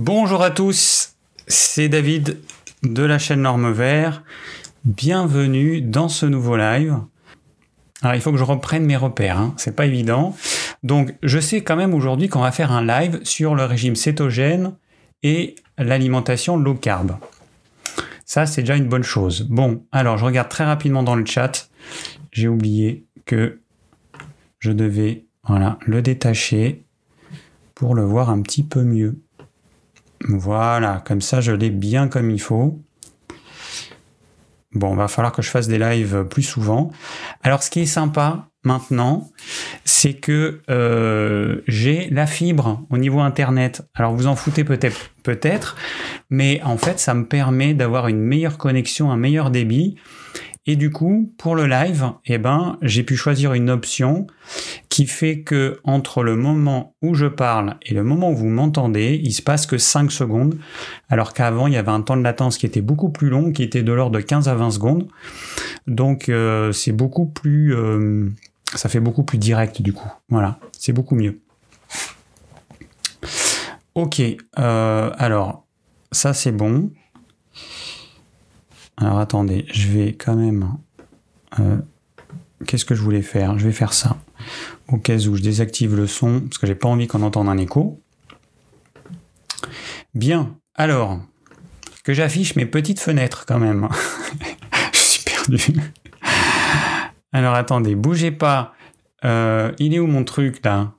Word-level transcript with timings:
Bonjour 0.00 0.44
à 0.44 0.52
tous, 0.52 1.16
c'est 1.48 1.88
David 1.88 2.38
de 2.84 3.02
la 3.02 3.18
chaîne 3.18 3.42
Norme 3.42 3.72
Vert. 3.72 4.22
Bienvenue 4.84 5.80
dans 5.80 6.08
ce 6.08 6.24
nouveau 6.24 6.56
live. 6.56 6.98
Alors 8.02 8.14
il 8.14 8.20
faut 8.20 8.30
que 8.30 8.38
je 8.38 8.44
reprenne 8.44 8.84
mes 8.84 8.96
repères, 8.96 9.38
hein. 9.38 9.54
c'est 9.56 9.74
pas 9.74 9.86
évident. 9.86 10.36
Donc 10.84 11.16
je 11.24 11.40
sais 11.40 11.62
quand 11.62 11.74
même 11.74 11.94
aujourd'hui 11.94 12.28
qu'on 12.28 12.42
va 12.42 12.52
faire 12.52 12.70
un 12.70 12.86
live 12.86 13.18
sur 13.24 13.56
le 13.56 13.64
régime 13.64 13.96
cétogène 13.96 14.76
et 15.24 15.56
l'alimentation 15.78 16.56
low 16.56 16.74
carb. 16.74 17.16
Ça 18.24 18.46
c'est 18.46 18.62
déjà 18.62 18.76
une 18.76 18.88
bonne 18.88 19.02
chose. 19.02 19.48
Bon, 19.50 19.84
alors 19.90 20.16
je 20.16 20.24
regarde 20.24 20.48
très 20.48 20.64
rapidement 20.64 21.02
dans 21.02 21.16
le 21.16 21.26
chat. 21.26 21.70
J'ai 22.30 22.46
oublié 22.46 23.04
que 23.26 23.58
je 24.60 24.70
devais 24.70 25.26
le 25.48 26.02
détacher 26.02 26.84
pour 27.74 27.96
le 27.96 28.04
voir 28.04 28.30
un 28.30 28.42
petit 28.42 28.62
peu 28.62 28.84
mieux. 28.84 29.18
Voilà, 30.26 31.02
comme 31.06 31.20
ça 31.20 31.40
je 31.40 31.52
l'ai 31.52 31.70
bien 31.70 32.08
comme 32.08 32.30
il 32.30 32.40
faut. 32.40 32.82
Bon, 34.72 34.94
va 34.94 35.08
falloir 35.08 35.32
que 35.32 35.40
je 35.40 35.48
fasse 35.48 35.66
des 35.66 35.78
lives 35.78 36.26
plus 36.28 36.42
souvent. 36.42 36.90
Alors, 37.42 37.62
ce 37.62 37.70
qui 37.70 37.80
est 37.80 37.86
sympa 37.86 38.50
maintenant, 38.64 39.30
c'est 39.84 40.14
que 40.14 40.60
euh, 40.68 41.62
j'ai 41.66 42.10
la 42.10 42.26
fibre 42.26 42.84
au 42.90 42.98
niveau 42.98 43.20
internet. 43.20 43.82
Alors, 43.94 44.14
vous 44.14 44.26
en 44.26 44.36
foutez 44.36 44.64
peut-être, 44.64 45.10
peut-être, 45.22 45.76
mais 46.28 46.60
en 46.64 46.76
fait, 46.76 46.98
ça 46.98 47.14
me 47.14 47.26
permet 47.26 47.72
d'avoir 47.72 48.08
une 48.08 48.20
meilleure 48.20 48.58
connexion, 48.58 49.10
un 49.10 49.16
meilleur 49.16 49.50
débit. 49.50 49.96
Et 50.70 50.76
du 50.76 50.90
coup, 50.90 51.32
pour 51.38 51.56
le 51.56 51.66
live, 51.66 52.12
eh 52.26 52.36
ben, 52.36 52.76
j'ai 52.82 53.02
pu 53.02 53.16
choisir 53.16 53.54
une 53.54 53.70
option 53.70 54.26
qui 54.90 55.06
fait 55.06 55.40
que 55.40 55.80
entre 55.82 56.22
le 56.22 56.36
moment 56.36 56.94
où 57.00 57.14
je 57.14 57.24
parle 57.24 57.78
et 57.80 57.94
le 57.94 58.04
moment 58.04 58.32
où 58.32 58.36
vous 58.36 58.50
m'entendez, 58.50 59.18
il 59.24 59.32
se 59.32 59.40
passe 59.40 59.64
que 59.64 59.78
5 59.78 60.12
secondes, 60.12 60.58
alors 61.08 61.32
qu'avant, 61.32 61.68
il 61.68 61.72
y 61.72 61.78
avait 61.78 61.90
un 61.90 62.02
temps 62.02 62.18
de 62.18 62.22
latence 62.22 62.58
qui 62.58 62.66
était 62.66 62.82
beaucoup 62.82 63.08
plus 63.08 63.30
long, 63.30 63.50
qui 63.50 63.62
était 63.62 63.82
de 63.82 63.92
l'ordre 63.92 64.18
de 64.18 64.20
15 64.20 64.46
à 64.46 64.54
20 64.54 64.72
secondes. 64.72 65.08
Donc, 65.86 66.28
euh, 66.28 66.70
c'est 66.72 66.92
beaucoup 66.92 67.24
plus, 67.24 67.74
euh, 67.74 68.28
ça 68.74 68.90
fait 68.90 69.00
beaucoup 69.00 69.22
plus 69.22 69.38
direct 69.38 69.80
du 69.80 69.94
coup. 69.94 70.12
Voilà, 70.28 70.58
c'est 70.72 70.92
beaucoup 70.92 71.14
mieux. 71.14 71.40
Ok, 73.94 74.20
euh, 74.58 75.10
alors, 75.16 75.64
ça 76.12 76.34
c'est 76.34 76.52
bon. 76.52 76.90
Alors 78.98 79.18
attendez, 79.18 79.64
je 79.72 79.88
vais 79.88 80.12
quand 80.12 80.34
même... 80.34 80.76
Euh, 81.58 81.78
qu'est-ce 82.66 82.84
que 82.84 82.94
je 82.94 83.02
voulais 83.02 83.22
faire? 83.22 83.58
Je 83.58 83.64
vais 83.64 83.72
faire 83.72 83.92
ça. 83.92 84.18
Au 84.88 84.98
cas 84.98 85.16
où 85.16 85.36
je 85.36 85.42
désactive 85.42 85.94
le 85.94 86.06
son, 86.06 86.40
parce 86.40 86.58
que 86.58 86.66
j'ai 86.66 86.74
pas 86.74 86.88
envie 86.88 87.06
qu'on 87.06 87.22
entende 87.22 87.48
un 87.48 87.58
écho. 87.58 88.02
Bien, 90.14 90.56
alors, 90.74 91.20
que 92.08 92.14
j'affiche 92.14 92.56
mes 92.56 92.66
petites 92.66 93.00
fenêtres 93.00 93.44
quand 93.46 93.58
même. 93.58 93.88
je 94.92 94.98
suis 94.98 95.24
perdu. 95.24 95.78
Alors 97.32 97.54
attendez, 97.54 97.94
bougez 97.94 98.30
pas. 98.30 98.74
Euh, 99.24 99.72
il 99.78 99.94
est 99.94 99.98
où 99.98 100.06
mon 100.06 100.24
truc 100.24 100.64
là? 100.64 100.92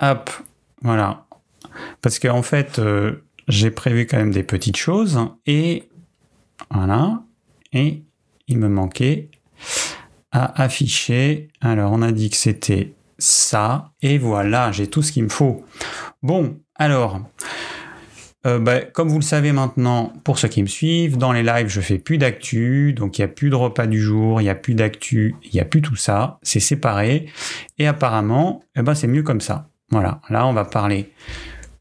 Hop, 0.00 0.30
voilà. 0.82 1.26
Parce 2.02 2.18
qu'en 2.18 2.36
en 2.38 2.42
fait, 2.42 2.78
euh, 2.78 3.24
j'ai 3.48 3.70
prévu 3.70 4.06
quand 4.06 4.18
même 4.18 4.32
des 4.32 4.42
petites 4.42 4.76
choses 4.76 5.18
et 5.46 5.88
voilà. 6.70 7.22
Et 7.72 8.02
il 8.48 8.58
me 8.58 8.68
manquait 8.68 9.30
à 10.32 10.62
afficher. 10.62 11.48
Alors, 11.60 11.92
on 11.92 12.02
a 12.02 12.12
dit 12.12 12.30
que 12.30 12.36
c'était 12.36 12.94
ça. 13.18 13.92
Et 14.02 14.18
voilà, 14.18 14.72
j'ai 14.72 14.88
tout 14.88 15.02
ce 15.02 15.12
qu'il 15.12 15.24
me 15.24 15.28
faut. 15.28 15.64
Bon, 16.22 16.58
alors, 16.74 17.20
euh, 18.46 18.58
bah, 18.58 18.80
comme 18.80 19.08
vous 19.08 19.18
le 19.18 19.22
savez 19.22 19.52
maintenant, 19.52 20.12
pour 20.24 20.38
ceux 20.38 20.48
qui 20.48 20.62
me 20.62 20.68
suivent, 20.68 21.18
dans 21.18 21.32
les 21.32 21.42
lives, 21.42 21.68
je 21.68 21.80
fais 21.80 21.98
plus 21.98 22.16
d'actu, 22.16 22.94
donc 22.94 23.18
il 23.18 23.20
n'y 23.20 23.26
a 23.26 23.28
plus 23.28 23.50
de 23.50 23.54
repas 23.54 23.86
du 23.86 24.00
jour, 24.00 24.40
il 24.40 24.44
n'y 24.44 24.50
a 24.50 24.54
plus 24.54 24.74
d'actu, 24.74 25.34
il 25.44 25.50
n'y 25.52 25.60
a 25.60 25.64
plus 25.64 25.82
tout 25.82 25.96
ça, 25.96 26.38
c'est 26.42 26.60
séparé. 26.60 27.26
Et 27.78 27.86
apparemment, 27.86 28.64
eh 28.76 28.82
ben, 28.82 28.94
c'est 28.94 29.06
mieux 29.06 29.22
comme 29.22 29.40
ça. 29.42 29.68
Voilà, 29.90 30.20
là, 30.30 30.46
on 30.46 30.52
va 30.52 30.64
parler 30.64 31.12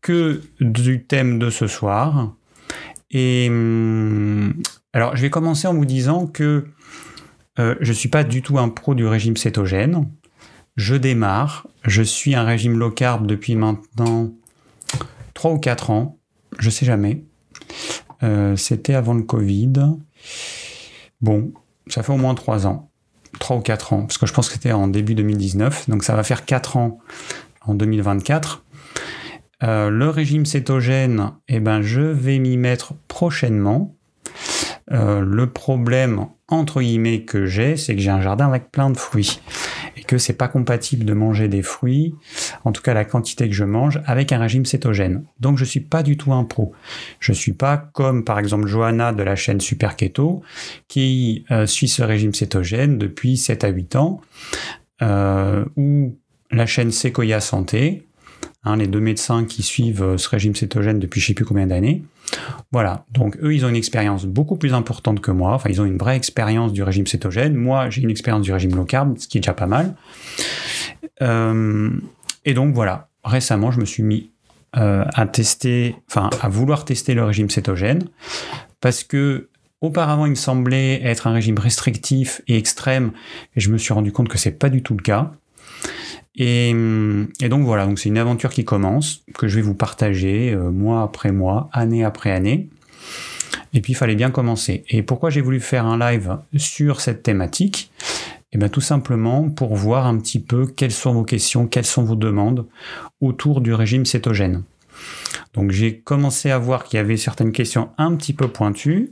que 0.02 0.42
du 0.60 1.06
thème 1.06 1.40
de 1.40 1.50
ce 1.50 1.68
soir. 1.68 2.34
Et 3.12 3.48
hum, 3.50 4.54
alors, 4.94 5.16
je 5.16 5.22
vais 5.22 5.30
commencer 5.30 5.68
en 5.68 5.74
vous 5.74 5.86
disant 5.86 6.26
que 6.26 6.66
euh, 7.60 7.76
je 7.80 7.90
ne 7.90 7.94
suis 7.94 8.10
pas 8.10 8.24
du 8.24 8.42
tout 8.42 8.58
un 8.58 8.70
pro 8.70 8.96
du 8.96 9.06
régime 9.06 9.38
cétogène. 9.38 10.10
Je 10.78 10.96
démarre. 10.96 11.68
Je 11.84 12.02
suis 12.02 12.36
un 12.36 12.44
régime 12.44 12.78
low 12.78 12.90
carb 12.90 13.28
depuis 13.28 13.56
maintenant 13.56 14.32
3 15.36 15.52
ou 15.52 15.60
4 15.60 15.92
ans. 15.92 16.18
Je 16.58 16.70
sais 16.70 16.86
jamais. 16.86 17.24
Euh, 18.24 18.56
c'était 18.56 18.96
avant 18.96 19.14
le 19.14 19.24
Covid. 19.24 19.74
Bon, 21.22 21.54
ça 21.88 22.02
fait 22.02 22.14
au 22.14 22.18
moins 22.18 22.34
3 22.34 22.66
ans. 22.66 22.90
3 23.40 23.58
ou 23.58 23.62
4 23.62 23.94
ans. 23.94 24.02
Parce 24.02 24.18
que 24.18 24.26
je 24.26 24.34
pense 24.34 24.48
que 24.48 24.54
c'était 24.54 24.72
en 24.72 24.88
début 24.88 25.14
2019. 25.14 25.90
Donc 25.90 26.04
ça 26.04 26.16
va 26.16 26.24
faire 26.24 26.46
4 26.46 26.78
ans 26.78 27.00
en 27.62 27.76
2024. 27.76 28.64
Euh, 29.62 29.90
le 29.90 30.10
régime 30.10 30.46
cétogène, 30.46 31.34
eh 31.48 31.60
ben, 31.60 31.82
je 31.82 32.02
vais 32.02 32.40
m'y 32.40 32.58
mettre 32.58 32.94
prochainement. 33.08 33.96
Euh, 34.92 35.22
le 35.22 35.48
problème 35.48 36.28
entre 36.48 36.82
guillemets 36.82 37.22
que 37.22 37.46
j'ai, 37.46 37.78
c'est 37.78 37.96
que 37.96 38.02
j'ai 38.02 38.10
un 38.10 38.22
jardin 38.22 38.48
avec 38.48 38.72
plein 38.72 38.90
de 38.90 38.98
fruits 38.98 39.40
et 39.96 40.02
que 40.02 40.18
c'est 40.18 40.34
pas 40.34 40.48
compatible 40.48 41.06
de 41.06 41.14
manger 41.14 41.48
des 41.48 41.62
fruits, 41.62 42.16
en 42.66 42.72
tout 42.72 42.82
cas 42.82 42.94
la 42.94 43.06
quantité 43.06 43.48
que 43.48 43.56
je 43.56 43.66
mange, 43.66 44.02
avec 44.06 44.32
un 44.32 44.40
régime 44.40 44.66
cétogène. 44.66 45.26
Donc 45.40 45.58
je 45.58 45.66
suis 45.66 45.80
pas 45.80 46.02
du 46.02 46.18
tout 46.18 46.34
un 46.34 46.44
pro. 46.44 46.74
Je 47.20 47.34
suis 47.34 47.54
pas 47.54 47.78
comme 47.78 48.24
par 48.24 48.40
exemple 48.40 48.68
Johanna 48.68 49.14
de 49.14 49.22
la 49.22 49.36
chaîne 49.36 49.62
Super 49.62 49.96
Keto 49.96 50.42
qui 50.88 51.46
euh, 51.52 51.68
suit 51.68 51.88
ce 51.88 52.02
régime 52.02 52.34
cétogène 52.34 52.98
depuis 52.98 53.38
7 53.38 53.64
à 53.64 53.68
8 53.70 53.96
ans, 53.96 54.22
euh, 55.02 55.66
ou 55.78 56.18
la 56.52 56.66
chaîne 56.66 56.92
Sequoia 56.92 57.40
Santé, 57.42 58.08
hein, 58.64 58.78
les 58.78 58.88
deux 58.88 59.00
médecins 59.00 59.46
qui 59.46 59.64
suivent 59.64 60.18
ce 60.18 60.30
régime 60.30 60.56
cétogène 60.56 61.00
depuis 61.00 61.22
je 61.22 61.28
sais 61.28 61.34
plus 61.34 61.46
combien 61.46 61.68
d'années. 61.68 62.04
Voilà, 62.72 63.06
donc 63.12 63.38
eux, 63.42 63.54
ils 63.54 63.66
ont 63.66 63.70
une 63.70 63.76
expérience 63.76 64.26
beaucoup 64.26 64.56
plus 64.56 64.74
importante 64.74 65.22
que 65.22 65.32
moi, 65.32 65.54
enfin, 65.54 65.70
ils 65.70 65.82
ont 65.82 65.86
une 65.86 65.98
vraie 65.98 66.16
expérience 66.16 66.74
du 66.74 66.84
régime 66.84 67.08
cétogène. 67.08 67.56
Moi, 67.56 67.90
j'ai 67.90 68.02
une 68.02 68.12
expérience 68.12 68.44
du 68.44 68.52
régime 68.52 68.76
low 68.76 68.86
carb, 68.86 69.18
ce 69.18 69.28
qui 69.28 69.38
est 69.38 69.42
déjà 69.42 69.54
pas 69.54 69.66
mal. 69.66 69.96
Euh, 71.22 71.90
et 72.46 72.54
donc, 72.54 72.74
voilà, 72.74 73.10
récemment, 73.24 73.72
je 73.72 73.80
me 73.80 73.86
suis 73.86 74.04
mis 74.04 74.32
euh, 74.78 75.04
à 75.14 75.26
tester, 75.26 75.96
enfin, 76.10 76.30
à 76.42 76.50
vouloir 76.50 76.86
tester 76.86 77.14
le 77.14 77.24
régime 77.24 77.50
cétogène, 77.50 78.04
parce 78.82 79.04
que 79.04 79.50
auparavant, 79.82 80.26
il 80.26 80.32
me 80.32 80.36
semblait 80.36 81.02
être 81.04 81.28
un 81.28 81.34
régime 81.34 81.58
restrictif 81.58 82.42
et 82.48 82.58
extrême, 82.58 83.12
et 83.56 83.60
je 83.60 83.72
me 83.72 83.78
suis 83.78 83.94
rendu 83.94 84.12
compte 84.12 84.30
que 84.30 84.38
c'est 84.38 84.52
pas 84.52 84.70
du 84.70 84.84
tout 84.84 84.96
le 84.96 85.02
cas. 85.02 85.32
Et, 86.42 86.74
donc 87.50 87.66
voilà, 87.66 87.86
donc 87.86 88.00
c'est 88.00 88.08
une 88.08 88.18
aventure 88.18 88.50
qui 88.50 88.64
commence, 88.64 89.24
que 89.38 89.50
je 89.50 89.58
vais 89.58 89.62
vous 89.62 89.74
partager 89.76 90.54
euh, 90.54 90.72
mois 90.72 91.04
après 91.04 91.34
mois, 91.34 91.70
année 91.74 92.06
après 92.06 92.32
année. 92.32 92.70
Et 93.74 93.82
puis 93.82 93.92
il 93.92 93.96
fallait 93.96 94.16
bien 94.16 94.32
commencer. 94.32 94.86
Et 94.90 95.04
pourquoi 95.04 95.30
j'ai 95.30 95.42
voulu 95.42 95.60
faire 95.60 95.86
un 95.86 96.00
live 96.00 96.38
sur 96.56 97.02
cette 97.02 97.24
thématique? 97.24 97.92
Eh 98.52 98.58
bien 98.58 98.70
tout 98.70 98.82
simplement 98.82 99.50
pour 99.50 99.76
voir 99.76 100.08
un 100.08 100.18
petit 100.18 100.40
peu 100.40 100.66
quelles 100.66 100.94
sont 100.94 101.14
vos 101.14 101.24
questions, 101.24 101.68
quelles 101.68 101.86
sont 101.86 102.04
vos 102.04 102.16
demandes 102.16 102.66
autour 103.22 103.62
du 103.62 103.74
régime 103.74 104.06
cétogène. 104.06 104.64
Donc 105.54 105.72
j'ai 105.72 106.00
commencé 106.00 106.50
à 106.50 106.58
voir 106.58 106.86
qu'il 106.86 106.98
y 106.98 107.00
avait 107.00 107.18
certaines 107.18 107.52
questions 107.52 107.90
un 107.98 108.16
petit 108.16 108.34
peu 108.34 108.48
pointues. 108.48 109.12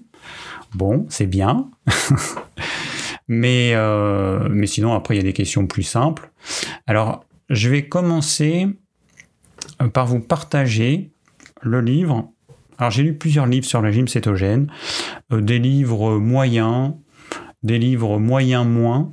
Bon, 0.73 1.05
c'est 1.09 1.27
bien. 1.27 1.69
Mais, 3.27 3.73
euh, 3.75 4.47
mais 4.49 4.67
sinon, 4.67 4.93
après, 4.93 5.15
il 5.15 5.17
y 5.17 5.21
a 5.21 5.23
des 5.23 5.33
questions 5.33 5.67
plus 5.67 5.83
simples. 5.83 6.31
Alors, 6.85 7.25
je 7.49 7.69
vais 7.69 7.88
commencer 7.88 8.67
euh, 9.81 9.88
par 9.89 10.07
vous 10.07 10.19
partager 10.19 11.11
le 11.62 11.81
livre. 11.81 12.31
Alors, 12.77 12.91
j'ai 12.91 13.03
lu 13.03 13.15
plusieurs 13.15 13.45
livres 13.45 13.65
sur 13.65 13.81
le 13.81 13.88
régime 13.88 14.07
cétogène, 14.07 14.71
euh, 15.33 15.41
des 15.41 15.59
livres 15.59 16.18
moyens, 16.18 16.94
des 17.63 17.79
livres 17.79 18.19
moyens 18.19 18.65
moins, 18.65 19.12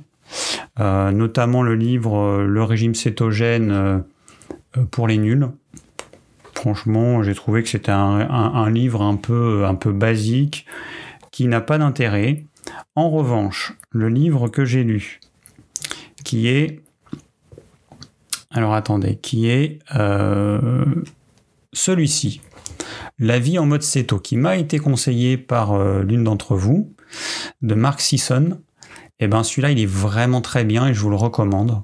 notamment 0.77 1.63
le 1.63 1.73
livre 1.75 2.43
Le 2.43 2.63
régime 2.63 2.95
cétogène 2.95 4.03
pour 4.91 5.07
les 5.07 5.17
nuls. 5.17 5.47
Franchement, 6.53 7.23
j'ai 7.23 7.33
trouvé 7.33 7.63
que 7.63 7.69
c'était 7.69 7.91
un, 7.91 8.29
un, 8.29 8.69
livre 8.69 9.01
un 9.01 9.15
peu, 9.15 9.65
un 9.65 9.75
peu 9.75 9.91
basique 9.91 10.65
qui 11.31 11.47
n'a 11.47 11.61
pas 11.61 11.77
d'intérêt. 11.77 12.45
En 12.95 13.09
revanche, 13.09 13.73
le 13.89 14.07
livre 14.07 14.47
que 14.47 14.63
j'ai 14.63 14.85
lu, 14.85 15.19
qui 16.23 16.47
est... 16.47 16.81
Alors 18.51 18.73
attendez, 18.73 19.17
qui 19.17 19.49
est 19.49 19.79
euh, 19.95 20.85
celui-ci, 21.73 22.39
La 23.19 23.37
vie 23.37 23.59
en 23.59 23.65
mode 23.65 23.81
céto, 23.81 24.17
qui 24.17 24.37
m'a 24.37 24.55
été 24.55 24.79
conseillé 24.79 25.37
par 25.37 25.73
euh, 25.73 26.03
l'une 26.03 26.23
d'entre 26.23 26.55
vous, 26.55 26.93
de 27.61 27.75
Mark 27.75 27.99
Sisson. 27.99 28.59
Et 29.19 29.25
eh 29.25 29.27
ben 29.27 29.43
celui-là, 29.43 29.71
il 29.71 29.79
est 29.79 29.85
vraiment 29.85 30.39
très 30.39 30.63
bien 30.63 30.87
et 30.87 30.93
je 30.93 31.01
vous 31.01 31.09
le 31.09 31.15
recommande. 31.17 31.83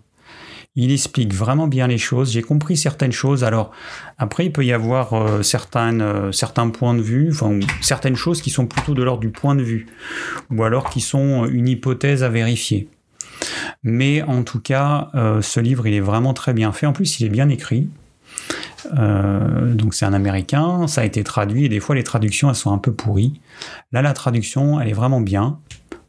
Il 0.76 0.92
explique 0.92 1.34
vraiment 1.34 1.68
bien 1.68 1.88
les 1.88 1.98
choses. 1.98 2.32
J'ai 2.32 2.42
compris 2.42 2.78
certaines 2.78 3.12
choses. 3.12 3.44
Alors, 3.44 3.72
après, 4.18 4.46
il 4.46 4.54
peut 4.54 4.64
y 4.64 4.72
avoir 4.72 5.14
euh, 5.14 5.42
euh, 5.42 6.32
certains 6.32 6.70
points 6.70 6.94
de 6.94 7.02
vue, 7.02 7.30
enfin, 7.32 7.60
certaines 7.82 8.16
choses 8.16 8.42
qui 8.42 8.52
sont 8.52 8.68
plutôt 8.68 8.94
de 8.94 9.04
l'ordre 9.04 9.20
du 9.20 9.32
point 9.32 9.56
de 9.56 9.64
vue, 9.64 9.88
ou 10.50 10.64
alors 10.64 10.90
qui 10.90 11.02
sont 11.02 11.46
une 11.46 11.68
hypothèse 11.68 12.24
à 12.24 12.30
vérifier. 12.30 12.88
Mais 13.84 14.22
en 14.22 14.44
tout 14.44 14.62
cas, 14.62 15.10
euh, 15.14 15.42
ce 15.42 15.60
livre, 15.60 15.88
il 15.88 15.94
est 15.94 16.00
vraiment 16.00 16.34
très 16.34 16.54
bien 16.54 16.72
fait. 16.72 16.86
En 16.86 16.94
plus, 16.94 17.20
il 17.20 17.26
est 17.26 17.30
bien 17.30 17.50
écrit. 17.50 17.90
donc 18.94 19.94
c'est 19.94 20.06
un 20.06 20.14
américain, 20.14 20.88
ça 20.88 21.02
a 21.02 21.04
été 21.04 21.24
traduit 21.24 21.66
et 21.66 21.70
des 21.70 21.80
fois 21.80 21.96
les 21.96 22.04
traductions 22.04 22.50
elles 22.50 22.56
sont 22.56 22.74
un 22.74 22.80
peu 22.80 22.92
pourries. 22.92 23.40
Là 23.92 24.02
la 24.02 24.14
traduction 24.14 24.82
elle 24.82 24.90
est 24.90 24.94
vraiment 24.94 25.22
bien, 25.22 25.60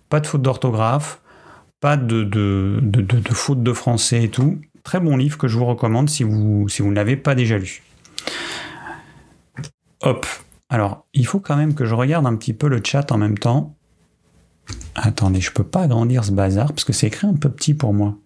pas 0.08 0.20
de 0.20 0.26
faute 0.26 0.42
d'orthographe, 0.42 1.21
pas 1.82 1.96
de, 1.96 2.30
faute 3.32 3.64
de 3.64 3.72
français 3.72 4.22
et 4.22 4.28
tout. 4.30 4.60
Très 4.84 5.00
bon 5.00 5.16
livre 5.16 5.36
que 5.36 5.48
je 5.48 5.58
vous 5.58 5.66
recommande 5.66 6.08
si 6.08 6.22
vous, 6.22 6.68
si 6.68 6.80
vous 6.80 6.90
ne 6.90 6.94
l'avez 6.94 7.16
pas 7.16 7.34
déjà 7.34 7.58
lu. 7.58 7.82
Hop. 10.00 10.24
Alors, 10.70 11.06
il 11.12 11.26
faut 11.26 11.40
quand 11.40 11.56
même 11.56 11.74
que 11.74 11.84
je 11.84 11.94
regarde 11.94 12.24
un 12.24 12.36
petit 12.36 12.52
peu 12.54 12.68
le 12.68 12.80
chat 12.82 13.10
en 13.10 13.18
même 13.18 13.36
temps. 13.36 13.74
Attendez, 14.94 15.40
je 15.40 15.50
peux 15.50 15.64
pas 15.64 15.82
agrandir 15.82 16.24
ce 16.24 16.30
bazar 16.30 16.68
parce 16.68 16.84
que 16.84 16.92
c'est 16.92 17.08
écrit 17.08 17.26
un 17.26 17.34
peu 17.34 17.50
petit 17.50 17.74
pour 17.74 17.92
moi. 17.92 18.16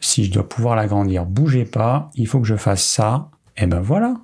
Si 0.00 0.24
je 0.24 0.30
dois 0.30 0.48
pouvoir 0.48 0.76
l'agrandir, 0.76 1.26
bougez 1.26 1.64
pas. 1.64 2.10
Il 2.14 2.28
faut 2.28 2.40
que 2.40 2.46
je 2.46 2.56
fasse 2.56 2.84
ça. 2.84 3.28
Et 3.56 3.66
ben 3.66 3.80
voilà. 3.80 4.14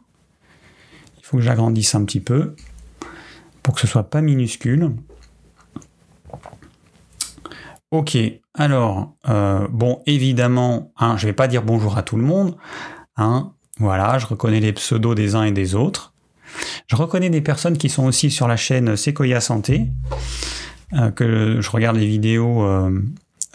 Il 1.18 1.24
faut 1.24 1.38
que 1.38 1.42
j'agrandisse 1.42 1.96
un 1.96 2.04
petit 2.04 2.20
peu 2.20 2.54
pour 3.64 3.74
que 3.74 3.80
ce 3.80 3.88
soit 3.88 4.08
pas 4.08 4.20
minuscule. 4.20 4.92
Ok, 7.90 8.16
alors, 8.54 9.16
euh, 9.28 9.66
bon, 9.68 10.00
évidemment, 10.06 10.92
hein, 10.96 11.16
je 11.16 11.26
ne 11.26 11.30
vais 11.30 11.34
pas 11.34 11.48
dire 11.48 11.64
bonjour 11.64 11.98
à 11.98 12.04
tout 12.04 12.16
le 12.16 12.22
monde. 12.22 12.56
Hein, 13.16 13.52
voilà, 13.78 14.16
je 14.18 14.26
reconnais 14.26 14.60
les 14.60 14.72
pseudos 14.72 15.16
des 15.16 15.34
uns 15.34 15.42
et 15.42 15.50
des 15.50 15.74
autres. 15.74 16.12
Je 16.86 16.94
reconnais 16.94 17.30
des 17.30 17.40
personnes 17.40 17.76
qui 17.76 17.88
sont 17.88 18.04
aussi 18.04 18.30
sur 18.30 18.46
la 18.46 18.56
chaîne 18.56 18.94
Sequoia 18.96 19.40
Santé, 19.40 19.88
euh, 20.92 21.10
que 21.10 21.60
je 21.60 21.70
regarde 21.70 21.96
les 21.96 22.06
vidéos 22.06 22.62
euh, 22.62 23.02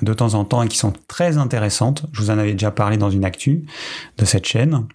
de 0.01 0.13
temps 0.13 0.33
en 0.33 0.43
temps 0.43 0.63
et 0.63 0.67
qui 0.67 0.77
sont 0.77 0.91
très 1.07 1.37
intéressantes. 1.37 2.05
Je 2.11 2.21
vous 2.21 2.29
en 2.29 2.37
avais 2.37 2.51
déjà 2.51 2.71
parlé 2.71 2.97
dans 2.97 3.09
une 3.09 3.23
actu 3.23 3.65
de 4.17 4.25
cette 4.25 4.45
chaîne. 4.45 4.85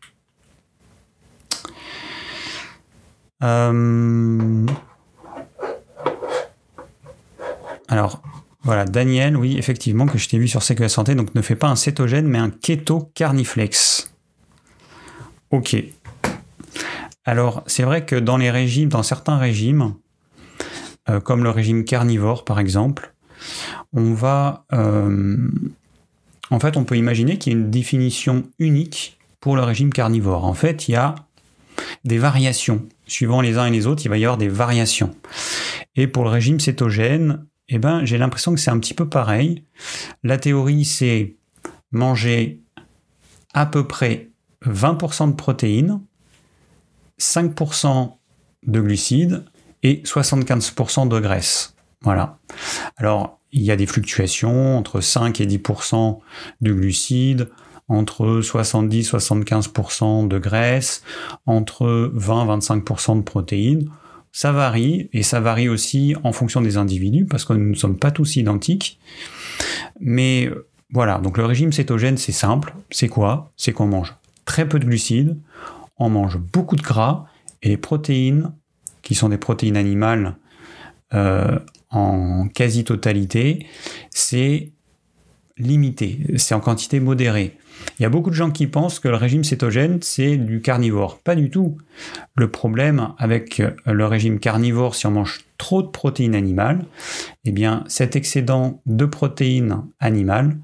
Alors, 7.88 8.22
voilà, 8.70 8.84
Daniel, 8.84 9.36
oui, 9.36 9.56
effectivement, 9.58 10.06
que 10.06 10.16
je 10.16 10.28
t'ai 10.28 10.38
vu 10.38 10.46
sur 10.46 10.62
CQS 10.62 10.90
Santé, 10.90 11.16
donc 11.16 11.34
ne 11.34 11.42
fais 11.42 11.56
pas 11.56 11.66
un 11.66 11.74
cétogène, 11.74 12.28
mais 12.28 12.38
un 12.38 12.50
keto 12.50 13.10
carniflex. 13.14 14.12
Ok. 15.50 15.74
Alors, 17.24 17.64
c'est 17.66 17.82
vrai 17.82 18.04
que 18.04 18.14
dans 18.14 18.36
les 18.36 18.48
régimes, 18.48 18.88
dans 18.88 19.02
certains 19.02 19.38
régimes, 19.38 19.94
euh, 21.08 21.18
comme 21.18 21.42
le 21.42 21.50
régime 21.50 21.84
carnivore 21.84 22.44
par 22.44 22.60
exemple, 22.60 23.12
on 23.92 24.14
va. 24.14 24.64
Euh, 24.72 25.36
en 26.52 26.60
fait, 26.60 26.76
on 26.76 26.84
peut 26.84 26.96
imaginer 26.96 27.38
qu'il 27.38 27.52
y 27.52 27.56
a 27.56 27.58
une 27.58 27.72
définition 27.72 28.44
unique 28.60 29.18
pour 29.40 29.56
le 29.56 29.64
régime 29.64 29.92
carnivore. 29.92 30.44
En 30.44 30.54
fait, 30.54 30.86
il 30.86 30.92
y 30.92 30.96
a 30.96 31.16
des 32.04 32.18
variations. 32.18 32.86
Suivant 33.08 33.40
les 33.40 33.58
uns 33.58 33.66
et 33.66 33.72
les 33.72 33.88
autres, 33.88 34.04
il 34.04 34.10
va 34.10 34.16
y 34.16 34.24
avoir 34.24 34.38
des 34.38 34.48
variations. 34.48 35.12
Et 35.96 36.06
pour 36.06 36.22
le 36.22 36.30
régime 36.30 36.60
cétogène, 36.60 37.44
eh 37.70 37.78
ben, 37.78 38.04
j'ai 38.04 38.18
l'impression 38.18 38.52
que 38.52 38.60
c'est 38.60 38.70
un 38.70 38.78
petit 38.78 38.94
peu 38.94 39.08
pareil. 39.08 39.64
La 40.22 40.38
théorie, 40.38 40.84
c'est 40.84 41.36
manger 41.92 42.60
à 43.54 43.66
peu 43.66 43.86
près 43.86 44.30
20% 44.66 45.30
de 45.30 45.34
protéines, 45.34 46.00
5% 47.20 48.16
de 48.66 48.80
glucides 48.80 49.44
et 49.82 50.02
75% 50.04 51.08
de 51.08 51.20
graisse. 51.20 51.74
Voilà. 52.02 52.38
Alors, 52.96 53.38
il 53.52 53.62
y 53.62 53.70
a 53.70 53.76
des 53.76 53.86
fluctuations 53.86 54.78
entre 54.78 55.00
5 55.00 55.40
et 55.40 55.46
10% 55.46 56.18
de 56.60 56.72
glucides, 56.72 57.48
entre 57.88 58.40
70-75% 58.40 60.28
de 60.28 60.38
graisse, 60.38 61.02
entre 61.46 62.12
20-25% 62.14 63.16
de 63.16 63.22
protéines. 63.22 63.90
Ça 64.32 64.52
varie, 64.52 65.08
et 65.12 65.22
ça 65.22 65.40
varie 65.40 65.68
aussi 65.68 66.14
en 66.22 66.32
fonction 66.32 66.60
des 66.60 66.76
individus, 66.76 67.24
parce 67.24 67.44
que 67.44 67.52
nous 67.52 67.70
ne 67.70 67.74
sommes 67.74 67.98
pas 67.98 68.10
tous 68.10 68.36
identiques. 68.36 68.98
Mais 70.00 70.50
voilà, 70.92 71.18
donc 71.18 71.36
le 71.36 71.44
régime 71.44 71.72
cétogène, 71.72 72.16
c'est 72.16 72.32
simple. 72.32 72.74
C'est 72.90 73.08
quoi? 73.08 73.52
C'est 73.56 73.72
qu'on 73.72 73.86
mange 73.86 74.14
très 74.44 74.68
peu 74.68 74.78
de 74.78 74.84
glucides, 74.84 75.36
on 75.98 76.10
mange 76.10 76.38
beaucoup 76.38 76.76
de 76.76 76.82
gras, 76.82 77.26
et 77.62 77.68
les 77.68 77.76
protéines, 77.76 78.52
qui 79.02 79.14
sont 79.14 79.28
des 79.28 79.38
protéines 79.38 79.76
animales 79.76 80.36
euh, 81.14 81.58
en 81.90 82.48
quasi-totalité, 82.48 83.66
c'est 84.10 84.70
limité, 85.60 86.18
c'est 86.36 86.54
en 86.54 86.60
quantité 86.60 87.00
modérée. 87.00 87.56
Il 87.98 88.02
y 88.02 88.06
a 88.06 88.08
beaucoup 88.08 88.30
de 88.30 88.34
gens 88.34 88.50
qui 88.50 88.66
pensent 88.66 88.98
que 88.98 89.08
le 89.08 89.16
régime 89.16 89.44
cétogène, 89.44 89.98
c'est 90.02 90.36
du 90.36 90.60
carnivore. 90.60 91.18
Pas 91.18 91.34
du 91.34 91.50
tout. 91.50 91.78
Le 92.36 92.50
problème 92.50 93.12
avec 93.18 93.62
le 93.86 94.06
régime 94.06 94.38
carnivore, 94.38 94.94
si 94.94 95.06
on 95.06 95.12
mange 95.12 95.40
trop 95.58 95.82
de 95.82 95.88
protéines 95.88 96.34
animales, 96.34 96.84
eh 97.44 97.52
bien, 97.52 97.84
cet 97.86 98.16
excédent 98.16 98.80
de 98.86 99.04
protéines 99.04 99.82
animales, 99.98 100.56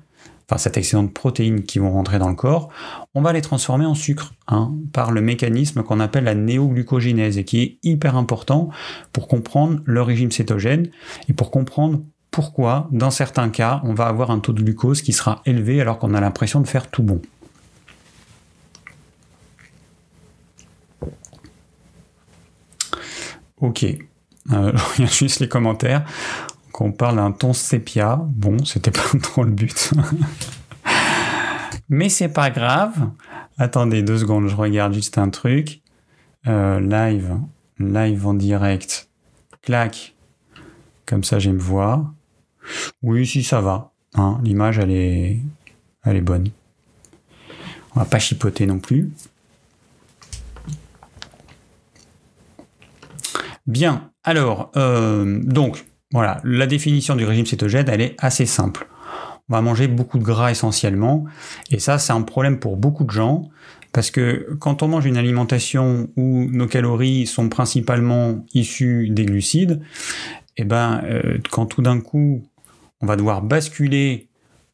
enfin 0.48 0.58
cet 0.58 0.76
excédent 0.76 1.02
de 1.02 1.10
protéines 1.10 1.64
qui 1.64 1.78
vont 1.78 1.90
rentrer 1.90 2.19
dans 2.19 2.28
le 2.28 2.34
corps, 2.34 2.69
on 3.14 3.20
va 3.20 3.32
les 3.32 3.42
transformer 3.42 3.84
en 3.84 3.94
sucre 3.94 4.32
hein, 4.46 4.75
par 4.92 5.10
le 5.10 5.20
mécanisme 5.20 5.82
qu'on 5.82 6.00
appelle 6.00 6.25
la 6.25 6.34
néoglucogénèse 6.34 7.38
et 7.38 7.44
qui 7.44 7.60
est 7.60 7.78
hyper 7.82 8.16
important 8.16 8.70
pour 9.12 9.28
comprendre 9.28 9.81
le 9.84 10.02
régime 10.02 10.31
cétogène 10.31 10.88
et 11.28 11.32
pour 11.32 11.50
comprendre 11.50 12.00
pourquoi, 12.36 12.86
dans 12.90 13.10
certains 13.10 13.48
cas, 13.48 13.80
on 13.82 13.94
va 13.94 14.08
avoir 14.08 14.30
un 14.30 14.40
taux 14.40 14.52
de 14.52 14.62
glucose 14.62 15.00
qui 15.00 15.14
sera 15.14 15.40
élevé 15.46 15.80
alors 15.80 15.98
qu'on 15.98 16.12
a 16.12 16.20
l'impression 16.20 16.60
de 16.60 16.68
faire 16.68 16.90
tout 16.90 17.02
bon. 17.02 17.22
Ok, 23.56 23.86
euh, 24.52 24.72
juste 24.98 25.40
les 25.40 25.48
commentaires. 25.48 26.04
on 26.78 26.92
parle 26.92 27.16
d'un 27.16 27.32
ton 27.32 27.54
sépia. 27.54 28.20
Bon, 28.28 28.62
c'était 28.66 28.90
pas 28.90 29.00
trop 29.22 29.42
le 29.42 29.52
but. 29.52 29.94
Mais 31.88 32.10
c'est 32.10 32.28
pas 32.28 32.50
grave. 32.50 33.12
Attendez 33.56 34.02
deux 34.02 34.18
secondes, 34.18 34.48
je 34.48 34.56
regarde 34.56 34.92
juste 34.92 35.16
un 35.16 35.30
truc. 35.30 35.80
Euh, 36.46 36.80
live, 36.80 37.38
live 37.78 38.26
en 38.26 38.34
direct. 38.34 39.08
Clac. 39.62 40.14
Comme 41.06 41.25
ça, 41.25 41.38
j'aime 41.38 41.56
voir. 41.56 42.12
Oui, 43.02 43.26
si 43.26 43.42
ça 43.42 43.61
va. 43.61 43.92
Hein, 44.14 44.40
l'image, 44.42 44.78
elle 44.78 44.90
est, 44.90 46.20
bonne. 46.23 46.49
On 47.94 48.00
va 48.00 48.06
pas 48.06 48.18
chipoter 48.18 48.66
non 48.66 48.78
plus. 48.78 49.11
Bien. 53.66 54.11
Alors, 54.25 54.70
euh, 54.76 55.40
donc, 55.42 55.85
voilà, 56.12 56.40
la 56.44 56.66
définition 56.66 57.16
du 57.16 57.25
régime 57.25 57.46
cétogène, 57.46 57.88
elle 57.88 58.00
est 58.00 58.14
assez 58.18 58.46
simple. 58.46 58.88
On 59.49 59.54
va 59.54 59.61
manger 59.61 59.87
beaucoup 59.87 60.18
de 60.18 60.25
gras 60.25 60.50
essentiellement, 60.50 61.25
et 61.70 61.78
ça, 61.78 61.99
c'est 61.99 62.12
un 62.12 62.23
problème 62.23 62.58
pour 62.58 62.76
beaucoup 62.76 63.04
de 63.04 63.11
gens, 63.11 63.49
parce 63.92 64.11
que 64.11 64.56
quand 64.58 64.82
on 64.82 64.88
mange 64.88 65.06
une 65.06 65.16
alimentation 65.16 66.08
où 66.16 66.46
nos 66.50 66.66
calories 66.66 67.26
sont 67.26 67.49
principalement 67.49 68.44
issues 68.54 69.08
des 69.11 69.25
glucides, 69.25 69.82
et 70.56 70.62
eh 70.62 70.64
ben, 70.64 71.02
euh, 71.04 71.38
quand 71.50 71.66
tout 71.66 71.82
d'un 71.82 72.00
coup 72.00 72.42
on 73.00 73.06
va 73.06 73.16
devoir 73.16 73.42
basculer 73.42 74.28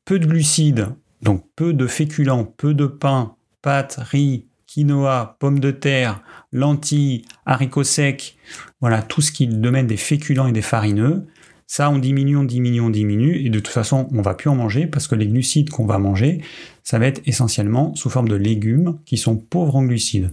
peu 0.05 0.19
de 0.19 0.27
glucides, 0.27 0.89
donc 1.23 1.45
peu 1.57 1.73
de 1.73 1.87
féculents, 1.87 2.45
peu 2.45 2.75
de 2.75 2.87
pain, 2.87 3.37
pâtes, 3.63 3.99
riz, 4.01 4.47
quinoa, 4.67 5.37
pommes 5.39 5.61
de 5.61 5.71
terre, 5.71 6.23
lentilles, 6.51 7.25
haricots 7.47 7.85
secs, 7.85 8.37
voilà, 8.81 9.03
tout 9.03 9.21
ce 9.21 9.31
qui 9.31 9.47
demande 9.47 9.87
des 9.87 9.97
féculents 9.97 10.47
et 10.47 10.53
des 10.53 10.63
farineux. 10.63 11.27
Ça, 11.67 11.89
on 11.89 11.99
diminue, 11.99 12.37
on 12.37 12.45
diminue, 12.45 12.81
on 12.81 12.91
diminue, 12.91 13.37
et 13.47 13.49
de 13.49 13.59
toute 13.59 13.73
façon, 13.73 14.09
on 14.13 14.21
va 14.21 14.35
plus 14.35 14.51
en 14.51 14.57
manger 14.57 14.87
parce 14.87 15.09
que 15.09 15.15
les 15.15 15.27
glucides 15.27 15.71
qu'on 15.71 15.87
va 15.87 15.99
manger, 15.99 16.43
ça 16.83 16.99
va 16.99 17.07
être 17.07 17.23
essentiellement 17.25 17.95
sous 17.95 18.11
forme 18.11 18.29
de 18.29 18.35
légumes 18.35 18.99
qui 19.07 19.17
sont 19.17 19.37
pauvres 19.37 19.77
en 19.77 19.85
glucides. 19.85 20.33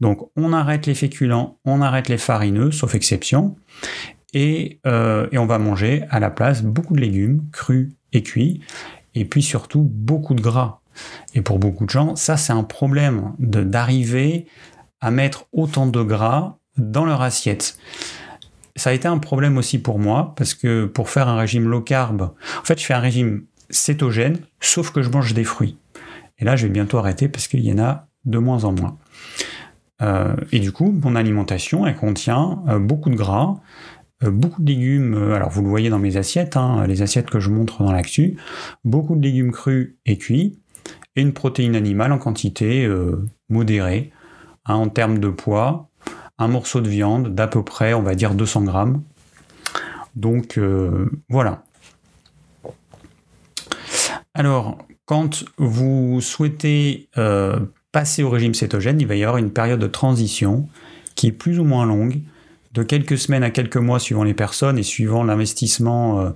Donc, 0.00 0.30
on 0.36 0.52
arrête 0.52 0.86
les 0.86 0.94
féculents, 0.94 1.58
on 1.64 1.80
arrête 1.80 2.08
les 2.08 2.18
farineux, 2.18 2.70
sauf 2.70 2.94
exception, 2.94 3.56
euh, 4.36 5.28
et, 5.32 5.38
on 5.38 5.46
va 5.46 5.58
manger 5.58 6.04
à 6.10 6.20
la 6.20 6.30
place 6.30 6.62
beaucoup 6.62 6.94
de 6.94 7.00
légumes 7.00 7.42
crus 7.52 7.90
et 8.12 8.22
cuits, 8.22 8.60
et 9.14 9.24
puis 9.24 9.42
surtout 9.42 9.82
beaucoup 9.82 10.34
de 10.34 10.40
gras. 10.40 10.80
Et 11.34 11.42
pour 11.42 11.58
beaucoup 11.58 11.84
de 11.84 11.90
gens, 11.90 12.16
ça 12.16 12.36
c'est 12.36 12.52
un 12.52 12.62
problème 12.62 13.32
d'arriver 13.38 14.46
à 15.00 15.10
mettre 15.10 15.46
autant 15.52 15.86
de 15.86 16.02
gras 16.02 16.58
dans 16.76 17.04
leur 17.04 17.22
assiette. 17.22 17.78
Ça 18.76 18.90
a 18.90 18.92
été 18.92 19.08
un 19.08 19.18
problème 19.18 19.58
aussi 19.58 19.78
pour 19.78 19.98
moi, 19.98 20.34
parce 20.36 20.54
que 20.54 20.86
pour 20.86 21.10
faire 21.10 21.28
un 21.28 21.36
régime 21.36 21.68
low 21.68 21.80
carb, 21.80 22.22
en 22.22 22.64
fait 22.64 22.78
je 22.78 22.84
fais 22.84 22.94
un 22.94 23.00
régime 23.00 23.44
cétogène, 23.70 24.38
sauf 24.60 24.90
que 24.90 25.02
je 25.02 25.10
mange 25.10 25.32
des 25.34 25.44
fruits. 25.44 25.76
Et 26.38 26.44
là, 26.44 26.56
je 26.56 26.66
vais 26.66 26.72
bientôt 26.72 26.98
arrêter 26.98 27.28
parce 27.28 27.48
qu'il 27.48 27.60
y 27.60 27.72
en 27.72 27.78
a 27.78 28.08
de 28.24 28.38
moins 28.38 28.64
en 28.64 28.72
moins. 28.72 28.98
Euh, 30.02 30.34
et 30.52 30.58
du 30.58 30.72
coup, 30.72 30.90
mon 30.90 31.14
alimentation, 31.14 31.86
elle 31.86 31.96
contient 31.96 32.62
euh, 32.68 32.78
beaucoup 32.78 33.10
de 33.10 33.16
gras, 33.16 33.56
beaucoup 34.22 34.62
de 34.62 34.70
légumes. 34.70 35.14
alors, 35.32 35.50
vous 35.50 35.62
le 35.62 35.68
voyez 35.68 35.88
dans 35.90 35.98
mes 35.98 36.16
assiettes, 36.16 36.56
hein, 36.56 36.86
les 36.86 37.02
assiettes 37.02 37.30
que 37.30 37.40
je 37.40 37.50
montre 37.50 37.82
dans 37.82 37.92
l'actu, 37.92 38.36
beaucoup 38.84 39.16
de 39.16 39.22
légumes 39.22 39.52
crus 39.52 39.96
et 40.06 40.18
cuits, 40.18 40.58
et 41.16 41.22
une 41.22 41.32
protéine 41.32 41.74
animale 41.74 42.12
en 42.12 42.18
quantité 42.18 42.88
modérée, 43.48 44.12
hein, 44.66 44.74
en 44.74 44.88
termes 44.88 45.18
de 45.18 45.28
poids, 45.28 45.88
un 46.38 46.48
morceau 46.48 46.80
de 46.80 46.88
viande 46.88 47.34
d'à 47.34 47.46
peu 47.46 47.64
près, 47.64 47.94
on 47.94 48.02
va 48.02 48.14
dire 48.14 48.34
200 48.34 48.62
grammes. 48.62 49.02
Donc 50.16 50.58
voilà. 51.28 51.64
Alors, 54.34 54.78
quand 55.06 55.44
vous 55.58 56.20
souhaitez 56.20 57.08
passer 57.92 58.22
au 58.22 58.30
régime 58.30 58.54
cétogène, 58.54 59.00
il 59.00 59.06
va 59.06 59.16
y 59.16 59.24
avoir 59.24 59.38
une 59.38 59.50
période 59.50 59.80
de 59.80 59.86
transition 59.86 60.68
qui 61.14 61.26
est 61.26 61.32
plus 61.32 61.58
ou 61.58 61.64
moins 61.64 61.84
longue, 61.84 62.20
de 62.72 62.82
quelques 62.82 63.18
semaines 63.18 63.42
à 63.42 63.50
quelques 63.50 63.76
mois 63.76 63.98
suivant 63.98 64.22
les 64.22 64.34
personnes 64.34 64.78
et 64.78 64.82
suivant 64.82 65.24
l'investissement 65.24 66.20
euh, 66.20 66.30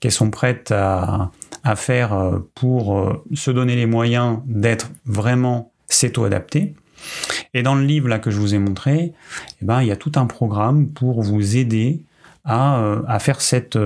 qu'elles 0.00 0.12
sont 0.12 0.30
prêtes 0.30 0.72
à, 0.72 1.30
faire 1.76 2.14
euh, 2.14 2.38
pour 2.54 2.98
euh, 2.98 3.22
se 3.34 3.50
donner 3.50 3.76
les 3.76 3.84
moyens 3.84 4.38
d'être 4.46 4.90
vraiment 5.04 5.72
céto-adaptées. 5.86 6.74
Et 7.54 7.62
dans 7.62 7.74
le 7.74 7.84
livre 7.84 8.08
là 8.08 8.18
que 8.18 8.30
je 8.30 8.38
vous 8.38 8.54
ai 8.54 8.58
montré, 8.58 9.12
eh 9.60 9.64
ben, 9.64 9.82
il 9.82 9.88
y 9.88 9.92
a 9.92 9.96
tout 9.96 10.12
un 10.16 10.26
programme 10.26 10.88
pour 10.88 11.22
vous 11.22 11.56
aider 11.56 12.02
à, 12.44 13.18
faire 13.20 13.42
cette, 13.42 13.78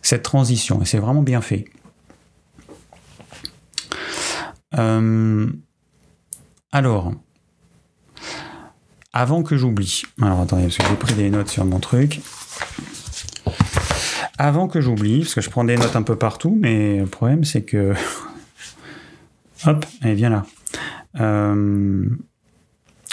cette 0.00 0.22
transition. 0.22 0.80
Et 0.80 0.84
c'est 0.84 0.98
vraiment 0.98 1.22
bien 1.22 1.40
fait. 1.40 1.64
Alors, 6.72 7.12
avant 9.16 9.42
que 9.42 9.56
j'oublie, 9.56 10.02
alors 10.20 10.42
attendez, 10.42 10.64
parce 10.64 10.76
que 10.76 10.84
j'ai 10.86 10.94
pris 10.94 11.14
des 11.14 11.30
notes 11.30 11.48
sur 11.48 11.64
mon 11.64 11.80
truc. 11.80 12.20
Avant 14.36 14.68
que 14.68 14.82
j'oublie, 14.82 15.20
parce 15.20 15.34
que 15.34 15.40
je 15.40 15.48
prends 15.48 15.64
des 15.64 15.78
notes 15.78 15.96
un 15.96 16.02
peu 16.02 16.16
partout, 16.16 16.54
mais 16.60 16.98
le 16.98 17.06
problème 17.06 17.42
c'est 17.42 17.62
que. 17.62 17.94
Hop, 19.64 19.86
elle 20.02 20.16
vient 20.16 20.28
là. 20.28 20.44
Euh, 21.18 22.04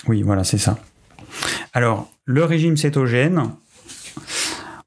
oui, 0.09 0.23
voilà, 0.23 0.43
c'est 0.43 0.57
ça. 0.57 0.77
Alors, 1.71 2.11
le 2.25 2.43
régime 2.43 2.75
cétogène, 2.75 3.51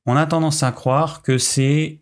on 0.04 0.16
a 0.16 0.26
tendance 0.26 0.62
à 0.62 0.70
croire 0.70 1.23
que 1.23 1.38
c'est 1.38 1.99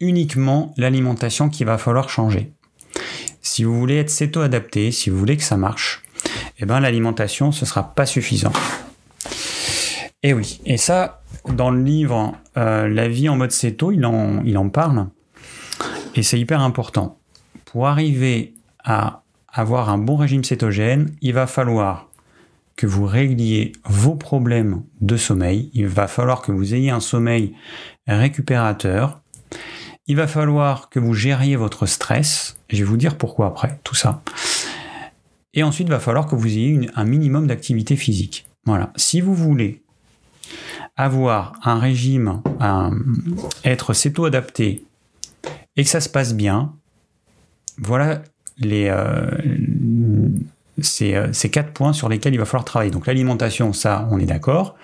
uniquement 0.00 0.72
l'alimentation 0.78 1.50
qu'il 1.50 1.66
va 1.66 1.76
falloir 1.76 2.08
changer. 2.08 2.50
Si 3.42 3.62
vous 3.62 3.78
voulez 3.78 3.96
être 3.96 4.08
céto-adapté, 4.08 4.90
si 4.90 5.10
vous 5.10 5.18
voulez 5.18 5.36
que 5.36 5.42
ça 5.42 5.58
marche, 5.58 6.02
eh 6.58 6.66
ben, 6.66 6.80
l'alimentation, 6.80 7.52
ce 7.52 7.64
ne 7.64 7.68
sera 7.68 7.94
pas 7.94 8.06
suffisant. 8.06 8.52
Et 10.22 10.34
oui, 10.34 10.60
et 10.66 10.76
ça, 10.76 11.22
dans 11.48 11.70
le 11.70 11.82
livre 11.82 12.34
euh, 12.56 12.88
La 12.88 13.08
vie 13.08 13.28
en 13.28 13.36
mode 13.36 13.52
céto, 13.52 13.92
il 13.92 14.04
en, 14.04 14.42
il 14.44 14.58
en 14.58 14.68
parle. 14.68 15.06
Et 16.14 16.22
c'est 16.22 16.38
hyper 16.38 16.60
important. 16.60 17.18
Pour 17.64 17.88
arriver 17.88 18.54
à 18.84 19.22
avoir 19.52 19.90
un 19.90 19.98
bon 19.98 20.16
régime 20.16 20.44
cétogène, 20.44 21.14
il 21.22 21.32
va 21.32 21.46
falloir 21.46 22.08
que 22.76 22.86
vous 22.86 23.04
régliez 23.04 23.72
vos 23.84 24.14
problèmes 24.14 24.82
de 25.00 25.16
sommeil. 25.16 25.70
Il 25.74 25.86
va 25.86 26.08
falloir 26.08 26.42
que 26.42 26.52
vous 26.52 26.74
ayez 26.74 26.90
un 26.90 27.00
sommeil 27.00 27.54
récupérateur. 28.06 29.20
Il 30.06 30.16
va 30.16 30.26
falloir 30.26 30.88
que 30.88 30.98
vous 30.98 31.14
gériez 31.14 31.56
votre 31.56 31.86
stress. 31.86 32.56
Je 32.68 32.78
vais 32.78 32.84
vous 32.84 32.96
dire 32.96 33.16
pourquoi 33.16 33.46
après, 33.46 33.80
tout 33.84 33.94
ça. 33.94 34.22
Et 35.54 35.62
ensuite, 35.62 35.88
il 35.88 35.90
va 35.90 36.00
falloir 36.00 36.26
que 36.26 36.36
vous 36.36 36.46
ayez 36.46 36.88
un 36.94 37.04
minimum 37.04 37.46
d'activité 37.46 37.96
physique. 37.96 38.46
Voilà. 38.64 38.92
Si 38.96 39.20
vous 39.20 39.34
voulez 39.34 39.82
avoir 40.96 41.54
un 41.64 41.78
régime, 41.78 42.42
être 43.64 43.94
céto-adapté 43.94 44.84
et 45.76 45.84
que 45.84 45.88
ça 45.88 46.00
se 46.00 46.08
passe 46.08 46.34
bien, 46.34 46.74
voilà 47.78 48.22
les, 48.58 48.88
euh, 48.90 49.30
ces, 50.82 51.14
euh, 51.14 51.32
ces, 51.32 51.50
quatre 51.50 51.72
points 51.72 51.92
sur 51.92 52.08
lesquels 52.08 52.34
il 52.34 52.38
va 52.38 52.44
falloir 52.44 52.64
travailler. 52.64 52.90
Donc 52.90 53.06
l'alimentation, 53.06 53.72
ça, 53.72 54.06
on 54.10 54.18
est 54.18 54.26
d'accord. 54.26 54.76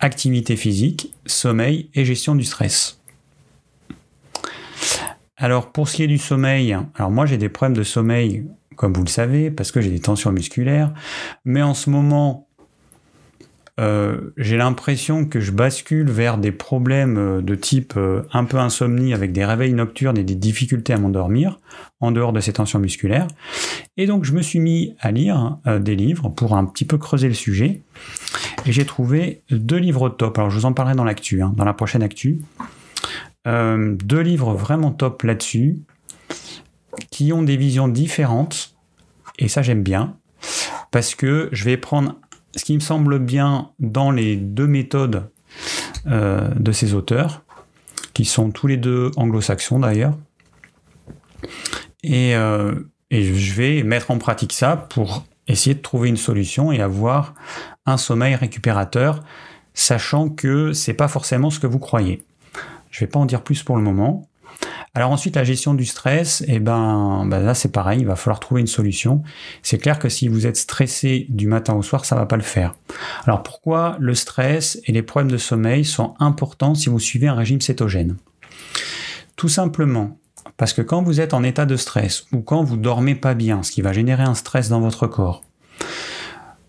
Activité 0.00 0.56
physique, 0.56 1.14
sommeil 1.24 1.88
et 1.94 2.04
gestion 2.04 2.34
du 2.34 2.44
stress. 2.44 2.98
Alors 5.36 5.72
pour 5.72 5.88
ce 5.88 5.96
qui 5.96 6.02
est 6.02 6.08
du 6.08 6.18
sommeil, 6.18 6.76
alors 6.94 7.10
moi 7.10 7.26
j'ai 7.26 7.38
des 7.38 7.48
problèmes 7.48 7.76
de 7.76 7.82
sommeil, 7.82 8.44
comme 8.76 8.92
vous 8.92 9.04
le 9.04 9.08
savez, 9.08 9.50
parce 9.50 9.72
que 9.72 9.80
j'ai 9.80 9.90
des 9.90 10.00
tensions 10.00 10.32
musculaires, 10.32 10.92
mais 11.44 11.62
en 11.62 11.74
ce 11.74 11.90
moment, 11.90 12.48
euh, 13.80 14.32
j'ai 14.36 14.56
l'impression 14.56 15.24
que 15.24 15.40
je 15.40 15.50
bascule 15.50 16.08
vers 16.08 16.38
des 16.38 16.52
problèmes 16.52 17.18
euh, 17.18 17.42
de 17.42 17.56
type 17.56 17.94
euh, 17.96 18.22
un 18.32 18.44
peu 18.44 18.58
insomnie 18.58 19.12
avec 19.12 19.32
des 19.32 19.44
réveils 19.44 19.72
nocturnes 19.72 20.16
et 20.16 20.22
des 20.22 20.36
difficultés 20.36 20.92
à 20.92 20.98
m'endormir 20.98 21.58
en 21.98 22.12
dehors 22.12 22.32
de 22.32 22.38
ces 22.38 22.52
tensions 22.52 22.78
musculaires. 22.78 23.26
Et 23.96 24.06
donc 24.06 24.24
je 24.24 24.32
me 24.32 24.42
suis 24.42 24.60
mis 24.60 24.94
à 25.00 25.10
lire 25.10 25.56
des 25.80 25.96
livres 25.96 26.28
pour 26.28 26.56
un 26.56 26.64
petit 26.66 26.84
peu 26.84 26.98
creuser 26.98 27.28
le 27.28 27.34
sujet. 27.34 27.82
Et 28.66 28.72
j'ai 28.72 28.84
trouvé 28.84 29.42
deux 29.50 29.78
livres 29.78 30.08
top. 30.08 30.38
Alors 30.38 30.50
je 30.50 30.58
vous 30.58 30.66
en 30.66 30.72
parlerai 30.72 30.94
dans 30.94 31.04
l'actu, 31.04 31.42
hein, 31.42 31.52
dans 31.56 31.64
la 31.64 31.74
prochaine 31.74 32.02
actu. 32.02 32.40
Deux 33.46 34.20
livres 34.20 34.54
vraiment 34.54 34.90
top 34.90 35.22
là-dessus, 35.22 35.78
qui 37.10 37.32
ont 37.32 37.42
des 37.42 37.56
visions 37.56 37.88
différentes, 37.88 38.74
et 39.38 39.48
ça 39.48 39.62
j'aime 39.62 39.82
bien, 39.82 40.16
parce 40.90 41.14
que 41.14 41.48
je 41.52 41.64
vais 41.64 41.76
prendre 41.76 42.16
ce 42.56 42.64
qui 42.64 42.74
me 42.74 42.80
semble 42.80 43.18
bien 43.18 43.70
dans 43.80 44.10
les 44.10 44.36
deux 44.36 44.66
méthodes 44.66 45.28
euh, 46.06 46.48
de 46.54 46.72
ces 46.72 46.94
auteurs, 46.94 47.42
qui 48.12 48.24
sont 48.24 48.50
tous 48.50 48.66
les 48.66 48.76
deux 48.76 49.10
anglo-saxons 49.16 49.80
d'ailleurs, 49.80 50.16
et, 52.02 52.36
euh, 52.36 52.74
et 53.10 53.24
je 53.34 53.54
vais 53.54 53.82
mettre 53.82 54.10
en 54.10 54.18
pratique 54.18 54.52
ça 54.52 54.76
pour 54.76 55.24
essayer 55.48 55.74
de 55.74 55.80
trouver 55.80 56.08
une 56.08 56.16
solution 56.16 56.72
et 56.72 56.80
avoir 56.80 57.34
un 57.86 57.96
sommeil 57.96 58.34
récupérateur, 58.34 59.22
sachant 59.74 60.28
que 60.28 60.72
c'est 60.72 60.94
pas 60.94 61.08
forcément 61.08 61.50
ce 61.50 61.58
que 61.58 61.66
vous 61.66 61.78
croyez. 61.78 62.22
Je 62.90 63.02
ne 63.02 63.06
vais 63.06 63.10
pas 63.10 63.18
en 63.18 63.26
dire 63.26 63.42
plus 63.42 63.62
pour 63.62 63.76
le 63.76 63.82
moment. 63.82 64.28
Alors 64.96 65.10
ensuite, 65.10 65.34
la 65.34 65.42
gestion 65.42 65.74
du 65.74 65.84
stress, 65.84 66.44
eh 66.46 66.60
ben, 66.60 67.26
ben, 67.26 67.40
là 67.40 67.54
c'est 67.54 67.72
pareil, 67.72 68.00
il 68.00 68.06
va 68.06 68.14
falloir 68.14 68.38
trouver 68.38 68.60
une 68.60 68.68
solution. 68.68 69.22
C'est 69.62 69.78
clair 69.78 69.98
que 69.98 70.08
si 70.08 70.28
vous 70.28 70.46
êtes 70.46 70.56
stressé 70.56 71.26
du 71.30 71.48
matin 71.48 71.74
au 71.74 71.82
soir, 71.82 72.04
ça 72.04 72.14
va 72.14 72.26
pas 72.26 72.36
le 72.36 72.42
faire. 72.42 72.74
Alors 73.26 73.42
pourquoi 73.42 73.96
le 73.98 74.14
stress 74.14 74.80
et 74.84 74.92
les 74.92 75.02
problèmes 75.02 75.32
de 75.32 75.36
sommeil 75.36 75.84
sont 75.84 76.14
importants 76.20 76.76
si 76.76 76.88
vous 76.88 77.00
suivez 77.00 77.26
un 77.26 77.34
régime 77.34 77.60
cétogène? 77.60 78.16
Tout 79.34 79.48
simplement 79.48 80.16
parce 80.56 80.72
que 80.72 80.82
quand 80.82 81.02
vous 81.02 81.20
êtes 81.20 81.34
en 81.34 81.42
état 81.42 81.66
de 81.66 81.76
stress 81.76 82.26
ou 82.32 82.40
quand 82.40 82.62
vous 82.62 82.76
dormez 82.76 83.16
pas 83.16 83.34
bien, 83.34 83.64
ce 83.64 83.72
qui 83.72 83.82
va 83.82 83.92
générer 83.92 84.22
un 84.22 84.34
stress 84.34 84.68
dans 84.68 84.80
votre 84.80 85.08
corps, 85.08 85.42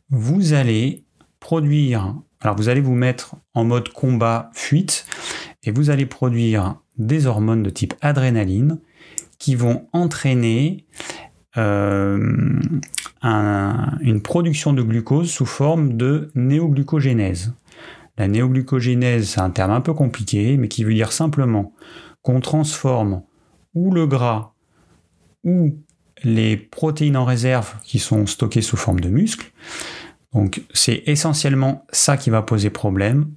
vous 0.09 0.53
allez 0.53 1.03
produire, 1.39 2.15
alors 2.41 2.55
vous 2.55 2.69
allez 2.69 2.81
vous 2.81 2.95
mettre 2.95 3.35
en 3.53 3.63
mode 3.63 3.89
combat 3.89 4.49
fuite 4.53 5.05
et 5.63 5.69
vous 5.69 5.91
allez 5.91 6.07
produire 6.07 6.77
des 6.97 7.27
hormones 7.27 7.63
de 7.63 7.69
type 7.69 7.93
adrénaline 8.01 8.79
qui 9.39 9.55
vont 9.55 9.87
entraîner 9.93 10.85
euh, 11.57 12.59
une 13.23 14.21
production 14.21 14.73
de 14.73 14.81
glucose 14.81 15.29
sous 15.29 15.45
forme 15.45 15.97
de 15.97 16.29
néoglucogénèse. 16.35 17.53
La 18.17 18.27
néoglucogénèse, 18.27 19.29
c'est 19.29 19.41
un 19.41 19.49
terme 19.49 19.71
un 19.71 19.81
peu 19.81 19.93
compliqué, 19.93 20.57
mais 20.57 20.67
qui 20.67 20.83
veut 20.83 20.93
dire 20.93 21.11
simplement 21.11 21.73
qu'on 22.21 22.39
transforme 22.39 23.23
ou 23.73 23.91
le 23.91 24.07
gras 24.07 24.53
ou 25.43 25.77
les 26.23 26.55
protéines 26.55 27.17
en 27.17 27.25
réserve 27.25 27.75
qui 27.83 27.99
sont 27.99 28.25
stockées 28.25 28.61
sous 28.61 28.77
forme 28.77 28.99
de 28.99 29.09
muscles. 29.09 29.51
Donc 30.33 30.63
c'est 30.73 31.03
essentiellement 31.05 31.85
ça 31.91 32.17
qui 32.17 32.29
va 32.29 32.41
poser 32.41 32.69
problème, 32.69 33.31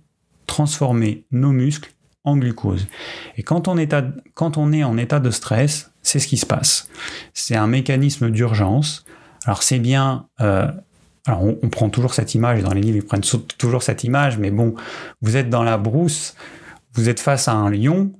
transformer 0.47 1.25
nos 1.31 1.53
muscles 1.53 1.93
glucose. 2.37 2.87
Et 3.37 3.43
quand 3.43 3.69
on, 3.69 3.79
est 3.79 3.95
quand 4.35 4.57
on 4.57 4.73
est 4.73 4.85
en 4.85 4.97
état 4.99 5.21
de 5.21 5.31
stress, 5.31 5.91
c'est 6.03 6.19
ce 6.19 6.27
qui 6.27 6.37
se 6.37 6.47
passe. 6.47 6.89
C'est 7.35 7.57
un 7.57 7.67
mécanisme 7.67 8.31
d'urgence. 8.31 9.05
Alors 9.45 9.63
c'est 9.63 9.79
bien... 9.79 10.27
Euh, 10.41 10.69
alors 11.27 11.43
on, 11.45 11.69
prend 11.69 11.91
toujours 11.91 12.15
cette 12.15 12.35
image, 12.35 12.61
et 12.61 12.63
dans 12.63 12.73
les 12.73 12.81
livres 12.81 12.97
ils 12.97 13.05
prennent 13.05 13.21
toujours 13.59 13.83
cette 13.83 14.03
image, 14.03 14.39
mais 14.39 14.51
bon, 14.51 14.75
vous 15.21 15.37
êtes 15.37 15.51
dans 15.51 15.63
la 15.63 15.77
brousse, 15.77 16.35
vous 16.95 17.11
êtes 17.11 17.21
face 17.21 17.49
à 17.49 17.53
un 17.53 17.69
lion, 17.69 18.13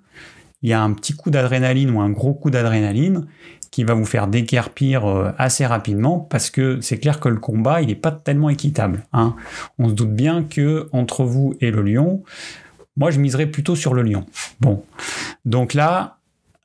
il 0.61 0.69
y 0.69 0.73
a 0.75 0.83
un 0.83 0.93
petit 0.93 1.15
coup 1.15 1.31
d'adrénaline 1.31 1.91
ou 1.91 2.01
un 2.01 2.11
gros 2.11 2.35
coup 2.35 2.51
d'adrénaline 2.51 3.27
qui 3.71 3.85
va 3.85 3.95
vous 3.95 4.05
faire 4.05 4.27
déguerpir 4.27 5.07
euh, 5.07 5.31
assez 5.39 5.65
rapidement 5.65 6.19
parce 6.19 6.51
que 6.51 6.81
c'est 6.81 6.99
clair 6.99 7.21
que 7.21 7.29
le 7.29 7.39
combat 7.39 7.81
il 7.81 7.89
n'est 7.89 7.95
pas 7.95 8.13
tellement 8.13 8.51
équitable. 8.51 9.05
Hein. 9.13 9.37
On 9.79 9.89
se 9.89 9.95
doute 9.95 10.13
bien 10.13 10.43
que 10.43 10.89
entre 10.93 11.25
vous 11.25 11.55
et 11.61 11.71
le 11.71 11.83
lion, 11.83 12.23
moi, 12.99 13.11
je 13.11 13.21
miserais 13.21 13.47
plutôt 13.47 13.77
sur 13.77 13.95
le 13.95 14.03
lion. 14.03 14.27
Bon. 14.61 14.85
Donc 15.45 15.73
là, 15.73 16.19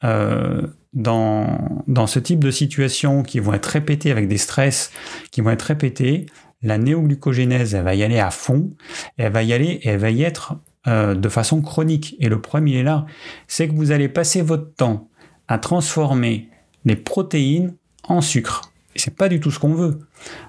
euh, 0.03 0.63
dans, 0.93 1.83
dans 1.87 2.07
ce 2.07 2.19
type 2.19 2.43
de 2.43 2.51
situation 2.51 3.23
qui 3.23 3.39
vont 3.39 3.53
être 3.53 3.67
répétées 3.67 4.11
avec 4.11 4.27
des 4.27 4.39
stress 4.39 4.91
qui 5.31 5.41
vont 5.41 5.51
être 5.51 5.61
répétés, 5.61 6.25
la 6.63 6.77
néoglucogénèse, 6.79 7.75
elle 7.75 7.83
va 7.83 7.93
y 7.93 8.03
aller 8.03 8.19
à 8.19 8.31
fond, 8.31 8.71
elle 9.17 9.31
va 9.31 9.43
y 9.43 9.53
aller, 9.53 9.79
elle 9.83 9.99
va 9.99 10.09
y 10.09 10.23
être 10.23 10.55
euh, 10.87 11.13
de 11.13 11.29
façon 11.29 11.61
chronique. 11.61 12.15
Et 12.19 12.29
le 12.29 12.41
problème, 12.41 12.67
il 12.67 12.77
est 12.77 12.83
là, 12.83 13.05
c'est 13.47 13.67
que 13.67 13.73
vous 13.73 13.91
allez 13.91 14.09
passer 14.09 14.41
votre 14.41 14.73
temps 14.73 15.09
à 15.47 15.59
transformer 15.59 16.49
les 16.83 16.95
protéines 16.95 17.75
en 18.07 18.21
sucre. 18.21 18.72
Et 18.95 18.99
c'est 18.99 19.15
pas 19.15 19.29
du 19.29 19.39
tout 19.39 19.51
ce 19.51 19.59
qu'on 19.59 19.73
veut. 19.73 19.99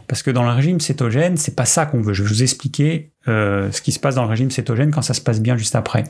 Parce 0.07 0.23
que 0.23 0.31
dans 0.31 0.43
le 0.43 0.51
régime 0.51 0.81
cétogène, 0.81 1.37
c'est 1.37 1.57
pas 1.57 1.65
ça 1.65 1.87
qu'on 1.87 2.01
veut. 2.01 2.13
Je 2.13 2.23
vais 2.23 2.29
vous 2.29 2.43
expliquer 2.43 3.13
euh, 3.29 3.71
ce 3.73 3.81
qui 3.81 3.93
se 3.93 3.99
passe 3.99 4.17
dans 4.17 4.23
le 4.23 4.29
régime 4.29 4.51
cétogène 4.51 4.91
quand 4.91 5.03
ça 5.03 5.15
se 5.15 5.21
passe 5.21 5.41
bien 5.41 5.57
juste 5.57 5.75
après. 5.75 6.05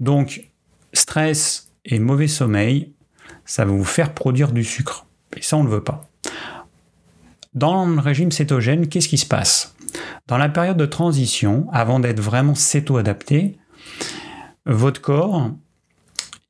Donc, 0.00 0.50
stress 0.92 1.70
et 1.84 1.98
mauvais 1.98 2.28
sommeil, 2.28 2.92
ça 3.44 3.64
va 3.64 3.72
vous 3.72 3.84
faire 3.84 4.12
produire 4.12 4.52
du 4.52 4.64
sucre. 4.64 5.06
Et 5.36 5.42
ça, 5.42 5.56
on 5.56 5.64
ne 5.64 5.68
veut 5.68 5.82
pas. 5.82 6.08
Dans 7.54 7.86
le 7.86 7.98
régime 7.98 8.30
cétogène, 8.30 8.88
qu'est-ce 8.88 9.08
qui 9.08 9.18
se 9.18 9.26
passe? 9.26 9.74
Dans 10.28 10.38
la 10.38 10.48
période 10.48 10.76
de 10.76 10.86
transition, 10.86 11.66
avant 11.72 11.98
d'être 11.98 12.20
vraiment 12.20 12.54
céto-adapté, 12.54 13.56
votre 14.66 15.00
corps, 15.00 15.50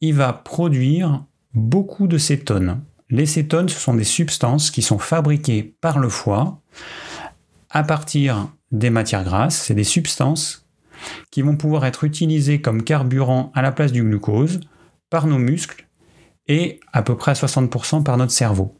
il 0.01 0.15
va 0.15 0.33
produire 0.33 1.25
beaucoup 1.55 2.07
de 2.07 2.19
cétones. 2.19 2.81
Les 3.11 3.27
cétones, 3.27 3.69
ce 3.69 3.79
sont 3.79 3.95
des 3.95 4.05
substances 4.05 4.71
qui 4.71 4.83
sont 4.83 4.99
fabriquées 4.99 5.75
par 5.81 5.99
le 5.99 6.09
foie 6.09 6.61
à 7.69 7.83
partir 7.83 8.53
des 8.71 8.91
matières 8.91 9.25
grasses. 9.25 9.63
C'est 9.63 9.75
des 9.75 9.85
substances 9.85 10.67
qui 11.31 11.43
vont 11.43 11.57
pouvoir 11.57 11.85
être 11.87 12.05
utilisées 12.05 12.61
comme 12.61 12.85
carburant 12.85 13.51
à 13.55 13.63
la 13.63 13.73
place 13.73 13.91
du 13.91 14.05
glucose 14.05 14.61
par 15.09 15.27
nos 15.27 15.39
muscles 15.39 15.89
et 16.47 16.79
à 16.93 17.03
peu 17.03 17.17
près 17.17 17.33
à 17.33 17.35
60% 17.35 18.05
par 18.05 18.17
notre 18.17 18.33
cerveau. 18.33 18.77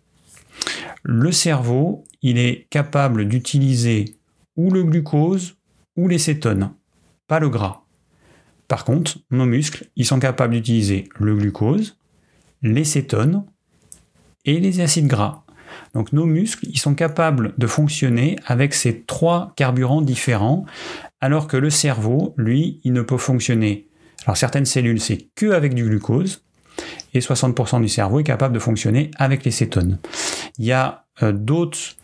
Le 1.03 1.33
cerveau, 1.33 2.05
il 2.23 2.39
est 2.39 2.69
capable 2.71 3.27
d'utiliser 3.27 4.17
ou 4.57 4.71
le 4.71 4.85
glucose 4.85 5.57
ou 5.97 6.07
les 6.07 6.19
cétones, 6.19 6.73
pas 7.27 7.41
le 7.41 7.49
gras. 7.49 7.83
Par 8.69 8.85
contre, 8.85 9.19
nos 9.31 9.47
muscles, 9.47 9.89
ils 9.97 10.07
sont 10.07 10.21
capables 10.21 10.55
d'utiliser 10.55 11.09
le 11.19 11.35
glucose, 11.35 11.99
les 12.63 12.85
cétones 12.85 13.45
et 14.45 14.61
les 14.61 14.81
acides 14.81 15.07
gras. 15.07 15.45
Donc 15.95 16.13
nos 16.13 16.27
muscles, 16.27 16.67
ils 16.69 16.79
sont 16.79 16.95
capables 16.95 17.55
de 17.59 17.67
fonctionner 17.67 18.37
avec 18.47 18.75
ces 18.75 19.03
trois 19.03 19.53
carburants 19.57 20.03
différents, 20.03 20.65
alors 21.21 21.47
que 21.47 21.57
le 21.57 21.71
cerveau, 21.71 22.35
lui, 22.37 22.81
il 22.85 22.93
ne 22.93 23.03
peut 23.03 23.19
fonctionner. 23.19 23.89
Alors 24.27 24.37
certaines 24.37 24.67
cellules, 24.67 25.01
c'est 25.01 25.29
que 25.35 25.53
avec 25.53 25.75
du 25.75 25.85
glucose, 25.85 26.43
et 27.15 27.21
60% 27.21 27.81
du 27.81 27.89
cerveau 27.89 28.21
est 28.21 28.25
capable 28.25 28.55
de 28.55 28.59
fonctionner 28.59 29.11
avec 29.17 29.45
les 29.45 29.51
cétones. 29.51 29.99
Il 30.59 30.65
y 30.65 30.73
a 30.73 31.05
euh, 31.23 31.33
d'autres 31.33 31.97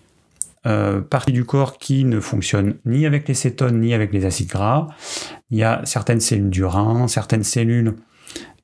euh, 0.66 1.00
parties 1.00 1.32
du 1.32 1.44
corps 1.44 1.78
qui 1.78 2.04
ne 2.04 2.20
fonctionnent 2.20 2.74
ni 2.84 3.06
avec 3.06 3.28
les 3.28 3.34
cétones 3.34 3.80
ni 3.80 3.94
avec 3.94 4.12
les 4.12 4.24
acides 4.24 4.48
gras. 4.48 4.88
Il 5.50 5.58
y 5.58 5.62
a 5.62 5.80
certaines 5.84 6.20
cellules 6.20 6.50
du 6.50 6.64
rein, 6.64 7.06
certaines 7.08 7.44
cellules, 7.44 7.94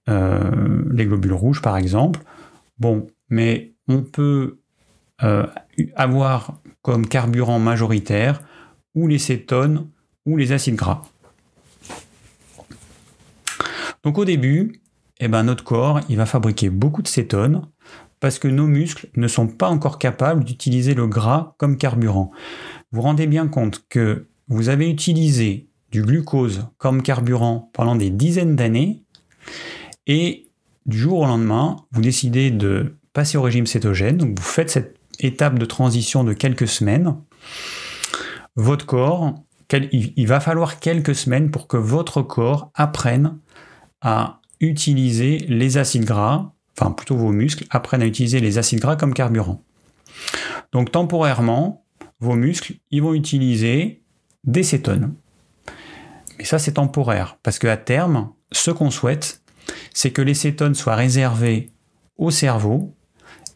euh, 0.08 0.82
les 0.92 1.06
globules 1.06 1.32
rouges 1.32 1.62
par 1.62 1.76
exemple. 1.76 2.20
Bon, 2.78 3.06
mais 3.32 3.74
on 3.88 4.02
peut 4.02 4.58
avoir 5.96 6.60
comme 6.82 7.06
carburant 7.06 7.58
majoritaire 7.58 8.42
ou 8.94 9.08
les 9.08 9.18
cétones 9.18 9.88
ou 10.26 10.36
les 10.36 10.52
acides 10.52 10.74
gras. 10.74 11.02
Donc 14.02 14.18
au 14.18 14.24
début, 14.24 14.82
eh 15.18 15.28
ben, 15.28 15.44
notre 15.44 15.64
corps 15.64 16.00
il 16.08 16.16
va 16.16 16.26
fabriquer 16.26 16.68
beaucoup 16.68 17.02
de 17.02 17.08
cétones 17.08 17.66
parce 18.20 18.38
que 18.38 18.48
nos 18.48 18.66
muscles 18.66 19.08
ne 19.16 19.28
sont 19.28 19.48
pas 19.48 19.68
encore 19.68 19.98
capables 19.98 20.44
d'utiliser 20.44 20.94
le 20.94 21.06
gras 21.06 21.54
comme 21.56 21.78
carburant. 21.78 22.32
Vous 22.90 22.96
vous 22.96 23.02
rendez 23.02 23.26
bien 23.26 23.48
compte 23.48 23.84
que 23.88 24.28
vous 24.48 24.68
avez 24.68 24.90
utilisé 24.90 25.70
du 25.90 26.02
glucose 26.02 26.66
comme 26.76 27.02
carburant 27.02 27.70
pendant 27.72 27.96
des 27.96 28.10
dizaines 28.10 28.56
d'années 28.56 29.04
et 30.06 30.48
du 30.84 30.98
jour 30.98 31.20
au 31.20 31.26
lendemain, 31.26 31.76
vous 31.92 32.02
décidez 32.02 32.50
de 32.50 32.96
passer 33.12 33.38
au 33.38 33.42
régime 33.42 33.66
cétogène, 33.66 34.34
vous 34.34 34.42
faites 34.42 34.70
cette 34.70 34.96
étape 35.18 35.58
de 35.58 35.64
transition 35.64 36.24
de 36.24 36.32
quelques 36.32 36.68
semaines. 36.68 37.16
Votre 38.56 38.86
corps, 38.86 39.34
il 39.70 40.26
va 40.26 40.40
falloir 40.40 40.80
quelques 40.80 41.14
semaines 41.14 41.50
pour 41.50 41.66
que 41.66 41.76
votre 41.76 42.22
corps 42.22 42.70
apprenne 42.74 43.38
à 44.00 44.40
utiliser 44.60 45.38
les 45.48 45.78
acides 45.78 46.04
gras, 46.04 46.52
enfin 46.78 46.90
plutôt 46.90 47.16
vos 47.16 47.32
muscles, 47.32 47.66
apprennent 47.70 48.02
à 48.02 48.06
utiliser 48.06 48.40
les 48.40 48.58
acides 48.58 48.80
gras 48.80 48.96
comme 48.96 49.14
carburant. 49.14 49.62
Donc 50.72 50.92
temporairement, 50.92 51.84
vos 52.20 52.34
muscles, 52.34 52.74
ils 52.90 53.02
vont 53.02 53.14
utiliser 53.14 54.02
des 54.44 54.62
cétones. 54.62 55.14
Mais 56.38 56.44
ça, 56.44 56.58
c'est 56.58 56.72
temporaire, 56.72 57.38
parce 57.42 57.58
qu'à 57.58 57.76
terme, 57.76 58.32
ce 58.52 58.70
qu'on 58.70 58.90
souhaite, 58.90 59.42
c'est 59.92 60.10
que 60.10 60.22
les 60.22 60.34
cétones 60.34 60.74
soient 60.74 60.96
réservées 60.96 61.70
au 62.16 62.30
cerveau 62.30 62.94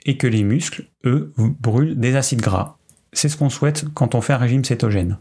et 0.07 0.17
que 0.17 0.27
les 0.27 0.45
muscles, 0.45 0.89
eux, 1.05 1.33
brûlent 1.37 1.99
des 1.99 2.17
acides 2.17 2.41
gras. 2.41 2.79
C'est 3.13 3.29
ce 3.29 3.37
qu'on 3.37 3.51
souhaite 3.51 3.87
quand 3.93 4.15
on 4.15 4.21
fait 4.21 4.33
un 4.33 4.39
régime 4.39 4.65
cétogène. 4.65 5.19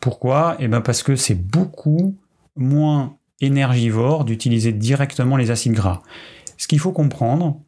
Pourquoi? 0.00 0.56
Eh 0.60 0.68
bien 0.68 0.80
parce 0.80 1.02
que 1.02 1.16
c'est 1.16 1.34
beaucoup 1.34 2.16
moins 2.54 3.16
énergivore 3.40 4.24
d'utiliser 4.24 4.72
directement 4.72 5.36
les 5.36 5.50
acides 5.50 5.72
gras. 5.72 6.02
Ce 6.56 6.68
qu'il 6.68 6.78
faut 6.78 6.92
comprendre, 6.92 7.60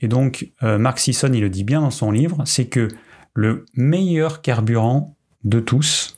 et 0.00 0.08
donc 0.08 0.52
euh, 0.62 0.78
Mark 0.78 0.98
Sisson 0.98 1.30
il 1.32 1.40
le 1.40 1.50
dit 1.50 1.64
bien 1.64 1.80
dans 1.80 1.90
son 1.90 2.10
livre, 2.10 2.42
c'est 2.46 2.66
que 2.66 2.88
le 3.32 3.66
meilleur 3.74 4.42
carburant 4.42 5.16
de 5.42 5.60
tous, 5.60 6.16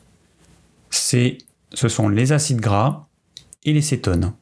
c'est, 0.90 1.38
ce 1.72 1.88
sont 1.88 2.08
les 2.08 2.32
acides 2.32 2.60
gras 2.60 3.06
et 3.64 3.72
les 3.72 3.82
cétones. 3.82 4.34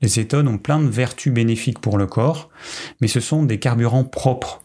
Les 0.00 0.08
cétones 0.08 0.48
ont 0.48 0.58
plein 0.58 0.80
de 0.80 0.88
vertus 0.88 1.32
bénéfiques 1.32 1.80
pour 1.80 1.96
le 1.96 2.06
corps, 2.06 2.50
mais 3.00 3.08
ce 3.08 3.20
sont 3.20 3.42
des 3.44 3.58
carburants 3.58 4.04
propres. 4.04 4.61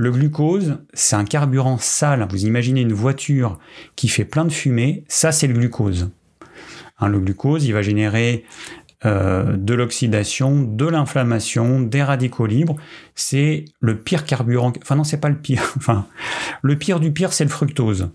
Le 0.00 0.10
glucose, 0.10 0.78
c'est 0.94 1.14
un 1.14 1.26
carburant 1.26 1.76
sale. 1.76 2.26
Vous 2.30 2.46
imaginez 2.46 2.80
une 2.80 2.94
voiture 2.94 3.58
qui 3.96 4.08
fait 4.08 4.24
plein 4.24 4.46
de 4.46 4.50
fumée, 4.50 5.04
ça 5.08 5.30
c'est 5.30 5.46
le 5.46 5.52
glucose. 5.52 6.08
Hein, 7.00 7.08
le 7.08 7.20
glucose, 7.20 7.66
il 7.66 7.74
va 7.74 7.82
générer 7.82 8.46
euh, 9.04 9.58
de 9.58 9.74
l'oxydation, 9.74 10.62
de 10.62 10.86
l'inflammation, 10.86 11.82
des 11.82 12.02
radicaux 12.02 12.46
libres. 12.46 12.76
C'est 13.14 13.66
le 13.80 13.98
pire 13.98 14.24
carburant. 14.24 14.72
Enfin 14.80 14.96
non, 14.96 15.04
c'est 15.04 15.20
pas 15.20 15.28
le 15.28 15.36
pire. 15.36 15.70
Enfin, 15.76 16.06
le 16.62 16.78
pire 16.78 16.98
du 16.98 17.12
pire, 17.12 17.34
c'est 17.34 17.44
le 17.44 17.50
fructose. 17.50 18.08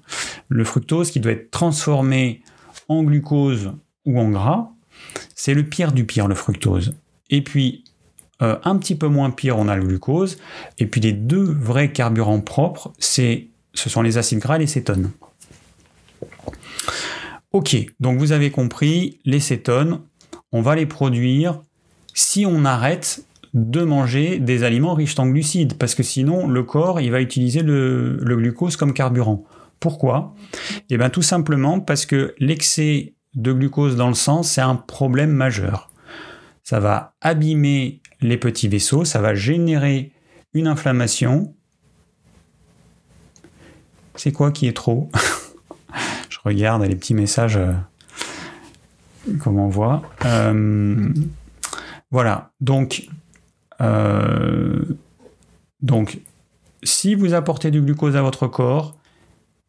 Le 0.50 0.64
fructose 0.64 1.12
qui 1.12 1.20
doit 1.20 1.34
être 1.34 1.52
transformé 1.52 2.42
en 2.90 3.04
glucose 3.04 3.74
ou 4.06 4.20
en 4.20 4.32
gras, 4.32 4.72
c'est 5.36 5.54
le 5.54 5.62
pire 5.62 5.92
du 5.92 6.04
pire, 6.06 6.28
le 6.28 6.34
fructose. 6.34 6.96
Et 7.30 7.44
puis 7.44 7.84
euh, 8.42 8.58
un 8.64 8.78
petit 8.78 8.96
peu 8.96 9.08
moins 9.08 9.32
pire, 9.32 9.58
on 9.58 9.68
a 9.68 9.76
le 9.76 9.84
glucose. 9.84 10.38
Et 10.78 10.88
puis 10.88 11.02
les 11.02 11.14
deux 11.14 11.44
vrais 11.44 11.92
carburants 11.92 12.42
propres, 12.42 12.94
c'est, 13.00 13.48
ce 13.74 13.90
sont 13.90 14.02
les 14.02 14.18
acides 14.18 14.40
gras 14.40 14.56
et 14.56 14.60
les 14.60 14.68
cétones. 14.68 15.12
Ok, 17.52 17.78
donc 18.02 18.20
vous 18.20 18.34
avez 18.34 18.52
compris, 18.52 19.20
les 19.24 19.40
cétones, 19.40 20.02
on 20.52 20.62
va 20.62 20.76
les 20.76 20.86
produire 20.86 21.62
si 22.14 22.46
on 22.46 22.66
arrête 22.66 23.24
de 23.54 23.82
manger 23.82 24.40
des 24.40 24.64
aliments 24.64 24.94
riches 24.94 25.18
en 25.18 25.28
glucides, 25.28 25.76
parce 25.76 25.96
que 25.96 26.04
sinon 26.04 26.48
le 26.48 26.64
corps 26.64 27.00
il 27.00 27.12
va 27.12 27.22
utiliser 27.22 27.62
le, 27.62 28.20
glucose 28.22 28.76
comme 28.76 28.94
carburant. 28.94 29.46
Pourquoi? 29.80 30.36
Eh 30.90 30.98
bien 30.98 31.10
tout 31.10 31.22
simplement 31.22 31.80
parce 31.80 32.06
que 32.06 32.36
l'excès 32.40 33.14
de 33.36 33.54
glucose 33.54 33.96
dans 33.96 34.10
le 34.10 34.14
sang, 34.14 34.44
c'est 34.44 34.62
un 34.62 34.76
problème 34.76 35.32
majeur. 35.32 35.90
Ça 36.66 36.82
va 36.82 37.16
abîmer 37.22 38.02
les 38.20 38.36
petits 38.36 38.68
vaisseaux, 38.68 39.06
ça 39.06 39.22
va 39.22 39.34
générer 39.36 40.12
une 40.54 40.68
inflammation. 40.68 41.56
C'est 44.16 44.34
quoi 44.34 44.52
qui 44.52 44.68
est 44.68 44.76
trop 44.76 45.10
regarde 46.46 46.84
les 46.84 46.96
petits 46.96 47.16
messages 47.16 47.60
comme 49.42 49.60
on 49.60 49.68
voit. 49.68 50.04
Voilà, 52.12 52.52
euh, 53.82 54.84
donc, 55.82 56.20
si 56.84 57.16
vous 57.16 57.34
apportez 57.34 57.72
du 57.72 57.82
glucose 57.82 58.16
à 58.16 58.22
votre 58.22 58.48
corps, 58.48 58.96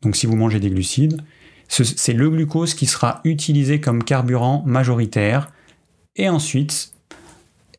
donc 0.03 0.15
si 0.15 0.27
vous 0.27 0.37
mangez 0.37 0.61
des 0.61 0.71
glucides, 0.71 1.23
c'est 1.69 2.13
le 2.13 2.31
glucose 2.31 2.75
qui 2.75 2.87
sera 2.87 3.21
utilisé 3.25 3.81
comme 3.81 4.05
carburant 4.05 4.63
majoritaire. 4.67 5.51
Et 6.17 6.29
ensuite, 6.29 6.93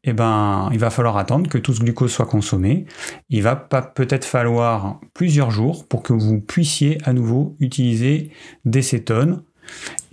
eh 0.04 0.14
ben, 0.14 0.70
il 0.72 0.80
va 0.80 0.90
falloir 0.90 1.18
attendre 1.18 1.50
que 1.50 1.58
tout 1.58 1.74
ce 1.74 1.82
glucose 1.82 2.12
soit 2.12 2.26
consommé. 2.26 2.86
Il 3.30 3.44
va 3.44 3.56
peut-être 3.56 4.26
falloir 4.26 5.02
plusieurs 5.14 5.52
jours 5.52 5.86
pour 5.88 6.02
que 6.02 6.14
vous 6.14 6.40
puissiez 6.40 6.98
à 7.04 7.14
nouveau 7.14 7.56
utiliser 7.60 8.32
des 8.64 8.82
cétones. 8.82 9.44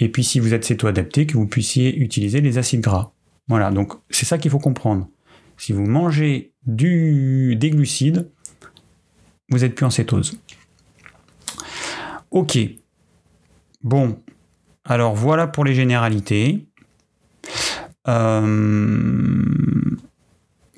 Et 0.01 0.09
puis 0.09 0.25
si 0.25 0.41
vous 0.41 0.53
êtes 0.53 0.65
céto-adapté, 0.65 1.27
que 1.27 1.37
vous 1.37 1.47
puissiez 1.47 1.97
utiliser 1.97 2.41
les 2.41 2.59
acides 2.59 2.81
gras. 2.81 3.13
Voilà, 3.47 3.71
donc 3.71 3.93
c'est 4.11 4.27
ça 4.27 4.39
qu'il 4.39 4.51
faut 4.51 4.59
comprendre. 4.59 5.09
si 5.59 5.73
vous 5.73 5.87
mangez 5.87 6.53
du, 6.67 7.55
des 7.57 7.71
glucides, 7.71 8.29
vous 9.51 9.59
n'êtes 9.59 9.75
plus 9.75 9.87
en 9.87 9.91
cétose. 9.91 10.41
Ok. 12.31 12.59
Bon. 13.83 14.19
Alors 14.85 15.15
voilà 15.15 15.47
pour 15.47 15.65
les 15.65 15.75
généralités. 15.75 16.67
Euh, 18.09 19.97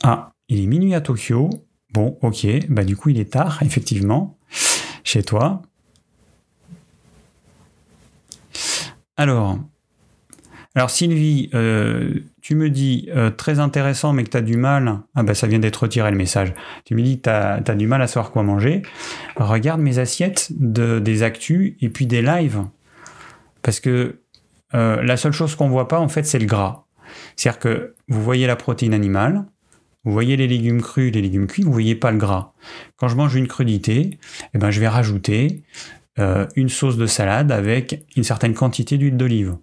ah, 0.03 0.33
il 0.49 0.63
est 0.63 0.67
minuit 0.67 0.95
à 0.95 1.01
Tokyo. 1.01 1.51
Bon, 1.93 2.19
ok. 2.23 2.47
Bah 2.69 2.85
du 2.85 2.97
coup, 2.97 3.11
il 3.11 3.19
est 3.19 3.33
tard, 3.33 3.63
effectivement, 3.63 4.39
chez 5.05 5.23
toi. 5.23 5.63
Alors, 9.17 9.59
Sylvie, 10.89 11.49
euh, 11.55 12.21
tu 12.43 12.55
me 12.55 12.69
dis 12.69 13.09
euh, 13.17 13.31
très 13.31 13.61
intéressant, 13.61 14.13
mais 14.13 14.25
que 14.25 14.31
tu 14.31 14.37
as 14.37 14.43
du 14.43 14.59
mal. 14.59 15.01
Ah 15.15 15.23
bah 15.23 15.35
ça 15.35 15.47
vient 15.47 15.59
d'être 15.59 15.85
retiré 15.85 16.11
le 16.11 16.19
message. 16.19 16.53
Tu 16.85 16.95
me 16.95 17.01
dis 17.01 17.19
que 17.19 17.23
tu 17.23 17.31
as, 17.31 17.75
du 17.75 17.87
mal 17.87 18.03
à 18.03 18.07
savoir 18.07 18.31
quoi 18.31 18.43
manger. 18.43 18.83
Regarde 19.37 19.81
mes 19.81 19.99
assiettes 19.99 20.49
de, 20.51 20.99
des 20.99 21.23
actus 21.23 21.77
et 21.81 21.89
puis 21.89 22.07
des 22.07 22.21
lives. 22.21 22.63
Parce 23.63 23.81
que 23.81 24.21
la 24.73 25.17
seule 25.17 25.33
chose 25.33 25.55
qu'on 25.55 25.71
voit 25.71 25.89
pas, 25.89 25.99
en 25.99 26.09
fait, 26.09 26.25
c'est 26.25 26.39
le 26.39 26.45
gras. 26.45 26.86
C'est-à-dire 27.37 27.59
que 27.59 27.95
vous 28.09 28.23
voyez 28.23 28.47
la 28.47 28.57
protéine 28.57 28.95
animale, 28.95 29.45
vous 30.05 30.13
voyez 30.13 30.37
les 30.37 30.47
légumes 30.47 30.83
crus, 30.83 31.13
les 31.13 31.23
légumes 31.23 31.47
cuits, 31.47 31.63
vous 31.63 31.73
voyez 31.73 31.95
pas 31.95 32.13
le 32.13 32.19
gras. 32.19 32.53
Quand 32.97 33.09
je 33.09 33.17
mange 33.17 33.35
une 33.35 33.49
crudité, 33.49 34.19
eh 34.55 34.59
ben, 34.59 34.71
je 34.71 34.81
vais 34.81 34.89
rajouter 34.89 35.63
une 36.55 36.71
sauce 36.71 36.97
de 36.97 37.07
salade 37.07 37.53
avec 37.53 38.03
une 38.17 38.25
certaine 38.25 38.55
quantité 38.55 38.97
d'huile 38.97 39.19
d'olive 39.19 39.57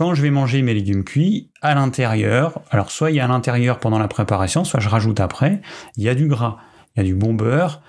quand 0.00 0.14
je 0.14 0.22
vais 0.22 0.30
manger 0.30 0.62
mes 0.62 0.72
légumes 0.72 1.04
cuits, 1.04 1.50
à 1.60 1.74
l'intérieur, 1.74 2.62
alors 2.70 2.90
soit 2.90 3.10
il 3.10 3.16
y 3.16 3.20
a 3.20 3.26
à 3.26 3.28
l'intérieur 3.28 3.80
pendant 3.80 3.98
la 3.98 4.08
préparation, 4.08 4.64
soit 4.64 4.80
je 4.80 4.88
rajoute 4.88 5.20
après, 5.20 5.60
il 5.98 6.02
y 6.02 6.08
a 6.08 6.14
du 6.14 6.26
gras, 6.26 6.56
il 6.96 7.00
y 7.00 7.02
a 7.02 7.04
du 7.04 7.14
bon 7.14 7.34
beurre, 7.34 7.82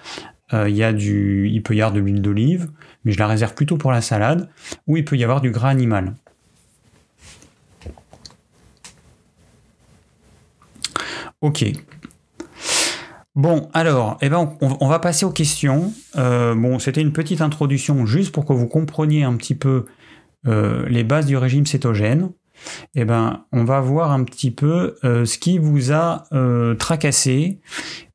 euh, 0.53 0.69
il, 0.69 0.77
il 0.77 1.63
peut 1.63 1.73
y 1.73 1.81
avoir 1.81 1.93
de 1.93 2.01
l'huile 2.01 2.21
d'olive, 2.21 2.69
mais 3.05 3.13
je 3.13 3.17
la 3.17 3.27
réserve 3.27 3.53
plutôt 3.53 3.77
pour 3.77 3.93
la 3.93 4.01
salade, 4.01 4.49
ou 4.87 4.97
il 4.97 5.05
peut 5.05 5.15
y 5.15 5.23
avoir 5.23 5.39
du 5.39 5.51
gras 5.51 5.69
animal. 5.69 6.15
Ok. 11.41 11.65
Bon, 13.35 13.69
alors, 13.73 14.17
eh 14.21 14.29
ben, 14.29 14.57
on, 14.59 14.87
va 14.87 14.99
passer 14.99 15.25
aux 15.25 15.31
questions. 15.31 15.93
Euh, 16.17 16.53
bon, 16.53 16.79
c'était 16.79 17.01
une 17.01 17.13
petite 17.13 17.41
introduction 17.41 18.05
juste 18.05 18.33
pour 18.33 18.45
que 18.45 18.51
vous 18.51 18.67
compreniez 18.67 19.23
un 19.23 19.35
petit 19.35 19.55
peu 19.55 19.85
euh, 20.47 20.85
les 20.89 21.03
bases 21.03 21.27
du 21.27 21.37
régime 21.37 21.65
cétogène, 21.65 22.31
eh 22.93 23.05
ben, 23.05 23.45
on 23.53 23.63
va 23.63 23.79
voir 23.79 24.11
un 24.11 24.23
petit 24.23 24.51
peu 24.51 24.97
euh, 25.03 25.25
ce 25.25 25.37
qui 25.37 25.57
vous 25.59 25.93
a 25.93 26.25
tracassé 26.77 27.59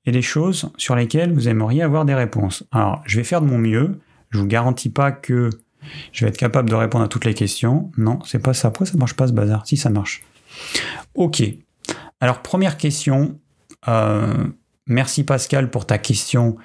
et 0.04 0.12
les 0.12 0.22
choses 0.22 0.70
sur 0.76 0.94
lesquelles 0.94 1.32
vous 1.32 1.48
aimeriez 1.48 1.82
avoir 1.82 2.04
des 2.04 2.14
réponses. 2.14 2.64
Alors, 2.70 3.02
je 3.06 3.16
vais 3.16 3.24
faire 3.24 3.40
de 3.40 3.46
mon 3.46 3.58
mieux. 3.58 3.98
Je 4.30 4.38
vous 4.38 4.46
garantis 4.46 4.90
pas 4.90 5.12
que 5.12 5.50
je 6.12 6.24
vais 6.24 6.28
être 6.28 6.36
capable 6.36 6.68
de 6.68 6.74
répondre 6.74 7.04
à 7.04 7.08
toutes 7.08 7.24
les 7.24 7.34
questions. 7.34 7.90
Non, 7.96 8.18
c'est 8.24 8.38
pas 8.38 8.54
ça. 8.54 8.70
Pourquoi 8.70 8.86
ça 8.86 8.98
marche 8.98 9.14
pas 9.14 9.28
ce 9.28 9.32
bazar? 9.32 9.66
Si 9.66 9.76
ça 9.76 9.88
marche. 9.88 10.22
Ok. 11.14 11.42
Alors, 12.20 12.42
première 12.42 12.76
question. 12.76 13.38
merci 14.86 15.24
Pascal 15.24 15.70
pour 15.70 15.86
ta 15.86 15.98
question 15.98 16.56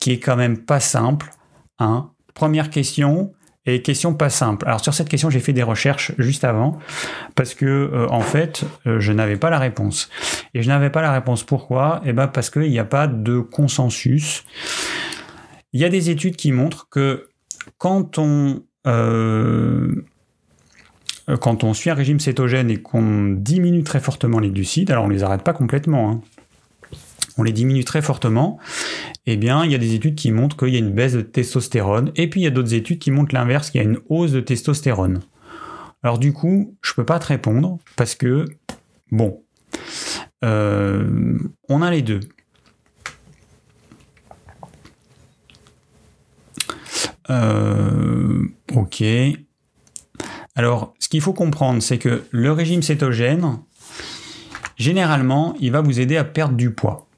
qui 0.00 0.12
est 0.12 0.20
quand 0.20 0.36
même 0.36 0.58
pas 0.58 0.80
simple. 0.80 1.30
Hein. 1.78 2.10
Première 2.34 2.70
question. 2.70 3.32
Et 3.64 3.80
question 3.82 4.12
pas 4.14 4.28
simple. 4.28 4.66
Alors 4.66 4.82
sur 4.82 4.92
cette 4.92 5.08
question, 5.08 5.30
j'ai 5.30 5.38
fait 5.38 5.52
des 5.52 5.62
recherches 5.62 6.12
juste 6.18 6.42
avant 6.42 6.80
parce 7.36 7.54
que 7.54 7.64
euh, 7.64 8.08
en 8.10 8.20
fait, 8.20 8.64
euh, 8.86 8.98
je 8.98 9.12
n'avais 9.12 9.36
pas 9.36 9.50
la 9.50 9.60
réponse. 9.60 10.10
Et 10.52 10.62
je 10.62 10.68
n'avais 10.68 10.90
pas 10.90 11.00
la 11.00 11.12
réponse. 11.12 11.44
Pourquoi? 11.44 12.00
Eh 12.04 12.12
ben 12.12 12.26
parce 12.26 12.50
qu'il 12.50 12.70
n'y 12.70 12.80
a 12.80 12.84
pas 12.84 13.06
de 13.06 13.38
consensus. 13.38 14.42
Il 15.72 15.80
y 15.80 15.84
a 15.84 15.88
des 15.88 16.10
études 16.10 16.34
qui 16.34 16.50
montrent 16.50 16.88
que 16.90 17.28
quand 17.78 18.18
on 18.18 18.64
euh, 18.88 20.04
quand 21.40 21.64
on 21.64 21.74
suit 21.74 21.90
un 21.90 21.94
régime 21.94 22.20
cétogène 22.20 22.70
et 22.70 22.78
qu'on 22.78 23.28
diminue 23.30 23.84
très 23.84 24.00
fortement 24.00 24.38
les 24.38 24.50
glucides, 24.50 24.90
alors 24.90 25.04
on 25.04 25.08
les 25.08 25.22
arrête 25.22 25.42
pas 25.42 25.52
complètement, 25.52 26.10
hein, 26.10 26.20
on 27.38 27.42
les 27.42 27.52
diminue 27.52 27.84
très 27.84 28.02
fortement, 28.02 28.58
eh 29.26 29.36
bien, 29.36 29.64
il 29.64 29.72
y 29.72 29.74
a 29.74 29.78
des 29.78 29.94
études 29.94 30.14
qui 30.14 30.32
montrent 30.32 30.56
qu'il 30.56 30.70
y 30.70 30.76
a 30.76 30.80
une 30.80 30.92
baisse 30.92 31.14
de 31.14 31.22
testostérone, 31.22 32.12
et 32.16 32.28
puis 32.28 32.40
il 32.40 32.44
y 32.44 32.46
a 32.46 32.50
d'autres 32.50 32.74
études 32.74 32.98
qui 32.98 33.10
montrent 33.10 33.34
l'inverse, 33.34 33.70
qu'il 33.70 33.80
y 33.80 33.84
a 33.84 33.88
une 33.88 34.00
hausse 34.08 34.32
de 34.32 34.40
testostérone. 34.40 35.20
Alors 36.02 36.18
du 36.18 36.32
coup, 36.32 36.76
je 36.82 36.90
ne 36.92 36.96
peux 36.96 37.06
pas 37.06 37.18
te 37.18 37.26
répondre, 37.26 37.78
parce 37.96 38.14
que, 38.14 38.44
bon, 39.10 39.42
euh, 40.44 41.38
on 41.68 41.82
a 41.82 41.90
les 41.90 42.02
deux. 42.02 42.20
Euh, 47.30 48.42
ok. 48.74 49.04
Alors, 50.54 50.94
ce 50.98 51.08
qu'il 51.08 51.20
faut 51.20 51.32
comprendre, 51.32 51.82
c'est 51.82 51.98
que 51.98 52.24
le 52.30 52.52
régime 52.52 52.82
cétogène, 52.82 53.58
généralement, 54.76 55.54
il 55.60 55.72
va 55.72 55.80
vous 55.80 56.00
aider 56.00 56.16
à 56.16 56.24
perdre 56.24 56.56
du 56.56 56.72
poids. 56.72 57.08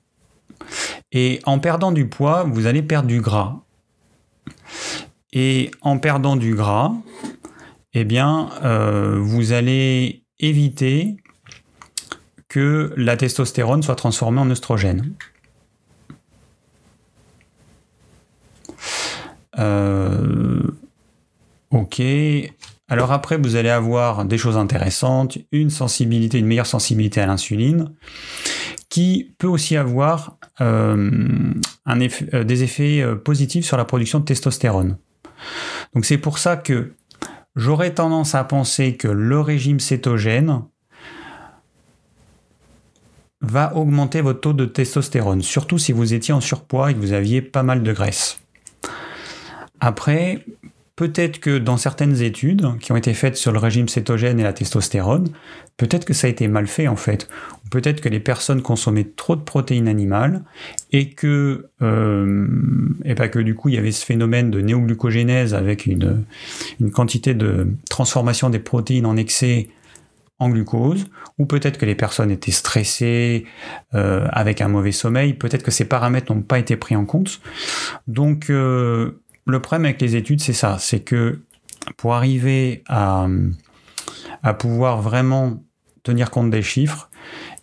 Et 1.11 1.41
en 1.45 1.59
perdant 1.59 1.93
du 1.93 2.07
poids, 2.07 2.45
vous 2.45 2.67
allez 2.67 2.83
perdre 2.83 3.09
du 3.09 3.21
gras. 3.21 3.61
Et 5.33 5.71
en 5.81 5.99
perdant 5.99 6.37
du 6.37 6.55
gras, 6.55 6.93
eh 7.93 8.05
bien, 8.05 8.51
euh, 8.63 9.19
vous 9.21 9.53
allez 9.53 10.25
éviter 10.39 11.17
que 12.49 12.93
la 12.97 13.17
testostérone 13.17 13.83
soit 13.83 13.97
transformée 13.97 14.41
en 14.41 14.51
oestrogène. 14.51 15.13
Euh, 19.59 20.63
ok. 21.71 22.03
Alors 22.89 23.13
après, 23.13 23.39
vous 23.39 23.57
allez 23.57 23.71
avoir 23.71 24.25
des 24.25 24.37
choses 24.37 24.59
intéressantes, 24.59 25.39
une 25.53 25.71
sensibilité, 25.71 26.39
une 26.39 26.47
meilleure 26.47 26.67
sensibilité 26.67 27.21
à 27.21 27.27
l'insuline, 27.27 27.93
qui 28.91 29.35
peut 29.39 29.47
aussi 29.47 29.77
avoir 29.77 30.37
euh, 30.61 31.11
euh, 31.89 32.45
des 32.45 32.63
effets 32.63 33.01
euh, 33.01 33.17
positifs 33.17 33.65
sur 33.65 33.77
la 33.77 33.85
production 33.85 34.21
de 34.21 34.25
testostérone. 34.25 34.99
Donc 35.95 36.05
c'est 36.05 36.19
pour 36.19 36.39
ça 36.39 36.57
que 36.57 36.93
j'aurais 37.57 37.95
tendance 37.95 38.35
à 38.35 38.45
penser 38.45 38.97
que 38.97 39.09
le 39.09 39.41
régime 39.41 39.81
cétogène 39.81 40.63
va 43.41 43.75
augmenter 43.77 44.21
votre 44.21 44.41
taux 44.41 44.53
de 44.53 44.65
testostérone, 44.65 45.43
surtout 45.43 45.79
si 45.79 45.93
vous 45.93 46.15
étiez 46.15 46.35
en 46.35 46.41
surpoids 46.41 46.91
et 46.91 46.95
que 46.95 47.01
vous 47.01 47.13
aviez 47.13 47.43
pas 47.43 47.63
mal 47.63 47.83
de 47.83 47.93
graisse. 47.93 48.39
Après, 49.81 50.45
Peut-être 50.97 51.41
que 51.41 51.59
dans 51.59 51.77
certaines 51.77 52.23
études 52.23 52.79
qui 52.79 52.93
ont 52.93 52.97
été 52.97 53.15
faites 53.15 53.37
sur 53.37 53.51
le 53.51 53.59
régime 53.59 53.89
cétogène 53.89 54.39
et 54.39 54.45
la 54.45 54.53
testostérone, 54.53 55.29
peut-être 55.77 56.05
que 56.05 56.15
ça 56.15 56.29
a 56.29 56.31
été 56.31 56.47
mal 56.47 56.69
fait 56.69 56.87
en 56.87 56.95
fait. 56.95 57.29
Ou 57.65 57.69
peut-être 57.69 58.01
que 58.01 58.09
les 58.09 58.21
personnes 58.21 58.63
consommaient 58.63 59.11
trop 59.17 59.35
de 59.35 59.43
protéines 59.43 59.89
animales 59.89 60.45
et 60.93 61.11
que, 61.11 61.67
euh, 61.83 62.47
et 63.05 63.15
du 63.43 63.55
coup 63.57 63.71
il 63.71 63.75
y 63.75 63.79
avait 63.79 63.91
ce 63.91 64.05
phénomène 64.05 64.53
de 64.53 64.61
néoglucogénèse 64.61 65.53
avec 65.53 65.87
une, 65.87 66.25
une 66.81 66.93
quantité 66.93 67.35
de 67.35 67.67
transformation 67.91 68.49
des 68.49 68.61
protéines 68.61 69.07
en 69.07 69.17
excès 69.17 69.69
en 70.41 70.49
glucose, 70.49 71.07
ou 71.39 71.47
peut-être 71.47 71.79
que 71.79 71.87
les 71.87 71.95
personnes 71.95 72.31
étaient 72.31 72.51
stressées 72.51 73.45
euh, 73.95 74.27
avec 74.33 74.61
un 74.61 74.69
mauvais 74.69 74.93
sommeil, 74.93 75.35
peut-être 75.35 75.63
que 75.63 75.71
ces 75.71 75.85
paramètres 75.85 76.33
n'ont 76.33 76.43
pas 76.43 76.59
été 76.59 76.77
pris 76.77 76.97
en 76.97 77.05
compte. 77.05 77.41
Donc 78.09 78.51
euh, 78.51 79.23
le 79.47 79.61
problème 79.61 79.85
avec 79.85 80.01
les 80.01 80.17
études, 80.17 80.41
c'est 80.41 80.53
ça, 80.53 80.79
c'est 80.79 81.01
que 81.01 81.41
pour 81.97 82.15
arriver 82.15 82.83
à, 82.89 83.27
pouvoir 84.59 85.01
vraiment 85.01 85.63
tenir 86.03 86.31
compte 86.31 86.51
des 86.51 86.63
chiffres, 86.63 87.11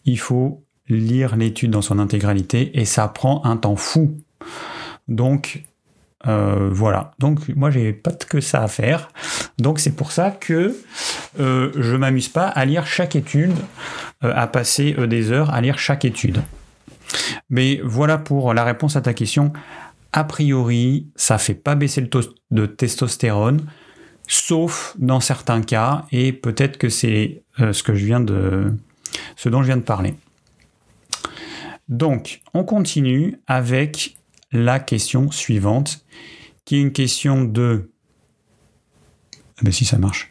il 0.06 0.20
faut 0.20 0.64
lire 0.88 1.36
l'étude 1.36 1.72
dans 1.72 1.82
son 1.82 2.00
intégralité 2.00 2.80
et 2.80 2.86
ça 2.86 3.08
prend 3.08 3.44
un 3.46 3.58
temps 3.58 3.76
fou. 3.76 4.18
Donc 5.08 5.64
euh, 6.28 6.70
voilà. 6.72 7.12
Donc 7.20 7.48
moi 7.50 7.72
j'ai 7.72 7.94
pas 7.94 8.12
que 8.12 8.42
ça 8.42 8.64
à 8.64 8.68
faire. 8.68 9.10
Donc 9.58 9.80
c'est 9.80 9.96
pour 9.96 10.12
ça 10.12 10.32
que 10.32 10.76
euh, 11.40 11.72
je 11.76 11.96
m'amuse 11.96 12.30
pas 12.30 12.48
à 12.48 12.66
lire 12.66 12.86
chaque 12.86 13.16
étude, 13.16 13.54
euh, 14.24 14.34
à 14.36 14.48
passer 14.48 14.94
des 15.08 15.32
heures 15.32 15.54
à 15.54 15.62
lire 15.62 15.80
chaque 15.80 16.06
étude. 16.06 16.42
Mais 17.50 17.82
voilà 17.84 18.18
pour 18.18 18.54
la 18.54 18.64
réponse 18.64 18.96
à 18.96 19.02
ta 19.02 19.14
question 19.14 19.52
a 20.14 20.24
priori, 20.24 21.08
ça 21.16 21.38
fait 21.38 21.56
pas 21.56 21.76
baisser 21.76 22.02
le 22.02 22.10
taux 22.10 22.22
de 22.52 22.66
testostérone, 22.66 23.66
sauf 24.28 24.96
dans 25.00 25.20
certains 25.20 25.62
cas, 25.62 26.06
et 26.12 26.34
peut-être 26.34 26.78
que 26.78 26.90
c'est 26.90 27.44
euh, 27.60 27.74
ce 27.74 27.92
dont 29.50 29.62
je 29.62 29.66
viens 29.66 29.78
de 29.78 29.84
parler. 29.84 30.16
Donc, 31.88 32.42
on 32.54 32.64
continue 32.64 33.40
avec 33.48 34.16
la 34.52 34.80
question 34.80 35.32
suivante, 35.32 36.06
qui 36.66 36.76
est 36.76 36.82
une 36.82 36.94
question 36.94 37.44
de, 37.44 37.90
ah 39.58 39.62
ben 39.64 39.72
si 39.72 39.86
ça 39.86 39.98
marche, 39.98 40.30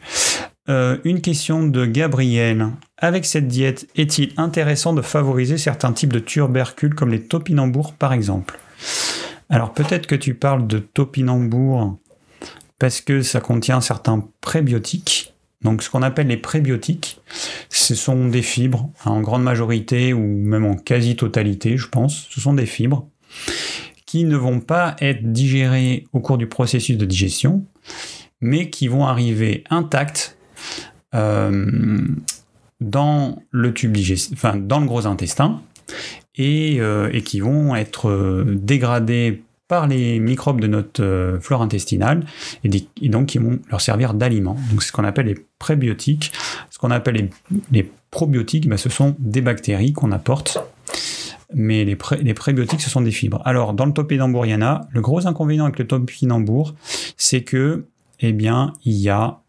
Euh, 0.69 0.99
une 1.05 1.21
question 1.21 1.67
de 1.67 1.85
Gabriel. 1.85 2.69
Avec 2.97 3.25
cette 3.25 3.49
diète, 3.49 3.89
est-il 3.97 4.33
intéressant 4.37 4.93
de 4.93 5.03
favoriser 5.03 5.59
certains 5.59 5.93
types 5.93 6.13
de 6.13 6.21
tubercules 6.21 6.95
comme 6.95 7.11
les 7.11 7.27
topinambours 7.27 7.95
par 7.95 8.13
exemple? 8.13 8.57
Alors 9.51 9.73
peut-être 9.75 10.07
que 10.07 10.15
tu 10.15 10.35
parles 10.35 10.67
de 10.67 10.79
topinambours 10.79 11.99
parce 12.79 13.01
que 13.01 13.21
ça 13.21 13.41
contient 13.41 13.81
certains 13.81 14.27
prébiotiques. 14.41 15.35
Donc 15.63 15.83
ce 15.83 15.91
qu'on 15.91 16.03
appelle 16.03 16.29
les 16.29 16.39
prébiotiques, 16.39 17.21
ce 17.69 17.95
sont 17.95 18.29
des 18.29 18.41
fibres, 18.41 18.89
hein, 19.05 19.11
en 19.11 19.21
grande 19.21 19.43
majorité 19.43 20.15
ou 20.15 20.21
même 20.21 20.65
en 20.65 20.77
quasi-totalité, 20.77 21.77
je 21.77 21.89
pense, 21.89 22.29
ce 22.31 22.41
sont 22.41 22.55
des 22.55 22.65
fibres 22.65 23.07
qui 24.07 24.25
ne 24.25 24.37
vont 24.37 24.61
pas 24.61 24.97
être 25.01 25.31
digérées 25.31 26.07
au 26.13 26.21
cours 26.21 26.39
du 26.39 26.49
processus 26.49 26.97
de 26.97 27.05
digestion, 27.05 27.65
mais 28.41 28.71
qui 28.71 28.89
vont 28.89 29.07
arriver 29.07 29.63
intactes 29.71 30.37
euh, 31.15 32.09
dans 32.81 33.43
le 33.51 33.75
tube 33.75 33.97
dans 33.97 34.81
le 34.81 34.87
gros 34.87 35.07
intestin, 35.07 35.63
et, 36.41 36.81
euh, 36.81 37.11
et 37.13 37.21
qui 37.21 37.41
vont 37.41 37.77
être 37.77 38.09
euh, 38.09 38.45
dégradés 38.47 39.43
par 39.69 39.87
les 39.87 40.19
microbes 40.19 40.59
de 40.59 40.67
notre 40.67 41.03
euh, 41.03 41.39
flore 41.39 41.61
intestinale 41.61 42.25
et, 42.65 42.71
donc 43.09 43.27
qui 43.27 43.39
vont 43.39 43.59
leur 43.71 43.83
servir 43.83 44.15
d'aliment. 44.15 44.57
Donc 44.71 44.83
c'est 44.83 44.89
ce 44.89 44.93
qu'on 44.93 45.05
appelle 45.05 45.27
les 45.27 45.37
prébiotiques. 45.59 46.33
Ce 46.71 46.79
qu'on 46.79 46.91
appelle 46.91 47.29
les, 47.71 47.91
probiotiques, 48.11 48.69
ben, 48.69 48.79
ce 48.79 48.89
sont 48.89 49.15
des 49.19 49.43
bactéries 49.43 49.93
qu'on 49.93 50.13
apporte. 50.13 50.59
Mais 51.53 51.85
les, 51.85 51.95
prébiotiques, 51.97 52.81
ce 52.81 52.91
sont 52.91 53.01
des 53.03 53.11
fibres. 53.11 53.43
Alors, 53.45 53.75
dans 53.75 53.85
le 53.85 53.93
topinambour, 53.93 54.47
y 54.47 54.55
en 54.55 54.63
a. 54.63 54.83
Le 54.93 55.01
gros 55.01 55.27
inconvénient 55.27 55.65
avec 55.65 55.81
le 55.81 55.87
topinambour, 55.87 56.75
c'est 57.17 57.43
que, 57.43 57.87
eh 58.21 58.29
il 58.29 58.93
y 58.93 59.09
a 59.09 59.41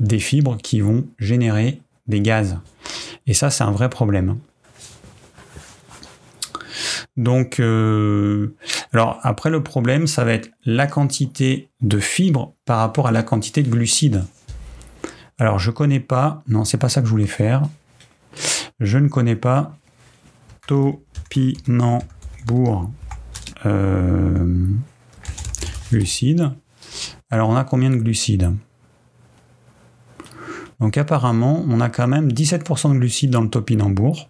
des 0.00 0.18
fibres 0.18 0.56
qui 0.56 0.80
vont 0.80 1.04
générer 1.18 1.80
des 2.06 2.20
gaz. 2.20 2.58
Et 3.26 3.34
ça, 3.34 3.50
c'est 3.50 3.64
un 3.64 3.72
vrai 3.72 3.90
problème. 3.90 4.36
Donc, 7.16 7.60
euh, 7.60 8.54
alors 8.92 9.18
après 9.22 9.50
le 9.50 9.62
problème, 9.62 10.06
ça 10.06 10.24
va 10.24 10.32
être 10.32 10.50
la 10.64 10.86
quantité 10.86 11.70
de 11.80 11.98
fibres 11.98 12.54
par 12.64 12.78
rapport 12.78 13.06
à 13.06 13.12
la 13.12 13.22
quantité 13.22 13.62
de 13.62 13.70
glucides. 13.70 14.24
Alors 15.38 15.58
je 15.58 15.70
connais 15.70 16.00
pas, 16.00 16.42
non 16.48 16.64
c'est 16.64 16.78
pas 16.78 16.88
ça 16.88 17.00
que 17.00 17.06
je 17.06 17.10
voulais 17.10 17.26
faire. 17.26 17.62
Je 18.80 18.98
ne 18.98 19.08
connais 19.08 19.36
pas 19.36 19.76
topinambour 20.66 22.90
euh, 23.64 24.66
glucides. 25.90 26.50
Alors 27.30 27.48
on 27.48 27.56
a 27.56 27.64
combien 27.64 27.90
de 27.90 27.96
glucides? 27.96 28.52
Donc 30.80 30.98
apparemment 30.98 31.64
on 31.68 31.80
a 31.80 31.88
quand 31.88 32.08
même 32.08 32.28
17% 32.28 32.92
de 32.92 32.98
glucides 32.98 33.30
dans 33.30 33.42
le 33.42 33.48
topinambour. 33.48 34.28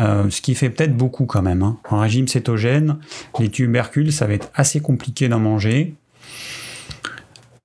Euh, 0.00 0.30
ce 0.30 0.40
qui 0.40 0.54
fait 0.54 0.70
peut-être 0.70 0.96
beaucoup 0.96 1.26
quand 1.26 1.42
même. 1.42 1.62
Hein. 1.62 1.78
En 1.90 1.98
régime 1.98 2.26
cétogène, 2.26 2.98
les 3.38 3.50
tubercules, 3.50 4.12
ça 4.12 4.26
va 4.26 4.32
être 4.32 4.50
assez 4.54 4.80
compliqué 4.80 5.28
d'en 5.28 5.40
manger. 5.40 5.94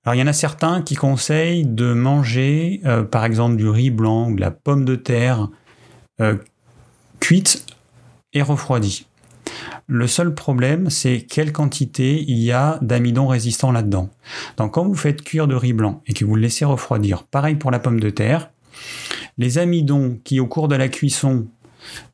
Alors 0.04 0.14
il 0.14 0.18
y 0.18 0.22
en 0.22 0.28
a 0.28 0.32
certains 0.32 0.82
qui 0.82 0.94
conseillent 0.94 1.66
de 1.66 1.92
manger 1.92 2.80
euh, 2.84 3.02
par 3.02 3.24
exemple 3.24 3.56
du 3.56 3.68
riz 3.68 3.90
blanc 3.90 4.30
ou 4.30 4.36
de 4.36 4.40
la 4.40 4.50
pomme 4.50 4.84
de 4.84 4.94
terre 4.94 5.48
euh, 6.20 6.36
cuite 7.18 7.64
et 8.32 8.42
refroidie. 8.42 9.06
Le 9.88 10.06
seul 10.06 10.34
problème, 10.34 10.90
c'est 10.90 11.22
quelle 11.22 11.52
quantité 11.52 12.22
il 12.22 12.38
y 12.38 12.52
a 12.52 12.78
d'amidon 12.82 13.28
résistant 13.28 13.72
là-dedans. 13.72 14.10
Donc 14.58 14.74
quand 14.74 14.84
vous 14.84 14.94
faites 14.94 15.22
cuire 15.22 15.48
de 15.48 15.54
riz 15.54 15.72
blanc 15.72 16.02
et 16.06 16.12
que 16.12 16.24
vous 16.24 16.36
le 16.36 16.42
laissez 16.42 16.64
refroidir, 16.64 17.24
pareil 17.24 17.54
pour 17.54 17.70
la 17.70 17.78
pomme 17.78 18.00
de 18.00 18.10
terre, 18.10 18.50
les 19.38 19.58
amidons 19.58 20.18
qui 20.24 20.40
au 20.40 20.46
cours 20.46 20.68
de 20.68 20.76
la 20.76 20.88
cuisson 20.88 21.46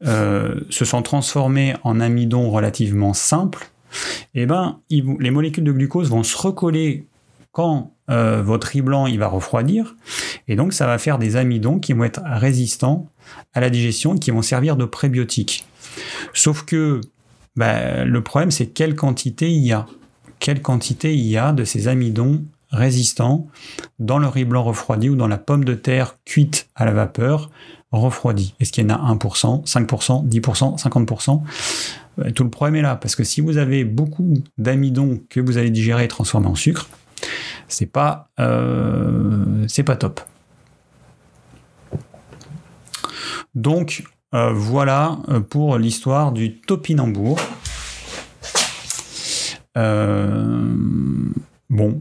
euh, 0.05 0.61
se 0.71 0.85
sont 0.85 1.03
transformés 1.03 1.75
en 1.85 2.01
amidon 2.01 2.51
relativement 2.51 3.15
simple, 3.15 3.69
eh 4.35 4.47
ben, 4.47 4.81
les 4.91 5.31
molécules 5.31 5.65
de 5.65 5.73
glucose 5.73 6.11
vont 6.11 6.23
se 6.23 6.37
recoller 6.37 7.07
quand 7.51 7.93
euh, 8.11 8.43
votre 8.43 8.69
riz 8.69 8.81
blanc 8.81 9.07
il 9.07 9.19
va 9.19 9.29
refroidir, 9.29 9.95
et 10.49 10.57
donc 10.57 10.73
ça 10.73 10.87
va 10.87 10.99
faire 10.99 11.19
des 11.19 11.37
amidons 11.37 11.79
qui 11.79 11.93
vont 11.93 12.05
être 12.05 12.23
résistants 12.25 13.11
à 13.53 13.61
la 13.61 13.71
digestion, 13.71 14.17
qui 14.17 14.31
vont 14.31 14.43
servir 14.43 14.77
de 14.77 14.85
prébiotiques. 14.85 15.67
Sauf 16.33 16.65
que 16.65 17.01
bah, 17.57 18.05
le 18.05 18.23
problème, 18.23 18.51
c'est 18.51 18.67
quelle 18.67 18.95
quantité 18.95 19.51
il 19.51 19.65
y 19.65 19.73
a. 19.73 19.87
Quelle 20.39 20.63
quantité 20.63 21.15
il 21.15 21.27
y 21.27 21.37
a 21.37 21.53
de 21.53 21.65
ces 21.65 21.87
amidons 21.89 22.43
résistants 22.71 23.47
dans 23.99 24.19
le 24.19 24.27
riz 24.27 24.45
blanc 24.45 24.65
refroidi 24.65 25.09
ou 25.11 25.15
dans 25.15 25.29
la 25.29 25.39
pomme 25.39 25.65
de 25.65 25.75
terre 25.75 26.17
cuite 26.25 26.69
à 26.75 26.85
la 26.85 26.93
vapeur 26.93 27.51
refroidi. 27.93 28.55
Est-ce 28.61 28.73
qu'il 28.73 28.85
y 28.85 28.93
en 28.93 28.95
a 28.95 29.15
1%, 29.15 29.67
5%, 29.67 30.29
10%, 30.29 30.81
50% 30.81 32.33
Tout 32.35 32.45
le 32.45 32.51
problème 32.51 32.77
est 32.77 32.83
là, 32.83 32.97
parce 32.97 33.15
que 33.15 33.25
si 33.25 33.41
vous 33.41 33.59
avez 33.59 33.85
beaucoup 33.85 34.35
d'amidon 34.59 35.21
que 35.29 35.41
vous 35.41 35.59
allez 35.59 35.71
digérer 35.71 36.05
et 36.05 36.09
transformer 36.09 36.49
en 36.49 36.55
sucre, 36.55 36.89
c'est 37.69 37.87
pas, 37.87 38.29
euh, 38.41 39.67
pas 39.87 39.97
top. 39.97 40.21
Donc 43.55 44.05
euh, 44.35 44.53
voilà 44.53 45.19
euh, 45.29 45.41
pour 45.41 45.79
l'histoire 45.79 46.33
du 46.33 46.61
topinambour. 46.61 47.39
bon, 49.75 52.01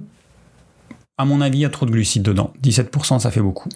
à 1.17 1.25
mon 1.25 1.41
avis, 1.41 1.59
il 1.59 1.61
y 1.61 1.65
a 1.65 1.69
trop 1.69 1.85
de 1.85 1.91
glucides 1.91 2.23
dedans. 2.23 2.53
17%, 2.63 3.19
ça 3.19 3.31
fait 3.31 3.41
beaucoup. 3.41 3.69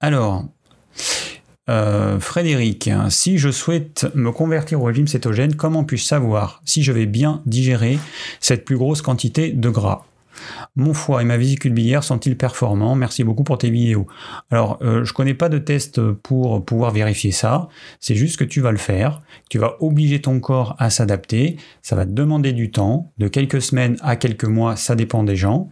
Alors, 0.00 0.44
euh, 1.68 2.20
Frédéric, 2.20 2.90
si 3.08 3.38
je 3.38 3.50
souhaite 3.50 4.06
me 4.14 4.30
convertir 4.30 4.80
au 4.80 4.84
régime 4.84 5.08
cétogène, 5.08 5.56
comment 5.56 5.84
puis-je 5.84 6.04
savoir 6.04 6.60
si 6.64 6.82
je 6.82 6.92
vais 6.92 7.06
bien 7.06 7.42
digérer 7.46 7.98
cette 8.40 8.64
plus 8.64 8.76
grosse 8.76 9.02
quantité 9.02 9.52
de 9.52 9.68
gras? 9.68 10.04
Mon 10.76 10.92
foie 10.92 11.22
et 11.22 11.24
ma 11.24 11.38
vésicule 11.38 11.72
biliaire 11.72 12.04
sont-ils 12.04 12.36
performants? 12.36 12.94
Merci 12.94 13.24
beaucoup 13.24 13.44
pour 13.44 13.56
tes 13.58 13.70
vidéos. 13.70 14.06
Alors, 14.50 14.78
euh, 14.82 15.04
je 15.04 15.10
ne 15.10 15.14
connais 15.14 15.34
pas 15.34 15.48
de 15.48 15.58
test 15.58 16.00
pour 16.12 16.64
pouvoir 16.64 16.90
vérifier 16.90 17.32
ça. 17.32 17.68
C'est 17.98 18.14
juste 18.14 18.38
que 18.38 18.44
tu 18.44 18.60
vas 18.60 18.70
le 18.70 18.76
faire. 18.76 19.22
Tu 19.48 19.58
vas 19.58 19.76
obliger 19.80 20.20
ton 20.20 20.38
corps 20.38 20.76
à 20.78 20.90
s'adapter. 20.90 21.56
Ça 21.82 21.96
va 21.96 22.04
te 22.04 22.10
demander 22.10 22.52
du 22.52 22.70
temps, 22.70 23.10
de 23.16 23.26
quelques 23.28 23.62
semaines 23.62 23.96
à 24.02 24.16
quelques 24.16 24.44
mois, 24.44 24.76
ça 24.76 24.94
dépend 24.94 25.24
des 25.24 25.36
gens. 25.36 25.70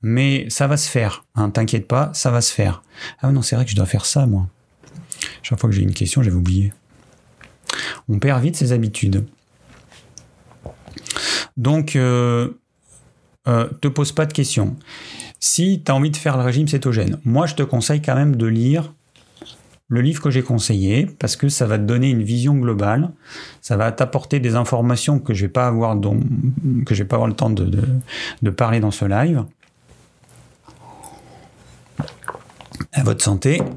Mais 0.00 0.46
ça 0.48 0.66
va 0.68 0.76
se 0.76 0.88
faire. 0.88 1.24
Hein, 1.34 1.50
T'inquiète 1.50 1.88
pas, 1.88 2.10
ça 2.14 2.30
va 2.30 2.40
se 2.40 2.52
faire. 2.52 2.82
Ah 3.20 3.32
non, 3.32 3.42
c'est 3.42 3.56
vrai 3.56 3.64
que 3.64 3.70
je 3.70 3.76
dois 3.76 3.86
faire 3.86 4.06
ça, 4.06 4.26
moi. 4.26 4.46
Chaque 5.42 5.60
fois 5.60 5.68
que 5.68 5.74
j'ai 5.74 5.82
une 5.82 5.94
question, 5.94 6.22
j'avais 6.22 6.36
oublié. 6.36 6.72
On 8.08 8.18
perd 8.18 8.42
vite 8.42 8.56
ses 8.56 8.72
habitudes. 8.72 9.26
Donc, 11.56 11.96
euh, 11.96 12.50
euh, 13.48 13.68
te 13.80 13.88
pose 13.88 14.12
pas 14.12 14.26
de 14.26 14.32
questions. 14.32 14.76
Si 15.40 15.82
tu 15.84 15.92
as 15.92 15.94
envie 15.94 16.10
de 16.10 16.16
faire 16.16 16.36
le 16.36 16.42
régime 16.42 16.68
cétogène, 16.68 17.18
moi 17.24 17.46
je 17.46 17.54
te 17.54 17.62
conseille 17.62 18.02
quand 18.02 18.14
même 18.14 18.36
de 18.36 18.46
lire 18.46 18.92
le 19.88 20.00
livre 20.00 20.20
que 20.20 20.30
j'ai 20.30 20.42
conseillé 20.42 21.06
parce 21.06 21.36
que 21.36 21.48
ça 21.48 21.66
va 21.66 21.78
te 21.78 21.84
donner 21.84 22.10
une 22.10 22.22
vision 22.22 22.54
globale, 22.54 23.12
ça 23.60 23.76
va 23.76 23.92
t'apporter 23.92 24.40
des 24.40 24.56
informations 24.56 25.20
que 25.20 25.32
je 25.32 25.46
vais 25.46 25.52
pas 25.52 25.66
avoir 25.66 25.96
que 26.84 26.94
je 26.94 27.02
vais 27.02 27.08
pas 27.08 27.16
avoir 27.16 27.28
le 27.28 27.36
temps 27.36 27.50
de, 27.50 28.50
parler 28.50 28.80
dans 28.80 28.90
ce 28.90 29.04
live. 29.04 29.44
À 32.92 33.02
votre 33.04 33.22
santé. 33.22 33.60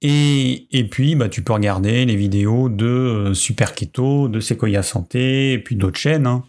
Et, 0.00 0.88
puis, 0.92 1.16
bah, 1.16 1.28
tu 1.28 1.42
peux 1.42 1.52
regarder 1.52 2.04
les 2.04 2.14
vidéos 2.14 2.68
de 2.68 2.86
euh, 2.86 3.34
Super 3.34 3.74
Keto, 3.74 4.28
de 4.28 4.38
Sequoia 4.38 4.84
Santé, 4.84 5.54
et 5.54 5.58
puis 5.58 5.74
d'autres 5.74 5.98
chaînes. 5.98 6.28
Hein. 6.28 6.44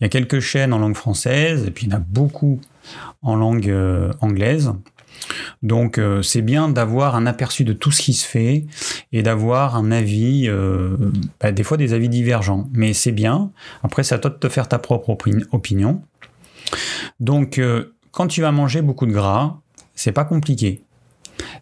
Il 0.00 0.04
y 0.04 0.06
a 0.06 0.08
quelques 0.08 0.40
chaînes 0.40 0.72
en 0.72 0.78
langue 0.78 0.96
française, 0.96 1.64
et 1.66 1.70
puis 1.70 1.86
il 1.86 1.92
y 1.92 1.94
en 1.94 1.98
a 1.98 2.00
beaucoup 2.00 2.60
en 3.22 3.36
langue 3.36 3.68
euh, 3.68 4.12
anglaise. 4.20 4.72
Donc 5.62 5.98
euh, 5.98 6.22
c'est 6.22 6.42
bien 6.42 6.68
d'avoir 6.68 7.14
un 7.14 7.26
aperçu 7.26 7.64
de 7.64 7.72
tout 7.72 7.90
ce 7.90 8.00
qui 8.00 8.14
se 8.14 8.26
fait 8.26 8.66
et 9.12 9.22
d'avoir 9.22 9.76
un 9.76 9.90
avis, 9.90 10.48
euh, 10.48 10.96
bah, 11.40 11.52
des 11.52 11.62
fois 11.62 11.76
des 11.76 11.92
avis 11.92 12.08
divergents. 12.08 12.68
Mais 12.72 12.94
c'est 12.94 13.12
bien. 13.12 13.50
Après, 13.82 14.02
c'est 14.02 14.14
à 14.14 14.18
toi 14.18 14.30
de 14.30 14.36
te 14.36 14.48
faire 14.48 14.68
ta 14.68 14.78
propre 14.78 15.16
opinion. 15.52 16.02
Donc 17.18 17.60
quand 18.12 18.26
tu 18.28 18.40
vas 18.40 18.52
manger 18.52 18.80
beaucoup 18.80 19.06
de 19.06 19.12
gras, 19.12 19.58
c'est 19.94 20.12
pas 20.12 20.24
compliqué. 20.24 20.82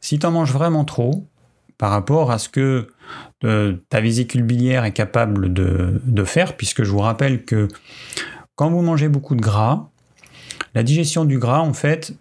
Si 0.00 0.18
tu 0.18 0.26
en 0.26 0.30
manges 0.30 0.52
vraiment 0.52 0.84
trop, 0.84 1.26
par 1.78 1.90
rapport 1.90 2.30
à 2.30 2.38
ce 2.38 2.48
que 2.48 2.88
euh, 3.44 3.77
ta 3.88 4.01
vésicule 4.01 4.42
biliaire 4.42 4.85
est 4.85 4.92
capable 4.92 5.53
de, 5.53 6.24
faire, 6.24 6.57
puisque 6.57 6.83
je 6.83 6.90
vous 6.90 6.98
rappelle 6.98 7.44
que 7.44 7.68
quand 8.57 8.70
vous 8.70 8.83
mangez 8.83 9.09
beaucoup 9.09 9.37
de 9.37 9.40
gras, 9.40 9.88
la 10.74 10.83
digestion 10.83 11.24
du 11.24 11.38
gras, 11.38 11.61
en 11.61 11.72
fait, 11.72 12.14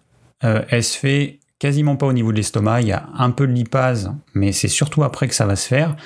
euh, 0.44 0.62
elle 0.68 0.84
se 0.84 0.96
fait 0.96 1.40
quasiment 1.58 1.96
pas 1.96 2.06
au 2.06 2.12
niveau 2.12 2.30
de 2.30 2.36
l'estomac, 2.36 2.82
il 2.82 2.88
y 2.88 2.92
a 2.92 3.08
un 3.16 3.30
peu 3.30 3.46
de 3.46 3.52
lipase, 3.52 4.12
mais 4.34 4.52
c'est 4.52 4.68
surtout 4.68 5.02
après 5.02 5.26
que 5.26 5.34
ça 5.34 5.44
va 5.44 5.56
se 5.56 5.66
faire. 5.66 5.96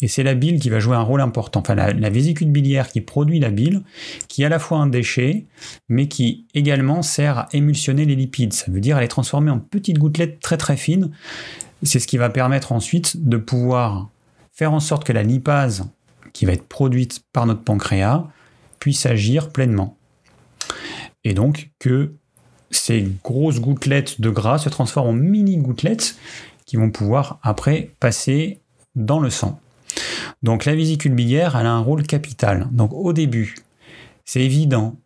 Et 0.00 0.08
c'est 0.08 0.22
la 0.22 0.34
bile 0.34 0.58
qui 0.58 0.70
va 0.70 0.80
jouer 0.80 0.96
un 0.96 1.02
rôle 1.02 1.20
important. 1.20 1.60
Enfin, 1.60 1.74
la, 1.74 2.10
vésicule 2.10 2.48
biliaire 2.48 2.88
qui 2.88 3.02
produit 3.02 3.38
la 3.38 3.50
bile, 3.50 3.82
qui 4.28 4.42
est 4.42 4.46
à 4.46 4.48
la 4.48 4.58
fois 4.58 4.78
un 4.78 4.86
déchet, 4.86 5.44
mais 5.90 6.08
qui 6.08 6.46
également 6.54 7.02
sert 7.02 7.38
à 7.38 7.48
émulsionner 7.52 8.06
les 8.06 8.16
lipides. 8.16 8.54
Ça 8.54 8.70
veut 8.70 8.80
dire 8.80 8.96
à 8.96 9.02
les 9.02 9.08
transformer 9.08 9.50
en 9.50 9.58
petites 9.58 9.98
gouttelettes 9.98 10.40
très 10.40 10.56
très 10.56 10.78
fines. 10.78 11.10
C'est 11.82 11.98
ce 11.98 12.06
qui 12.06 12.16
va 12.16 12.30
permettre 12.30 12.72
ensuite 12.72 13.28
de 13.28 13.36
pouvoir 13.36 14.08
faire 14.54 14.72
en 14.72 14.80
sorte 14.80 15.04
que 15.04 15.12
la 15.12 15.22
lipase 15.22 15.84
qui 16.32 16.46
va 16.46 16.52
être 16.52 16.66
produite 16.66 17.24
par 17.32 17.46
notre 17.46 17.62
pancréas 17.62 18.26
puisse 18.78 19.04
agir 19.06 19.50
pleinement. 19.50 19.96
Et 21.24 21.34
donc 21.34 21.70
que 21.78 22.14
ces 22.70 23.08
grosses 23.22 23.60
gouttelettes 23.60 24.20
de 24.20 24.30
gras 24.30 24.58
se 24.58 24.68
transforment 24.68 25.10
en 25.10 25.12
mini 25.12 25.56
gouttelettes 25.58 26.16
qui 26.66 26.76
vont 26.76 26.90
pouvoir 26.90 27.38
après 27.42 27.90
passer 28.00 28.60
dans 28.94 29.20
le 29.20 29.30
sang. 29.30 29.60
Donc 30.42 30.64
la 30.64 30.74
vésicule 30.74 31.14
biliaire, 31.14 31.56
elle 31.56 31.66
a 31.66 31.72
un 31.72 31.80
rôle 31.80 32.04
capital. 32.04 32.68
Donc 32.72 32.92
au 32.92 33.12
début, 33.12 33.56
c'est 34.24 34.42
évident 34.42 34.96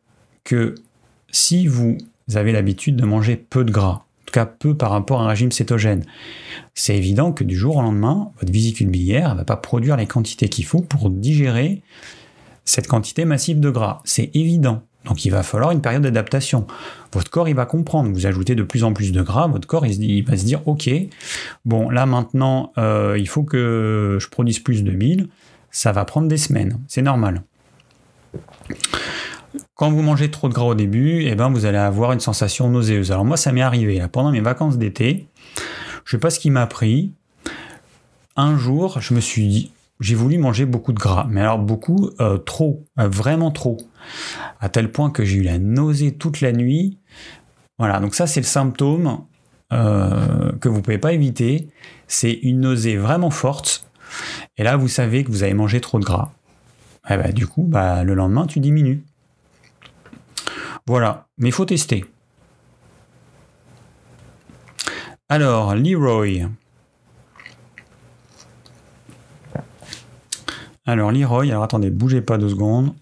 que 0.44 0.74
si 1.30 1.66
vous 1.66 1.98
avez 2.34 2.52
l'habitude 2.52 2.96
de 2.96 3.04
manger 3.04 3.36
peu 3.36 3.64
de 3.64 3.70
gras, 3.70 4.04
cas 4.30 4.46
peu 4.46 4.76
par 4.76 4.90
rapport 4.90 5.20
à 5.20 5.24
un 5.24 5.28
régime 5.28 5.52
cétogène, 5.52 6.04
c'est 6.74 6.96
évident 6.96 7.32
que 7.32 7.44
du 7.44 7.56
jour 7.56 7.76
au 7.76 7.82
lendemain, 7.82 8.30
votre 8.40 8.52
vésicule 8.52 8.88
biliaire 8.88 9.32
ne 9.34 9.38
va 9.38 9.44
pas 9.44 9.56
produire 9.56 9.96
les 9.96 10.06
quantités 10.06 10.48
qu'il 10.48 10.64
faut 10.64 10.80
pour 10.80 11.10
digérer 11.10 11.82
cette 12.64 12.86
quantité 12.86 13.24
massive 13.24 13.60
de 13.60 13.70
gras. 13.70 14.00
C'est 14.04 14.30
évident. 14.34 14.82
Donc 15.04 15.24
il 15.24 15.30
va 15.30 15.42
falloir 15.42 15.70
une 15.70 15.80
période 15.80 16.02
d'adaptation. 16.02 16.66
Votre 17.12 17.30
corps, 17.30 17.48
il 17.48 17.54
va 17.54 17.64
comprendre. 17.64 18.10
Vous 18.12 18.26
ajoutez 18.26 18.54
de 18.54 18.62
plus 18.62 18.84
en 18.84 18.92
plus 18.92 19.12
de 19.12 19.22
gras, 19.22 19.46
votre 19.46 19.66
corps, 19.66 19.86
il, 19.86 20.22
va 20.24 20.36
se 20.36 20.44
dire, 20.44 20.66
ok, 20.66 20.90
bon, 21.64 21.88
là 21.88 22.04
maintenant, 22.04 22.72
euh, 22.76 23.16
il 23.18 23.28
faut 23.28 23.42
que 23.42 24.18
je 24.20 24.28
produise 24.28 24.58
plus 24.58 24.84
de 24.84 24.90
bile. 24.90 25.28
Ça 25.70 25.92
va 25.92 26.04
prendre 26.04 26.28
des 26.28 26.36
semaines. 26.36 26.78
C'est 26.88 27.02
normal. 27.02 27.42
Quand 29.74 29.90
vous 29.90 30.02
mangez 30.02 30.30
trop 30.30 30.48
de 30.48 30.54
gras 30.54 30.66
au 30.66 30.74
début, 30.74 31.24
eh 31.24 31.34
ben, 31.34 31.48
vous 31.50 31.64
allez 31.64 31.78
avoir 31.78 32.12
une 32.12 32.20
sensation 32.20 32.68
nauséeuse. 32.68 33.12
Alors 33.12 33.24
moi, 33.24 33.36
ça 33.36 33.52
m'est 33.52 33.62
arrivé 33.62 34.04
pendant 34.12 34.30
mes 34.30 34.40
vacances 34.40 34.78
d'été. 34.78 35.28
Je 36.04 36.12
sais 36.12 36.20
pas 36.20 36.30
ce 36.30 36.38
qui 36.38 36.50
m'a 36.50 36.66
pris. 36.66 37.12
Un 38.36 38.56
jour, 38.56 39.00
je 39.00 39.14
me 39.14 39.20
suis 39.20 39.48
dit, 39.48 39.72
j'ai 40.00 40.14
voulu 40.14 40.38
manger 40.38 40.64
beaucoup 40.64 40.92
de 40.92 40.98
gras, 40.98 41.26
mais 41.28 41.40
alors 41.40 41.58
beaucoup, 41.58 42.10
euh, 42.20 42.38
trop, 42.38 42.84
euh, 42.98 43.08
vraiment 43.08 43.50
trop, 43.50 43.78
à 44.60 44.68
tel 44.68 44.92
point 44.92 45.10
que 45.10 45.24
j'ai 45.24 45.38
eu 45.38 45.42
la 45.42 45.58
nausée 45.58 46.14
toute 46.14 46.40
la 46.40 46.52
nuit. 46.52 46.98
Voilà, 47.78 48.00
donc 48.00 48.14
ça 48.14 48.26
c'est 48.26 48.40
le 48.40 48.46
symptôme 48.46 49.24
euh, 49.72 50.52
que 50.60 50.68
vous 50.68 50.82
pouvez 50.82 50.98
pas 50.98 51.12
éviter. 51.12 51.68
C'est 52.06 52.32
une 52.32 52.60
nausée 52.60 52.96
vraiment 52.96 53.30
forte. 53.30 53.90
Et 54.56 54.62
là, 54.62 54.76
vous 54.76 54.88
savez 54.88 55.24
que 55.24 55.30
vous 55.30 55.42
avez 55.42 55.54
mangé 55.54 55.80
trop 55.80 55.98
de 55.98 56.04
gras. 56.04 56.32
Ben, 57.08 57.32
du 57.32 57.46
coup, 57.46 57.64
bah, 57.64 58.04
le 58.04 58.14
lendemain, 58.14 58.46
tu 58.46 58.60
diminues. 58.60 59.02
Voilà, 60.88 61.26
mais 61.36 61.50
il 61.50 61.52
faut 61.52 61.66
tester. 61.66 62.02
Alors, 65.28 65.74
Leroy, 65.74 66.48
Alors, 70.86 71.12
Leroy, 71.12 71.50
alors 71.50 71.64
attendez, 71.64 71.90
bougez 71.90 72.22
pas 72.22 72.38
deux 72.38 72.48
secondes. 72.48 72.94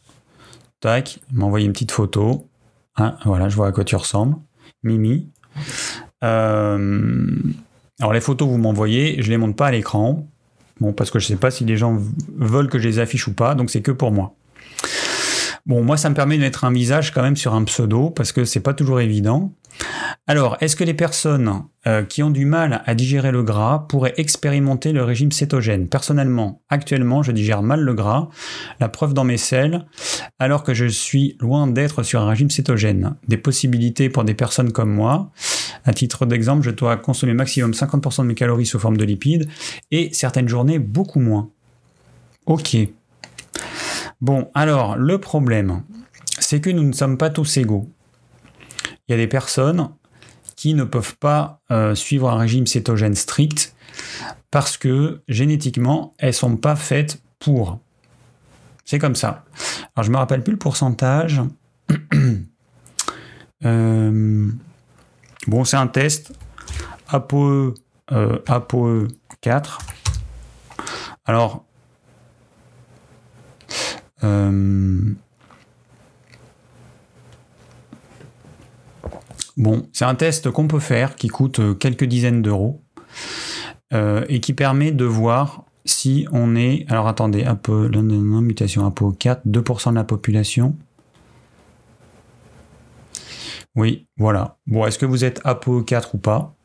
Tac, 0.81 1.21
envoyé 1.41 1.65
une 1.65 1.73
petite 1.73 1.93
photo. 1.93 2.49
Ah, 2.97 3.19
voilà, 3.25 3.49
je 3.49 3.55
vois 3.55 3.69
à 3.69 3.73
quoi 3.73 3.85
tu 3.85 3.95
ressembles. 3.95 4.35
Mimi. 4.83 5.31
Euh, 6.25 7.29
alors, 8.01 8.13
les 8.13 8.21
photos 8.21 8.49
vous 8.49 8.59
m'envoyez, 8.59 9.23
je 9.23 9.31
les 9.31 9.37
montre 9.37 9.55
pas 9.55 9.69
à 9.69 9.71
l'écran. 9.71 10.27
Bon, 10.81 10.93
parce 10.93 11.13
que 11.13 11.21
je 11.21 11.27
sais 11.29 11.37
pas 11.37 11.53
si 11.53 11.65
les 11.65 11.77
gens 11.77 11.97
veulent 12.37 12.69
que 12.69 12.81
je 12.81 12.89
les 12.89 12.99
affiche 12.99 13.29
ou 13.29 13.33
pas, 13.33 13.55
donc 13.55 13.71
c'est 13.71 13.81
que 13.81 13.93
pour 13.93 14.11
moi. 14.11 14.35
Bon, 15.67 15.83
moi, 15.83 15.97
ça 15.97 16.09
me 16.09 16.15
permet 16.15 16.37
de 16.37 16.43
mettre 16.43 16.63
un 16.65 16.73
visage 16.73 17.13
quand 17.13 17.23
même 17.23 17.37
sur 17.37 17.53
un 17.53 17.65
pseudo, 17.65 18.11
parce 18.11 18.31
que 18.31 18.45
c'est 18.45 18.61
pas 18.61 18.73
toujours 18.73 19.01
évident. 19.01 19.53
Alors, 20.29 20.57
est-ce 20.61 20.77
que 20.77 20.85
les 20.85 20.95
personnes 20.95 21.65
euh, 21.89 22.05
qui 22.05 22.23
ont 22.23 22.31
du 22.31 22.47
mal 22.47 22.83
à 22.87 22.95
digérer 22.95 23.33
le 23.33 23.43
gras 23.43 23.87
pourraient 23.89 24.15
expérimenter 24.17 24.93
le 24.93 25.03
régime 25.03 25.33
cétogène? 25.33 25.89
Personnellement, 25.89 26.63
actuellement, 26.69 27.25
je 27.25 27.33
digère 27.33 27.63
mal 27.63 27.81
le 27.81 27.95
gras, 27.95 28.29
la 28.79 28.89
preuve 28.89 29.13
dans 29.13 29.25
mes 29.25 29.39
selles, 29.39 29.87
alors 30.39 30.63
que 30.63 30.73
je 30.73 30.87
suis 30.87 31.37
loin 31.41 31.67
d'être 31.67 32.05
sur 32.05 32.21
un 32.21 32.29
régime 32.29 32.51
cétogène. 32.51 33.17
Des 33.27 33.37
possibilités 33.37 34.09
pour 34.09 34.23
des 34.23 34.35
personnes 34.35 34.71
comme 34.71 34.93
moi. 34.93 35.33
À 35.85 35.93
titre 35.93 36.27
d'exemple, 36.27 36.63
je 36.63 36.71
dois 36.71 36.97
consommer 36.97 37.35
maximum 37.35 37.73
50% 37.73 38.23
de 38.23 38.29
mes 38.29 38.35
calories 38.35 38.67
sous 38.67 38.79
forme 38.79 38.97
de 38.97 39.05
lipides 39.05 39.49
et 39.91 40.11
certaines 40.13 40.49
journées 40.49 40.79
beaucoup 40.79 41.21
moins. 41.21 41.51
Ok. 42.47 42.77
Bon, 44.21 44.51
alors, 44.55 44.97
le 44.97 45.19
problème, 45.19 45.83
c'est 46.39 46.61
que 46.61 46.71
nous 46.71 46.85
ne 46.85 46.93
sommes 46.93 47.19
pas 47.19 47.31
tous 47.31 47.57
égaux 47.57 47.89
il 49.09 49.13
y 49.13 49.15
a 49.15 49.17
des 49.17 49.29
personnes 49.29 49.91
qui 50.57 50.75
ne 50.75 50.85
peuvent 50.85 51.17
pas 51.19 51.61
euh, 51.71 51.95
suivre 51.95 52.31
un 52.31 52.39
régime 52.39 52.67
cétogène 52.67 53.15
strict 53.15 53.75
parce 54.51 54.77
que 54.77 55.23
génétiquement, 55.29 56.15
elles 56.19 56.35
sont 56.35 56.57
pas 56.57 56.77
faites 56.77 57.23
pour. 57.39 57.79
C'est 58.85 58.99
comme 58.99 59.17
ça. 59.17 59.45
Alors, 59.95 60.05
je 60.05 60.11
me 60.11 60.17
rappelle 60.17 60.43
plus 60.43 60.53
le 60.53 60.59
pourcentage. 60.59 61.43
Euh, 63.65 64.51
bon, 65.47 65.65
c'est 65.65 65.79
un 65.79 65.87
test. 65.87 66.31
ApoE, 67.09 67.73
euh, 68.13 68.39
ApoE 68.47 69.09
4. 69.41 69.79
Alors, 71.25 71.65
Bon, 79.57 79.89
c'est 79.93 80.05
un 80.05 80.15
test 80.15 80.51
qu'on 80.51 80.69
peut 80.69 80.81
faire 80.81 81.17
qui 81.17 81.29
coûte 81.29 81.61
euh, 81.61 81.75
quelques 81.75 82.05
dizaines 82.05 82.43
d'euros 82.43 82.83
euh, 83.95 84.25
et 84.29 84.41
qui 84.41 84.53
permet 84.53 84.93
de 84.93 85.07
voir 85.07 85.65
si 85.87 86.27
on 86.31 86.57
est. 86.57 86.85
Alors 86.89 87.09
attendez, 87.09 87.45
un 87.45 87.55
peu, 87.55 87.89
mutation 87.89 88.87
APO 88.87 89.13
4, 89.13 89.47
2% 89.47 89.91
de 89.91 89.95
la 89.95 90.05
population. 90.05 90.77
Oui, 93.75 94.07
voilà. 94.19 94.59
Bon, 94.67 94.87
est-ce 94.87 94.99
que 94.99 95.07
vous 95.07 95.25
êtes 95.25 95.41
APO 95.45 95.83
4 95.83 96.15
ou 96.15 96.19
pas? 96.19 96.56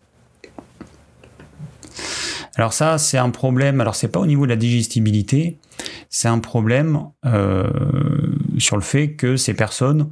Alors 2.62 2.74
ça, 2.74 3.00
c'est 3.00 3.17
un 3.17 3.32
problème. 3.32 3.82
Alors 3.82 3.95
c'est 3.95 4.08
pas 4.08 4.19
au 4.19 4.28
niveau 4.28 4.45
de 4.45 4.52
la 4.52 4.56
digestibilité, 4.56 5.58
c'est 6.10 6.28
un 6.28 6.38
problème 6.38 7.06
euh, 7.26 7.67
sur 8.60 8.76
le 8.76 8.84
fait 8.84 9.13
que 9.13 9.36
ces 9.36 9.56
personnes 9.56 10.12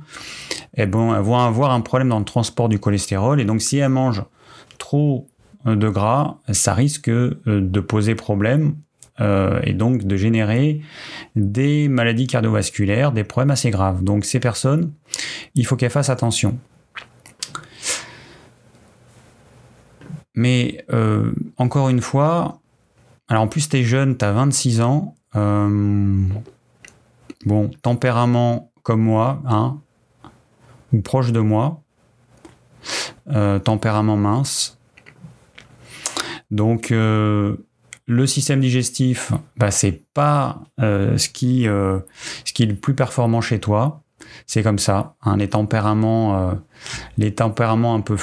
eh 0.75 0.81
elles 0.81 0.89
vont 0.89 1.13
avoir 1.13 1.69
un 1.69 1.81
problème 1.81 2.09
dans 2.09 2.17
le 2.17 2.25
transport 2.25 2.67
du 2.67 2.79
cholestérol. 2.79 3.39
Et 3.39 3.45
donc, 3.45 3.61
si 3.61 3.77
elles 3.77 3.89
mangent 3.89 4.25
trop 4.79 5.27
euh, 5.67 5.75
de 5.75 5.89
gras, 5.89 6.37
ça 6.51 6.73
risque 6.73 7.09
euh, 7.09 7.35
de 7.45 7.79
poser 7.81 8.15
problème 8.15 8.77
et 9.63 9.73
donc 9.73 10.05
de 10.05 10.15
générer 10.15 10.79
des 11.35 11.89
maladies 11.89 12.25
cardiovasculaires, 12.25 13.11
des 13.11 13.25
problèmes 13.25 13.51
assez 13.51 13.69
graves. 13.69 14.01
Donc, 14.01 14.23
ces 14.23 14.39
personnes, 14.39 14.93
il 15.55 15.65
faut 15.67 15.75
qu'elles 15.75 15.91
fassent 15.91 16.09
attention. 16.09 16.57
Mais 20.39 20.85
encore 21.57 21.89
une 21.89 22.01
fois, 22.01 22.59
alors 23.27 23.43
en 23.43 23.47
plus, 23.47 23.67
tu 23.67 23.77
es 23.77 23.83
jeune, 23.83 24.17
tu 24.17 24.23
as 24.23 24.31
26 24.31 24.81
ans. 24.81 25.15
bon, 25.33 26.29
tempérament 27.81 28.71
comme 28.83 29.01
moi, 29.01 29.41
hein, 29.45 29.77
ou 30.93 31.01
proche 31.01 31.31
de 31.31 31.39
moi, 31.39 31.81
euh, 33.29 33.59
tempérament 33.59 34.17
mince. 34.17 34.79
Donc 36.51 36.91
euh, 36.91 37.57
le 38.07 38.25
système 38.25 38.61
digestif, 38.61 39.31
bah, 39.57 39.69
c'est 39.69 40.03
pas 40.13 40.63
euh, 40.79 41.17
ce, 41.17 41.29
qui, 41.29 41.65
ce 41.65 42.53
qui 42.53 42.63
est 42.63 42.67
le 42.67 42.75
plus 42.75 42.95
performant 42.95 43.41
chez 43.41 43.59
toi. 43.59 44.01
C'est 44.47 44.63
comme 44.63 44.79
ça. 44.79 45.15
Hein, 45.21 45.37
les, 45.37 45.49
tempéraments, 45.49 46.55
les 47.17 47.35
tempéraments 47.35 47.93
un 47.93 48.01
peu 48.01 48.17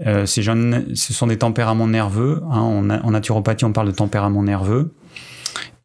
flués, 0.00 0.26
ces 0.26 0.42
jeunes, 0.42 0.94
ce 0.94 1.12
sont 1.12 1.26
des 1.26 1.38
tempéraments 1.38 1.88
nerveux. 1.88 2.42
Hein, 2.50 2.60
en 3.02 3.10
naturopathie, 3.10 3.64
on 3.64 3.72
parle 3.72 3.88
de 3.88 3.92
tempérament 3.92 4.42
nerveux. 4.42 4.94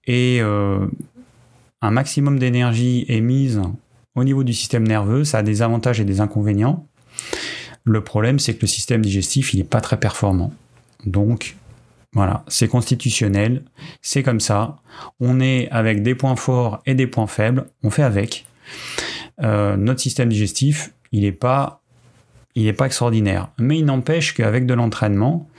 Et 0.07 0.39
un 0.41 1.91
maximum 1.91 2.38
d'énergie 2.39 3.05
est 3.07 3.22
mise 3.22 3.61
au 4.16 4.24
niveau 4.24 4.43
du 4.43 4.53
système 4.53 4.88
nerveux, 4.88 5.24
ça 5.24 5.39
a 5.39 5.43
des 5.43 5.61
avantages 5.61 5.99
et 5.99 6.05
des 6.05 6.22
inconvénients. 6.22 6.88
Le 7.84 8.01
problème, 8.01 8.39
c'est 8.39 8.55
que 8.55 8.61
le 8.61 8.68
système 8.68 9.01
digestif, 9.01 9.53
il 9.53 9.57
n'est 9.57 9.66
pas 9.66 9.82
très 9.82 9.99
performant. 9.99 10.53
Donc, 11.05 11.57
voilà, 12.13 12.43
c'est 12.47 12.70
constitutionnel, 12.70 13.63
c'est 14.01 14.24
comme 14.24 14.39
ça. 14.39 14.78
On 15.20 15.41
est 15.41 15.70
avec 15.70 16.01
des 16.01 16.16
points 16.16 16.38
forts 16.38 16.82
et 16.86 16.95
des 16.95 17.07
points 17.07 17.28
faibles, 17.28 17.66
on 17.84 17.89
fait 17.89 18.03
avec. 18.03 18.45
Euh, 19.43 19.76
notre 19.76 19.99
système 19.99 20.30
digestif, 20.30 20.93
il 21.11 21.24
n'est 21.24 21.34
pas 21.34 21.82
il 22.56 22.66
n'est 22.66 22.74
pas 22.74 22.86
extraordinaire. 22.86 23.49
Mais 23.60 23.80
il 23.80 23.86
n'empêche 23.86 24.34
qu'avec 24.34 24.66
de 24.66 24.74
l'entraînement, 24.74 25.49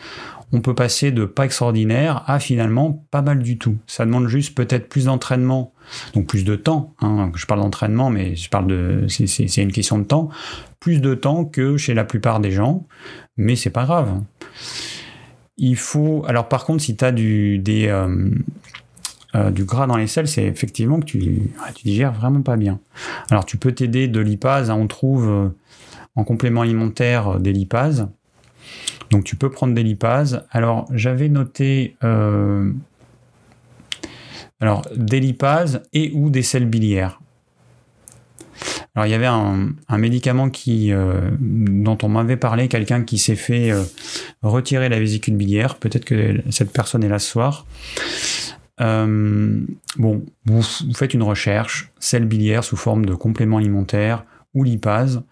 on 0.53 0.61
peut 0.61 0.75
passer 0.75 1.11
de 1.11 1.25
pas 1.25 1.45
extraordinaire 1.45 2.23
à 2.27 2.39
finalement 2.39 3.05
pas 3.11 3.23
mal 3.23 3.41
du 3.43 3.59
tout. 3.59 3.77
Ça 3.87 4.05
demande 4.05 4.29
juste 4.29 4.57
peut-être 4.57 4.89
plus 4.89 5.07
d'entraînement, 5.07 5.73
donc 6.15 6.27
plus 6.27 6.45
de 6.45 6.57
temps. 6.57 6.95
Hein. 7.01 7.31
Je 7.35 7.47
parle 7.47 7.61
d'entraînement, 7.61 8.11
mais 8.11 8.37
je 8.37 8.49
parle 8.49 8.67
de, 8.67 9.07
c'est 9.09 9.63
une 9.63 9.73
question 9.73 9.99
de 9.99 10.05
temps. 10.05 10.29
Plus 10.81 11.01
de 11.01 11.15
temps 11.15 11.45
que 11.45 11.77
chez 11.77 11.95
la 11.95 12.05
plupart 12.05 12.41
des 12.41 12.53
gens, 12.53 12.87
mais 13.37 13.57
c'est 13.57 13.71
pas 13.71 13.85
grave. 13.85 14.21
Il 15.59 15.77
faut, 15.77 16.25
alors 16.29 16.49
par 16.49 16.65
contre, 16.65 16.83
si 16.83 16.97
tu 16.97 17.05
as 17.05 17.13
euh, 17.13 18.31
euh, 19.35 19.51
du 19.51 19.65
gras 19.65 19.87
dans 19.87 19.97
les 19.97 20.07
selles, 20.07 20.29
c'est 20.29 20.45
effectivement 20.45 21.01
que 21.01 21.07
tu, 21.07 21.51
digères 21.85 22.13
vraiment 22.13 22.43
pas 22.43 22.57
bien. 22.57 22.79
Alors 23.31 23.45
tu 23.45 23.57
peux 23.57 23.73
t'aider 23.73 24.07
de 24.07 24.21
lipase, 24.21 24.71
hein. 24.71 24.77
on 24.77 24.87
trouve 24.87 25.29
euh, 25.29 25.49
en 26.17 26.25
complément 26.25 26.63
alimentaire 26.63 27.39
des 27.39 27.53
lipases. 27.53 28.09
Donc 29.11 29.25
tu 29.25 29.37
peux 29.37 29.51
prendre 29.51 29.75
des 29.75 29.83
lipases. 29.83 30.45
Alors 30.51 30.87
j'avais 30.93 31.29
noté 31.29 31.97
euh, 32.03 32.73
alors 34.61 34.83
des 34.97 35.21
lipases 35.21 35.83
et 35.93 36.11
ou 36.15 36.31
des 36.31 36.43
sels 36.43 36.67
biliaires. 36.67 37.21
Alors 38.95 39.07
il 39.07 39.11
y 39.11 39.15
avait 39.15 39.27
un, 39.27 39.99
médicament 39.99 40.49
qui, 40.49 40.91
euh, 40.91 41.31
dont 41.39 41.99
on 42.03 42.09
m'avait 42.09 42.39
parlé, 42.39 42.67
quelqu'un 42.69 43.03
qui 43.03 43.19
s'est 43.19 43.37
fait 43.37 43.71
euh, 43.71 43.83
retirer 44.43 44.89
la 44.89 44.99
vésicule 44.99 45.35
biliaire. 45.37 45.77
Peut-être 45.77 46.07
que 46.07 46.43
cette 46.51 46.73
personne 46.73 47.05
est 47.05 47.09
là 47.09 47.19
ce 47.19 47.31
soir. 47.31 47.67
bon, 48.79 50.25
vous, 50.47 50.63
faites 50.95 51.13
une 51.13 51.23
recherche, 51.23 51.93
sel 51.99 52.25
biliaire 52.25 52.65
sous 52.65 52.77
forme 52.77 53.05
de 53.05 53.15
complément 53.15 53.59
alimentaire 53.59 54.25
lipase. 54.65 55.23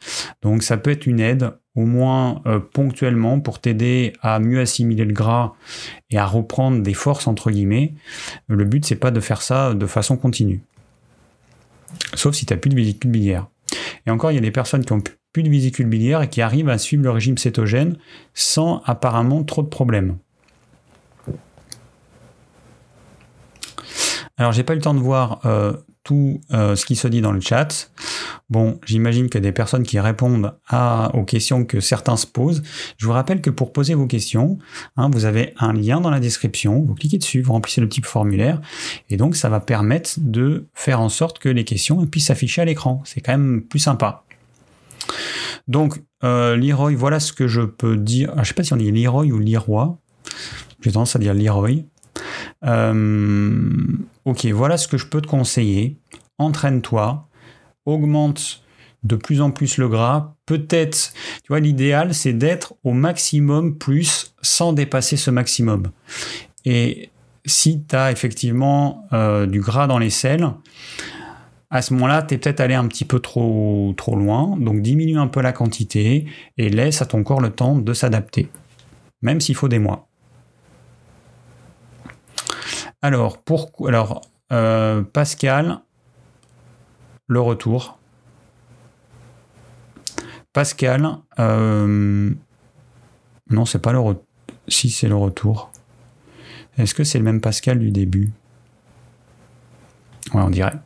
Donc 0.42 0.62
ça 0.62 0.76
peut 0.76 0.90
être 0.90 1.06
une 1.06 1.20
aide 1.20 1.50
au 1.74 1.86
moins 1.86 2.42
euh, 2.46 2.60
ponctuellement 2.60 3.40
pour 3.40 3.60
t'aider 3.60 4.12
à 4.22 4.38
mieux 4.38 4.60
assimiler 4.60 5.04
le 5.04 5.12
gras 5.12 5.54
et 6.10 6.18
à 6.18 6.26
reprendre 6.26 6.82
des 6.82 6.94
forces 6.94 7.26
entre 7.26 7.50
guillemets. 7.50 7.94
Le 8.48 8.64
but 8.64 8.84
c'est 8.84 8.96
pas 8.96 9.10
de 9.10 9.20
faire 9.20 9.42
ça 9.42 9.74
de 9.74 9.86
façon 9.86 10.16
continue. 10.16 10.62
Sauf 12.14 12.34
si 12.34 12.46
tu 12.46 12.52
n'as 12.52 12.58
plus 12.58 12.70
de 12.70 12.76
vésicule 12.76 13.10
biliaire. 13.10 13.46
Et 14.06 14.10
encore, 14.10 14.30
il 14.30 14.34
y 14.34 14.38
a 14.38 14.42
des 14.42 14.50
personnes 14.50 14.84
qui 14.84 14.92
ont 14.92 15.02
plus 15.32 15.42
de 15.42 15.50
vésicule 15.50 15.86
biliaire 15.86 16.22
et 16.22 16.28
qui 16.28 16.42
arrivent 16.42 16.68
à 16.68 16.78
suivre 16.78 17.02
le 17.02 17.10
régime 17.10 17.38
cétogène 17.38 17.96
sans 18.34 18.82
apparemment 18.84 19.42
trop 19.44 19.62
de 19.62 19.68
problèmes. 19.68 20.18
Alors, 24.36 24.52
j'ai 24.52 24.64
pas 24.64 24.72
eu 24.72 24.76
le 24.76 24.82
temps 24.82 24.94
de 24.94 25.00
voir 25.00 25.40
euh, 25.46 25.74
tout 26.04 26.40
euh, 26.52 26.76
ce 26.76 26.86
qui 26.86 26.96
se 26.96 27.08
dit 27.08 27.20
dans 27.20 27.32
le 27.32 27.40
chat. 27.40 27.90
Bon, 28.50 28.78
j'imagine 28.84 29.28
que 29.28 29.38
des 29.38 29.52
personnes 29.52 29.82
qui 29.82 29.98
répondent 29.98 30.54
aux 31.14 31.24
questions 31.24 31.64
que 31.64 31.80
certains 31.80 32.16
se 32.16 32.26
posent. 32.26 32.62
Je 32.98 33.06
vous 33.06 33.12
rappelle 33.12 33.40
que 33.40 33.50
pour 33.50 33.72
poser 33.72 33.94
vos 33.94 34.06
questions, 34.06 34.58
hein, 34.96 35.10
vous 35.10 35.24
avez 35.24 35.54
un 35.58 35.72
lien 35.72 36.00
dans 36.00 36.10
la 36.10 36.20
description, 36.20 36.82
vous 36.82 36.94
cliquez 36.94 37.18
dessus, 37.18 37.42
vous 37.42 37.52
remplissez 37.52 37.80
le 37.80 37.88
petit 37.88 38.02
formulaire, 38.02 38.60
et 39.08 39.16
donc 39.16 39.34
ça 39.34 39.48
va 39.48 39.60
permettre 39.60 40.10
de 40.18 40.68
faire 40.74 41.00
en 41.00 41.08
sorte 41.08 41.38
que 41.38 41.48
les 41.48 41.64
questions 41.64 42.04
puissent 42.06 42.26
s'afficher 42.26 42.62
à 42.62 42.64
l'écran. 42.64 43.02
C'est 43.04 43.20
quand 43.20 43.32
même 43.32 43.62
plus 43.62 43.78
sympa. 43.78 44.24
Donc, 45.68 46.02
euh, 46.22 46.56
Leroy, 46.56 46.94
voilà 46.94 47.20
ce 47.20 47.32
que 47.32 47.48
je 47.48 47.62
peux 47.62 47.96
dire. 47.96 48.30
Ah, 48.32 48.36
je 48.36 48.40
ne 48.40 48.44
sais 48.46 48.54
pas 48.54 48.62
si 48.62 48.72
on 48.72 48.76
dit 48.76 48.90
Leroy 48.90 49.26
ou 49.26 49.38
Leroy. 49.38 49.98
J'ai 50.80 50.92
tendance 50.92 51.16
à 51.16 51.18
dire 51.18 51.34
Leroy. 51.34 51.84
Euh, 52.64 53.70
ok, 54.24 54.46
voilà 54.46 54.76
ce 54.76 54.88
que 54.88 54.96
je 54.96 55.06
peux 55.06 55.20
te 55.20 55.26
conseiller. 55.26 55.98
Entraîne-toi, 56.38 57.28
augmente 57.86 58.62
de 59.02 59.16
plus 59.16 59.40
en 59.40 59.50
plus 59.50 59.76
le 59.78 59.88
gras. 59.88 60.34
Peut-être, 60.46 61.12
tu 61.42 61.48
vois, 61.48 61.60
l'idéal, 61.60 62.14
c'est 62.14 62.32
d'être 62.32 62.74
au 62.84 62.92
maximum 62.92 63.76
plus 63.76 64.34
sans 64.42 64.72
dépasser 64.72 65.16
ce 65.16 65.30
maximum. 65.30 65.90
Et 66.64 67.10
si 67.44 67.84
tu 67.84 67.94
as 67.94 68.10
effectivement 68.10 69.06
euh, 69.12 69.46
du 69.46 69.60
gras 69.60 69.86
dans 69.86 69.98
les 69.98 70.10
selles, 70.10 70.48
à 71.70 71.82
ce 71.82 71.92
moment-là, 71.94 72.22
tu 72.22 72.34
es 72.34 72.38
peut-être 72.38 72.60
allé 72.60 72.74
un 72.74 72.86
petit 72.86 73.04
peu 73.04 73.18
trop, 73.18 73.92
trop 73.96 74.16
loin. 74.16 74.56
Donc 74.58 74.80
diminue 74.80 75.18
un 75.18 75.26
peu 75.26 75.42
la 75.42 75.52
quantité 75.52 76.26
et 76.56 76.68
laisse 76.70 77.02
à 77.02 77.06
ton 77.06 77.22
corps 77.22 77.40
le 77.40 77.50
temps 77.50 77.76
de 77.76 77.92
s'adapter. 77.92 78.48
Même 79.22 79.40
s'il 79.40 79.54
faut 79.54 79.68
des 79.68 79.78
mois. 79.78 80.08
Alors, 83.04 83.36
pour, 83.36 83.70
alors 83.86 84.22
euh, 84.50 85.02
Pascal, 85.02 85.80
le 87.26 87.38
retour. 87.38 87.98
Pascal, 90.54 91.18
euh, 91.38 92.32
non, 93.50 93.66
c'est 93.66 93.80
pas 93.80 93.92
le 93.92 93.98
retour. 93.98 94.24
Si, 94.68 94.88
c'est 94.88 95.08
le 95.08 95.16
retour. 95.16 95.70
Est-ce 96.78 96.94
que 96.94 97.04
c'est 97.04 97.18
le 97.18 97.24
même 97.24 97.42
Pascal 97.42 97.78
du 97.78 97.90
début? 97.90 98.32
Ouais, 100.32 100.40
on 100.40 100.48
dirait. 100.48 100.78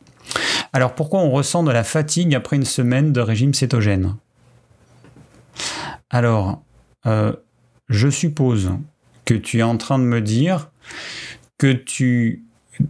Alors, 0.73 0.95
pourquoi 0.95 1.21
on 1.21 1.31
ressent 1.31 1.63
de 1.63 1.71
la 1.71 1.85
fatigue 1.85 2.35
après 2.35 2.57
une 2.57 2.65
semaine 2.65 3.13
de 3.13 3.21
régime 3.21 3.53
cétogène? 3.53 4.17
Alors, 6.09 6.63
euh, 7.05 7.33
je 7.87 8.09
suppose 8.09 8.71
que 9.23 9.35
tu 9.35 9.59
es 9.59 9.63
en 9.63 9.77
train 9.77 9.99
de 9.99 10.03
me 10.03 10.19
dire 10.19 10.69
que 11.59 11.71
tu 11.71 12.45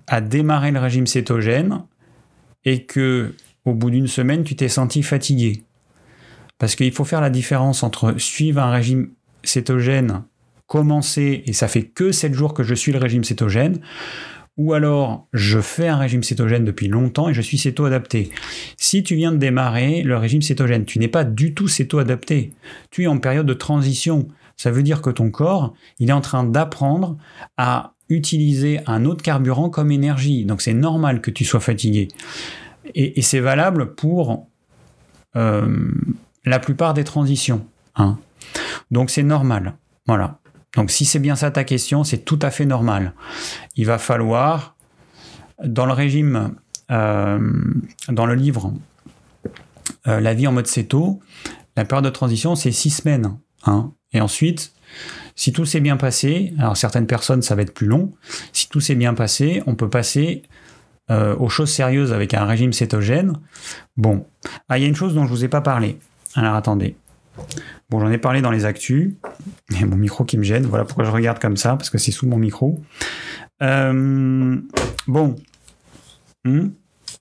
as 0.08 0.22
démarré 0.22 0.72
le 0.72 0.80
régime 0.80 1.08
cétogène 1.08 1.84
et 2.64 2.86
que 2.86 3.34
au 3.66 3.74
bout 3.74 3.90
d'une 3.90 4.08
semaine, 4.08 4.46
tu 4.46 4.56
t'es 4.56 4.70
senti 4.70 5.04
fatigué. 5.04 5.64
Parce 6.58 6.76
qu'il 6.76 6.94
faut 6.94 7.04
faire 7.04 7.20
la 7.20 7.30
différence 7.30 7.84
entre 7.84 8.18
suivre 8.18 8.62
un 8.62 8.72
régime 8.72 9.10
cétogène, 9.44 10.24
commencer, 10.68 11.44
et 11.46 11.54
ça 11.54 11.68
fait 11.68 11.84
que 11.84 12.12
7 12.12 12.34
jours 12.34 12.54
que 12.54 12.64
je 12.64 12.76
suis 12.76 12.92
le 12.92 13.00
régime 13.00 13.24
cétogène, 13.24 13.80
ou 14.58 14.74
alors 14.74 15.28
je 15.34 15.60
fais 15.60 15.88
un 15.88 15.98
régime 15.98 16.22
cétogène 16.22 16.66
depuis 16.66 16.90
longtemps 16.90 17.30
et 17.30 17.34
je 17.34 17.42
suis 17.42 17.58
céto-adapté. 17.58 18.30
Si 18.78 19.04
tu 19.04 19.16
viens 19.16 19.32
de 19.32 19.38
démarrer 19.38 20.04
le 20.04 20.18
régime 20.18 20.42
cétogène, 20.42 20.86
tu 20.86 21.00
n'es 21.00 21.08
pas 21.08 21.24
du 21.24 21.54
tout 21.54 21.68
céto-adapté. 21.68 22.52
Tu 22.92 23.04
es 23.04 23.08
en 23.08 23.20
période 23.20 23.46
de 23.46 23.54
transition. 23.54 24.28
Ça 24.58 24.70
veut 24.70 24.84
dire 24.84 25.02
que 25.02 25.10
ton 25.10 25.32
corps, 25.32 25.74
il 25.98 26.10
est 26.10 26.14
en 26.14 26.22
train 26.22 26.44
d'apprendre 26.44 27.18
à 27.58 27.94
utiliser 28.10 28.82
un 28.88 29.06
autre 29.06 29.22
carburant 29.22 29.70
comme 29.70 29.92
énergie. 29.92 30.46
Donc 30.46 30.62
c'est 30.62 30.74
normal 30.74 31.22
que 31.22 31.32
tu 31.32 31.46
sois 31.46 31.60
fatigué. 31.60 32.08
Et, 32.96 33.22
c'est 33.22 33.40
valable 33.40 33.94
pour 33.94 34.48
euh, 35.36 35.92
la 36.46 36.60
plupart 36.60 36.94
des 36.94 37.04
transitions. 37.04 37.66
Hein. 37.96 38.18
Donc 38.92 39.10
c'est 39.10 39.24
normal. 39.24 39.76
Voilà. 40.08 40.40
Donc 40.76 40.92
si 40.92 41.06
c'est 41.06 41.20
bien 41.20 41.36
ça 41.36 41.52
ta 41.52 41.64
question, 41.64 42.04
c'est 42.04 42.20
tout 42.20 42.40
à 42.42 42.50
fait 42.50 42.66
normal. 42.66 43.14
Il 43.76 43.86
va 43.86 43.98
falloir, 43.98 44.76
dans 45.64 45.86
le 45.86 45.94
régime, 45.94 46.56
euh, 46.92 47.40
dans 48.08 48.26
le 48.26 48.34
livre 48.34 48.74
euh, 50.08 50.20
La 50.20 50.34
vie 50.34 50.48
en 50.48 50.52
mode 50.52 50.68
céto, 50.68 51.20
la 51.76 51.86
période 51.86 52.06
de 52.06 52.10
transition, 52.10 52.56
c'est 52.56 52.72
six 52.72 52.90
semaines. 52.90 53.38
Hein. 53.66 53.92
Et 54.14 54.22
ensuite, 54.22 54.74
si 55.40 55.54
tout 55.54 55.64
s'est 55.64 55.80
bien 55.80 55.96
passé, 55.96 56.54
alors 56.60 56.76
certaines 56.76 57.08
personnes, 57.08 57.42
ça 57.42 57.56
va 57.56 57.62
être 57.62 57.74
plus 57.74 57.88
long. 57.88 58.12
Si 58.52 58.68
tout 58.68 58.82
s'est 58.82 58.96
bien 58.96 59.14
passé, 59.14 59.64
on 59.68 59.76
peut 59.76 59.90
passer 59.90 60.44
euh, 61.12 61.34
aux 61.38 61.48
choses 61.48 61.72
sérieuses 61.72 62.12
avec 62.12 62.34
un 62.34 62.44
régime 62.44 62.74
cétogène. 62.74 63.40
Bon, 63.96 64.26
ah, 64.68 64.78
il 64.78 64.82
y 64.82 64.84
a 64.84 64.90
une 64.90 64.98
chose 64.98 65.16
dont 65.16 65.24
je 65.24 65.30
vous 65.30 65.46
ai 65.46 65.48
pas 65.48 65.62
parlé. 65.62 65.98
Alors 66.36 66.56
attendez. 66.56 66.98
Bon, 67.90 68.02
j'en 68.02 68.12
ai 68.12 68.18
parlé 68.18 68.42
dans 68.42 68.52
les 68.52 68.66
actus. 68.66 69.14
Il 69.70 69.80
y 69.80 69.84
a 69.84 69.86
mon 69.86 69.96
micro 69.96 70.26
qui 70.26 70.38
me 70.38 70.44
gêne. 70.44 70.66
Voilà 70.66 70.84
pourquoi 70.84 71.06
je 71.06 71.12
regarde 71.12 71.40
comme 71.40 71.56
ça, 71.56 71.78
parce 71.78 71.90
que 71.90 71.98
c'est 71.98 72.12
sous 72.12 72.28
mon 72.28 72.36
micro. 72.36 72.78
Euh, 73.64 74.58
bon. 75.08 75.38
Hum, 76.44 76.74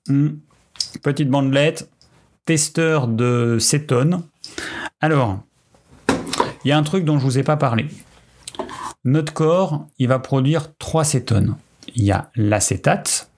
hum. 0.09 0.39
Petite 1.01 1.29
bandelette. 1.29 1.89
Testeur 2.43 3.07
de 3.07 3.59
cétone. 3.61 4.23
Alors, 4.99 5.39
il 6.65 6.67
y 6.67 6.73
a 6.73 6.77
un 6.77 6.83
truc 6.83 7.05
dont 7.05 7.17
je 7.17 7.23
ne 7.23 7.29
vous 7.29 7.37
ai 7.37 7.43
pas 7.43 7.55
parlé. 7.55 7.87
Notre 9.05 9.33
corps, 9.33 9.87
il 9.97 10.09
va 10.09 10.19
produire 10.19 10.75
trois 10.77 11.05
cétones. 11.05 11.55
Il 11.95 12.03
y 12.03 12.11
a 12.11 12.29
l'acétate, 12.35 13.29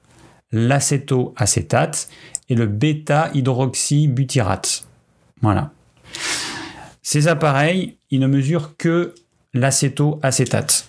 l'acétoacétate 0.51 2.09
et 2.49 2.55
le 2.55 2.65
bêta-hydroxybutyrate. 2.65 4.85
Voilà. 5.41 5.71
Ces 7.01 7.27
appareils, 7.27 7.97
ils 8.09 8.19
ne 8.19 8.27
mesurent 8.27 8.75
que 8.77 9.13
l'acétoacétate. 9.53 10.87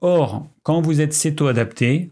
Or, 0.00 0.46
quand 0.62 0.80
vous 0.80 1.00
êtes 1.00 1.12
céto-adapté, 1.12 2.10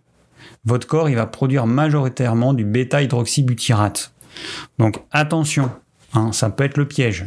votre 0.64 0.86
corps 0.86 1.08
il 1.08 1.16
va 1.16 1.26
produire 1.26 1.66
majoritairement 1.66 2.52
du 2.52 2.64
bêta-hydroxybutyrate. 2.64 4.12
Donc 4.78 5.00
attention, 5.12 5.70
hein, 6.12 6.32
ça 6.32 6.50
peut 6.50 6.64
être 6.64 6.76
le 6.76 6.88
piège. 6.88 7.26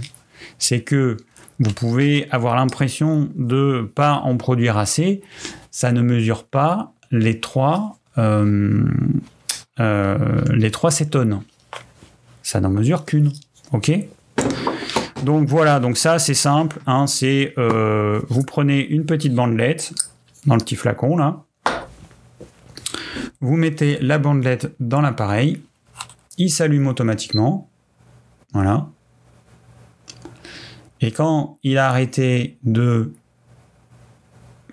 C'est 0.57 0.81
que 0.81 1.17
vous 1.59 1.73
pouvez 1.73 2.27
avoir 2.31 2.55
l'impression 2.55 3.29
de 3.35 3.89
pas 3.93 4.13
en 4.13 4.37
produire 4.37 4.77
assez. 4.77 5.21
Ça 5.71 5.91
ne 5.91 6.01
mesure 6.01 6.45
pas 6.45 6.93
les 7.11 7.39
trois, 7.39 7.97
euh, 8.17 8.85
euh, 9.79 10.41
les 10.53 10.71
cétones. 10.89 11.41
Ça 12.43 12.61
n'en 12.61 12.69
mesure 12.69 13.05
qu'une. 13.05 13.31
OK? 13.73 13.91
Donc 15.23 15.47
voilà, 15.49 15.79
donc 15.79 15.97
ça 15.97 16.17
c'est 16.17 16.33
simple. 16.33 16.79
Hein, 16.87 17.07
c'est 17.07 17.53
euh, 17.57 18.21
vous 18.29 18.43
prenez 18.43 18.85
une 18.85 19.05
petite 19.05 19.35
bandelette 19.35 19.93
dans 20.45 20.55
le 20.55 20.61
petit 20.61 20.77
flacon 20.77 21.17
là. 21.17 21.43
Vous 23.41 23.55
mettez 23.55 23.99
la 24.01 24.17
bandelette 24.17 24.73
dans 24.79 25.01
l'appareil. 25.01 25.61
Il 26.37 26.49
s'allume 26.49 26.87
automatiquement. 26.87 27.69
Voilà. 28.53 28.87
Et 31.01 31.11
quand 31.11 31.57
il 31.63 31.77
a 31.77 31.89
arrêté 31.89 32.57
de 32.63 33.13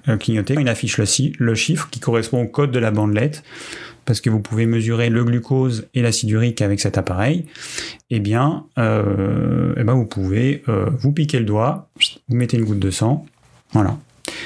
euh, 0.08 0.16
clignoter, 0.16 0.54
il 0.58 0.68
affiche 0.68 0.98
le, 0.98 1.54
chiffre 1.54 1.88
qui 1.90 2.00
correspond 2.00 2.42
au 2.42 2.46
code 2.46 2.70
de 2.70 2.78
la 2.78 2.90
bandelette, 2.90 3.42
parce 4.04 4.20
que 4.20 4.30
vous 4.30 4.40
pouvez 4.40 4.66
mesurer 4.66 5.10
le 5.10 5.24
glucose 5.24 5.88
et 5.94 6.02
l'acide 6.02 6.30
urique 6.30 6.62
avec 6.62 6.80
cet 6.80 6.96
appareil, 6.96 7.46
eh 8.10 8.20
bien, 8.20 8.66
euh, 8.78 9.74
eh 9.76 9.82
ben 9.82 9.94
vous 9.94 10.06
pouvez 10.06 10.62
euh, 10.68 10.88
vous 10.98 11.12
piquer 11.12 11.40
le 11.40 11.44
doigt, 11.44 11.88
vous 12.28 12.36
mettez 12.36 12.56
une 12.56 12.64
goutte 12.64 12.78
de 12.78 12.90
sang, 12.90 13.26
voilà. 13.72 13.98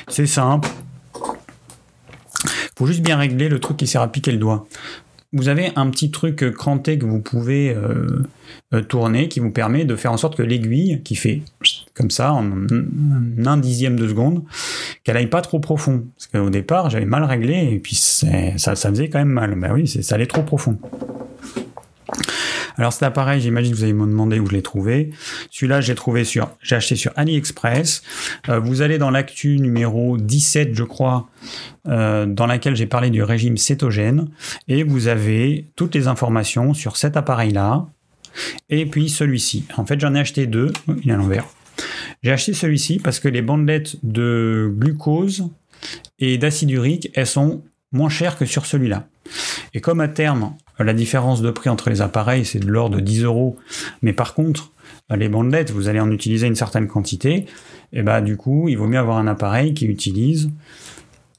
C'est 0.08 0.26
simple. 0.26 0.68
Faut 2.76 2.86
juste 2.86 3.02
bien 3.02 3.18
régler 3.18 3.50
le 3.50 3.58
truc 3.60 3.76
qui 3.76 3.86
sert 3.86 4.00
à 4.00 4.08
piquer 4.08 4.32
le 4.32 4.38
doigt. 4.38 4.66
Vous 5.32 5.48
avez 5.48 5.70
un 5.76 5.88
petit 5.90 6.10
truc 6.10 6.50
cranté 6.52 6.98
que 6.98 7.06
vous 7.06 7.20
pouvez 7.20 7.76
tourner 8.88 9.28
qui 9.28 9.38
vous 9.38 9.52
permet 9.52 9.84
de 9.84 9.94
faire 9.94 10.12
en 10.12 10.16
sorte 10.16 10.36
que 10.36 10.42
l'aiguille 10.42 11.02
qui 11.04 11.14
fait 11.14 11.42
comme 11.94 12.10
ça, 12.10 12.32
en 12.32 12.44
un 13.46 13.56
dixième 13.56 13.96
de 13.96 14.08
seconde, 14.08 14.42
qu'elle 15.04 15.16
aille 15.16 15.28
pas 15.28 15.40
trop 15.40 15.60
profond. 15.60 16.04
Parce 16.16 16.26
qu'au 16.26 16.50
départ, 16.50 16.90
j'avais 16.90 17.04
mal 17.04 17.22
réglé, 17.22 17.70
et 17.72 17.78
puis 17.78 17.94
ça, 17.94 18.28
ça 18.56 18.74
faisait 18.74 19.08
quand 19.08 19.20
même 19.20 19.28
mal. 19.28 19.54
Ben 19.54 19.72
oui, 19.72 19.86
ça 19.86 20.16
allait 20.16 20.26
trop 20.26 20.42
profond. 20.42 20.78
Alors 22.80 22.94
cet 22.94 23.02
appareil, 23.02 23.42
j'imagine 23.42 23.72
que 23.72 23.76
vous 23.76 23.84
allez 23.84 23.92
me 23.92 24.06
demander 24.06 24.40
où 24.40 24.46
je 24.46 24.52
l'ai 24.52 24.62
trouvé. 24.62 25.10
Celui-là, 25.50 25.82
j'ai 25.82 25.94
trouvé 25.94 26.24
sur, 26.24 26.50
j'ai 26.62 26.76
acheté 26.76 26.96
sur 26.96 27.12
AliExpress. 27.14 28.02
Euh, 28.48 28.58
vous 28.58 28.80
allez 28.80 28.96
dans 28.96 29.10
l'actu 29.10 29.58
numéro 29.58 30.16
17, 30.16 30.70
je 30.72 30.84
crois, 30.84 31.28
euh, 31.88 32.24
dans 32.24 32.46
laquelle 32.46 32.74
j'ai 32.74 32.86
parlé 32.86 33.10
du 33.10 33.22
régime 33.22 33.58
cétogène, 33.58 34.30
et 34.66 34.82
vous 34.82 35.08
avez 35.08 35.66
toutes 35.76 35.94
les 35.94 36.08
informations 36.08 36.72
sur 36.72 36.96
cet 36.96 37.18
appareil-là. 37.18 37.86
Et 38.70 38.86
puis 38.86 39.10
celui-ci. 39.10 39.66
En 39.76 39.84
fait, 39.84 40.00
j'en 40.00 40.14
ai 40.14 40.20
acheté 40.20 40.46
deux. 40.46 40.72
Il 41.04 41.10
est 41.10 41.12
à 41.12 41.18
l'envers. 41.18 41.44
J'ai 42.22 42.32
acheté 42.32 42.54
celui-ci 42.54 42.98
parce 42.98 43.20
que 43.20 43.28
les 43.28 43.42
bandelettes 43.42 43.96
de 44.02 44.72
glucose 44.74 45.50
et 46.18 46.38
d'acide 46.38 46.70
urique, 46.70 47.10
elles 47.12 47.26
sont 47.26 47.62
moins 47.92 48.08
chères 48.08 48.36
que 48.38 48.44
sur 48.44 48.66
celui-là. 48.66 49.06
Et 49.74 49.80
comme 49.80 50.00
à 50.00 50.08
terme, 50.08 50.54
la 50.78 50.92
différence 50.94 51.42
de 51.42 51.50
prix 51.50 51.70
entre 51.70 51.90
les 51.90 52.00
appareils, 52.00 52.44
c'est 52.44 52.58
de 52.58 52.66
l'ordre 52.66 52.96
de 52.96 53.00
10 53.00 53.24
euros, 53.24 53.56
mais 54.02 54.12
par 54.12 54.34
contre, 54.34 54.72
les 55.10 55.28
bandelettes, 55.28 55.70
vous 55.70 55.88
allez 55.88 56.00
en 56.00 56.10
utiliser 56.10 56.46
une 56.46 56.54
certaine 56.54 56.86
quantité, 56.86 57.46
et 57.92 58.02
bah 58.02 58.20
du 58.20 58.36
coup, 58.36 58.68
il 58.68 58.76
vaut 58.76 58.86
mieux 58.86 58.98
avoir 58.98 59.18
un 59.18 59.26
appareil 59.26 59.74
qui 59.74 59.86
utilise 59.86 60.50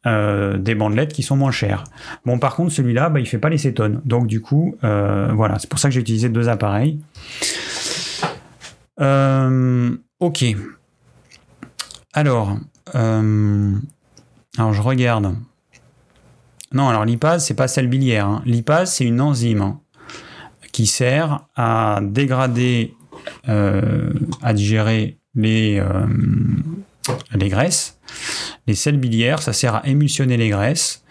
euh, 0.07 0.57
des 0.57 0.75
bandelettes 0.75 1.13
qui 1.13 1.23
sont 1.23 1.35
moins 1.35 1.51
chères. 1.51 1.83
Bon, 2.25 2.39
par 2.39 2.55
contre, 2.55 2.71
celui-là, 2.71 3.09
bah, 3.09 3.19
il 3.19 3.27
fait 3.27 3.37
pas 3.37 3.49
les 3.49 3.59
cétones. 3.59 4.01
Donc, 4.03 4.25
du 4.25 4.41
coup, 4.41 4.75
euh, 4.83 5.31
voilà, 5.33 5.59
c'est 5.59 5.69
pour 5.69 5.77
ça 5.77 5.89
que 5.89 5.93
j'ai 5.93 6.01
utilisé 6.01 6.27
deux 6.27 6.49
appareils. 6.49 6.99
Euh, 8.99 9.95
Ok. 10.21 10.45
Alors, 12.13 12.59
alors 12.93 14.73
je 14.73 14.81
regarde. 14.81 15.35
Non, 16.73 16.89
alors 16.89 17.05
l'ipase, 17.05 17.45
c'est 17.45 17.53
pas 17.53 17.67
sel 17.67 17.87
biliaire. 17.87 18.27
Hein. 18.27 18.41
L'ipase, 18.45 18.93
c'est 18.93 19.05
une 19.05 19.21
enzyme 19.21 19.61
hein, 19.61 19.79
qui 20.71 20.87
sert 20.87 21.47
à 21.55 21.99
dégrader, 22.01 22.95
euh, 23.49 24.13
à 24.41 24.53
digérer 24.53 25.17
les, 25.35 25.79
euh, 25.79 26.05
les 27.33 27.49
graisses. 27.49 27.99
Les 28.67 28.75
sels 28.75 28.97
biliaires, 28.97 29.41
ça 29.41 29.53
sert 29.53 29.75
à 29.75 29.87
émulsionner 29.87 30.37
les 30.37 30.49
graisses. 30.49 31.03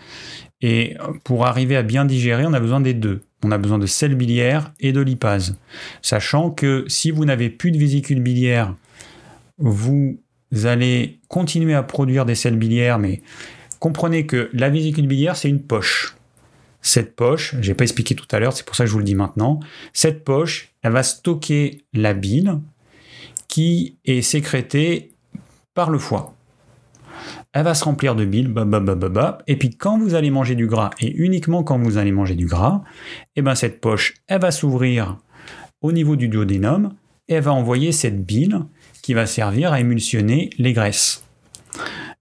Et 0.63 0.97
pour 1.25 1.47
arriver 1.47 1.77
à 1.77 1.83
bien 1.83 2.05
digérer, 2.05 2.45
on 2.47 2.53
a 2.53 2.61
besoin 2.61 2.81
des 2.81 2.95
deux. 2.95 3.23
On 3.43 3.51
a 3.51 3.59
besoin 3.59 3.79
de 3.79 3.87
sel 3.87 4.15
biliaire 4.15 4.73
et 4.81 4.93
de 4.93 5.01
lipase. 5.01 5.57
Sachant 6.03 6.51
que 6.51 6.85
si 6.89 7.11
vous 7.11 7.25
n'avez 7.25 7.49
plus 7.49 7.71
de 7.71 7.79
vésicule 7.79 8.21
biliaire 8.21 8.75
vous 9.61 10.19
allez 10.65 11.21
continuer 11.29 11.75
à 11.75 11.83
produire 11.83 12.25
des 12.25 12.35
sels 12.35 12.57
biliaires, 12.57 12.99
mais 12.99 13.21
comprenez 13.81 14.27
que 14.27 14.49
la 14.53 14.71
vésicule 14.71 15.09
biliaire, 15.09 15.37
c'est 15.37 15.49
une 15.49 15.63
poche. 15.63 16.15
Cette 16.83 17.17
poche, 17.17 17.57
je 17.61 17.69
n'ai 17.69 17.75
pas 17.75 17.83
expliqué 17.83 18.15
tout 18.15 18.29
à 18.31 18.39
l'heure, 18.39 18.53
c'est 18.53 18.65
pour 18.65 18.77
ça 18.77 18.85
que 18.85 18.89
je 18.89 18.93
vous 18.93 19.01
le 19.01 19.05
dis 19.05 19.15
maintenant, 19.15 19.61
cette 19.93 20.25
poche, 20.25 20.73
elle 20.83 20.93
va 20.93 21.03
stocker 21.03 21.85
la 21.93 22.15
bile 22.15 22.61
qui 23.49 23.97
est 24.05 24.23
sécrétée 24.23 25.11
par 25.75 25.91
le 25.91 25.99
foie. 25.99 26.35
Elle 27.53 27.65
va 27.65 27.75
se 27.75 27.85
remplir 27.85 28.15
de 28.15 28.25
bile, 28.25 28.55
et 29.47 29.57
puis 29.57 29.71
quand 29.71 29.99
vous 29.99 30.15
allez 30.15 30.31
manger 30.31 30.55
du 30.55 30.67
gras, 30.67 30.91
et 31.01 31.13
uniquement 31.17 31.65
quand 31.65 31.79
vous 31.79 31.99
allez 31.99 32.13
manger 32.13 32.37
du 32.37 32.47
gras, 32.47 32.83
et 33.35 33.41
eh 33.41 33.43
ben 33.43 33.55
cette 33.55 33.81
poche, 33.81 34.15
elle 34.29 34.41
va 34.41 34.53
s'ouvrir 34.53 35.19
au 35.83 35.93
niveau 35.93 36.17
du 36.17 36.29
duodénum, 36.29 36.95
et 37.29 37.35
elle 37.35 37.43
va 37.43 37.53
envoyer 37.53 37.93
cette 37.93 38.25
bile 38.25 38.61
qui 39.03 39.15
va 39.15 39.27
servir 39.27 39.73
à 39.73 39.81
émulsionner 39.81 40.51
les 40.59 40.73
graisses. 40.73 41.25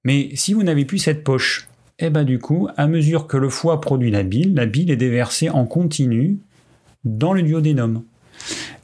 Mais 0.03 0.29
si 0.35 0.53
vous 0.53 0.63
n'avez 0.63 0.85
plus 0.85 0.99
cette 0.99 1.23
poche, 1.23 1.67
eh 1.99 2.09
ben 2.09 2.23
du 2.23 2.39
coup, 2.39 2.69
à 2.77 2.87
mesure 2.87 3.27
que 3.27 3.37
le 3.37 3.49
foie 3.49 3.81
produit 3.81 4.11
la 4.11 4.23
bile, 4.23 4.55
la 4.55 4.65
bile 4.65 4.91
est 4.91 4.95
déversée 4.95 5.49
en 5.49 5.65
continu 5.65 6.39
dans 7.03 7.33
le 7.33 7.41
duodénum. 7.41 8.03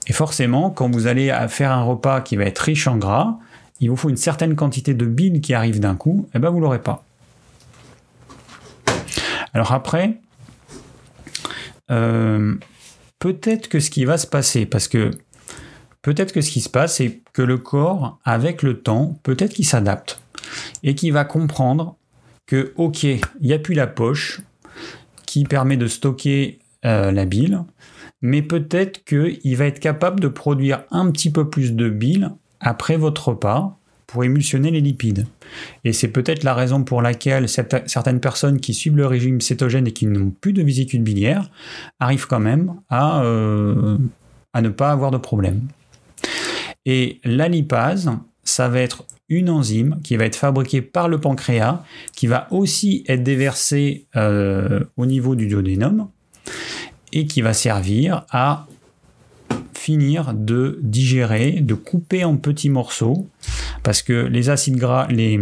Et 0.07 0.13
forcément, 0.13 0.69
quand 0.69 0.93
vous 0.93 1.07
allez 1.07 1.33
faire 1.47 1.71
un 1.71 1.83
repas 1.83 2.21
qui 2.21 2.35
va 2.35 2.43
être 2.43 2.59
riche 2.59 2.87
en 2.87 2.97
gras, 2.97 3.39
il 3.79 3.89
vous 3.89 3.95
faut 3.95 4.09
une 4.09 4.17
certaine 4.17 4.55
quantité 4.55 4.93
de 4.93 5.05
bile 5.05 5.41
qui 5.41 5.53
arrive 5.53 5.79
d'un 5.79 5.95
coup, 5.95 6.27
eh 6.33 6.39
ben 6.39 6.49
vous 6.49 6.59
l'aurez 6.59 6.81
pas. 6.81 7.03
Alors 9.53 9.71
après, 9.71 10.19
euh, 11.91 12.55
peut-être 13.19 13.69
que 13.69 13.79
ce 13.79 13.89
qui 13.89 14.05
va 14.05 14.17
se 14.17 14.27
passer, 14.27 14.65
parce 14.65 14.87
que 14.87 15.11
peut-être 16.01 16.33
que 16.33 16.41
ce 16.41 16.51
qui 16.51 16.61
se 16.61 16.69
passe, 16.69 16.97
c'est 16.97 17.21
que 17.33 17.41
le 17.41 17.57
corps, 17.57 18.19
avec 18.25 18.63
le 18.63 18.81
temps, 18.81 19.17
peut-être 19.23 19.53
qu'il 19.53 19.65
s'adapte 19.65 20.21
et 20.83 20.95
qu'il 20.95 21.13
va 21.13 21.25
comprendre 21.25 21.95
que, 22.45 22.73
ok, 22.75 23.03
il 23.03 23.19
n'y 23.41 23.53
a 23.53 23.59
plus 23.59 23.73
la 23.73 23.87
poche 23.87 24.41
qui 25.25 25.43
permet 25.43 25.77
de 25.77 25.87
stocker 25.87 26.59
euh, 26.85 27.11
la 27.11 27.25
bile, 27.25 27.63
mais 28.21 28.41
peut-être 28.41 29.03
qu'il 29.03 29.57
va 29.57 29.65
être 29.65 29.79
capable 29.79 30.19
de 30.19 30.27
produire 30.27 30.83
un 30.91 31.11
petit 31.11 31.31
peu 31.31 31.49
plus 31.49 31.73
de 31.73 31.89
bile 31.89 32.31
après 32.59 32.97
votre 32.97 33.29
repas 33.29 33.77
pour 34.07 34.23
émulsionner 34.23 34.71
les 34.71 34.81
lipides. 34.81 35.25
Et 35.83 35.93
c'est 35.93 36.07
peut-être 36.07 36.43
la 36.43 36.53
raison 36.53 36.83
pour 36.83 37.01
laquelle 37.01 37.49
certaines 37.49 38.19
personnes 38.19 38.59
qui 38.59 38.73
suivent 38.73 38.97
le 38.97 39.07
régime 39.07 39.41
cétogène 39.41 39.87
et 39.87 39.91
qui 39.91 40.05
n'ont 40.05 40.29
plus 40.29 40.53
de 40.53 40.61
vésicule 40.61 41.01
biliaire 41.01 41.49
arrivent 41.99 42.27
quand 42.27 42.39
même 42.39 42.75
à, 42.89 43.21
euh, 43.23 43.97
à 44.53 44.61
ne 44.61 44.69
pas 44.69 44.91
avoir 44.91 45.11
de 45.11 45.17
problème. 45.17 45.67
Et 46.85 47.19
la 47.23 47.47
lipase, 47.47 48.11
ça 48.45 48.69
va 48.69 48.79
être 48.79 49.05
une 49.27 49.49
enzyme 49.49 49.99
qui 50.03 50.15
va 50.15 50.25
être 50.25 50.35
fabriquée 50.35 50.81
par 50.81 51.09
le 51.09 51.19
pancréas, 51.19 51.83
qui 52.15 52.27
va 52.27 52.47
aussi 52.51 53.03
être 53.07 53.23
déversée 53.23 54.05
euh, 54.15 54.81
au 54.97 55.05
niveau 55.05 55.35
du 55.35 55.47
duodénum 55.47 56.07
et 57.11 57.25
qui 57.25 57.41
va 57.41 57.53
servir 57.53 58.25
à 58.29 58.67
finir 59.73 60.33
de 60.33 60.79
digérer, 60.81 61.51
de 61.51 61.73
couper 61.73 62.23
en 62.23 62.37
petits 62.37 62.69
morceaux, 62.69 63.27
parce 63.83 64.01
que 64.01 64.13
les 64.13 64.49
acides 64.49 64.77
gras, 64.77 65.07
les, 65.09 65.39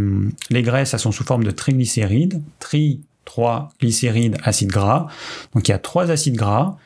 les 0.49 0.63
graisses, 0.63 0.93
elles 0.93 0.99
sont 0.99 1.11
sous 1.11 1.23
forme 1.23 1.43
de 1.43 1.51
triglycérides, 1.51 2.41
tri 2.59 3.01
3 3.25 3.69
glycérides, 3.79 4.37
acides 4.43 4.69
gras. 4.69 5.07
Donc 5.53 5.67
il 5.67 5.71
y 5.71 5.73
a 5.73 5.79
trois 5.79 6.11
acides 6.11 6.35
gras 6.35 6.77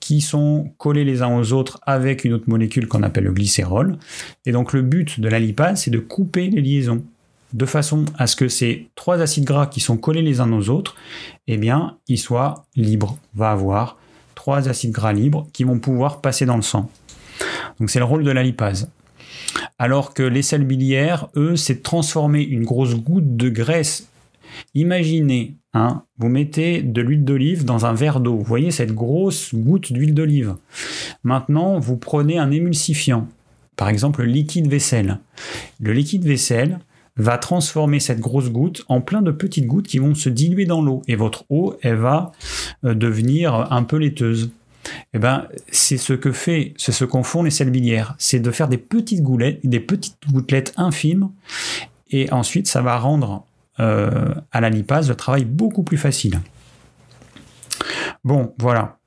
qui 0.00 0.20
sont 0.20 0.70
collés 0.78 1.04
les 1.04 1.22
uns 1.22 1.36
aux 1.36 1.52
autres 1.52 1.80
avec 1.84 2.24
une 2.24 2.32
autre 2.32 2.48
molécule 2.48 2.88
qu'on 2.88 3.02
appelle 3.02 3.24
le 3.24 3.32
glycérol. 3.32 3.98
Et 4.46 4.52
donc 4.52 4.72
le 4.72 4.82
but 4.82 5.20
de 5.20 5.28
la 5.28 5.38
lipase, 5.38 5.82
c'est 5.82 5.90
de 5.90 5.98
couper 5.98 6.48
les 6.48 6.60
liaisons 6.60 7.02
de 7.52 7.66
façon 7.66 8.04
à 8.16 8.26
ce 8.26 8.36
que 8.36 8.48
ces 8.48 8.88
trois 8.94 9.20
acides 9.20 9.44
gras 9.44 9.66
qui 9.66 9.80
sont 9.80 9.96
collés 9.96 10.22
les 10.22 10.40
uns 10.40 10.52
aux 10.52 10.68
autres, 10.68 10.96
eh 11.46 11.56
bien, 11.56 11.96
ils 12.06 12.18
soient 12.18 12.66
libres. 12.76 13.16
On 13.34 13.40
va 13.40 13.50
avoir 13.50 13.96
trois 14.34 14.68
acides 14.68 14.92
gras 14.92 15.12
libres 15.12 15.46
qui 15.52 15.64
vont 15.64 15.78
pouvoir 15.78 16.20
passer 16.20 16.46
dans 16.46 16.56
le 16.56 16.62
sang. 16.62 16.90
Donc 17.80 17.90
c'est 17.90 17.98
le 17.98 18.04
rôle 18.04 18.24
de 18.24 18.30
la 18.30 18.42
lipase. 18.42 18.90
Alors 19.78 20.14
que 20.14 20.22
les 20.22 20.42
sels 20.42 20.64
biliaires, 20.64 21.28
eux, 21.36 21.56
c'est 21.56 21.82
transformer 21.82 22.42
une 22.42 22.64
grosse 22.64 22.94
goutte 22.94 23.36
de 23.36 23.48
graisse. 23.48 24.08
Imaginez 24.74 25.54
Hein, 25.78 26.02
vous 26.18 26.28
mettez 26.28 26.82
de 26.82 27.00
l'huile 27.00 27.24
d'olive 27.24 27.64
dans 27.64 27.86
un 27.86 27.92
verre 27.92 28.18
d'eau. 28.18 28.36
Vous 28.36 28.42
voyez 28.42 28.72
cette 28.72 28.92
grosse 28.92 29.54
goutte 29.54 29.92
d'huile 29.92 30.12
d'olive. 30.12 30.56
Maintenant, 31.22 31.78
vous 31.78 31.96
prenez 31.96 32.36
un 32.36 32.50
émulsifiant, 32.50 33.28
par 33.76 33.88
exemple 33.88 34.22
le 34.22 34.28
liquide 34.28 34.66
vaisselle. 34.66 35.20
Le 35.78 35.92
liquide 35.92 36.24
vaisselle 36.24 36.80
va 37.16 37.38
transformer 37.38 38.00
cette 38.00 38.18
grosse 38.18 38.50
goutte 38.50 38.84
en 38.88 39.00
plein 39.00 39.22
de 39.22 39.30
petites 39.30 39.66
gouttes 39.66 39.86
qui 39.86 39.98
vont 39.98 40.16
se 40.16 40.28
diluer 40.28 40.66
dans 40.66 40.82
l'eau. 40.82 41.02
Et 41.06 41.14
votre 41.14 41.44
eau, 41.48 41.76
elle 41.82 41.96
va 41.96 42.32
euh, 42.84 42.94
devenir 42.94 43.72
un 43.72 43.84
peu 43.84 43.98
laiteuse. 43.98 44.50
eh 45.14 45.20
ben, 45.20 45.46
c'est 45.70 45.96
ce 45.96 46.12
que 46.12 46.32
fait, 46.32 46.74
c'est 46.76 46.90
ce 46.90 47.04
qu'en 47.04 47.22
font 47.22 47.44
les 47.44 47.52
sels 47.52 47.70
biliaires. 47.70 48.16
C'est 48.18 48.40
de 48.40 48.50
faire 48.50 48.68
des 48.68 48.78
petites 48.78 49.22
goulettes, 49.22 49.60
des 49.62 49.80
petites 49.80 50.18
gouttelettes 50.28 50.74
infimes, 50.76 51.30
et 52.10 52.32
ensuite 52.32 52.66
ça 52.66 52.82
va 52.82 52.98
rendre 52.98 53.44
euh, 53.80 54.34
à 54.50 54.60
la 54.60 54.70
lipase 54.70 55.08
le 55.08 55.14
travail 55.14 55.44
beaucoup 55.44 55.82
plus 55.82 55.96
facile. 55.96 56.40
Bon, 58.24 58.54
voilà. 58.58 58.98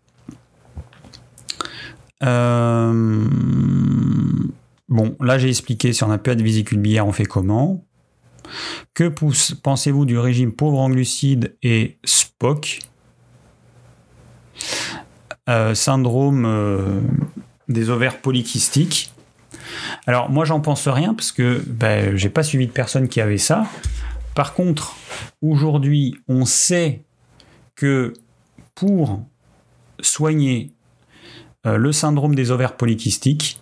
Euh, 2.24 3.28
bon, 4.88 5.16
là 5.20 5.38
j'ai 5.38 5.50
expliqué 5.50 5.92
si 5.92 6.04
on 6.04 6.12
a 6.12 6.18
pas 6.18 6.36
de 6.36 6.44
vésicule 6.44 6.80
biliaire, 6.80 7.08
on 7.08 7.12
fait 7.12 7.26
comment? 7.26 7.84
Que 8.94 9.12
pensez-vous 9.62 10.06
du 10.06 10.18
régime 10.18 10.54
pauvre 10.54 10.80
en 10.80 10.90
glucides 10.90 11.56
et 11.64 11.98
SPOC 12.06 12.80
euh, 15.50 15.74
Syndrome 15.74 17.02
des 17.68 17.90
ovaires 17.90 18.22
polykystiques. 18.22 19.12
Alors 20.08 20.30
moi 20.30 20.46
j'en 20.46 20.60
pense 20.60 20.88
rien 20.88 21.14
parce 21.14 21.32
que 21.32 21.64
ben, 21.68 22.16
j'ai 22.16 22.30
pas 22.30 22.44
suivi 22.44 22.68
de 22.68 22.72
personne 22.72 23.08
qui 23.08 23.22
avait 23.22 23.38
ça. 23.38 23.66
Par 24.36 24.54
contre, 24.54 24.96
aujourd'hui, 25.42 26.16
on 26.28 26.46
sait 26.46 27.04
que 27.76 28.14
pour 28.76 29.26
soigner 30.00 30.72
euh, 31.66 31.78
le 31.78 31.92
syndrome 31.92 32.36
des 32.36 32.52
ovaires 32.52 32.78
polykystiques, 32.78 33.62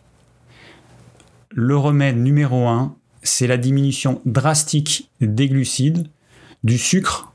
le 1.50 1.76
remède 1.76 2.18
numéro 2.18 2.68
un, 2.68 2.96
c'est 3.24 3.48
la 3.48 3.58
diminution 3.58 4.22
drastique 4.26 5.10
des 5.20 5.50
glucides, 5.50 6.08
du 6.64 6.78
sucre 6.78 7.34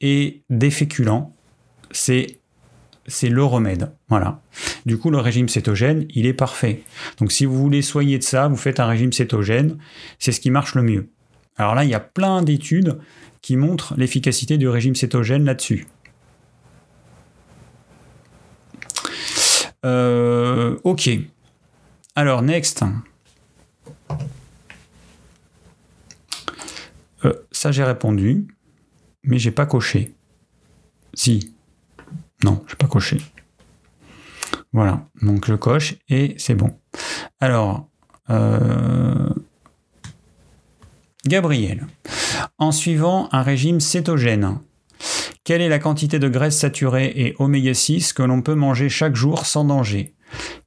et 0.00 0.42
des 0.50 0.70
féculents. 0.70 1.34
C'est 1.90 2.38
c'est 3.06 3.28
le 3.28 3.44
remède. 3.44 3.92
Voilà. 4.08 4.40
Du 4.86 4.96
coup, 4.96 5.10
le 5.10 5.18
régime 5.18 5.48
cétogène, 5.48 6.06
il 6.10 6.24
est 6.24 6.32
parfait. 6.32 6.82
Donc, 7.18 7.32
si 7.32 7.44
vous 7.44 7.56
voulez 7.56 7.82
soigner 7.82 8.18
de 8.18 8.22
ça, 8.22 8.48
vous 8.48 8.56
faites 8.56 8.80
un 8.80 8.86
régime 8.86 9.12
cétogène. 9.12 9.76
C'est 10.18 10.32
ce 10.32 10.40
qui 10.40 10.50
marche 10.50 10.74
le 10.74 10.82
mieux. 10.82 11.10
Alors 11.56 11.74
là, 11.74 11.84
il 11.84 11.90
y 11.90 11.94
a 11.94 12.00
plein 12.00 12.42
d'études 12.42 12.98
qui 13.42 13.56
montrent 13.56 13.94
l'efficacité 13.96 14.58
du 14.58 14.68
régime 14.68 14.94
cétogène 14.94 15.44
là-dessus. 15.44 15.86
Euh, 19.84 20.78
ok. 20.82 21.10
Alors, 22.16 22.42
next. 22.42 22.82
Euh, 27.24 27.32
ça, 27.52 27.70
j'ai 27.70 27.84
répondu, 27.84 28.46
mais 29.22 29.38
j'ai 29.38 29.50
pas 29.50 29.66
coché. 29.66 30.14
Si. 31.12 31.54
Non, 32.42 32.64
j'ai 32.66 32.76
pas 32.76 32.86
coché. 32.86 33.18
Voilà. 34.72 35.06
Donc, 35.22 35.46
je 35.46 35.54
coche 35.54 35.96
et 36.08 36.34
c'est 36.38 36.54
bon. 36.54 36.78
Alors, 37.40 37.88
euh, 38.30 39.28
Gabriel. 41.26 41.86
En 42.58 42.70
suivant 42.70 43.28
un 43.32 43.42
régime 43.42 43.80
cétogène, 43.80 44.58
quelle 45.42 45.62
est 45.62 45.68
la 45.68 45.78
quantité 45.78 46.18
de 46.18 46.28
graisse 46.28 46.58
saturée 46.58 47.12
et 47.16 47.34
oméga 47.38 47.74
6 47.74 48.12
que 48.12 48.22
l'on 48.22 48.42
peut 48.42 48.54
manger 48.54 48.88
chaque 48.88 49.16
jour 49.16 49.46
sans 49.46 49.64
danger? 49.64 50.14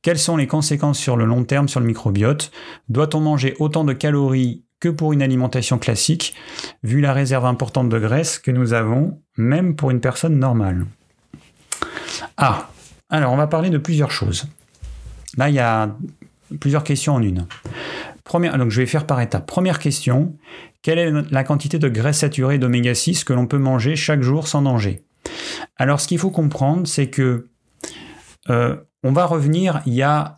Quelles 0.01 0.19
sont 0.19 0.37
les 0.37 0.47
conséquences 0.47 0.99
sur 0.99 1.17
le 1.17 1.25
long 1.25 1.43
terme 1.43 1.67
sur 1.67 1.79
le 1.79 1.85
microbiote? 1.85 2.51
Doit-on 2.89 3.19
manger 3.19 3.55
autant 3.59 3.83
de 3.83 3.93
calories 3.93 4.63
que 4.79 4.89
pour 4.89 5.13
une 5.13 5.21
alimentation 5.21 5.77
classique, 5.77 6.35
vu 6.83 7.01
la 7.01 7.13
réserve 7.13 7.45
importante 7.45 7.89
de 7.89 7.99
graisse 7.99 8.39
que 8.39 8.51
nous 8.51 8.73
avons, 8.73 9.21
même 9.37 9.75
pour 9.75 9.91
une 9.91 10.01
personne 10.01 10.37
normale? 10.37 10.85
Ah, 12.37 12.69
alors 13.09 13.31
on 13.31 13.37
va 13.37 13.47
parler 13.47 13.69
de 13.69 13.77
plusieurs 13.77 14.11
choses. 14.11 14.47
Là, 15.37 15.49
il 15.49 15.55
y 15.55 15.59
a 15.59 15.95
plusieurs 16.59 16.83
questions 16.83 17.15
en 17.15 17.21
une. 17.21 17.47
Donc 18.34 18.71
je 18.71 18.82
vais 18.82 18.86
faire 18.86 19.05
par 19.05 19.21
étapes. 19.21 19.45
Première 19.45 19.80
question, 19.80 20.36
quelle 20.82 20.99
est 20.99 21.11
la 21.32 21.43
quantité 21.43 21.80
de 21.80 21.89
graisse 21.89 22.19
saturée 22.19 22.57
d'oméga 22.57 22.93
6 22.93 23.23
que 23.23 23.34
l'on 23.34 23.47
peut 23.47 23.57
manger 23.57 23.95
chaque 23.95 24.21
jour 24.21 24.47
sans 24.47 24.61
danger? 24.61 25.01
Alors 25.78 25.99
ce 26.01 26.07
qu'il 26.07 26.19
faut 26.19 26.32
comprendre, 26.32 26.88
c'est 26.88 27.07
que 27.07 27.47
euh, 28.49 28.75
on 29.03 29.11
va 29.11 29.25
revenir 29.25 29.82
il 29.86 29.93
y 29.93 30.03
a 30.03 30.36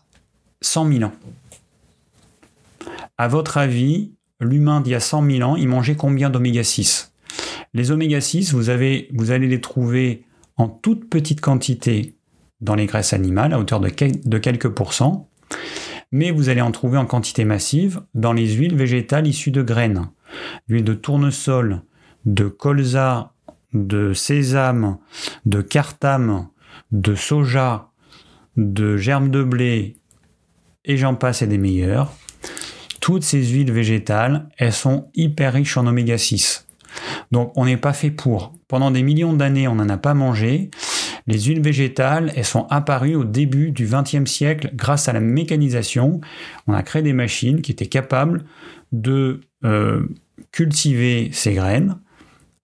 100 0.62 0.92
000 0.92 1.04
ans. 1.04 1.14
À 3.18 3.28
votre 3.28 3.58
avis, 3.58 4.12
l'humain 4.40 4.82
d'il 4.82 4.92
y 4.92 4.96
a 4.96 5.00
100 5.00 5.30
000 5.30 5.50
ans, 5.50 5.56
il 5.56 5.68
mangeait 5.68 5.96
combien 5.96 6.30
d'oméga 6.30 6.64
6 6.64 7.12
Les 7.74 7.92
oméga 7.92 8.22
6, 8.22 8.54
vous, 8.54 8.70
avez, 8.70 9.10
vous 9.14 9.32
allez 9.32 9.48
les 9.48 9.62
trouver 9.62 10.24
en 10.58 10.68
toute 10.68 11.10
petite 11.10 11.42
quantité 11.42 12.16
dans 12.62 12.76
les 12.76 12.86
graisses 12.86 13.14
animales, 13.14 13.54
à 13.54 13.60
hauteur 13.60 13.80
de 13.80 14.38
quelques 14.38 14.70
pourcents 14.70 15.30
mais 16.12 16.32
vous 16.32 16.50
allez 16.50 16.62
en 16.62 16.72
trouver 16.72 16.98
en 16.98 17.06
quantité 17.06 17.46
massive 17.46 18.02
dans 18.14 18.34
les 18.34 18.54
huiles 18.54 18.76
végétales 18.76 19.28
issues 19.28 19.52
de 19.52 19.62
graines. 19.62 20.10
L'huile 20.68 20.84
de 20.84 20.94
tournesol, 20.94 21.82
de 22.26 22.48
colza, 22.48 23.34
de 23.74 24.14
sésame, 24.14 24.98
de 25.46 25.62
cartame, 25.62 26.48
de 26.92 27.16
soja, 27.16 27.92
de 28.58 28.98
germes 28.98 29.30
de 29.30 29.44
blé, 29.44 29.96
et 30.86 30.98
j'en 30.98 31.16
passe 31.16 31.42
et 31.42 31.48
des 31.48 31.58
meilleurs. 31.58 32.12
Toutes 33.00 33.24
ces 33.24 33.44
huiles 33.44 33.72
végétales, 33.72 34.50
elles 34.58 34.74
sont 34.74 35.10
hyper 35.14 35.54
riches 35.54 35.78
en 35.78 35.88
oméga 35.88 36.18
6. 36.18 36.68
Donc 37.32 37.54
on 37.56 37.66
n'est 37.66 37.78
pas 37.78 37.94
fait 37.94 38.12
pour. 38.12 38.54
Pendant 38.68 38.92
des 38.92 39.04
millions 39.04 39.34
d'années, 39.34 39.68
on 39.68 39.76
n'en 39.76 39.90
a 39.90 39.98
pas 39.98 40.14
mangé. 40.14 40.72
Les 41.30 41.42
huiles 41.42 41.62
végétales, 41.62 42.34
elles 42.36 42.44
sont 42.44 42.66
apparues 42.72 43.14
au 43.14 43.24
début 43.24 43.70
du 43.70 43.86
XXe 43.86 44.26
siècle 44.26 44.72
grâce 44.74 45.08
à 45.10 45.14
la 45.14 45.20
mécanisation. 45.20 46.22
On 46.66 46.74
a 46.74 46.82
créé 46.82 47.04
des 47.04 47.14
machines 47.14 47.62
qui 47.62 47.72
étaient 47.72 47.86
capables 47.86 48.46
de 48.92 49.42
euh, 49.64 50.08
cultiver 50.52 51.30
ces 51.32 51.54
graines, 51.54 52.00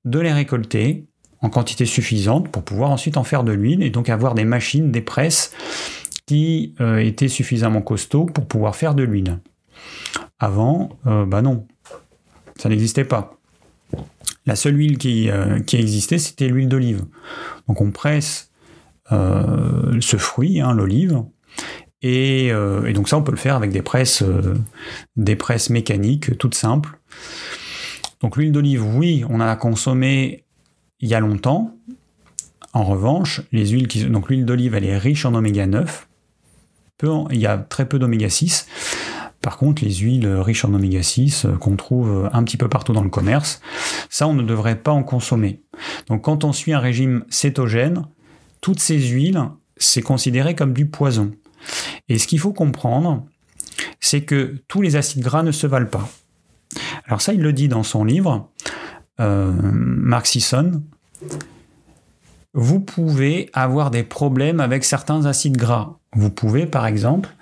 de 0.03 0.17
les 0.17 0.33
récolter 0.33 1.05
en 1.41 1.49
quantité 1.51 1.85
suffisante 1.85 2.49
pour 2.49 2.63
pouvoir 2.63 2.89
ensuite 2.89 3.17
en 3.17 3.23
faire 3.23 3.43
de 3.43 3.51
l'huile 3.51 3.83
et 3.83 3.91
donc 3.91 4.09
avoir 4.09 4.33
des 4.33 4.45
machines, 4.45 4.91
des 4.91 5.01
presses 5.01 5.51
qui 6.25 6.73
euh, 6.81 6.97
étaient 6.97 7.27
suffisamment 7.27 7.83
costauds 7.83 8.25
pour 8.25 8.47
pouvoir 8.47 8.75
faire 8.75 8.95
de 8.95 9.03
l'huile. 9.03 9.41
Avant, 10.39 10.89
euh, 11.05 11.27
bah 11.27 11.43
non, 11.43 11.67
ça 12.57 12.67
n'existait 12.69 13.05
pas. 13.05 13.37
La 14.47 14.55
seule 14.55 14.75
huile 14.75 14.97
qui, 14.97 15.29
qui 15.67 15.77
existait, 15.77 16.17
c'était 16.17 16.47
l'huile 16.47 16.67
d'olive. 16.67 17.03
Donc 17.67 17.81
on 17.81 17.91
presse 17.91 18.51
ce 19.09 20.17
fruit, 20.17 20.61
hein, 20.61 20.73
l'olive. 20.73 21.23
Euh, 22.05 22.85
et, 22.85 22.93
donc 22.93 23.09
ça, 23.09 23.17
on 23.17 23.23
peut 23.23 23.31
le 23.31 23.37
faire 23.37 23.55
avec 23.55 23.71
des 23.71 23.81
presses, 23.81 24.21
euh, 24.21 24.55
des 25.15 25.35
presses 25.35 25.69
mécaniques 25.69 26.37
toutes 26.37 26.55
simples. 26.55 26.99
Donc 28.21 28.37
l'huile 28.37 28.51
d'olive, 28.51 28.85
oui, 28.95 29.23
on 29.29 29.39
a 29.39 29.55
consommé 29.55 30.45
il 30.99 31.09
y 31.09 31.15
a 31.15 31.19
longtemps. 31.19 31.75
En 32.73 32.83
revanche, 32.83 33.41
les 33.51 33.67
huiles 33.67 34.11
donc 34.11 34.29
l'huile 34.29 34.45
d'olive, 34.45 34.75
elle 34.75 34.85
est 34.85 34.97
riche 34.97 35.25
en 35.25 35.33
oméga 35.33 35.65
9. 35.65 36.07
Peu 36.97 37.09
il 37.31 37.39
y 37.39 37.47
a 37.47 37.57
très 37.57 37.87
peu 37.87 37.99
d'oméga 37.99 38.29
6. 38.29 38.67
Par 39.41 39.57
contre, 39.57 39.83
les 39.83 39.93
huiles 39.93 40.27
riches 40.27 40.65
en 40.65 40.73
oméga 40.73 41.03
6 41.03 41.47
qu'on 41.59 41.75
trouve 41.75 42.29
un 42.33 42.43
petit 42.43 42.57
peu 42.57 42.67
partout 42.67 42.93
dans 42.93 43.03
le 43.03 43.09
commerce, 43.09 43.61
ça, 44.09 44.27
on 44.27 44.33
ne 44.33 44.41
devrait 44.41 44.81
pas 44.81 44.91
en 44.91 45.03
consommer. 45.03 45.61
Donc 46.07 46.23
quand 46.23 46.43
on 46.43 46.51
suit 46.51 46.73
un 46.73 46.79
régime 46.79 47.25
cétogène, 47.29 48.05
toutes 48.65 48.79
ces 48.79 48.99
huiles, 48.99 49.39
c'est 49.77 50.01
considéré 50.01 50.55
comme 50.55 50.73
du 50.73 50.87
poison. 50.87 51.31
Et 52.09 52.17
ce 52.17 52.25
qu'il 52.25 52.39
faut 52.39 52.51
comprendre, 52.51 53.23
c'est 53.99 54.21
que 54.21 54.55
tous 54.67 54.81
les 54.81 54.95
acides 54.95 55.21
gras 55.21 55.43
ne 55.43 55.51
se 55.51 55.67
valent 55.67 55.85
pas. 55.85 56.09
Alors 57.05 57.21
ça, 57.21 57.33
il 57.33 57.41
le 57.43 57.53
dit 57.53 57.67
dans 57.67 57.83
son 57.83 58.03
livre, 58.03 58.49
euh, 59.19 59.51
Mark 59.61 60.25
Sisson. 60.25 60.81
Vous 62.55 62.79
pouvez 62.79 63.51
avoir 63.53 63.91
des 63.91 64.01
problèmes 64.01 64.59
avec 64.59 64.83
certains 64.83 65.27
acides 65.27 65.57
gras. 65.57 65.99
Vous 66.13 66.31
pouvez, 66.31 66.65
par 66.65 66.87
exemple, 66.87 67.35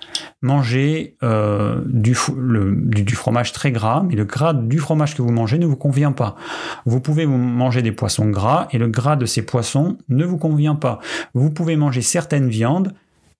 manger 0.44 1.16
euh, 1.22 1.80
du, 1.86 2.14
fromage 2.14 3.52
très 3.52 3.72
gras, 3.72 4.04
mais 4.06 4.14
le 4.14 4.26
gras 4.26 4.52
du 4.52 4.78
fromage 4.78 5.16
que 5.16 5.22
vous 5.22 5.32
mangez 5.32 5.58
ne 5.58 5.64
vous 5.64 5.76
convient 5.76 6.12
pas. 6.12 6.36
Vous 6.84 7.00
pouvez 7.00 7.24
manger 7.26 7.80
des 7.80 7.92
poissons 7.92 8.28
gras 8.28 8.68
et 8.70 8.76
le 8.76 8.88
gras 8.88 9.16
de 9.16 9.24
ces 9.24 9.42
poissons 9.42 9.96
ne 10.10 10.24
vous 10.26 10.36
convient 10.36 10.74
pas. 10.74 11.00
Vous 11.32 11.50
pouvez 11.50 11.76
manger 11.76 12.02
certaines 12.02 12.50
viandes 12.50 12.92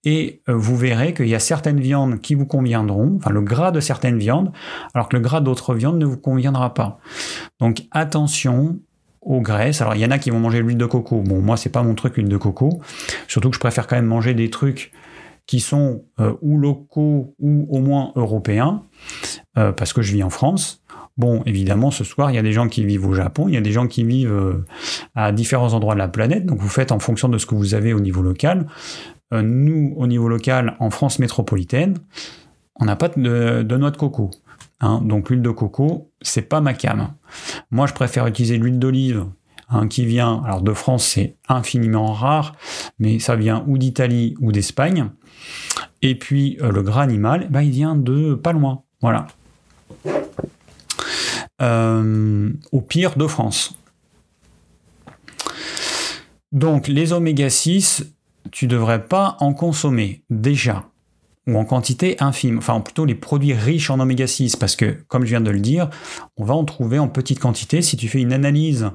et 0.07 0.41
euh, 0.49 0.55
vous 0.55 0.77
verrez 0.79 1.13
qu'il 1.13 1.29
y 1.29 1.35
a 1.35 1.41
certaines 1.41 1.79
viandes 1.79 2.23
qui 2.23 2.35
vous 2.35 2.47
conviendront, 2.47 3.17
enfin 3.17 3.31
le 3.31 3.43
gras 3.43 3.71
de 3.71 3.81
certaines 3.81 4.19
viandes, 4.19 4.51
alors 4.95 5.11
que 5.11 5.17
le 5.17 5.23
gras 5.23 5.43
d'autres 5.43 5.75
viandes 5.75 5.99
ne 5.99 6.07
vous 6.07 6.19
conviendra 6.19 6.73
pas. 6.73 6.99
Donc 7.61 7.83
attention 7.91 8.79
aux 9.21 9.43
graisses. 9.43 9.83
Alors 9.83 9.95
il 9.95 10.01
y 10.01 10.07
en 10.07 10.11
a 10.11 10.19
qui 10.19 10.31
vont 10.31 10.41
manger 10.41 10.61
l'huile 10.61 10.79
de 10.79 10.87
coco. 10.87 11.21
Bon, 11.21 11.43
moi 11.43 11.59
c'est 11.59 11.71
pas 11.71 11.83
mon 11.83 11.95
truc 11.95 12.17
l'huile 12.17 12.29
de 12.29 12.37
coco. 12.39 12.81
Surtout 13.29 13.51
que 13.51 13.57
je 13.57 13.61
préfère 13.61 13.87
quand 13.87 13.97
même 13.97 14.07
manger 14.07 14.33
des 14.33 14.49
trucs 14.49 14.91
qui 15.47 15.61
sont 15.61 16.05
euh, 16.21 16.35
ou 16.41 16.59
locaux 16.59 17.35
ou 17.39 17.67
au 17.71 17.81
moins 17.81 18.13
européens, 18.17 18.83
euh, 19.59 19.73
parce 19.73 19.93
que 19.93 20.03
je 20.03 20.13
vis 20.13 20.23
en 20.23 20.31
France. 20.31 20.83
Bon, 21.17 21.43
évidemment, 21.47 21.91
ce 21.91 22.03
soir, 22.03 22.31
il 22.31 22.35
y 22.35 22.39
a 22.39 22.43
des 22.43 22.53
gens 22.53 22.69
qui 22.69 22.85
vivent 22.85 23.07
au 23.07 23.15
Japon, 23.15 23.47
il 23.49 23.55
y 23.55 23.57
a 23.57 23.61
des 23.61 23.71
gens 23.71 23.87
qui 23.87 24.05
vivent 24.05 24.33
euh, 24.33 24.65
à 25.15 25.33
différents 25.33 25.73
endroits 25.75 25.95
de 25.95 26.01
la 26.01 26.09
planète, 26.09 26.47
donc 26.47 26.59
vous 26.59 26.69
faites 26.69 26.93
en 26.93 26.99
fonction 26.99 27.29
de 27.29 27.39
ce 27.39 27.47
que 27.47 27.55
vous 27.55 27.75
avez 27.75 27.93
au 27.93 28.01
niveau 28.01 28.23
local. 28.23 28.67
Nous, 29.33 29.95
au 29.97 30.07
niveau 30.07 30.29
local, 30.29 30.77
en 30.79 30.91
France 30.91 31.19
métropolitaine, 31.19 31.97
on 32.77 32.85
n'a 32.85 32.95
pas 32.95 33.09
de, 33.09 33.77
noix 33.77 33.91
de 33.91 33.97
coco. 33.97 34.31
Hein. 34.81 35.01
donc 35.03 35.31
l'huile 35.31 35.43
de 35.43 35.51
coco, 35.51 36.11
c'est 36.21 36.43
pas 36.43 36.61
ma 36.61 36.73
cam. 36.73 37.09
Moi, 37.73 37.87
je 37.89 37.95
préfère 37.95 38.29
utiliser 38.29 38.59
l'huile 38.59 38.79
d'olive 38.79 39.25
hein, 39.75 39.89
qui 39.89 40.07
vient, 40.07 40.43
alors 40.45 40.63
de 40.63 40.73
France, 40.73 41.05
c'est 41.05 41.37
infiniment 41.49 42.13
rare, 42.13 42.55
mais 42.99 43.19
ça 43.19 43.37
vient 43.37 43.65
ou 43.67 43.79
d'Italie 43.79 44.35
ou 44.41 44.53
d'Espagne. 44.53 45.11
Et 46.03 46.15
puis 46.15 46.59
euh, 46.61 46.71
le 46.71 46.83
gras 46.83 47.03
animal, 47.03 47.49
bah, 47.51 47.63
il 47.63 47.71
vient 47.71 47.97
de 47.97 48.35
pas 48.35 48.53
loin. 48.53 48.83
Voilà. 49.01 49.27
Euh, 51.63 52.51
au 52.73 52.81
pire 52.81 53.17
de 53.17 53.27
France. 53.27 53.75
Donc 56.53 56.89
les 56.89 57.13
oméga 57.13 57.51
6, 57.51 58.15
tu 58.51 58.67
devrais 58.67 59.07
pas 59.07 59.37
en 59.41 59.53
consommer 59.53 60.23
déjà 60.31 60.85
ou 61.47 61.59
en 61.59 61.65
quantité 61.65 62.17
infime, 62.21 62.59
enfin 62.59 62.81
plutôt 62.81 63.05
les 63.05 63.15
produits 63.15 63.53
riches 63.53 63.91
en 63.91 64.01
oméga 64.01 64.27
6, 64.27 64.57
parce 64.57 64.77
que, 64.77 64.97
comme 65.09 65.25
je 65.25 65.31
viens 65.31 65.41
de 65.41 65.51
le 65.51 65.61
dire, 65.61 65.91
on 66.37 66.45
va 66.45 66.55
en 66.55 66.65
trouver 66.65 66.99
en 66.99 67.09
petite 67.09 67.39
quantité. 67.39 67.83
Si 67.83 67.97
tu 67.97 68.09
fais 68.09 68.21
une 68.21 68.33
analyse 68.33 68.91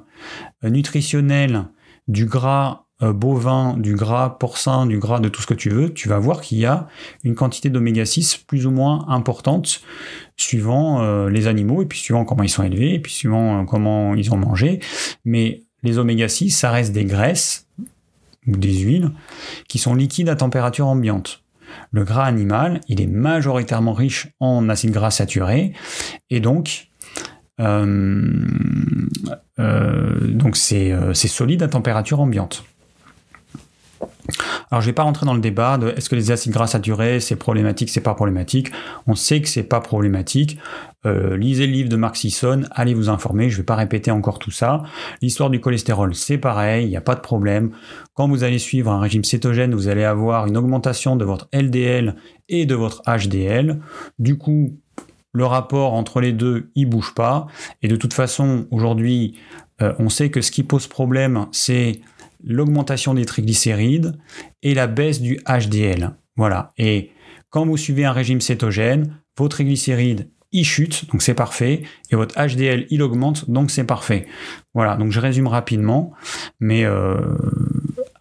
euh, 0.63 0.69
nutritionnelle 0.69 1.65
du 2.07 2.25
gras 2.25 2.85
euh, 3.03 3.13
bovin, 3.13 3.77
du 3.77 3.95
gras 3.95 4.31
porcin, 4.31 4.87
du 4.87 4.97
gras 4.97 5.19
de 5.19 5.29
tout 5.29 5.41
ce 5.41 5.47
que 5.47 5.53
tu 5.53 5.69
veux, 5.69 5.93
tu 5.93 6.09
vas 6.09 6.17
voir 6.17 6.41
qu'il 6.41 6.57
y 6.57 6.65
a 6.65 6.87
une 7.23 7.35
quantité 7.35 7.69
d'oméga 7.69 8.05
6 8.05 8.37
plus 8.47 8.65
ou 8.65 8.71
moins 8.71 9.05
importante 9.09 9.81
suivant 10.35 11.01
euh, 11.01 11.29
les 11.29 11.47
animaux, 11.47 11.83
et 11.83 11.85
puis 11.85 11.99
suivant 11.99 12.25
comment 12.25 12.43
ils 12.43 12.49
sont 12.49 12.63
élevés, 12.63 12.95
et 12.95 12.99
puis 12.99 13.13
suivant 13.13 13.63
comment 13.65 14.15
ils 14.15 14.33
ont 14.33 14.37
mangé. 14.37 14.79
Mais 15.23 15.61
les 15.83 15.97
oméga 15.97 16.27
6, 16.27 16.49
ça 16.49 16.71
reste 16.71 16.93
des 16.93 17.05
graisses 17.05 17.67
ou 18.47 18.57
des 18.57 18.79
huiles 18.79 19.11
qui 19.67 19.77
sont 19.77 19.93
liquides 19.93 20.29
à 20.29 20.35
température 20.35 20.87
ambiante. 20.87 21.43
Le 21.91 22.03
gras 22.03 22.25
animal, 22.25 22.81
il 22.87 23.01
est 23.01 23.07
majoritairement 23.07 23.93
riche 23.93 24.29
en 24.39 24.69
acides 24.69 24.91
gras 24.91 25.11
saturés 25.11 25.73
et 26.29 26.39
donc 26.39 26.89
euh, 27.59 28.45
euh, 29.59 30.15
donc 30.31 30.57
euh, 30.71 31.13
c'est 31.13 31.27
solide 31.27 31.63
à 31.63 31.67
température 31.67 32.19
ambiante. 32.19 32.63
Alors, 34.71 34.81
je 34.81 34.87
ne 34.87 34.91
vais 34.91 34.95
pas 34.95 35.03
rentrer 35.03 35.25
dans 35.25 35.33
le 35.33 35.39
débat 35.39 35.77
de 35.77 35.89
est-ce 35.89 36.09
que 36.09 36.15
les 36.15 36.31
acides 36.31 36.51
gras 36.51 36.67
saturés, 36.67 37.19
c'est 37.19 37.35
problématique, 37.35 37.89
c'est 37.89 38.01
pas 38.01 38.13
problématique. 38.13 38.71
On 39.07 39.15
sait 39.15 39.41
que 39.41 39.47
c'est 39.47 39.63
pas 39.63 39.81
problématique. 39.81 40.57
Euh, 41.05 41.37
lisez 41.37 41.65
le 41.65 41.71
livre 41.71 41.89
de 41.89 41.95
Mark 41.95 42.17
Sisson, 42.17 42.63
allez 42.71 42.93
vous 42.93 43.09
informer, 43.09 43.49
je 43.49 43.55
ne 43.55 43.61
vais 43.61 43.65
pas 43.65 43.75
répéter 43.75 44.11
encore 44.11 44.37
tout 44.37 44.51
ça. 44.51 44.83
L'histoire 45.21 45.49
du 45.49 45.61
cholestérol, 45.61 46.13
c'est 46.13 46.37
pareil, 46.37 46.85
il 46.85 46.89
n'y 46.89 46.97
a 46.97 47.01
pas 47.01 47.15
de 47.15 47.21
problème. 47.21 47.71
Quand 48.15 48.27
vous 48.27 48.43
allez 48.43 48.59
suivre 48.59 48.91
un 48.91 48.99
régime 48.99 49.23
cétogène, 49.23 49.73
vous 49.73 49.87
allez 49.87 50.03
avoir 50.03 50.47
une 50.47 50.57
augmentation 50.57 51.15
de 51.15 51.23
votre 51.23 51.47
LDL 51.53 52.15
et 52.49 52.65
de 52.65 52.75
votre 52.75 53.01
HDL. 53.07 53.79
Du 54.19 54.37
coup, 54.37 54.77
le 55.31 55.45
rapport 55.45 55.93
entre 55.93 56.19
les 56.19 56.33
deux, 56.33 56.69
il 56.75 56.89
bouge 56.89 57.13
pas. 57.15 57.47
Et 57.81 57.87
de 57.87 57.95
toute 57.95 58.13
façon, 58.13 58.67
aujourd'hui, 58.71 59.39
euh, 59.81 59.93
on 59.99 60.09
sait 60.09 60.29
que 60.29 60.41
ce 60.41 60.51
qui 60.51 60.63
pose 60.63 60.87
problème, 60.87 61.45
c'est 61.51 62.01
l'augmentation 62.43 63.13
des 63.13 63.25
triglycérides 63.25 64.17
et 64.63 64.73
la 64.73 64.87
baisse 64.87 65.21
du 65.21 65.39
HDL. 65.47 66.15
Voilà. 66.35 66.71
Et 66.77 67.11
quand 67.49 67.65
vous 67.65 67.77
suivez 67.77 68.05
un 68.05 68.11
régime 68.11 68.41
cétogène, 68.41 69.21
vos 69.37 69.47
triglycérides 69.47 70.29
ils 70.51 70.65
chutent, 70.65 71.05
donc 71.11 71.21
c'est 71.21 71.35
parfait, 71.35 71.83
et 72.11 72.15
votre 72.15 72.35
HDL 72.35 72.87
il 72.89 73.03
augmente, 73.03 73.49
donc 73.49 73.69
c'est 73.69 73.83
parfait. 73.83 74.25
Voilà, 74.73 74.95
donc 74.95 75.11
je 75.11 75.19
résume 75.19 75.47
rapidement, 75.47 76.11
mais 76.59 76.85
euh, 76.85 77.17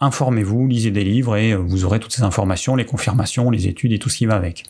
informez-vous, 0.01 0.67
lisez 0.67 0.91
des 0.91 1.05
livres 1.05 1.37
et 1.37 1.55
vous 1.55 1.85
aurez 1.85 2.01
toutes 2.01 2.13
ces 2.13 2.23
informations, 2.23 2.77
les 2.77 2.85
confirmations, 2.85 3.51
les 3.51 3.67
études 3.67 3.93
et 3.93 3.99
tout 3.99 4.11
ce 4.11 4.19
qui 4.19 4.27
va 4.27 4.35
avec. 4.35 4.65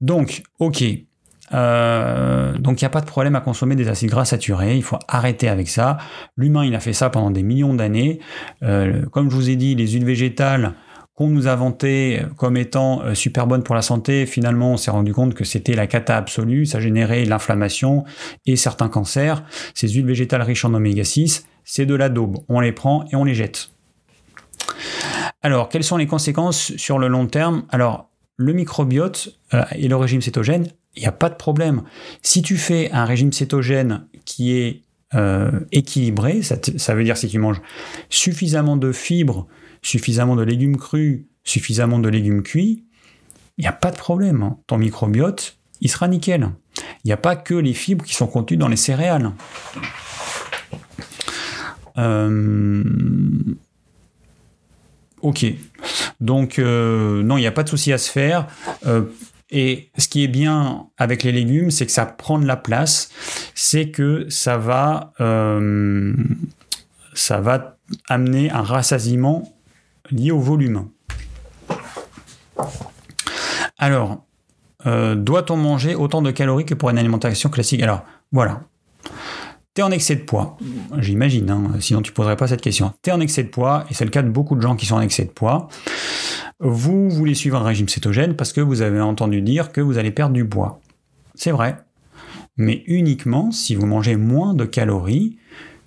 Donc, 0.00 0.42
ok, 0.58 0.84
euh, 1.54 2.56
donc 2.58 2.80
il 2.80 2.84
n'y 2.84 2.86
a 2.86 2.90
pas 2.90 3.00
de 3.00 3.06
problème 3.06 3.36
à 3.36 3.40
consommer 3.40 3.74
des 3.74 3.88
acides 3.88 4.10
gras 4.10 4.24
saturés, 4.24 4.76
il 4.76 4.82
faut 4.82 4.98
arrêter 5.08 5.48
avec 5.48 5.68
ça. 5.68 5.98
L'humain, 6.36 6.64
il 6.64 6.74
a 6.74 6.80
fait 6.80 6.92
ça 6.92 7.10
pendant 7.10 7.30
des 7.30 7.42
millions 7.42 7.74
d'années. 7.74 8.20
Euh, 8.62 9.06
comme 9.06 9.30
je 9.30 9.36
vous 9.36 9.50
ai 9.50 9.56
dit, 9.56 9.74
les 9.74 9.88
huiles 9.88 10.04
végétales 10.04 10.74
qu'on 11.14 11.28
nous 11.28 11.46
a 11.46 11.54
vantées 11.54 12.22
comme 12.38 12.56
étant 12.56 13.02
euh, 13.02 13.14
super 13.14 13.46
bonnes 13.46 13.62
pour 13.62 13.74
la 13.74 13.82
santé, 13.82 14.24
finalement 14.24 14.72
on 14.72 14.76
s'est 14.78 14.90
rendu 14.90 15.12
compte 15.12 15.34
que 15.34 15.44
c'était 15.44 15.74
la 15.74 15.86
cata 15.86 16.16
absolue, 16.16 16.64
ça 16.64 16.80
générait 16.80 17.24
l'inflammation 17.26 18.04
et 18.46 18.56
certains 18.56 18.88
cancers. 18.88 19.44
Ces 19.74 19.88
huiles 19.90 20.06
végétales 20.06 20.42
riches 20.42 20.64
en 20.64 20.72
oméga 20.72 21.04
6, 21.04 21.46
c'est 21.64 21.86
de 21.86 21.94
la 21.94 22.08
daube, 22.08 22.38
on 22.48 22.60
les 22.60 22.72
prend 22.72 23.04
et 23.12 23.16
on 23.16 23.24
les 23.24 23.34
jette. 23.34 23.68
Alors, 25.42 25.68
quelles 25.68 25.84
sont 25.84 25.96
les 25.96 26.06
conséquences 26.06 26.74
sur 26.76 26.98
le 26.98 27.08
long 27.08 27.26
terme? 27.26 27.64
Alors, 27.68 28.08
le 28.36 28.52
microbiote 28.52 29.38
et 29.74 29.88
le 29.88 29.96
régime 29.96 30.22
cétogène, 30.22 30.68
il 30.96 31.00
n'y 31.00 31.08
a 31.08 31.12
pas 31.12 31.28
de 31.28 31.34
problème. 31.34 31.82
Si 32.22 32.42
tu 32.42 32.56
fais 32.56 32.90
un 32.92 33.04
régime 33.04 33.32
cétogène 33.32 34.06
qui 34.24 34.52
est 34.52 34.82
euh, 35.14 35.50
équilibré, 35.72 36.42
ça, 36.42 36.94
veut 36.94 37.04
dire 37.04 37.16
si 37.16 37.28
tu 37.28 37.38
manges 37.38 37.60
suffisamment 38.10 38.76
de 38.76 38.92
fibres, 38.92 39.46
suffisamment 39.82 40.36
de 40.36 40.42
légumes 40.42 40.76
crus, 40.76 41.22
suffisamment 41.44 41.98
de 41.98 42.08
légumes 42.08 42.42
cuits, 42.42 42.84
il 43.58 43.62
n'y 43.62 43.68
a 43.68 43.72
pas 43.72 43.90
de 43.90 43.96
problème. 43.96 44.42
Hein. 44.42 44.58
Ton 44.66 44.78
microbiote, 44.78 45.58
il 45.80 45.90
sera 45.90 46.08
nickel. 46.08 46.50
Il 47.04 47.08
n'y 47.08 47.12
a 47.12 47.18
pas 47.18 47.36
que 47.36 47.54
les 47.54 47.74
fibres 47.74 48.04
qui 48.04 48.14
sont 48.14 48.26
contenues 48.26 48.58
dans 48.58 48.68
les 48.68 48.76
céréales. 48.76 49.32
Euh, 51.98 52.82
ok. 55.20 55.44
Donc, 56.20 56.58
euh, 56.58 57.22
non, 57.22 57.36
il 57.36 57.40
n'y 57.40 57.46
a 57.46 57.52
pas 57.52 57.64
de 57.64 57.68
souci 57.68 57.92
à 57.92 57.98
se 57.98 58.10
faire. 58.10 58.46
Et 59.54 59.90
ce 59.98 60.08
qui 60.08 60.24
est 60.24 60.28
bien 60.28 60.86
avec 60.96 61.22
les 61.22 61.30
légumes, 61.30 61.70
c'est 61.70 61.84
que 61.84 61.92
ça 61.92 62.06
prend 62.06 62.38
de 62.38 62.46
la 62.46 62.56
place, 62.56 63.10
c'est 63.54 63.90
que 63.90 64.26
ça 64.30 64.56
va, 64.56 65.12
euh, 65.20 66.14
ça 67.12 67.38
va 67.38 67.76
amener 68.08 68.50
un 68.50 68.62
rassasiement 68.62 69.52
lié 70.10 70.30
au 70.30 70.40
volume. 70.40 70.88
Alors, 73.76 74.24
euh, 74.86 75.14
doit-on 75.14 75.58
manger 75.58 75.94
autant 75.94 76.22
de 76.22 76.30
calories 76.30 76.64
que 76.64 76.74
pour 76.74 76.88
une 76.88 76.98
alimentation 76.98 77.50
classique? 77.50 77.82
Alors, 77.82 78.04
voilà. 78.32 78.62
Tu 79.74 79.80
es 79.80 79.84
en 79.84 79.90
excès 79.90 80.16
de 80.16 80.22
poids, 80.22 80.58
j'imagine, 80.98 81.50
hein, 81.50 81.70
sinon 81.80 82.02
tu 82.02 82.12
poserais 82.12 82.36
pas 82.36 82.46
cette 82.46 82.60
question. 82.60 82.92
Tu 83.02 83.08
es 83.08 83.12
en 83.12 83.20
excès 83.20 83.42
de 83.42 83.48
poids, 83.48 83.86
et 83.90 83.94
c'est 83.94 84.04
le 84.04 84.10
cas 84.10 84.20
de 84.20 84.28
beaucoup 84.28 84.54
de 84.54 84.60
gens 84.60 84.76
qui 84.76 84.84
sont 84.84 84.96
en 84.96 85.00
excès 85.00 85.24
de 85.24 85.30
poids. 85.30 85.68
Vous 86.64 87.10
voulez 87.10 87.34
suivre 87.34 87.58
un 87.58 87.64
régime 87.64 87.88
cétogène 87.88 88.36
parce 88.36 88.52
que 88.52 88.60
vous 88.60 88.82
avez 88.82 89.00
entendu 89.00 89.42
dire 89.42 89.72
que 89.72 89.80
vous 89.80 89.98
allez 89.98 90.12
perdre 90.12 90.34
du 90.34 90.44
poids. 90.44 90.80
C'est 91.34 91.50
vrai. 91.50 91.76
Mais 92.56 92.84
uniquement 92.86 93.50
si 93.50 93.74
vous 93.74 93.86
mangez 93.86 94.14
moins 94.14 94.54
de 94.54 94.64
calories 94.64 95.38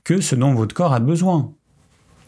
que 0.04 0.20
ce 0.20 0.36
dont 0.36 0.54
votre 0.54 0.76
corps 0.76 0.94
a 0.94 1.00
besoin. 1.00 1.54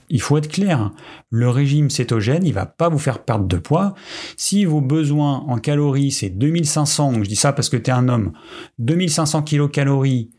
Il 0.10 0.22
faut 0.22 0.38
être 0.38 0.48
clair, 0.48 0.91
le 1.30 1.50
régime 1.50 1.89
cétogène, 1.89 2.45
il 2.45 2.54
va 2.54 2.66
pas 2.66 2.88
vous 2.88 3.00
faire 3.00 3.20
perdre 3.20 3.45
de 3.45 3.58
poids. 3.58 3.95
Si 4.38 4.64
vos 4.64 4.80
besoins 4.80 5.39
en 5.50 5.58
calories, 5.58 6.12
c'est 6.12 6.30
2500, 6.30 7.16
je 7.24 7.28
dis 7.28 7.36
ça 7.36 7.52
parce 7.52 7.68
que 7.68 7.76
tu 7.76 7.89
es 7.89 7.93
un 7.93 8.08
homme, 8.08 8.32
2500 8.80 9.41
kilocalories 9.41 10.30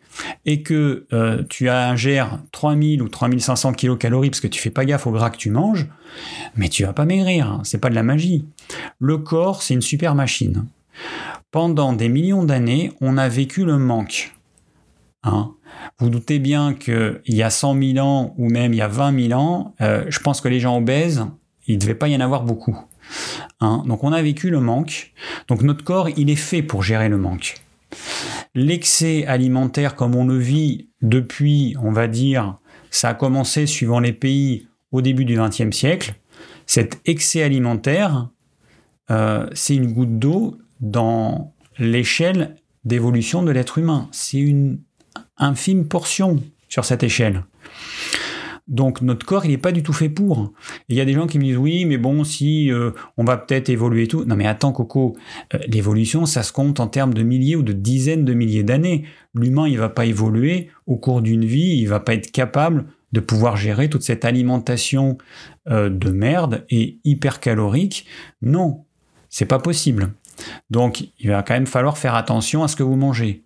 et 0.47 0.63
que 0.63 1.07
euh, 1.13 1.43
tu 1.49 1.69
ingères 1.69 2.39
3000 2.53 3.03
ou 3.03 3.09
3500 3.09 3.73
kilocalories 3.73 4.31
parce 4.31 4.41
que 4.41 4.47
tu 4.47 4.61
fais 4.61 4.71
pas 4.71 4.85
gaffe 4.85 5.07
au 5.07 5.13
gras 5.13 5.31
que 5.31 5.37
tu 5.37 5.51
manges, 5.51 5.87
mais 6.57 6.69
tu 6.69 6.85
vas 6.85 6.93
pas 6.93 7.05
maigrir, 7.05 7.47
hein. 7.47 7.61
c'est 7.65 7.79
pas 7.79 7.91
de 7.91 7.95
la 7.95 8.03
magie. 8.03 8.47
Le 8.99 9.19
corps, 9.19 9.63
c'est 9.63 9.75
une 9.75 9.83
super 9.83 10.15
machine. 10.15 10.67
Pendant 11.51 11.93
des 11.93 12.09
millions 12.09 12.45
d'années, 12.45 12.93
on 13.01 13.17
a 13.17 13.29
vécu 13.29 13.65
le 13.65 13.79
manque. 13.79 14.33
Hein. 15.23 15.53
Vous 15.99 16.11
doutez 16.11 16.39
bien 16.39 16.75
qu'il 16.75 17.21
y 17.27 17.43
a 17.43 17.51
100 17.51 17.81
000 17.95 18.07
ans 18.07 18.35
ou 18.39 18.49
même 18.49 18.73
il 18.73 18.77
y 18.77 18.83
a 18.83 18.89
20 18.89 19.29
000 19.29 19.41
ans, 19.41 19.75
euh, 19.81 20.05
je 20.09 20.19
pense 20.21 20.41
que 20.41 20.49
les 20.49 20.61
gens 20.61 20.77
obèses, 20.77 21.27
il 21.67 21.77
ne 21.77 21.81
devait 21.81 21.95
pas 21.95 22.09
y 22.09 22.17
en 22.17 22.21
avoir 22.21 22.43
beaucoup. 22.43 22.77
Hein. 23.61 23.83
Donc 23.87 24.05
on 24.05 24.13
a 24.13 24.23
vécu 24.23 24.51
le 24.51 24.61
manque. 24.61 25.13
Donc 25.49 25.63
notre 25.63 25.85
corps, 25.85 26.09
il 26.11 26.31
est 26.31 26.37
fait 26.37 26.63
pour 26.63 26.83
gérer 26.83 27.09
le 27.09 27.19
manque. 27.19 27.57
L'excès 28.55 29.27
alimentaire 29.27 29.95
comme 29.95 30.15
on 30.15 30.27
le 30.27 30.39
vit 30.39 30.89
depuis, 31.03 31.77
on 31.83 31.93
va 31.93 32.09
dire, 32.09 32.59
ça 32.91 33.11
a 33.11 33.15
commencé 33.15 33.67
suivant 33.67 34.01
les 34.01 34.13
pays 34.13 34.67
au 34.93 35.03
début 35.03 35.25
du 35.25 35.39
XXe 35.39 35.77
siècle. 35.77 36.15
Cet 36.67 37.01
excès 37.05 37.43
alimentaire, 37.43 38.29
euh, 39.11 39.49
c'est 39.53 39.75
une 39.75 39.93
goutte 39.93 40.19
d'eau 40.19 40.59
dans 40.81 41.55
l'échelle 41.79 42.57
d'évolution 42.85 43.43
de 43.43 43.51
l'être 43.51 43.79
humain. 43.79 44.09
C'est 44.13 44.39
une 44.39 44.81
infime 45.37 45.87
portion 45.87 46.43
sur 46.69 46.85
cette 46.85 47.03
échelle. 47.03 47.45
Donc 48.69 49.01
notre 49.01 49.25
corps, 49.25 49.47
il 49.47 49.51
n'est 49.51 49.59
pas 49.59 49.73
du 49.73 49.83
tout 49.83 49.95
fait 49.95 50.11
pour. 50.11 50.53
Il 50.89 50.97
y 50.97 51.01
a 51.01 51.07
des 51.07 51.15
gens 51.15 51.27
qui 51.27 51.39
me 51.39 51.45
disent 51.45 51.57
oui, 51.57 51.87
mais 51.87 51.97
bon, 51.97 52.23
si 52.23 52.71
euh, 52.71 52.91
on 53.17 53.25
va 53.25 53.39
peut-être 53.39 53.71
évoluer 53.71 54.05
et 54.05 54.09
tout. 54.09 54.25
Non 54.25 54.37
mais 54.37 54.47
attends, 54.47 54.73
Coco, 54.73 55.17
euh, 55.55 55.59
l'évolution, 55.67 56.27
ça 56.27 56.43
se 56.43 56.53
compte 56.53 56.79
en 56.79 56.87
termes 56.87 57.15
de 57.15 57.23
milliers 57.23 57.57
ou 57.57 57.63
de 57.63 57.73
dizaines 57.73 58.27
de 58.27 58.35
milliers 58.35 58.63
d'années. 58.63 59.05
L'humain, 59.35 59.67
il 59.67 59.79
va 59.79 59.89
pas 59.89 60.05
évoluer 60.05 60.69
au 60.87 60.97
cours 60.97 61.23
d'une 61.23 61.47
vie, 61.47 61.79
il 61.79 61.87
va 61.87 62.01
pas 62.01 62.15
être 62.15 62.31
capable 62.31 62.85
de 63.13 63.21
pouvoir 63.21 63.57
gérer 63.57 63.89
toute 63.89 64.03
cette 64.03 64.27
alimentation 64.27 65.17
euh, 65.71 65.89
de 65.89 66.11
merde 66.11 66.67
et 66.69 66.99
hyper 67.05 67.41
calorique. 67.41 68.07
Non, 68.43 68.85
c'est 69.31 69.47
pas 69.47 69.59
possible. 69.59 70.13
Donc, 70.71 71.09
il 71.19 71.31
va 71.31 71.43
quand 71.43 71.55
même 71.55 71.67
falloir 71.67 71.97
faire 71.97 72.15
attention 72.15 72.63
à 72.63 72.69
ce 72.69 72.77
que 72.77 72.83
vous 72.83 72.97
mangez. 72.97 73.45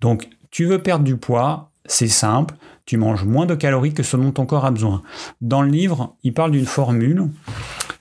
Donc, 0.00 0.28
tu 0.50 0.66
veux 0.66 0.80
perdre 0.80 1.04
du 1.04 1.16
poids, 1.16 1.72
c'est 1.86 2.08
simple 2.08 2.54
tu 2.84 2.96
manges 2.96 3.24
moins 3.24 3.46
de 3.46 3.54
calories 3.54 3.94
que 3.94 4.02
ce 4.02 4.16
dont 4.16 4.32
ton 4.32 4.46
corps 4.46 4.64
a 4.64 4.70
besoin. 4.70 5.02
Dans 5.40 5.62
le 5.62 5.70
livre, 5.70 6.16
il 6.22 6.34
parle 6.34 6.50
d'une 6.50 6.66
formule 6.66 7.28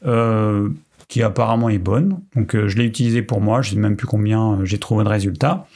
euh, 0.06 0.70
qui 1.08 1.22
apparemment 1.24 1.70
est 1.70 1.78
bonne. 1.78 2.22
Donc 2.36 2.56
euh, 2.56 2.68
je 2.68 2.78
l'ai 2.78 2.86
utilisée 2.86 3.22
pour 3.22 3.42
moi, 3.42 3.62
je 3.62 3.72
ne 3.72 3.76
sais 3.76 3.82
même 3.82 3.96
plus 3.96 4.08
combien 4.08 4.54
euh, 4.54 4.66
j'ai 4.66 4.80
trouvé 4.80 5.04
de 5.04 5.10
résultats, 5.10 5.68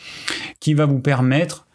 qui 0.59 0.73
va 0.73 0.85
vous 0.85 0.99
permettre 0.99 1.67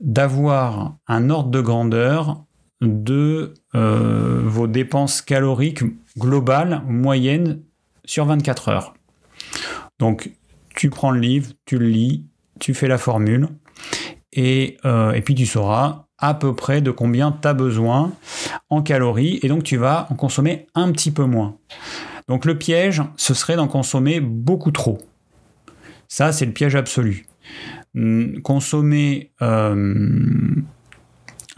d'avoir 0.00 0.96
un 1.06 1.30
ordre 1.30 1.50
de 1.50 1.60
grandeur 1.60 2.44
de 2.80 3.54
vos 3.72 4.66
dépenses 4.66 5.22
caloriques 5.22 5.84
globales 6.18 6.82
moyennes 6.86 7.62
sur 8.04 8.26
24 8.26 8.68
heures. 8.68 8.94
Donc 9.98 10.32
tu 10.74 10.90
prends 10.90 11.12
le 11.12 11.20
livre, 11.20 11.52
tu 11.64 11.78
le 11.78 11.86
lis, 11.86 12.26
tu 12.60 12.74
fais 12.74 12.88
la 12.88 12.98
formule, 12.98 13.48
et, 14.32 14.76
et 14.84 15.20
puis 15.22 15.34
tu 15.34 15.46
sauras 15.46 16.03
à 16.18 16.34
peu 16.34 16.54
près 16.54 16.80
de 16.80 16.90
combien 16.90 17.32
tu 17.32 17.48
as 17.48 17.54
besoin 17.54 18.12
en 18.70 18.82
calories 18.82 19.40
et 19.42 19.48
donc 19.48 19.64
tu 19.64 19.76
vas 19.76 20.06
en 20.10 20.14
consommer 20.14 20.66
un 20.74 20.92
petit 20.92 21.10
peu 21.10 21.24
moins. 21.24 21.56
Donc 22.28 22.44
le 22.44 22.56
piège, 22.56 23.02
ce 23.16 23.34
serait 23.34 23.56
d'en 23.56 23.68
consommer 23.68 24.20
beaucoup 24.20 24.70
trop. 24.70 24.98
Ça, 26.08 26.32
c'est 26.32 26.46
le 26.46 26.52
piège 26.52 26.76
absolu. 26.76 27.26
Hum, 27.96 28.40
consommer... 28.42 29.32
Euh, 29.42 30.54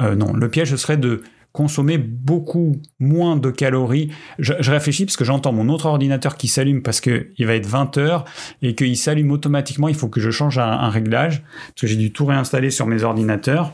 euh, 0.02 0.14
non, 0.14 0.32
le 0.32 0.50
piège, 0.50 0.70
ce 0.70 0.76
serait 0.76 0.96
de 0.96 1.22
consommer 1.56 1.96
beaucoup 1.96 2.76
moins 3.00 3.36
de 3.36 3.50
calories. 3.50 4.10
Je, 4.38 4.52
réfléchis 4.70 5.06
parce 5.06 5.16
que 5.16 5.24
j'entends 5.24 5.54
mon 5.54 5.70
autre 5.70 5.86
ordinateur 5.86 6.36
qui 6.36 6.48
s'allume 6.48 6.82
parce 6.82 7.00
qu'il 7.00 7.46
va 7.46 7.54
être 7.54 7.66
20 7.66 7.96
heures 7.96 8.26
et 8.60 8.74
qu'il 8.74 8.96
s'allume 8.96 9.30
automatiquement. 9.30 9.88
Il 9.88 9.94
faut 9.94 10.08
que 10.08 10.20
je 10.20 10.30
change 10.30 10.58
un, 10.58 10.90
réglage 10.90 11.42
parce 11.68 11.80
que 11.80 11.86
j'ai 11.86 11.96
dû 11.96 12.12
tout 12.12 12.26
réinstaller 12.26 12.70
sur 12.70 12.86
mes 12.86 13.04
ordinateurs 13.04 13.72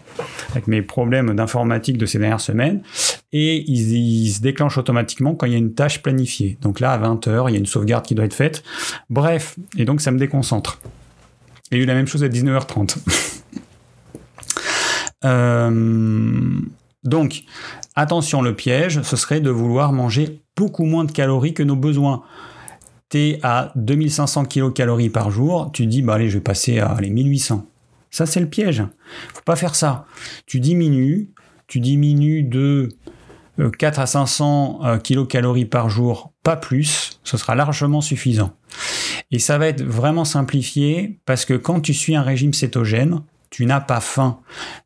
avec 0.53 0.69
mes 0.69 0.81
problèmes 0.81 1.35
d'informatique 1.35 1.99
de 1.99 2.07
ces 2.07 2.21
dernières 2.21 2.41
semaines. 2.41 2.83
Et 3.33 3.69
il, 3.69 4.31
se 4.31 4.41
déclenche 4.41 4.79
automatiquement 4.79 5.35
quand 5.35 5.47
il 5.47 5.53
y 5.53 5.57
a 5.57 5.59
une 5.59 5.75
tâche 5.75 6.03
planifiée. 6.03 6.59
Donc 6.63 6.79
là, 6.79 6.93
à 6.93 6.99
20 6.99 7.27
heures, 7.27 7.51
il 7.51 7.55
y 7.55 7.57
a 7.57 7.59
une 7.59 7.67
sauvegarde 7.67 8.07
qui 8.07 8.15
doit 8.15 8.27
être 8.27 8.35
faite. 8.35 8.63
Bref, 9.11 9.57
et 9.77 9.85
donc 9.85 10.01
ça 10.01 10.13
me 10.13 10.19
déconcentre. 10.19 10.81
Il 11.73 11.79
y 11.79 11.81
a 11.81 11.83
eu 11.83 11.87
la 11.87 11.95
même 11.95 12.07
chose 12.07 12.23
à 12.23 12.29
19h30. 12.29 12.99
euh, 15.25 16.61
donc, 17.05 17.43
attention, 17.97 18.43
le 18.43 18.55
piège, 18.55 19.03
ce 19.03 19.17
serait 19.17 19.41
de 19.41 19.51
vouloir 19.51 19.93
manger 19.93 20.43
beaucoup 20.57 20.85
moins 20.85 21.05
de 21.05 21.13
calories 21.13 21.55
que 21.55 21.63
nos 21.63 21.77
besoins. 21.77 22.23
Tu 23.09 23.19
es 23.19 23.41
à 23.43 23.73
2500 23.77 24.45
kilocalories 24.45 25.11
par 25.11 25.31
jour, 25.31 25.71
tu 25.73 25.87
dis, 25.87 26.03
bah 26.03 26.15
allez, 26.15 26.29
je 26.29 26.39
vais 26.39 26.45
passer 26.45 26.79
à 26.79 26.97
les 27.01 27.11
1800. 27.11 27.67
Ça, 28.11 28.27
c'est 28.27 28.41
le 28.41 28.49
piège. 28.49 28.85
Faut 29.35 29.43
pas 29.45 29.57
faire 29.57 29.75
ça. 29.75 30.07
Tu 30.47 30.61
diminues, 30.61 31.31
tu 31.67 31.81
diminues 31.81 32.43
de 32.43 32.91
4 33.79 33.99
euh, 33.99 34.03
à 34.03 34.07
500 34.07 34.81
euh, 34.85 34.99
kilocalories 34.99 35.65
par 35.65 35.89
jour, 35.89 36.33
pas 36.43 36.57
plus, 36.57 37.21
ce 37.25 37.37
sera 37.37 37.55
largement 37.55 38.01
suffisant. 38.01 38.53
Et 39.31 39.39
ça 39.39 39.59
va 39.59 39.67
être 39.67 39.83
vraiment 39.83 40.25
simplifié 40.25 41.19
parce 41.25 41.45
que 41.45 41.55
quand 41.55 41.81
tu 41.81 41.95
suis 41.95 42.15
un 42.15 42.23
régime 42.23 42.53
cétogène, 42.53 43.23
tu 43.51 43.67
n'as 43.67 43.81
pas 43.81 44.01
faim. 44.01 44.41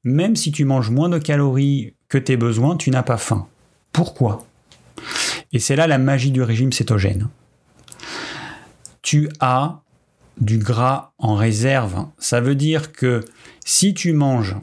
Même 0.04 0.36
si 0.36 0.52
tu 0.52 0.64
manges 0.64 0.90
moins 0.90 1.08
de 1.08 1.18
calories 1.18 1.95
que 2.08 2.18
tes 2.18 2.36
besoins, 2.36 2.76
tu 2.76 2.90
n'as 2.90 3.02
pas 3.02 3.16
faim. 3.16 3.46
Pourquoi? 3.92 4.46
Et 5.52 5.58
c'est 5.58 5.76
là 5.76 5.86
la 5.86 5.98
magie 5.98 6.30
du 6.30 6.42
régime 6.42 6.72
cétogène. 6.72 7.28
Tu 9.02 9.28
as 9.40 9.80
du 10.40 10.58
gras 10.58 11.12
en 11.18 11.34
réserve. 11.34 12.06
Ça 12.18 12.40
veut 12.40 12.54
dire 12.54 12.92
que 12.92 13.24
si 13.64 13.94
tu 13.94 14.12
manges 14.12 14.56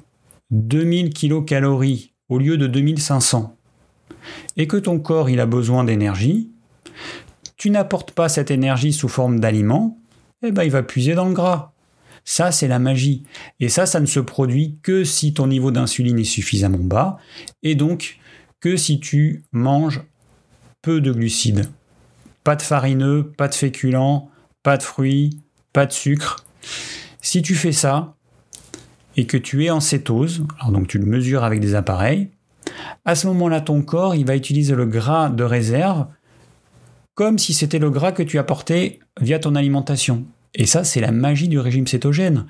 2000 0.52 1.14
kilocalories 1.14 2.14
au 2.30 2.38
lieu 2.38 2.58
de 2.58 2.68
2500 2.68 3.56
et 4.58 4.68
que 4.68 4.78
ton 4.78 5.00
corps 5.00 5.30
il 5.30 5.40
a 5.40 5.46
besoin 5.46 5.84
d'énergie, 5.84 6.52
tu 7.58 7.70
n'apportes 7.70 8.12
pas 8.12 8.30
cette 8.30 8.52
énergie 8.52 8.94
sous 8.94 9.08
forme 9.10 9.40
d'aliments, 9.40 9.98
eh 10.44 10.52
ben 10.52 10.64
il 10.64 10.72
va 10.72 10.84
puiser 10.84 11.16
dans 11.16 11.28
le 11.28 11.34
gras. 11.34 11.73
Ça, 12.26 12.52
c'est 12.52 12.68
la 12.68 12.80
magie. 12.80 13.24
Et 13.60 13.70
ça, 13.70 13.86
ça 13.86 14.00
ne 14.00 14.06
se 14.06 14.20
produit 14.20 14.78
que 14.82 15.04
si 15.04 15.34
ton 15.34 15.48
niveau 15.48 15.72
d'insuline 15.72 16.20
est 16.20 16.24
suffisamment 16.24 16.80
bas, 16.80 17.18
et 17.64 17.76
donc 17.76 18.20
que 18.60 18.78
si 18.78 19.00
tu 19.00 19.44
manges 19.52 20.02
peu 20.82 21.02
de 21.02 21.12
glucides. 21.12 21.66
Pas 22.44 22.56
de 22.56 22.62
farineux, 22.62 23.32
pas 23.38 23.48
de 23.48 23.56
féculents, 23.56 24.30
pas 24.64 24.78
de 24.78 24.84
fruits, 24.84 25.40
pas 25.72 25.86
de 25.86 25.92
sucre. 25.92 26.46
Si 27.22 27.42
tu 27.42 27.56
fais 27.56 27.72
ça, 27.72 28.16
et 29.16 29.28
que 29.28 29.38
tu 29.38 29.66
es 29.66 29.70
en 29.70 29.80
cétose, 29.80 30.46
alors 30.60 30.72
donc 30.72 30.88
tu 30.88 30.98
le 30.98 31.06
mesures 31.06 31.44
avec 31.44 31.60
des 31.60 31.76
appareils, 31.76 32.30
à 33.06 33.16
ce 33.16 33.28
moment-là, 33.28 33.62
ton 33.62 33.82
corps, 33.82 34.16
il 34.16 34.26
va 34.26 34.36
utiliser 34.36 34.76
le 34.76 34.86
gras 34.86 35.30
de 35.30 35.44
réserve 35.44 36.08
comme 37.16 37.38
si 37.38 37.54
c'était 37.54 37.80
le 37.80 37.92
gras 37.92 38.12
que 38.12 38.24
tu 38.24 38.40
apportais 38.40 39.00
via 39.22 39.40
ton 39.40 39.56
alimentation. 39.56 40.26
Et 40.56 40.68
ça, 40.68 40.84
c'est 40.84 41.02
la 41.02 41.12
magie 41.12 41.48
du 41.48 41.58
régime 41.58 41.88
cétogène. 41.88 42.46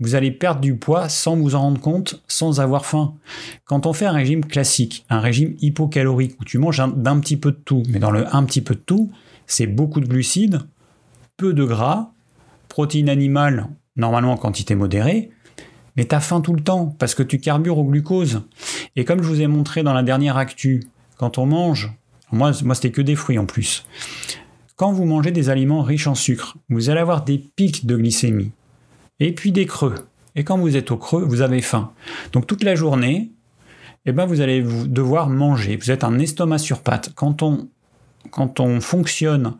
Vous 0.00 0.14
allez 0.14 0.30
perdre 0.30 0.60
du 0.60 0.76
poids 0.76 1.08
sans 1.08 1.36
vous 1.36 1.54
en 1.54 1.60
rendre 1.60 1.80
compte, 1.80 2.22
sans 2.26 2.60
avoir 2.60 2.86
faim. 2.86 3.14
Quand 3.64 3.86
on 3.86 3.92
fait 3.92 4.06
un 4.06 4.12
régime 4.12 4.44
classique, 4.44 5.04
un 5.10 5.20
régime 5.20 5.54
hypocalorique, 5.60 6.40
où 6.40 6.44
tu 6.44 6.56
manges 6.56 6.82
d'un 6.96 7.20
petit 7.20 7.36
peu 7.36 7.52
de 7.52 7.60
tout, 7.62 7.82
mais 7.90 7.98
dans 7.98 8.10
le 8.10 8.34
un 8.34 8.44
petit 8.44 8.62
peu 8.62 8.74
de 8.74 8.80
tout, 8.80 9.10
c'est 9.46 9.66
beaucoup 9.66 10.00
de 10.00 10.06
glucides, 10.06 10.60
peu 11.36 11.52
de 11.52 11.64
gras, 11.64 12.12
protéines 12.68 13.10
animales, 13.10 13.68
normalement 13.96 14.32
en 14.32 14.36
quantité 14.38 14.74
modérée, 14.74 15.30
mais 15.96 16.06
tu 16.06 16.14
as 16.14 16.20
faim 16.20 16.40
tout 16.40 16.54
le 16.54 16.62
temps, 16.62 16.94
parce 16.98 17.14
que 17.14 17.22
tu 17.22 17.38
carbures 17.38 17.76
au 17.76 17.84
glucose. 17.84 18.42
Et 18.96 19.04
comme 19.04 19.22
je 19.22 19.28
vous 19.28 19.42
ai 19.42 19.46
montré 19.46 19.82
dans 19.82 19.92
la 19.92 20.02
dernière 20.02 20.38
actu, 20.38 20.82
quand 21.18 21.36
on 21.36 21.44
mange, 21.44 21.92
moi, 22.30 22.52
moi 22.64 22.74
c'était 22.74 22.90
que 22.90 23.02
des 23.02 23.14
fruits 23.14 23.38
en 23.38 23.44
plus, 23.44 23.84
vous 24.90 25.04
mangez 25.04 25.30
des 25.30 25.50
aliments 25.50 25.82
riches 25.82 26.08
en 26.08 26.14
sucre, 26.14 26.56
vous 26.68 26.90
allez 26.90 27.00
avoir 27.00 27.22
des 27.22 27.38
pics 27.38 27.86
de 27.86 27.94
glycémie 27.94 28.50
et 29.20 29.32
puis 29.32 29.52
des 29.52 29.66
creux. 29.66 29.94
Et 30.34 30.44
quand 30.44 30.58
vous 30.58 30.76
êtes 30.76 30.90
au 30.90 30.96
creux, 30.96 31.22
vous 31.22 31.42
avez 31.42 31.60
faim. 31.60 31.92
Donc 32.32 32.46
toute 32.46 32.64
la 32.64 32.74
journée, 32.74 33.30
eh 34.06 34.12
ben 34.12 34.26
vous 34.26 34.40
allez 34.40 34.62
devoir 34.62 35.28
manger. 35.28 35.76
Vous 35.76 35.90
êtes 35.90 36.04
un 36.04 36.18
estomac 36.18 36.58
sur 36.58 36.80
pattes. 36.80 37.12
Quand 37.14 37.42
on, 37.42 37.68
quand 38.30 38.58
on 38.58 38.80
fonctionne 38.80 39.54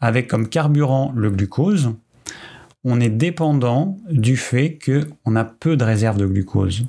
avec 0.00 0.28
comme 0.28 0.48
carburant 0.48 1.12
le 1.14 1.30
glucose, 1.30 1.92
on 2.82 3.00
est 3.00 3.10
dépendant 3.10 3.96
du 4.10 4.36
fait 4.36 4.78
qu'on 4.84 5.36
a 5.36 5.44
peu 5.44 5.76
de 5.76 5.84
réserve 5.84 6.18
de 6.18 6.26
glucose. 6.26 6.84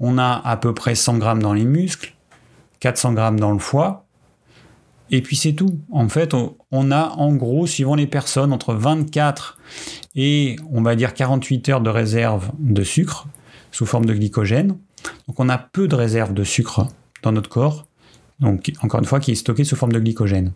On 0.00 0.18
a 0.18 0.40
à 0.44 0.56
peu 0.56 0.72
près 0.72 0.94
100 0.94 1.18
grammes 1.18 1.42
dans 1.42 1.52
les 1.52 1.64
muscles, 1.64 2.14
400 2.80 3.12
grammes 3.12 3.38
dans 3.38 3.52
le 3.52 3.58
foie, 3.58 4.06
et 5.12 5.20
puis 5.20 5.36
c'est 5.36 5.52
tout. 5.52 5.78
En 5.92 6.08
fait, 6.08 6.34
on 6.70 6.90
a 6.90 7.10
en 7.10 7.34
gros, 7.34 7.66
suivant 7.66 7.94
les 7.94 8.06
personnes, 8.06 8.52
entre 8.52 8.74
24 8.74 9.58
et 10.16 10.56
on 10.70 10.82
va 10.82 10.96
dire 10.96 11.14
48 11.14 11.68
heures 11.68 11.80
de 11.82 11.90
réserve 11.90 12.50
de 12.58 12.82
sucre 12.82 13.26
sous 13.70 13.86
forme 13.86 14.06
de 14.06 14.14
glycogène. 14.14 14.78
Donc 15.28 15.38
on 15.38 15.48
a 15.50 15.58
peu 15.58 15.86
de 15.86 15.94
réserve 15.94 16.32
de 16.32 16.44
sucre 16.44 16.86
dans 17.22 17.30
notre 17.30 17.50
corps. 17.50 17.84
Donc 18.40 18.72
encore 18.80 19.00
une 19.00 19.06
fois, 19.06 19.20
qui 19.20 19.32
est 19.32 19.36
stocké 19.36 19.64
sous 19.64 19.76
forme 19.76 19.92
de 19.92 20.00
glycogène. 20.00 20.52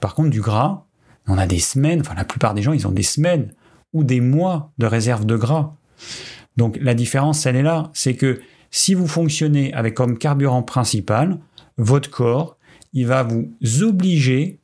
Par 0.00 0.14
contre, 0.14 0.30
du 0.30 0.40
gras, 0.40 0.86
on 1.28 1.36
a 1.36 1.46
des 1.46 1.60
semaines, 1.60 2.00
enfin 2.00 2.14
la 2.14 2.24
plupart 2.24 2.54
des 2.54 2.62
gens, 2.62 2.72
ils 2.72 2.86
ont 2.86 2.92
des 2.92 3.02
semaines 3.02 3.52
ou 3.92 4.02
des 4.02 4.20
mois 4.20 4.72
de 4.78 4.86
réserve 4.86 5.26
de 5.26 5.36
gras. 5.36 5.74
Donc 6.56 6.78
la 6.80 6.94
différence, 6.94 7.44
elle 7.44 7.56
est 7.56 7.62
là. 7.62 7.90
C'est 7.92 8.14
que 8.14 8.40
si 8.70 8.94
vous 8.94 9.06
fonctionnez 9.06 9.74
avec 9.74 9.94
comme 9.94 10.16
carburant 10.16 10.62
principal, 10.62 11.38
votre 11.76 12.10
corps, 12.10 12.56
il 12.94 13.06
va 13.06 13.22
vous 13.24 13.52
obliger 13.82 14.58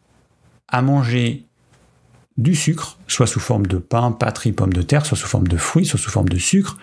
à 0.68 0.82
manger 0.82 1.44
du 2.36 2.54
sucre, 2.54 2.98
soit 3.06 3.26
sous 3.26 3.40
forme 3.40 3.66
de 3.66 3.76
pain, 3.76 4.12
pâterie, 4.12 4.52
pomme 4.52 4.72
de 4.72 4.82
terre, 4.82 5.04
soit 5.04 5.16
sous 5.16 5.26
forme 5.26 5.48
de 5.48 5.56
fruits, 5.56 5.84
soit 5.84 5.98
sous 5.98 6.10
forme 6.10 6.28
de 6.28 6.38
sucre, 6.38 6.78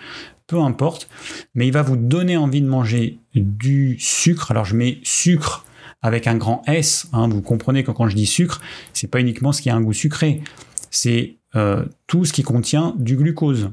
peu 0.46 0.60
importe, 0.60 1.08
mais 1.54 1.66
il 1.66 1.72
va 1.72 1.82
vous 1.82 1.96
donner 1.96 2.36
envie 2.36 2.60
de 2.60 2.68
manger 2.68 3.18
du 3.34 3.98
sucre. 3.98 4.50
Alors 4.50 4.64
je 4.64 4.76
mets 4.76 4.98
sucre 5.02 5.64
avec 6.00 6.26
un 6.26 6.36
grand 6.36 6.62
S, 6.66 7.08
hein. 7.12 7.28
vous 7.28 7.42
comprenez 7.42 7.82
que 7.82 7.90
quand 7.90 8.08
je 8.08 8.14
dis 8.14 8.26
sucre, 8.26 8.60
c'est 8.92 9.08
pas 9.08 9.20
uniquement 9.20 9.52
ce 9.52 9.62
qui 9.62 9.68
a 9.68 9.74
un 9.74 9.80
goût 9.80 9.92
sucré, 9.92 10.42
c'est 10.90 11.38
euh, 11.56 11.84
tout 12.06 12.24
ce 12.24 12.32
qui 12.32 12.42
contient 12.42 12.94
du 12.98 13.16
glucose. 13.16 13.72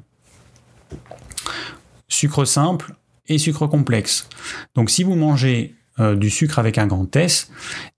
Sucre 2.07 2.45
simple 2.45 2.95
et 3.27 3.37
sucre 3.37 3.67
complexe. 3.67 4.27
Donc 4.73 4.89
si 4.89 5.03
vous 5.03 5.15
mangez 5.15 5.75
euh, 5.99 6.15
du 6.15 6.29
sucre 6.29 6.59
avec 6.59 6.77
un 6.77 6.87
grand 6.87 7.13
S, 7.15 7.51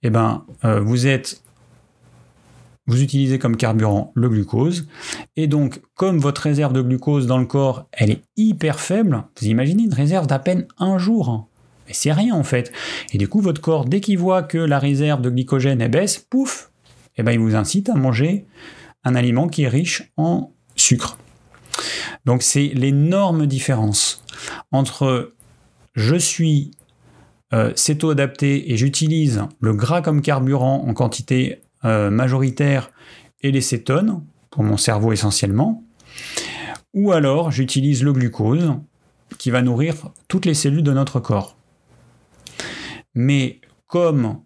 eh 0.03 0.09
ben, 0.09 0.45
euh, 0.65 0.79
vous 0.79 1.07
êtes 1.07 1.41
vous 2.87 3.01
utilisez 3.03 3.37
comme 3.37 3.57
carburant 3.57 4.13
le 4.15 4.29
glucose. 4.29 4.87
Et 5.35 5.47
donc, 5.47 5.81
comme 5.95 6.19
votre 6.19 6.41
réserve 6.41 6.71
de 6.71 6.81
glucose 6.81 7.27
dans 7.27 7.37
le 7.37 7.45
corps, 7.45 7.87
elle 7.91 8.11
est 8.11 8.21
hyper 8.37 8.79
faible, 8.79 9.23
vous 9.39 9.47
imaginez 9.47 9.83
une 9.83 9.93
réserve 9.93 10.25
d'à 10.25 10.39
peine 10.39 10.67
un 10.77 10.97
jour. 10.97 11.29
Hein. 11.29 11.47
Mais 11.87 11.93
c'est 11.93 12.13
rien 12.13 12.33
en 12.33 12.43
fait. 12.43 12.71
Et 13.11 13.17
du 13.17 13.27
coup, 13.27 13.41
votre 13.41 13.61
corps, 13.61 13.85
dès 13.85 13.99
qu'il 13.99 14.17
voit 14.17 14.43
que 14.43 14.57
la 14.57 14.79
réserve 14.79 15.21
de 15.21 15.29
glycogène 15.29 15.81
est 15.81 15.89
baisse, 15.89 16.17
pouf, 16.17 16.71
eh 17.17 17.23
ben, 17.23 17.33
il 17.33 17.39
vous 17.39 17.55
incite 17.55 17.89
à 17.89 17.95
manger 17.95 18.45
un 19.03 19.15
aliment 19.15 19.47
qui 19.47 19.63
est 19.63 19.69
riche 19.69 20.11
en 20.17 20.51
sucre. 20.75 21.17
Donc 22.25 22.43
c'est 22.43 22.67
l'énorme 22.67 23.47
différence 23.47 24.23
entre 24.71 25.33
je 25.95 26.15
suis 26.15 26.71
euh, 27.53 27.71
céto-adapté 27.75 28.73
et 28.73 28.77
j'utilise 28.77 29.43
le 29.61 29.73
gras 29.73 30.01
comme 30.01 30.21
carburant 30.21 30.85
en 30.85 30.93
quantité 30.93 31.61
euh, 31.85 32.09
majoritaire 32.09 32.91
et 33.41 33.51
les 33.51 33.61
cétones, 33.61 34.21
pour 34.49 34.63
mon 34.63 34.75
cerveau 34.75 35.13
essentiellement, 35.13 35.83
ou 36.93 37.11
alors 37.11 37.51
j'utilise 37.51 38.03
le 38.03 38.11
glucose 38.11 38.73
qui 39.37 39.51
va 39.51 39.61
nourrir 39.61 39.95
toutes 40.27 40.45
les 40.45 40.53
cellules 40.53 40.83
de 40.83 40.91
notre 40.91 41.19
corps. 41.19 41.55
Mais 43.13 43.61
comme 43.87 44.39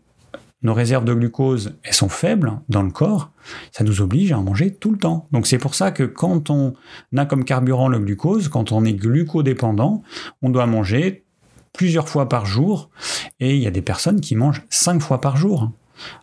nos 0.61 0.73
réserves 0.75 1.05
de 1.05 1.13
glucose 1.13 1.73
elles 1.83 1.93
sont 1.93 2.09
faibles 2.09 2.59
dans 2.69 2.83
le 2.83 2.91
corps, 2.91 3.31
ça 3.71 3.83
nous 3.83 4.01
oblige 4.01 4.31
à 4.31 4.37
en 4.37 4.43
manger 4.43 4.75
tout 4.75 4.91
le 4.91 4.97
temps. 4.97 5.27
Donc 5.31 5.47
c'est 5.47 5.57
pour 5.57 5.73
ça 5.73 5.91
que 5.91 6.03
quand 6.03 6.49
on 6.51 6.73
a 7.17 7.25
comme 7.25 7.45
carburant 7.45 7.87
le 7.87 7.99
glucose, 7.99 8.47
quand 8.47 8.71
on 8.71 8.85
est 8.85 8.93
glucodépendant, 8.93 10.03
on 10.41 10.49
doit 10.49 10.67
manger 10.67 11.25
plusieurs 11.73 12.09
fois 12.09 12.29
par 12.29 12.45
jour. 12.45 12.89
Et 13.39 13.55
il 13.55 13.61
y 13.61 13.67
a 13.67 13.71
des 13.71 13.81
personnes 13.81 14.21
qui 14.21 14.35
mangent 14.35 14.63
cinq 14.69 15.01
fois 15.01 15.21
par 15.21 15.37
jour. 15.37 15.71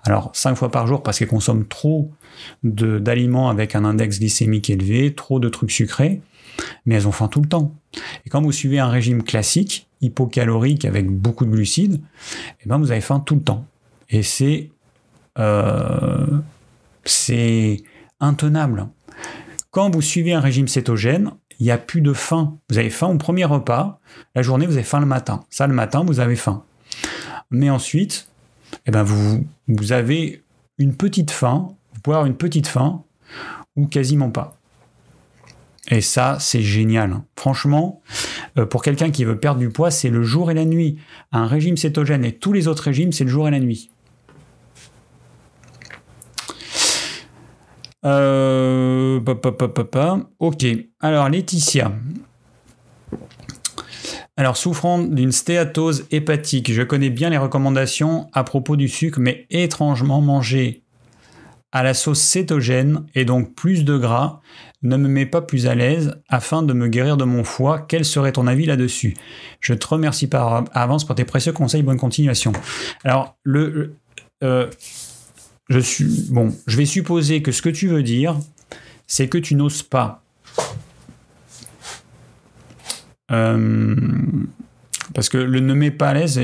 Alors, 0.04 0.30
cinq 0.34 0.54
fois 0.54 0.70
par 0.70 0.86
jour 0.86 1.02
parce 1.02 1.18
qu'elles 1.18 1.28
consomment 1.28 1.66
trop 1.66 2.10
d'aliments 2.62 3.48
avec 3.48 3.74
un 3.74 3.84
index 3.84 4.18
glycémique 4.18 4.70
élevé, 4.70 5.14
trop 5.14 5.38
de 5.40 5.48
trucs 5.48 5.70
sucrés, 5.70 6.20
mais 6.84 6.96
elles 6.96 7.08
ont 7.08 7.12
faim 7.12 7.28
tout 7.28 7.40
le 7.40 7.48
temps. 7.48 7.74
Et 8.26 8.30
quand 8.30 8.42
vous 8.42 8.52
suivez 8.52 8.78
un 8.78 8.88
régime 8.88 9.22
classique, 9.22 9.88
hypocalorique 10.00 10.84
avec 10.84 11.08
beaucoup 11.08 11.44
de 11.44 11.50
glucides, 11.50 12.00
eh 12.64 12.68
ben 12.68 12.78
vous 12.78 12.90
avez 12.90 13.00
faim 13.00 13.20
tout 13.20 13.34
le 13.36 13.42
temps. 13.42 13.64
Et 14.10 14.22
c'est 14.22 14.70
euh, 15.38 16.26
c'est 17.04 17.82
intenable. 18.20 18.88
Quand 19.70 19.90
vous 19.94 20.02
suivez 20.02 20.32
un 20.32 20.40
régime 20.40 20.68
cétogène, 20.68 21.32
il 21.58 21.64
n'y 21.64 21.70
a 21.70 21.78
plus 21.78 22.00
de 22.00 22.12
faim. 22.12 22.58
Vous 22.70 22.78
avez 22.78 22.90
faim 22.90 23.08
au 23.08 23.16
premier 23.16 23.44
repas, 23.44 24.00
la 24.34 24.42
journée, 24.42 24.66
vous 24.66 24.74
avez 24.74 24.84
faim 24.84 25.00
le 25.00 25.06
matin. 25.06 25.44
Ça, 25.50 25.66
le 25.66 25.74
matin, 25.74 26.04
vous 26.04 26.20
avez 26.20 26.36
faim. 26.36 26.64
Mais 27.50 27.70
ensuite, 27.70 28.28
eh 28.86 28.90
ben 28.90 29.02
vous, 29.02 29.44
vous 29.68 29.92
avez 29.92 30.42
une 30.78 30.94
petite 30.94 31.30
faim, 31.30 31.74
vous 31.94 32.00
pouvez 32.00 32.16
avoir 32.16 32.26
une 32.26 32.36
petite 32.36 32.66
faim 32.66 33.02
ou 33.76 33.86
quasiment 33.86 34.30
pas. 34.30 34.58
Et 35.90 36.00
ça, 36.02 36.36
c'est 36.38 36.62
génial. 36.62 37.22
Franchement, 37.36 38.02
euh, 38.58 38.66
pour 38.66 38.82
quelqu'un 38.82 39.10
qui 39.10 39.24
veut 39.24 39.38
perdre 39.38 39.60
du 39.60 39.70
poids, 39.70 39.90
c'est 39.90 40.10
le 40.10 40.22
jour 40.22 40.50
et 40.50 40.54
la 40.54 40.66
nuit. 40.66 40.98
Un 41.32 41.46
régime 41.46 41.76
cétogène 41.76 42.24
et 42.24 42.32
tous 42.32 42.52
les 42.52 42.68
autres 42.68 42.82
régimes, 42.84 43.12
c'est 43.12 43.24
le 43.24 43.30
jour 43.30 43.48
et 43.48 43.50
la 43.50 43.60
nuit. 43.60 43.90
Euh, 48.04 49.20
ok. 50.38 50.66
Alors, 51.00 51.28
Laetitia. 51.28 51.92
Alors, 54.36 54.56
souffrant 54.56 55.00
d'une 55.00 55.32
stéatose 55.32 56.06
hépatique, 56.12 56.72
je 56.72 56.82
connais 56.82 57.10
bien 57.10 57.28
les 57.28 57.38
recommandations 57.38 58.28
à 58.32 58.44
propos 58.44 58.76
du 58.76 58.88
sucre, 58.88 59.18
mais 59.20 59.46
étrangement 59.50 60.20
manger 60.20 60.84
à 61.72 61.82
la 61.82 61.92
sauce 61.92 62.20
cétogène 62.20 63.04
et 63.14 63.24
donc 63.24 63.54
plus 63.54 63.84
de 63.84 63.96
gras 63.98 64.40
ne 64.82 64.96
me 64.96 65.08
met 65.08 65.26
pas 65.26 65.42
plus 65.42 65.66
à 65.66 65.74
l'aise 65.74 66.14
afin 66.28 66.62
de 66.62 66.72
me 66.72 66.86
guérir 66.86 67.16
de 67.16 67.24
mon 67.24 67.42
foie. 67.42 67.84
Quel 67.88 68.04
serait 68.04 68.32
ton 68.32 68.46
avis 68.46 68.64
là-dessus? 68.64 69.14
Je 69.60 69.74
te 69.74 69.86
remercie 69.86 70.28
par 70.28 70.64
avance 70.72 71.04
pour 71.04 71.16
tes 71.16 71.24
précieux 71.24 71.52
conseils. 71.52 71.82
Bonne 71.82 71.98
continuation. 71.98 72.52
Alors, 73.02 73.36
le, 73.42 73.96
euh, 74.44 74.70
je 75.68 75.78
suis 75.78 76.26
bon. 76.30 76.54
Je 76.66 76.76
vais 76.76 76.86
supposer 76.86 77.42
que 77.42 77.52
ce 77.52 77.62
que 77.62 77.68
tu 77.68 77.88
veux 77.88 78.02
dire, 78.02 78.36
c'est 79.06 79.28
que 79.28 79.38
tu 79.38 79.54
n'oses 79.54 79.82
pas 79.82 80.22
euh, 83.30 83.96
parce 85.14 85.28
que 85.28 85.38
le 85.38 85.60
ne 85.60 85.74
met 85.74 85.90
pas 85.90 86.10
à 86.10 86.14
l'aise, 86.14 86.40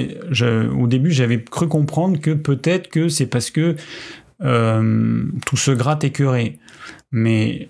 au 0.77 0.87
début 0.87 1.11
j'avais 1.11 1.43
cru 1.43 1.69
comprendre 1.69 2.21
que 2.21 2.33
peut-être 2.33 2.89
que 2.89 3.09
c'est 3.09 3.27
parce 3.27 3.51
que 3.51 3.77
euh, 4.43 5.25
tout 5.47 5.57
se 5.57 5.71
gratte 5.71 6.05
écœuré. 6.05 6.59
Mais 7.13 7.69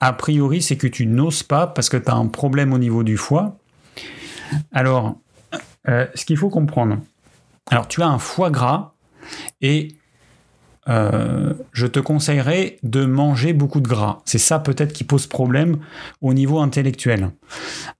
a 0.00 0.12
priori 0.12 0.62
c'est 0.62 0.76
que 0.76 0.86
tu 0.86 1.06
n'oses 1.06 1.42
pas 1.42 1.66
parce 1.66 1.88
que 1.88 1.96
tu 1.96 2.10
as 2.10 2.14
un 2.14 2.26
problème 2.26 2.72
au 2.72 2.78
niveau 2.78 3.02
du 3.02 3.16
foie. 3.16 3.58
Alors, 4.72 5.16
euh, 5.88 6.06
ce 6.14 6.24
qu'il 6.24 6.36
faut 6.36 6.50
comprendre, 6.50 6.98
alors 7.70 7.88
tu 7.88 8.02
as 8.02 8.08
un 8.08 8.18
foie 8.18 8.50
gras 8.50 8.94
et 9.60 9.88
euh, 10.88 11.54
je 11.72 11.86
te 11.86 11.98
conseillerais 11.98 12.78
de 12.82 13.04
manger 13.04 13.52
beaucoup 13.52 13.80
de 13.80 13.88
gras. 13.88 14.20
C'est 14.24 14.38
ça 14.38 14.58
peut-être 14.58 14.92
qui 14.92 15.04
pose 15.04 15.26
problème 15.26 15.78
au 16.20 16.34
niveau 16.34 16.60
intellectuel. 16.60 17.30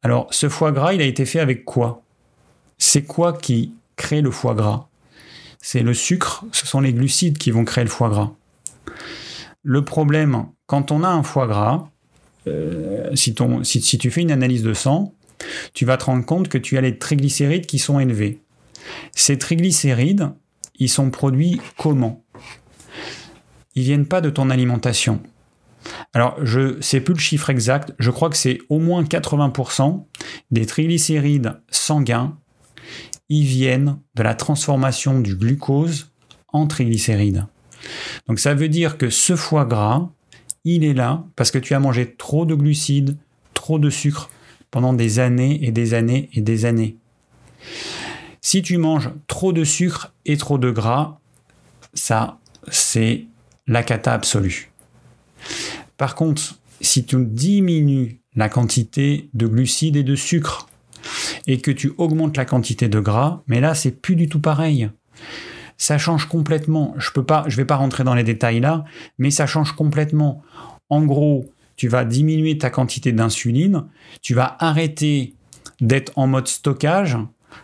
Alors, 0.03 0.29
ce 0.31 0.49
foie 0.49 0.73
gras, 0.73 0.93
il 0.93 1.01
a 1.01 1.05
été 1.05 1.25
fait 1.25 1.41
avec 1.41 1.65
quoi? 1.65 2.03
C'est 2.79 3.03
quoi 3.03 3.33
qui 3.33 3.73
crée 3.97 4.21
le 4.21 4.31
foie 4.31 4.55
gras? 4.55 4.89
C'est 5.61 5.83
le 5.83 5.95
sucre, 5.95 6.45
ce 6.53 6.67
sont 6.67 6.81
les 6.81 6.93
glucides 6.93 7.39
qui 7.39 7.51
vont 7.51 7.65
créer 7.65 7.85
le 7.85 7.91
foie 7.91 8.11
gras. 8.11 8.33
Le 9.63 9.83
problème, 9.83 10.47
quand 10.67 10.93
on 10.93 11.03
a 11.03 11.09
un 11.09 11.23
foie 11.23 11.47
gras, 11.47 11.89
euh, 12.47 13.15
si, 13.15 13.35
si 13.63 13.99
tu 13.99 14.11
fais 14.11 14.21
une 14.21 14.31
analyse 14.33 14.63
de 14.63 14.75
sang, 14.75 15.15
tu 15.73 15.87
vas 15.87 15.97
te 15.97 16.05
rendre 16.05 16.25
compte 16.27 16.49
que 16.49 16.59
tu 16.59 16.77
as 16.77 16.83
les 16.83 16.99
triglycérides 16.99 17.67
qui 17.67 17.79
sont 17.79 17.99
élevés. 17.99 18.41
Ces 19.15 19.39
triglycérides, 19.39 20.31
ils 20.77 20.91
sont 20.91 21.11
produits 21.11 21.61
comment? 21.79 22.24
Ils 23.75 23.85
viennent 23.85 24.07
pas 24.07 24.21
de 24.21 24.31
ton 24.31 24.51
alimentation. 24.51 25.21
Alors, 26.13 26.37
je 26.43 26.81
sais 26.81 27.01
plus 27.01 27.15
le 27.15 27.21
chiffre 27.21 27.51
exact, 27.51 27.95
je 27.99 28.11
crois 28.11 28.31
que 28.31 28.37
c'est 28.37 28.59
au 28.69 28.79
moins 28.79 29.03
80% 29.03 30.05
des 30.51 30.67
triglycérides 30.67 31.61
sanguins, 31.71 32.39
ils 33.29 33.45
viennent 33.45 33.99
de 34.15 34.23
la 34.23 34.35
transformation 34.35 35.21
du 35.21 35.37
glucose 35.37 36.13
en 36.49 36.67
triglycérides. 36.67 37.47
Donc 38.29 38.39
ça 38.39 38.55
veut 38.55 38.69
dire 38.69 38.97
que 38.97 39.11
ce 39.11 39.37
foie 39.37 39.65
gras, 39.67 40.09
il 40.65 40.85
est 40.85 40.95
là 40.95 41.25
parce 41.37 41.51
que 41.51 41.59
tu 41.59 41.75
as 41.75 41.81
mangé 41.81 42.15
trop 42.15 42.47
de 42.47 42.55
glucides, 42.55 43.17
trop 43.53 43.79
de 43.79 43.91
sucre 43.91 44.31
pendant 44.71 44.93
des 44.93 45.19
années 45.19 45.65
et 45.65 45.73
des 45.73 45.95
années 45.95 46.31
et 46.33 46.41
des 46.41 46.65
années. 46.65 46.97
Si 48.41 48.63
tu 48.63 48.77
manges 48.77 49.11
trop 49.27 49.53
de 49.53 49.65
sucre 49.65 50.15
et 50.27 50.37
trop 50.37 50.59
de 50.59 50.71
gras, 50.71 51.19
ça, 51.95 52.39
c'est 52.69 53.27
la 53.67 53.83
cata 53.83 54.13
absolue. 54.13 54.71
Par 55.97 56.15
contre, 56.15 56.59
si 56.81 57.05
tu 57.05 57.17
diminues 57.25 58.21
la 58.35 58.49
quantité 58.49 59.29
de 59.35 59.47
glucides 59.47 59.97
et 59.97 60.03
de 60.03 60.17
sucre 60.17 60.67
et 61.47 61.61
que 61.61 61.71
tu 61.71 61.93
augmentes 61.99 62.37
la 62.37 62.45
quantité 62.45 62.89
de 62.89 63.01
gras, 63.01 63.43
mais 63.47 63.61
là 63.61 63.75
c'est 63.75 63.91
plus 63.93 64.17
du 64.17 64.29
tout 64.29 64.41
pareil. 64.41 64.91
Ça 65.77 65.99
change 65.99 66.27
complètement. 66.27 66.95
Je 66.99 67.11
peux 67.11 67.25
pas, 67.25 67.45
je 67.49 67.57
vais 67.57 67.65
pas 67.65 67.77
rentrer 67.77 68.05
dans 68.05 68.15
les 68.15 68.23
détails 68.23 68.61
là, 68.61 68.85
mais 69.19 69.31
ça 69.31 69.47
change 69.47 69.73
complètement. 69.73 70.43
En 70.89 71.05
gros, 71.05 71.47
tu 71.77 71.89
vas 71.89 72.05
diminuer 72.05 72.59
ta 72.59 72.71
quantité 72.71 73.13
d'insuline, 73.13 73.85
tu 74.23 74.35
vas 74.35 74.57
arrêter 74.61 75.35
d'être 75.81 76.13
en 76.17 76.27
mode 76.27 76.47
stockage 76.47 77.17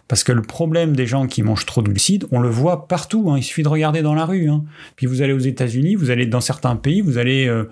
parce 0.09 0.25
que 0.25 0.33
le 0.33 0.43
problème 0.43 0.95
des 0.95 1.07
gens 1.07 1.27
qui 1.27 1.43
mangent 1.43 1.67
trop 1.67 1.83
de 1.83 1.89
glucides, 1.89 2.27
on 2.33 2.41
le 2.41 2.49
voit 2.49 2.89
partout. 2.89 3.31
Hein. 3.31 3.39
il 3.39 3.43
suffit 3.43 3.63
de 3.63 3.69
regarder 3.69 4.03
dans 4.03 4.15
la 4.15 4.25
rue. 4.25 4.49
Hein. 4.49 4.65
Puis 4.97 5.07
vous 5.07 5.23
allez 5.23 5.33
aux 5.33 5.39
États-Unis, 5.39 5.95
vous 5.95 6.11
allez 6.11 6.27
dans 6.27 6.41
certains 6.41 6.77
pays, 6.77 7.01
vous 7.01 7.19
allez 7.19 7.47
euh, 7.47 7.65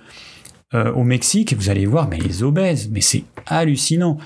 euh, 0.74 0.92
au 0.92 1.04
Mexique, 1.04 1.54
vous 1.54 1.70
allez 1.70 1.86
voir, 1.86 2.08
mais 2.08 2.18
les 2.18 2.42
obèses, 2.42 2.90
mais 2.92 3.00
c'est 3.00 3.24
hallucinant. 3.46 4.18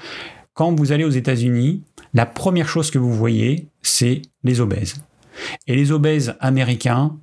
Quand 0.54 0.74
vous 0.78 0.92
allez 0.92 1.04
aux 1.04 1.10
États-Unis, 1.10 1.82
la 2.14 2.26
première 2.26 2.68
chose 2.68 2.90
que 2.90 2.98
vous 2.98 3.12
voyez, 3.12 3.68
c'est 3.80 4.22
les 4.44 4.60
obèses. 4.60 4.96
Et 5.66 5.74
les 5.74 5.92
obèses 5.92 6.34
américains, 6.40 7.16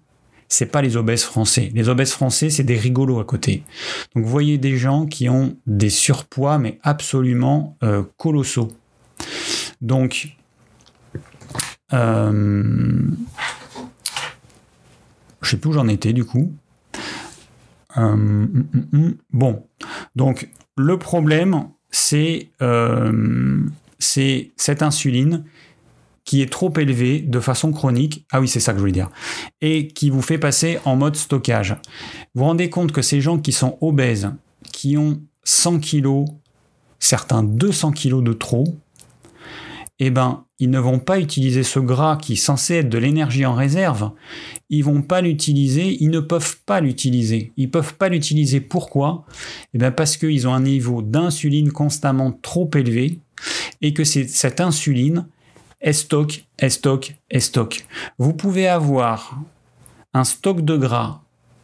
c'est 0.48 0.66
pas 0.66 0.82
les 0.82 0.98
obèses 0.98 1.24
français. 1.24 1.72
Les 1.76 1.90
obèses 1.90 2.12
français, 2.12 2.50
c'est 2.50 2.64
des 2.64 2.78
rigolos 2.78 3.20
à 3.20 3.24
côté. 3.24 3.64
Donc 4.16 4.26
vous 4.26 4.32
voyez 4.32 4.58
des 4.58 4.78
gens 4.78 5.06
qui 5.06 5.30
ont 5.30 5.56
des 5.68 5.92
surpoids, 5.92 6.58
mais 6.58 6.80
absolument 6.82 7.78
euh, 7.84 8.04
colossaux. 8.18 8.70
Donc 9.82 10.30
euh, 11.94 13.12
je 15.42 15.50
sais 15.50 15.58
plus 15.58 15.70
où 15.70 15.74
j'en 15.74 15.88
étais 15.88 16.14
du 16.14 16.26
coup. 16.26 16.54
Euh, 17.98 18.02
hum, 18.02 18.68
hum, 18.74 18.88
hum. 18.94 19.16
bon, 19.32 19.66
donc 20.16 20.50
le 20.78 20.98
problème, 20.98 21.70
c'est 21.92 22.50
euh, 22.62 23.62
cette 24.00 24.82
insuline 24.82 25.44
qui 26.24 26.42
est 26.44 26.52
trop 26.52 26.72
élevé 26.78 27.22
de 27.22 27.40
façon 27.40 27.72
chronique. 27.72 28.26
Ah 28.32 28.40
oui, 28.40 28.48
c'est 28.48 28.60
ça 28.60 28.72
que 28.72 28.78
je 28.78 28.82
voulais 28.82 28.92
dire. 28.92 29.10
Et 29.62 29.88
qui 29.88 30.12
vous 30.12 30.22
fait 30.22 30.38
passer 30.38 30.80
en 30.86 30.96
mode 30.96 31.16
stockage. 31.16 31.72
Vous 32.36 32.42
vous 32.42 32.46
rendez 32.46 32.70
compte 32.70 32.92
que 32.92 33.02
ces 33.02 33.20
gens 33.20 33.40
qui 33.40 33.52
sont 33.52 33.80
obèses, 33.82 34.30
qui 34.72 34.96
ont 34.96 35.22
100 35.44 35.80
kilos, 35.80 36.26
certains 37.00 37.42
200 37.42 37.94
kilos 37.94 38.24
de 38.24 38.34
trop, 38.34 38.66
eh 39.98 40.12
ben, 40.12 40.46
ils 40.60 40.70
ne 40.70 40.80
vont 40.80 41.00
pas 41.00 41.20
utiliser 41.20 41.64
ce 41.64 41.80
gras 41.80 42.18
qui 42.18 42.34
est 42.34 42.36
censé 42.36 42.76
être 42.76 42.90
de 42.90 42.98
l'énergie 42.98 43.46
en 43.46 43.54
réserve. 43.54 44.12
Ils 44.70 44.84
vont 44.84 45.02
pas 45.02 45.22
l'utiliser, 45.22 45.98
ils 46.02 46.10
ne 46.10 46.20
peuvent 46.20 46.58
pas 46.66 46.82
l'utiliser. 46.82 47.54
Ils 47.56 47.72
peuvent 47.72 47.96
pas 47.96 48.10
l'utiliser. 48.10 48.60
Pourquoi? 48.60 49.26
Eh 49.74 49.78
bien 49.78 49.92
parce 49.92 50.18
qu'ils 50.18 50.48
ont 50.48 50.54
un 50.54 50.62
niveau 50.62 51.02
d'insuline 51.02 51.72
constamment 51.72 52.32
trop 52.32 52.70
élevé 52.76 53.20
et 53.82 53.94
que 53.94 54.04
cette 54.04 54.60
insuline 54.60 55.28
est 55.80 55.94
stock, 55.94 56.44
est 56.58 56.70
stock, 56.70 57.16
est 57.30 57.40
stock. 57.40 57.86
Vous 58.18 58.34
pouvez 58.34 58.68
avoir 58.68 59.40
un 60.14 60.26
stock 60.26 60.66
de 60.66 60.76
gras 60.76 61.22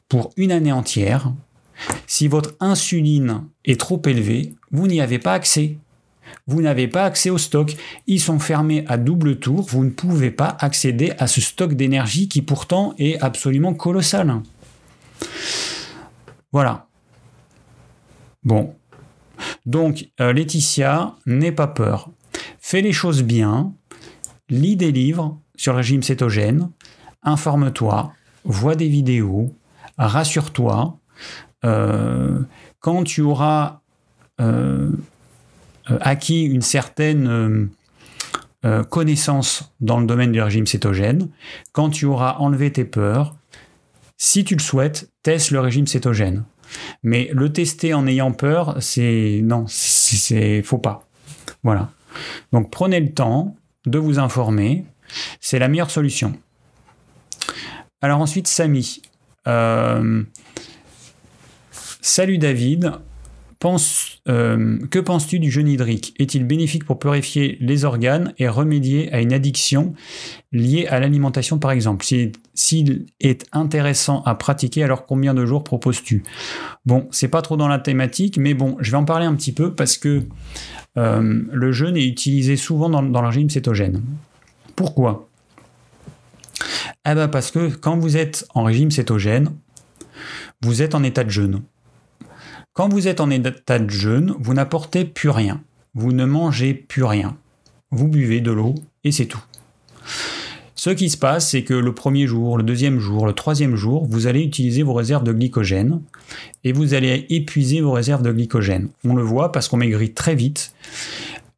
pour 0.08 0.32
une 0.38 0.54
année 0.54 0.72
entière. 0.72 1.34
Si 2.08 2.30
votre 2.30 2.56
insuline 2.62 3.44
est 3.66 3.78
trop 3.78 4.02
élevée, 4.06 4.54
vous 4.72 4.88
n'y 4.88 5.02
avez 5.02 5.20
pas 5.20 5.34
accès 5.34 5.76
vous 6.48 6.62
n'avez 6.62 6.88
pas 6.88 7.04
accès 7.04 7.30
au 7.30 7.38
stock. 7.38 7.76
Ils 8.08 8.20
sont 8.20 8.40
fermés 8.40 8.86
à 8.88 8.98
double 8.98 9.40
tour. 9.40 9.62
Vous 9.62 9.84
ne 9.84 9.90
pouvez 9.90 10.32
pas 10.32 10.58
accéder 10.60 11.14
à 11.18 11.28
ce 11.28 11.42
stock 11.42 11.74
d'énergie 11.74 12.28
qui 12.28 12.42
pourtant 12.42 12.94
est 12.98 13.20
absolument 13.22 13.74
colossal. 13.74 14.42
Voilà. 16.52 16.88
Bon. 18.44 18.76
Donc, 19.66 20.08
euh, 20.22 20.34
Laetitia, 20.34 21.16
n'aie 21.26 21.52
pas 21.52 21.68
peur. 21.68 22.10
Fais 22.60 22.82
les 22.82 22.94
choses 22.94 23.24
bien. 23.24 23.74
Lis 24.50 24.76
des 24.76 24.92
livres 24.92 25.40
sur 25.56 25.74
le 25.74 25.78
régime 25.78 26.04
cétogène. 26.04 26.70
Informe-toi. 27.24 28.14
Vois 28.44 28.76
des 28.76 28.88
vidéos. 28.88 29.52
Rassure-toi. 29.98 31.00
Euh, 31.64 32.42
quand 32.80 33.04
tu 33.04 33.22
auras 33.22 33.82
euh, 34.40 34.92
acquis 35.88 36.44
une 36.44 36.62
certaine 36.62 37.28
euh, 37.28 37.66
euh, 38.66 38.84
connaissance 38.84 39.74
dans 39.80 40.00
le 40.00 40.06
domaine 40.06 40.32
du 40.32 40.42
régime 40.42 40.68
cétogène, 40.68 41.30
quand 41.72 41.90
tu 41.90 42.06
auras 42.06 42.38
enlevé 42.38 42.72
tes 42.72 42.86
peurs, 42.86 43.36
si 44.18 44.44
tu 44.44 44.56
le 44.56 44.62
souhaites, 44.62 45.10
teste 45.24 45.52
le 45.52 45.60
régime 45.60 45.88
cétogène. 45.88 46.46
Mais 47.04 47.30
le 47.34 47.52
tester 47.54 47.94
en 47.94 48.08
ayant 48.08 48.32
peur, 48.32 48.78
c'est 48.80 49.42
non, 49.44 49.66
c'est 49.68 50.64
faut 50.64 50.80
pas. 50.80 51.08
Voilà. 51.64 51.92
Donc 52.52 52.72
prenez 52.72 53.00
le 53.00 53.14
temps 53.14 53.56
de 53.86 54.00
vous 54.00 54.18
informer, 54.20 54.86
c'est 55.42 55.60
la 55.60 55.68
meilleure 55.68 55.92
solution. 55.92 56.34
Alors 58.02 58.20
ensuite, 58.20 58.48
Samy. 58.48 59.02
salut 62.02 62.38
David, 62.40 62.94
euh, 64.28 64.80
que 64.90 65.00
penses-tu 65.00 65.40
du 65.40 65.50
jeûne 65.50 65.68
hydrique? 65.68 66.14
Est-il 66.20 66.46
bénéfique 66.46 66.86
pour 66.86 67.00
purifier 67.00 67.58
les 67.60 67.86
organes 67.86 68.34
et 68.38 68.48
remédier 68.48 69.12
à 69.14 69.22
une 69.22 69.34
addiction 69.34 69.94
liée 70.52 70.88
à 70.88 71.00
l'alimentation 71.00 71.58
par 71.58 71.72
exemple? 71.72 72.06
S'il 72.54 73.06
est 73.20 73.46
intéressant 73.52 74.22
à 74.24 74.36
pratiquer, 74.36 74.84
alors 74.84 75.06
combien 75.06 75.34
de 75.34 75.46
jours 75.46 75.64
proposes-tu? 75.64 76.24
Bon, 76.86 77.08
c'est 77.12 77.28
pas 77.28 77.42
trop 77.42 77.58
dans 77.58 77.68
la 77.68 77.80
thématique, 77.80 78.38
mais 78.38 78.54
bon, 78.54 78.78
je 78.80 78.92
vais 78.92 78.98
en 78.98 79.06
parler 79.06 79.26
un 79.26 79.36
petit 79.36 79.52
peu 79.52 79.74
parce 79.74 79.98
que 79.98 80.24
euh, 80.98 81.44
le 81.52 81.72
jeûne 81.72 81.98
est 81.98 82.06
utilisé 82.06 82.56
souvent 82.56 82.90
dans, 82.90 83.04
dans 83.04 83.22
le 83.22 83.28
régime 83.28 83.50
cétogène. 83.50 84.02
Pourquoi? 84.76 85.28
Eh 87.08 87.14
ben 87.14 87.28
parce 87.28 87.52
que 87.52 87.70
quand 87.76 87.98
vous 87.98 88.18
êtes 88.18 88.48
en 88.54 88.64
régime 88.64 88.92
cétogène, 88.92 89.52
vous 90.62 90.82
êtes 90.82 90.96
en 90.96 91.04
état 91.04 91.24
de 91.24 91.30
jeûne. 91.30 91.62
Quand 92.76 92.90
vous 92.90 93.08
êtes 93.08 93.22
en 93.22 93.30
état 93.30 93.80
de 93.80 93.90
jeûne, 93.90 94.36
vous 94.38 94.54
n'apportez 94.54 95.06
plus 95.06 95.30
rien. 95.30 95.64
Vous 95.94 96.12
ne 96.12 96.26
mangez 96.26 96.74
plus 96.74 97.06
rien. 97.06 97.38
Vous 97.90 98.10
buvez 98.10 98.42
de 98.42 98.52
l'eau 98.52 98.76
et 99.06 99.14
c'est 99.14 99.28
tout. 99.28 99.42
Ce 100.76 100.90
qui 100.90 101.10
se 101.10 101.16
passe, 101.16 101.52
c'est 101.52 101.64
que 101.64 101.74
le 101.74 101.96
premier 101.96 102.28
jour, 102.28 102.58
le 102.58 102.64
deuxième 102.64 103.00
jour, 103.00 103.28
le 103.28 103.32
troisième 103.32 103.78
jour, 103.78 104.06
vous 104.10 104.28
allez 104.28 104.42
utiliser 104.42 104.84
vos 104.84 104.92
réserves 104.92 105.24
de 105.24 105.32
glycogène 105.32 106.02
et 106.66 106.74
vous 106.74 106.94
allez 106.94 107.26
épuiser 107.30 107.80
vos 107.80 107.94
réserves 107.94 108.24
de 108.24 108.34
glycogène. 108.34 108.90
On 109.06 109.16
le 109.16 109.24
voit 109.24 109.54
parce 109.54 109.70
qu'on 109.70 109.78
maigrit 109.78 110.12
très 110.12 110.36
vite. 110.36 110.74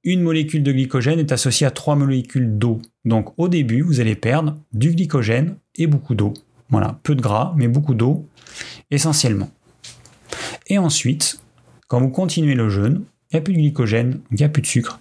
Une 0.03 0.21
molécule 0.21 0.61
de 0.61 0.71
glycogène 0.71 1.17
est 1.17 1.31
associée 1.31 1.65
à 1.65 1.71
trois 1.71 1.95
molécules 1.95 2.59
d'eau. 2.59 2.79
Donc 3.05 3.33
au 3.37 3.47
début, 3.47 3.81
vous 3.81 4.01
allez 4.01 4.15
perdre 4.15 4.55
du 4.71 4.91
glycogène 4.91 5.55
et 5.77 5.87
beaucoup 5.87 6.13
d'eau. 6.13 6.35
Voilà, 6.69 6.99
peu 7.01 7.15
de 7.15 7.21
gras, 7.21 7.55
mais 7.57 7.67
beaucoup 7.67 7.95
d'eau, 7.95 8.27
essentiellement. 8.91 9.49
Et 10.67 10.77
ensuite, 10.77 11.39
quand 11.87 11.99
vous 11.99 12.09
continuez 12.09 12.55
le 12.55 12.69
jeûne, 12.69 13.03
il 13.31 13.35
n'y 13.35 13.39
a 13.39 13.41
plus 13.41 13.53
de 13.53 13.59
glycogène, 13.59 14.21
il 14.31 14.37
n'y 14.37 14.43
a 14.43 14.49
plus 14.49 14.61
de 14.61 14.67
sucre. 14.67 14.99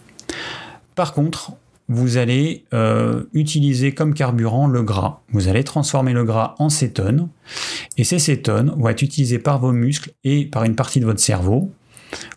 Par 0.94 1.12
contre, 1.12 1.52
vous 1.88 2.16
allez 2.16 2.64
euh, 2.74 3.24
utiliser 3.32 3.92
comme 3.92 4.14
carburant 4.14 4.66
le 4.66 4.82
gras. 4.82 5.20
Vous 5.30 5.48
allez 5.48 5.62
transformer 5.62 6.12
le 6.12 6.24
gras 6.24 6.56
en 6.58 6.68
cétone. 6.68 7.28
Et 7.96 8.04
ces 8.04 8.18
cétones 8.18 8.74
vont 8.76 8.88
être 8.88 9.02
utilisées 9.02 9.38
par 9.38 9.60
vos 9.60 9.72
muscles 9.72 10.12
et 10.24 10.46
par 10.46 10.64
une 10.64 10.74
partie 10.74 10.98
de 10.98 11.04
votre 11.04 11.20
cerveau 11.20 11.70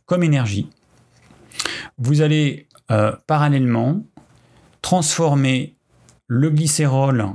comme 0.06 0.24
énergie. 0.24 0.70
Vous 1.98 2.22
allez 2.22 2.68
euh, 2.92 3.12
parallèlement 3.28 4.04
transformer 4.82 5.76
le 6.28 6.50
glycérol 6.50 7.30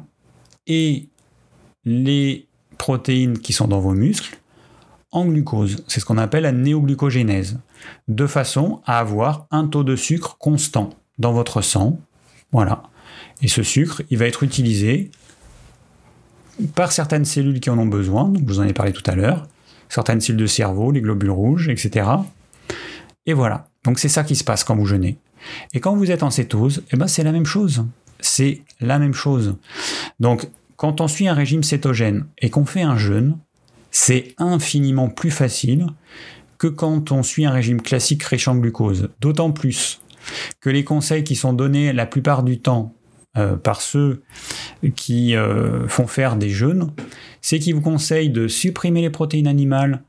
et 0.66 1.09
les 1.84 2.47
protéines 2.78 3.38
qui 3.38 3.53
sont 3.53 3.68
dans 3.68 3.80
vos 3.80 3.92
muscles 3.92 4.38
glucose. 5.22 5.84
C'est 5.86 6.00
ce 6.00 6.04
qu'on 6.04 6.18
appelle 6.18 6.42
la 6.42 6.52
néoglucogénèse, 6.52 7.58
de 8.08 8.26
façon 8.26 8.80
à 8.86 8.98
avoir 8.98 9.46
un 9.50 9.66
taux 9.66 9.84
de 9.84 9.96
sucre 9.96 10.36
constant 10.38 10.90
dans 11.18 11.32
votre 11.32 11.62
sang. 11.62 11.98
Voilà. 12.52 12.82
Et 13.42 13.48
ce 13.48 13.62
sucre, 13.62 14.02
il 14.10 14.18
va 14.18 14.26
être 14.26 14.42
utilisé 14.42 15.10
par 16.74 16.92
certaines 16.92 17.24
cellules 17.24 17.60
qui 17.60 17.70
en 17.70 17.78
ont 17.78 17.86
besoin, 17.86 18.28
donc 18.28 18.42
je 18.46 18.54
vous 18.54 18.60
en 18.60 18.64
ai 18.64 18.72
parlé 18.72 18.92
tout 18.92 19.08
à 19.10 19.14
l'heure, 19.14 19.46
certaines 19.88 20.20
cellules 20.20 20.40
de 20.40 20.46
cerveau, 20.46 20.90
les 20.92 21.00
globules 21.00 21.30
rouges, 21.30 21.68
etc. 21.68 22.08
Et 23.26 23.32
voilà. 23.32 23.66
Donc 23.84 23.98
c'est 23.98 24.08
ça 24.08 24.24
qui 24.24 24.36
se 24.36 24.44
passe 24.44 24.64
quand 24.64 24.76
vous 24.76 24.86
jeûnez. 24.86 25.18
Et 25.72 25.80
quand 25.80 25.94
vous 25.94 26.10
êtes 26.10 26.22
en 26.22 26.30
cétose, 26.30 26.82
eh 26.90 26.96
ben 26.96 27.06
c'est 27.06 27.24
la 27.24 27.32
même 27.32 27.46
chose. 27.46 27.84
C'est 28.20 28.62
la 28.80 28.98
même 28.98 29.14
chose. 29.14 29.56
Donc 30.20 30.48
quand 30.76 31.00
on 31.00 31.08
suit 31.08 31.28
un 31.28 31.34
régime 31.34 31.62
cétogène 31.62 32.26
et 32.38 32.50
qu'on 32.50 32.64
fait 32.64 32.82
un 32.82 32.96
jeûne, 32.96 33.36
c'est 33.95 34.34
infiniment 34.38 35.09
plus 35.09 35.30
facile 35.30 35.86
que 36.59 36.66
quand 36.66 37.12
on 37.12 37.22
suit 37.22 37.47
un 37.47 37.53
régime 37.53 37.80
classique 37.80 38.24
en 38.49 38.57
glucose. 38.57 39.09
D'autant 39.20 39.53
plus 39.53 40.01
que 40.61 40.68
les 40.68 40.82
conseils 40.82 41.22
qui 41.22 41.36
sont 41.36 41.53
donnés 41.53 41.92
la 41.92 42.05
plupart 42.05 42.42
du 42.42 42.59
temps 42.59 42.92
euh, 43.36 43.57
par 43.57 43.80
ceux 43.80 44.22
qui 44.97 45.36
euh, 45.36 45.86
font 45.86 46.09
faire 46.09 46.34
des 46.34 46.51
jeûnes, 46.51 46.90
c'est 47.40 47.61
qu'ils 47.61 47.76
vous 47.76 47.80
conseillent 47.80 48.30
de 48.30 48.49
supprimer 48.49 49.01
les 49.01 49.11
protéines 49.11 49.47
animales, 49.47 50.03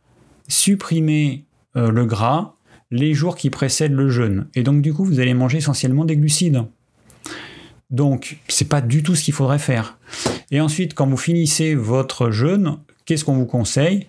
supprimer 0.47 1.45
euh, 1.77 1.91
le 1.91 2.05
gras 2.05 2.55
les 2.89 3.13
jours 3.13 3.35
qui 3.35 3.51
précèdent 3.51 3.93
le 3.93 4.09
jeûne. 4.09 4.47
Et 4.55 4.63
donc 4.63 4.81
du 4.81 4.95
coup, 4.95 5.05
vous 5.05 5.19
allez 5.19 5.35
manger 5.35 5.59
essentiellement 5.59 6.05
des 6.05 6.17
glucides. 6.17 6.63
Donc, 7.91 8.39
c'est 8.47 8.67
pas 8.67 8.81
du 8.81 9.03
tout 9.03 9.13
ce 9.13 9.23
qu'il 9.23 9.33
faudrait 9.35 9.59
faire. 9.59 9.99
Et 10.49 10.59
ensuite, 10.59 10.95
quand 10.95 11.05
vous 11.05 11.17
finissez 11.17 11.75
votre 11.75 12.31
jeûne, 12.31 12.79
Qu'est-ce 13.05 13.23
qu'on 13.23 13.35
vous 13.35 13.45
conseille? 13.45 14.07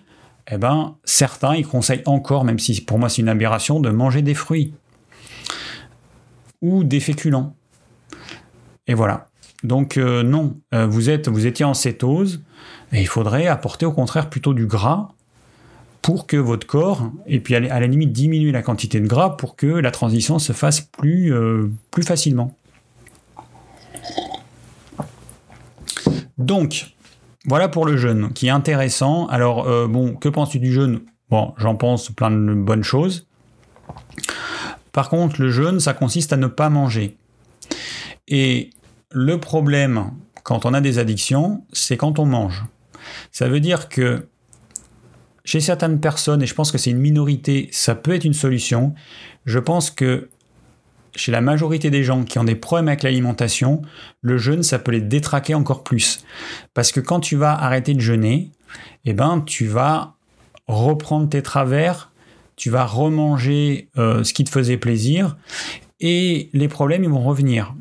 Eh 0.49 0.57
bien, 0.57 0.95
certains, 1.03 1.55
ils 1.55 1.67
conseillent 1.67 2.03
encore, 2.05 2.43
même 2.43 2.59
si 2.59 2.79
pour 2.81 2.99
moi 2.99 3.09
c'est 3.09 3.21
une 3.21 3.29
aberration, 3.29 3.79
de 3.79 3.89
manger 3.89 4.21
des 4.21 4.33
fruits 4.33 4.73
ou 6.61 6.83
des 6.83 6.99
féculents. 6.99 7.55
Et 8.87 8.93
voilà. 8.93 9.27
Donc 9.63 9.97
euh, 9.97 10.23
non, 10.23 10.57
euh, 10.73 10.85
vous, 10.87 11.09
êtes, 11.09 11.27
vous 11.27 11.45
étiez 11.45 11.65
en 11.65 11.73
cétose, 11.73 12.41
et 12.93 13.01
il 13.01 13.07
faudrait 13.07 13.47
apporter 13.47 13.85
au 13.85 13.91
contraire 13.91 14.29
plutôt 14.29 14.53
du 14.53 14.65
gras 14.65 15.09
pour 16.01 16.25
que 16.25 16.37
votre 16.37 16.65
corps, 16.65 17.11
et 17.25 17.41
puis 17.41 17.53
à 17.55 17.59
la 17.59 17.87
limite 17.87 18.13
diminuer 18.13 18.53
la 18.53 18.61
quantité 18.61 19.01
de 19.01 19.07
gras 19.07 19.31
pour 19.31 19.57
que 19.57 19.67
la 19.67 19.91
transition 19.91 20.39
se 20.39 20.53
fasse 20.53 20.79
plus, 20.79 21.33
euh, 21.33 21.69
plus 21.91 22.03
facilement. 22.03 22.55
Donc, 26.37 26.95
voilà 27.47 27.69
pour 27.69 27.85
le 27.85 27.97
jeûne, 27.97 28.31
qui 28.33 28.47
est 28.47 28.51
intéressant. 28.51 29.25
Alors, 29.27 29.67
euh, 29.67 29.87
bon, 29.87 30.13
que 30.15 30.29
penses-tu 30.29 30.59
du 30.59 30.71
jeûne? 30.71 31.01
Bon, 31.29 31.53
j'en 31.57 31.75
pense 31.75 32.09
plein 32.09 32.29
de 32.29 32.53
bonnes 32.53 32.83
choses. 32.83 33.27
Par 34.91 35.09
contre, 35.09 35.41
le 35.41 35.49
jeûne, 35.49 35.79
ça 35.79 35.93
consiste 35.93 36.33
à 36.33 36.37
ne 36.37 36.47
pas 36.47 36.69
manger. 36.69 37.17
Et 38.27 38.71
le 39.11 39.39
problème, 39.39 40.11
quand 40.43 40.65
on 40.65 40.73
a 40.73 40.81
des 40.81 40.99
addictions, 40.99 41.63
c'est 41.71 41.97
quand 41.97 42.19
on 42.19 42.25
mange. 42.25 42.65
Ça 43.31 43.47
veut 43.47 43.59
dire 43.59 43.87
que 43.89 44.27
chez 45.45 45.61
certaines 45.61 46.01
personnes, 46.01 46.41
et 46.41 46.45
je 46.45 46.53
pense 46.53 46.71
que 46.73 46.77
c'est 46.77 46.89
une 46.89 46.99
minorité, 46.99 47.69
ça 47.71 47.95
peut 47.95 48.13
être 48.13 48.25
une 48.25 48.33
solution. 48.33 48.93
Je 49.45 49.59
pense 49.59 49.89
que 49.89 50.29
chez 51.17 51.31
la 51.31 51.41
majorité 51.41 51.89
des 51.89 52.03
gens 52.03 52.23
qui 52.23 52.39
ont 52.39 52.43
des 52.43 52.55
problèmes 52.55 52.87
avec 52.87 53.03
l'alimentation, 53.03 53.81
le 54.21 54.37
jeûne, 54.37 54.63
ça 54.63 54.79
peut 54.79 54.91
les 54.91 55.01
détraquer 55.01 55.55
encore 55.55 55.83
plus. 55.83 56.23
Parce 56.73 56.91
que 56.91 56.99
quand 56.99 57.19
tu 57.19 57.35
vas 57.35 57.53
arrêter 57.53 57.93
de 57.93 57.99
jeûner, 57.99 58.51
eh 59.05 59.13
ben, 59.13 59.41
tu 59.41 59.65
vas 59.65 60.15
reprendre 60.67 61.27
tes 61.27 61.41
travers, 61.41 62.11
tu 62.55 62.69
vas 62.69 62.85
remanger 62.85 63.89
euh, 63.97 64.23
ce 64.23 64.33
qui 64.33 64.43
te 64.43 64.49
faisait 64.49 64.77
plaisir, 64.77 65.37
et 65.99 66.49
les 66.53 66.67
problèmes, 66.67 67.03
ils 67.03 67.09
vont 67.09 67.23
revenir. 67.23 67.73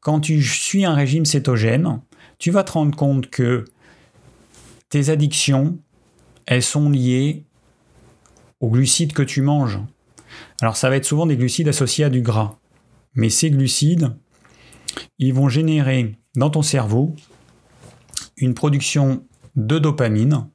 Quand 0.00 0.20
tu 0.20 0.42
suis 0.42 0.84
un 0.84 0.94
régime 0.94 1.26
cétogène, 1.26 2.00
tu 2.38 2.50
vas 2.50 2.64
te 2.64 2.72
rendre 2.72 2.96
compte 2.96 3.28
que 3.28 3.66
tes 4.88 5.10
addictions, 5.10 5.78
elles 6.46 6.62
sont 6.62 6.90
liées 6.90 7.44
aux 8.60 8.68
glucides 8.68 9.12
que 9.12 9.22
tu 9.22 9.42
manges. 9.42 9.78
Alors 10.60 10.76
ça 10.76 10.88
va 10.88 10.96
être 10.96 11.04
souvent 11.04 11.26
des 11.26 11.36
glucides 11.36 11.68
associés 11.68 12.04
à 12.04 12.10
du 12.10 12.22
gras. 12.22 12.56
Mais 13.14 13.30
ces 13.30 13.50
glucides, 13.50 14.14
ils 15.18 15.34
vont 15.34 15.48
générer 15.48 16.16
dans 16.36 16.50
ton 16.50 16.62
cerveau 16.62 17.14
une 18.36 18.54
production 18.54 19.24
de 19.56 19.78
dopamine. 19.78 20.46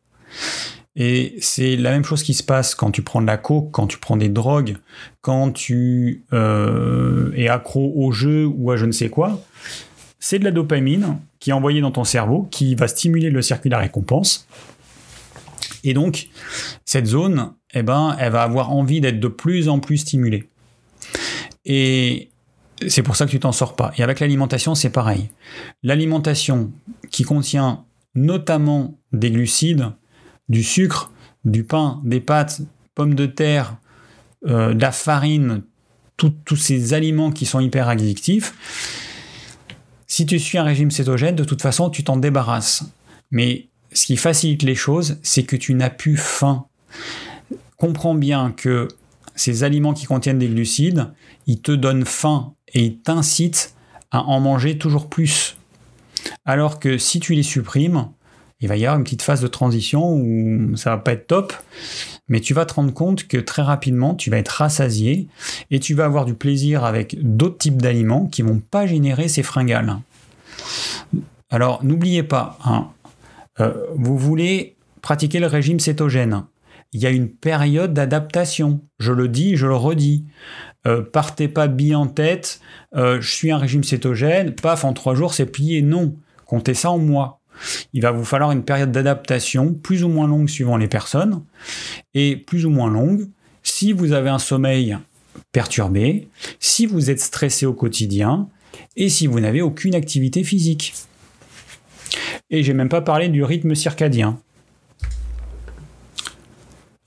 Et 0.95 1.35
c'est 1.41 1.75
la 1.75 1.91
même 1.91 2.03
chose 2.03 2.23
qui 2.23 2.33
se 2.33 2.41
passe 2.41 2.73
quand 2.73 2.89
tu 2.89 3.03
prends 3.03 3.21
de 3.21 3.27
la 3.27 3.37
coke, 3.37 3.69
quand 3.71 3.85
tu 3.85 3.99
prends 3.99 4.17
des 4.17 4.29
drogues, 4.29 4.77
quand 5.21 5.51
tu 5.51 6.25
euh, 6.33 7.31
es 7.35 7.47
accro 7.47 7.93
au 7.95 8.11
jeu 8.11 8.47
ou 8.47 8.71
à 8.71 8.77
je 8.77 8.85
ne 8.85 8.91
sais 8.91 9.09
quoi. 9.09 9.39
C'est 10.19 10.39
de 10.39 10.43
la 10.43 10.51
dopamine 10.51 11.19
qui 11.39 11.51
est 11.51 11.53
envoyée 11.53 11.81
dans 11.81 11.91
ton 11.91 12.03
cerveau, 12.03 12.47
qui 12.49 12.73
va 12.73 12.87
stimuler 12.87 13.29
le 13.29 13.43
circuit 13.43 13.69
de 13.69 13.75
la 13.75 13.81
récompense. 13.81 14.47
Et 15.83 15.93
donc, 15.93 16.29
cette 16.83 17.05
zone, 17.05 17.53
eh 17.73 17.83
ben, 17.83 18.15
elle 18.19 18.31
va 18.31 18.41
avoir 18.41 18.71
envie 18.71 18.99
d'être 18.99 19.19
de 19.19 19.27
plus 19.27 19.69
en 19.69 19.79
plus 19.79 19.97
stimulée. 19.97 20.49
Et 21.63 22.31
c'est 22.87 23.03
pour 23.03 23.15
ça 23.15 23.25
que 23.25 23.31
tu 23.31 23.39
t'en 23.39 23.51
sors 23.51 23.75
pas. 23.75 23.91
Et 23.97 24.03
avec 24.03 24.19
l'alimentation, 24.19 24.75
c'est 24.75 24.89
pareil. 24.89 25.29
L'alimentation 25.83 26.71
qui 27.09 27.23
contient 27.23 27.85
notamment 28.15 28.97
des 29.13 29.31
glucides, 29.31 29.91
du 30.49 30.63
sucre, 30.63 31.11
du 31.45 31.63
pain, 31.63 32.01
des 32.03 32.19
pâtes, 32.19 32.61
pommes 32.95 33.15
de 33.15 33.25
terre, 33.25 33.77
euh, 34.47 34.73
de 34.73 34.81
la 34.81 34.91
farine, 34.91 35.63
tous 36.17 36.55
ces 36.55 36.93
aliments 36.95 37.31
qui 37.31 37.45
sont 37.45 37.59
hyper 37.59 37.89
addictifs, 37.89 38.53
si 40.07 40.25
tu 40.25 40.39
suis 40.39 40.57
un 40.57 40.63
régime 40.63 40.89
cétogène, 40.89 41.35
de 41.35 41.43
toute 41.43 41.61
façon, 41.61 41.89
tu 41.89 42.03
t'en 42.03 42.17
débarrasses. 42.17 42.85
Mais 43.29 43.67
ce 43.93 44.05
qui 44.05 44.17
facilite 44.17 44.63
les 44.63 44.73
choses, 44.73 45.19
c'est 45.21 45.43
que 45.43 45.55
tu 45.55 45.73
n'as 45.75 45.89
plus 45.89 46.17
faim. 46.17 46.65
Comprends 47.75 48.15
bien 48.15 48.51
que 48.51 48.87
ces 49.35 49.63
aliments 49.63 49.93
qui 49.93 50.05
contiennent 50.05 50.39
des 50.39 50.47
glucides, 50.47 51.11
ils 51.45 51.61
te 51.61 51.71
donnent 51.71 52.05
faim 52.05 52.55
et 52.73 52.83
ils 52.83 52.99
t'incitent 52.99 53.73
à 54.11 54.23
en 54.23 54.39
manger 54.39 54.77
toujours 54.77 55.07
plus. 55.07 55.57
Alors 56.45 56.79
que 56.79 56.97
si 56.97 57.19
tu 57.19 57.33
les 57.33 57.43
supprimes, 57.43 58.07
il 58.59 58.67
va 58.67 58.75
y 58.75 58.85
avoir 58.85 58.97
une 58.97 59.03
petite 59.03 59.21
phase 59.21 59.41
de 59.41 59.47
transition 59.47 60.13
où 60.13 60.75
ça 60.77 60.91
va 60.91 60.97
pas 60.97 61.13
être 61.13 61.27
top, 61.27 61.53
mais 62.27 62.39
tu 62.39 62.53
vas 62.53 62.65
te 62.65 62.73
rendre 62.73 62.93
compte 62.93 63.27
que 63.27 63.37
très 63.37 63.61
rapidement, 63.61 64.15
tu 64.15 64.29
vas 64.29 64.37
être 64.37 64.49
rassasié 64.49 65.27
et 65.69 65.79
tu 65.79 65.93
vas 65.93 66.05
avoir 66.05 66.25
du 66.25 66.33
plaisir 66.33 66.83
avec 66.83 67.17
d'autres 67.21 67.57
types 67.57 67.81
d'aliments 67.81 68.25
qui 68.25 68.41
vont 68.41 68.59
pas 68.59 68.87
générer 68.87 69.27
ces 69.27 69.43
fringales. 69.43 69.97
Alors 71.49 71.83
n'oubliez 71.83 72.23
pas, 72.23 72.57
hein, 72.65 72.87
euh, 73.59 73.73
vous 73.95 74.17
voulez 74.17 74.75
pratiquer 75.01 75.39
le 75.39 75.47
régime 75.47 75.79
cétogène. 75.79 76.43
Il 76.93 77.01
y 77.01 77.05
a 77.05 77.11
une 77.11 77.29
période 77.29 77.93
d'adaptation. 77.93 78.81
Je 78.99 79.11
le 79.11 79.27
dis, 79.27 79.55
je 79.55 79.67
le 79.67 79.75
redis. 79.75 80.25
Euh, 80.85 81.01
partez 81.01 81.47
pas 81.47 81.67
bille 81.67 81.95
en 81.95 82.07
tête, 82.07 82.61
euh, 82.95 83.19
je 83.19 83.29
suis 83.29 83.51
un 83.51 83.57
régime 83.57 83.83
cétogène, 83.83 84.53
paf, 84.53 84.85
en 84.85 84.93
trois 84.93 85.15
jours 85.15 85.33
c'est 85.33 85.45
plié. 85.45 85.81
Non, 85.81 86.15
comptez 86.45 86.73
ça 86.73 86.91
en 86.91 86.97
mois. 86.97 87.41
Il 87.93 88.01
va 88.01 88.11
vous 88.11 88.23
falloir 88.23 88.51
une 88.51 88.63
période 88.63 88.91
d'adaptation 88.91 89.73
plus 89.73 90.03
ou 90.03 90.09
moins 90.09 90.27
longue 90.27 90.47
suivant 90.47 90.77
les 90.77 90.87
personnes 90.87 91.43
et 92.13 92.37
plus 92.37 92.65
ou 92.65 92.69
moins 92.69 92.91
longue 92.91 93.27
si 93.63 93.91
vous 93.91 94.11
avez 94.11 94.29
un 94.29 94.39
sommeil 94.39 94.97
perturbé, 95.51 96.29
si 96.59 96.85
vous 96.85 97.09
êtes 97.09 97.19
stressé 97.19 97.65
au 97.65 97.73
quotidien 97.73 98.47
et 98.95 99.09
si 99.09 99.27
vous 99.27 99.39
n'avez 99.39 99.61
aucune 99.61 99.95
activité 99.95 100.43
physique. 100.43 100.93
Et 102.49 102.63
j'ai 102.63 102.73
même 102.73 102.89
pas 102.89 103.01
parlé 103.01 103.27
du 103.27 103.43
rythme 103.43 103.75
circadien. 103.75 104.39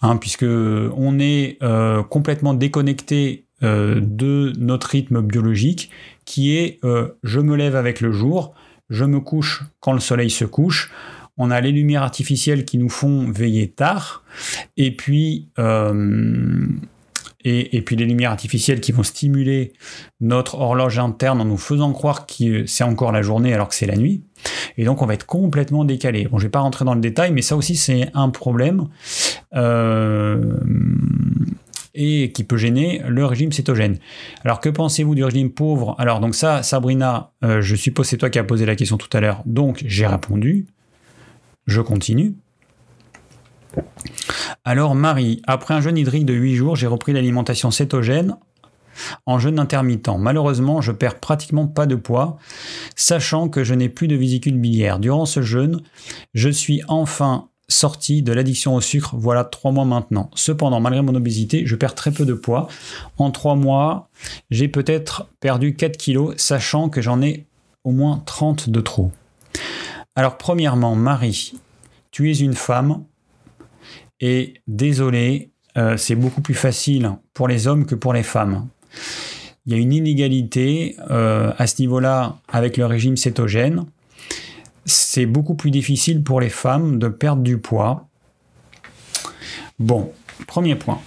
Hein, 0.02 0.16
puisque 0.16 0.44
on 0.44 1.18
est 1.18 1.58
euh, 1.62 2.02
complètement 2.02 2.54
déconnecté 2.54 3.46
de 3.62 4.52
notre 4.58 4.88
rythme 4.88 5.22
biologique, 5.22 5.90
qui 6.24 6.56
est 6.56 6.78
euh, 6.84 7.08
je 7.22 7.40
me 7.40 7.56
lève 7.56 7.76
avec 7.76 8.00
le 8.00 8.12
jour, 8.12 8.54
je 8.88 9.04
me 9.04 9.20
couche 9.20 9.62
quand 9.80 9.92
le 9.92 10.00
soleil 10.00 10.30
se 10.30 10.44
couche. 10.44 10.90
On 11.36 11.50
a 11.50 11.60
les 11.60 11.72
lumières 11.72 12.02
artificielles 12.02 12.64
qui 12.64 12.76
nous 12.76 12.88
font 12.88 13.30
veiller 13.30 13.70
tard, 13.70 14.24
et 14.76 14.94
puis 14.94 15.48
et, 17.44 17.82
puis 17.82 17.96
les 17.96 18.04
lumières 18.04 18.32
artificielles 18.32 18.80
qui 18.80 18.92
vont 18.92 19.02
stimuler 19.02 19.72
notre 20.20 20.56
horloge 20.56 20.98
interne 20.98 21.40
en 21.40 21.46
nous 21.46 21.56
faisant 21.56 21.92
croire 21.92 22.26
que 22.26 22.66
c'est 22.66 22.84
encore 22.84 23.12
la 23.12 23.22
journée 23.22 23.54
alors 23.54 23.68
que 23.68 23.74
c'est 23.74 23.86
la 23.86 23.96
nuit. 23.96 24.24
Et 24.76 24.84
donc 24.84 25.00
on 25.00 25.06
va 25.06 25.14
être 25.14 25.26
complètement 25.26 25.84
décalé. 25.84 26.28
Bon, 26.28 26.38
je 26.38 26.44
vais 26.44 26.50
pas 26.50 26.60
rentrer 26.60 26.84
dans 26.84 26.94
le 26.94 27.00
détail, 27.00 27.32
mais 27.32 27.42
ça 27.42 27.56
aussi 27.56 27.76
c'est 27.76 28.10
un 28.14 28.28
problème 28.28 28.88
euh, 29.54 30.58
et 31.94 32.32
qui 32.32 32.44
peut 32.44 32.56
gêner 32.56 33.02
le 33.06 33.24
régime 33.24 33.52
cétogène. 33.52 33.98
Alors 34.44 34.60
que 34.60 34.68
pensez-vous 34.68 35.14
du 35.14 35.24
régime 35.24 35.50
pauvre? 35.50 35.94
Alors 35.98 36.20
donc 36.20 36.34
ça, 36.34 36.62
Sabrina, 36.62 37.32
euh, 37.44 37.60
je 37.60 37.76
suppose 37.76 38.06
c'est 38.06 38.16
toi 38.16 38.30
qui 38.30 38.38
as 38.38 38.44
posé 38.44 38.66
la 38.66 38.76
question 38.76 38.96
tout 38.96 39.14
à 39.16 39.20
l'heure, 39.20 39.42
donc 39.46 39.82
j'ai 39.86 40.06
répondu. 40.06 40.66
Je 41.66 41.80
continue. 41.80 42.34
Alors 44.64 44.94
Marie, 44.94 45.42
après 45.46 45.74
un 45.74 45.80
jeûne 45.80 45.96
hydrique 45.96 46.26
de 46.26 46.34
8 46.34 46.54
jours, 46.54 46.76
j'ai 46.76 46.86
repris 46.86 47.12
l'alimentation 47.12 47.70
cétogène 47.70 48.36
en 49.26 49.38
jeûne 49.38 49.58
intermittent. 49.58 50.10
Malheureusement, 50.18 50.80
je 50.80 50.92
perds 50.92 51.20
pratiquement 51.20 51.66
pas 51.66 51.86
de 51.86 51.94
poids, 51.94 52.38
sachant 52.96 53.48
que 53.48 53.64
je 53.64 53.74
n'ai 53.74 53.88
plus 53.88 54.08
de 54.08 54.16
vésicule 54.16 54.58
biliaire. 54.58 54.98
Durant 54.98 55.26
ce 55.26 55.42
jeûne, 55.42 55.80
je 56.34 56.48
suis 56.48 56.82
enfin 56.88 57.48
sorti 57.70 58.22
de 58.22 58.32
l'addiction 58.32 58.74
au 58.74 58.80
sucre, 58.80 59.16
voilà 59.16 59.44
trois 59.44 59.72
mois 59.72 59.84
maintenant. 59.84 60.30
Cependant, 60.34 60.80
malgré 60.80 61.02
mon 61.02 61.14
obésité, 61.14 61.62
je 61.64 61.76
perds 61.76 61.94
très 61.94 62.10
peu 62.10 62.26
de 62.26 62.34
poids. 62.34 62.68
En 63.16 63.30
trois 63.30 63.54
mois, 63.54 64.08
j'ai 64.50 64.68
peut-être 64.68 65.28
perdu 65.40 65.74
4 65.74 65.96
kilos, 65.96 66.34
sachant 66.36 66.88
que 66.88 67.00
j'en 67.00 67.22
ai 67.22 67.46
au 67.84 67.92
moins 67.92 68.22
30 68.26 68.68
de 68.68 68.80
trop. 68.80 69.10
Alors 70.14 70.36
premièrement, 70.36 70.94
Marie, 70.94 71.54
tu 72.10 72.30
es 72.30 72.34
une 72.34 72.54
femme, 72.54 73.04
et 74.20 74.54
désolé, 74.66 75.50
euh, 75.78 75.96
c'est 75.96 76.14
beaucoup 76.14 76.42
plus 76.42 76.54
facile 76.54 77.12
pour 77.32 77.48
les 77.48 77.66
hommes 77.66 77.86
que 77.86 77.94
pour 77.94 78.12
les 78.12 78.22
femmes. 78.22 78.68
Il 79.66 79.72
y 79.72 79.76
a 79.76 79.78
une 79.78 79.92
inégalité 79.92 80.96
euh, 81.10 81.52
à 81.58 81.66
ce 81.66 81.80
niveau-là 81.80 82.38
avec 82.48 82.76
le 82.76 82.86
régime 82.86 83.16
cétogène. 83.16 83.84
C'est 84.84 85.26
beaucoup 85.26 85.54
plus 85.54 85.70
difficile 85.70 86.22
pour 86.22 86.40
les 86.40 86.48
femmes 86.48 86.98
de 86.98 87.08
perdre 87.08 87.42
du 87.42 87.58
poids. 87.58 88.08
Bon, 89.78 90.12
premier 90.46 90.74
point. 90.74 91.00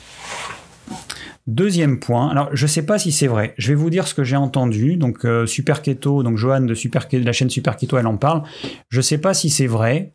Deuxième 1.45 2.00
point, 2.00 2.30
alors 2.30 2.50
je 2.54 2.64
ne 2.64 2.70
sais 2.70 2.86
pas 2.86 2.98
si 2.98 3.12
c'est 3.12 3.28
vrai, 3.28 3.54
je 3.58 3.68
vais 3.68 3.76
vous 3.76 3.90
dire 3.90 4.08
ce 4.08 4.14
que 4.14 4.24
j'ai 4.24 4.38
entendu, 4.38 4.95
donc 4.95 5.26
euh, 5.26 5.45
Super 5.45 5.82
Keto, 5.82 6.24
donc 6.24 6.38
Johan 6.38 6.62
de, 6.62 6.74
la 7.18 7.34
chaîne 7.34 7.50
Super 7.50 7.76
Keto, 7.76 7.98
elle 7.98 8.08
en 8.08 8.16
parle, 8.16 8.44
je 8.88 9.00
ne 9.00 9.02
sais 9.02 9.18
pas 9.18 9.34
si 9.34 9.50
c'est 9.50 9.68
vrai, 9.68 10.14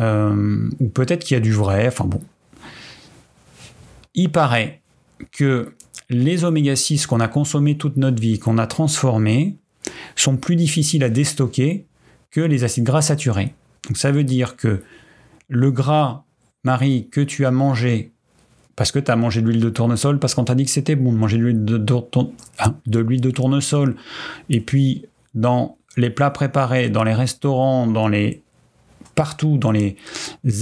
euh, 0.00 0.68
ou 0.80 0.88
peut-être 0.88 1.22
qu'il 1.22 1.36
y 1.36 1.38
a 1.38 1.40
du 1.40 1.52
vrai, 1.52 1.86
enfin 1.86 2.06
bon. 2.06 2.20
Il 4.14 4.32
paraît 4.32 4.82
que 5.30 5.74
les 6.10 6.44
oméga 6.44 6.74
6 6.74 7.06
qu'on 7.06 7.20
a 7.20 7.28
consommés 7.28 7.78
toute 7.78 7.96
notre 7.96 8.20
vie, 8.20 8.40
qu'on 8.40 8.58
a 8.58 8.66
transformés, 8.66 9.58
sont 10.16 10.36
plus 10.36 10.56
difficiles 10.56 11.04
à 11.04 11.08
déstocker 11.08 11.86
que 12.32 12.40
les 12.40 12.64
acides 12.64 12.84
gras 12.84 13.02
saturés. 13.02 13.54
Donc 13.86 13.96
ça 13.96 14.10
veut 14.10 14.24
dire 14.24 14.56
que 14.56 14.82
le 15.48 15.70
gras, 15.70 16.24
Marie, 16.64 17.08
que 17.10 17.20
tu 17.20 17.46
as 17.46 17.50
mangé, 17.50 18.10
parce 18.74 18.90
que 18.90 18.98
tu 18.98 19.10
as 19.10 19.16
mangé 19.16 19.42
de 19.42 19.46
l'huile 19.46 19.60
de 19.60 19.70
tournesol, 19.70 20.18
parce 20.18 20.34
qu'on 20.34 20.44
t'a 20.44 20.54
dit 20.54 20.64
que 20.64 20.70
c'était 20.70 20.96
bon 20.96 21.12
de 21.12 21.18
manger 21.18 21.36
de 21.36 21.42
l'huile 21.42 21.64
de, 21.64 21.84
hein, 22.58 22.74
de, 22.86 22.98
l'huile 22.98 23.20
de 23.20 23.30
tournesol, 23.30 23.96
et 24.48 24.60
puis 24.60 25.04
dans 25.34 25.76
les 25.96 26.10
plats 26.10 26.30
préparés, 26.30 26.88
dans 26.88 27.04
les 27.04 27.14
restaurants, 27.14 27.86
dans 27.86 28.08
les 28.08 28.42
partout 29.14 29.58
dans 29.58 29.72
les 29.72 29.96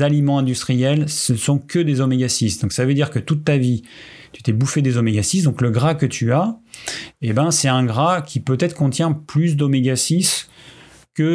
aliments 0.00 0.38
industriels, 0.38 1.08
ce 1.08 1.36
sont 1.36 1.58
que 1.58 1.78
des 1.78 2.00
oméga 2.00 2.28
6. 2.28 2.58
Donc 2.58 2.72
ça 2.72 2.84
veut 2.84 2.94
dire 2.94 3.10
que 3.10 3.20
toute 3.20 3.44
ta 3.44 3.56
vie, 3.56 3.82
tu 4.32 4.42
t'es 4.42 4.52
bouffé 4.52 4.82
des 4.82 4.96
oméga 4.96 5.22
6, 5.22 5.44
donc 5.44 5.60
le 5.60 5.70
gras 5.70 5.94
que 5.94 6.06
tu 6.06 6.32
as, 6.32 6.58
eh 7.22 7.32
ben, 7.32 7.52
c'est 7.52 7.68
un 7.68 7.84
gras 7.84 8.22
qui 8.22 8.40
peut-être 8.40 8.74
contient 8.74 9.12
plus 9.12 9.56
d'oméga 9.56 9.94
6 9.94 10.48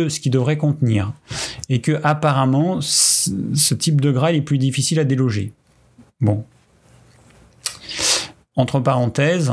ce 0.09 0.19
qu'il 0.19 0.31
devrait 0.31 0.57
contenir. 0.57 1.13
Et 1.69 1.81
que 1.81 1.99
apparemment, 2.03 2.79
ce 2.81 3.73
type 3.73 4.01
de 4.01 4.11
gras 4.11 4.31
est 4.33 4.41
plus 4.41 4.57
difficile 4.57 4.99
à 4.99 5.03
déloger. 5.03 5.53
Bon. 6.21 6.45
Entre 8.55 8.79
parenthèses, 8.79 9.51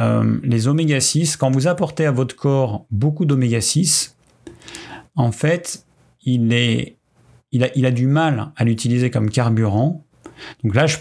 euh, 0.00 0.38
les 0.42 0.68
oméga 0.68 1.00
6, 1.00 1.36
quand 1.36 1.50
vous 1.50 1.66
apportez 1.66 2.06
à 2.06 2.12
votre 2.12 2.36
corps 2.36 2.86
beaucoup 2.90 3.24
d'oméga 3.24 3.60
6, 3.60 4.16
en 5.16 5.32
fait, 5.32 5.84
il, 6.22 6.52
est, 6.52 6.98
il, 7.52 7.64
a, 7.64 7.68
il 7.76 7.86
a 7.86 7.90
du 7.90 8.06
mal 8.06 8.52
à 8.56 8.64
l'utiliser 8.64 9.10
comme 9.10 9.30
carburant. 9.30 10.04
Donc 10.62 10.74
là, 10.74 10.86
je, 10.86 10.98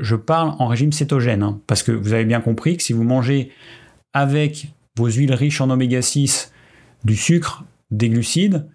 je, 0.00 0.16
parle 0.16 0.54
en 0.58 0.66
régime 0.66 0.92
cétogène, 0.92 1.42
hein, 1.42 1.60
parce 1.66 1.82
que 1.82 1.92
vous 1.92 2.14
avez 2.14 2.24
bien 2.24 2.40
compris 2.40 2.76
que 2.78 2.82
si 2.82 2.94
vous 2.94 3.04
mangez 3.04 3.50
avec 4.14 4.68
vos 4.96 5.08
huiles 5.08 5.34
riches 5.34 5.60
en 5.60 5.68
oméga 5.68 6.00
6 6.00 6.52
du 7.04 7.16
sucre, 7.16 7.64
des 7.90 8.08
glucides, 8.08 8.66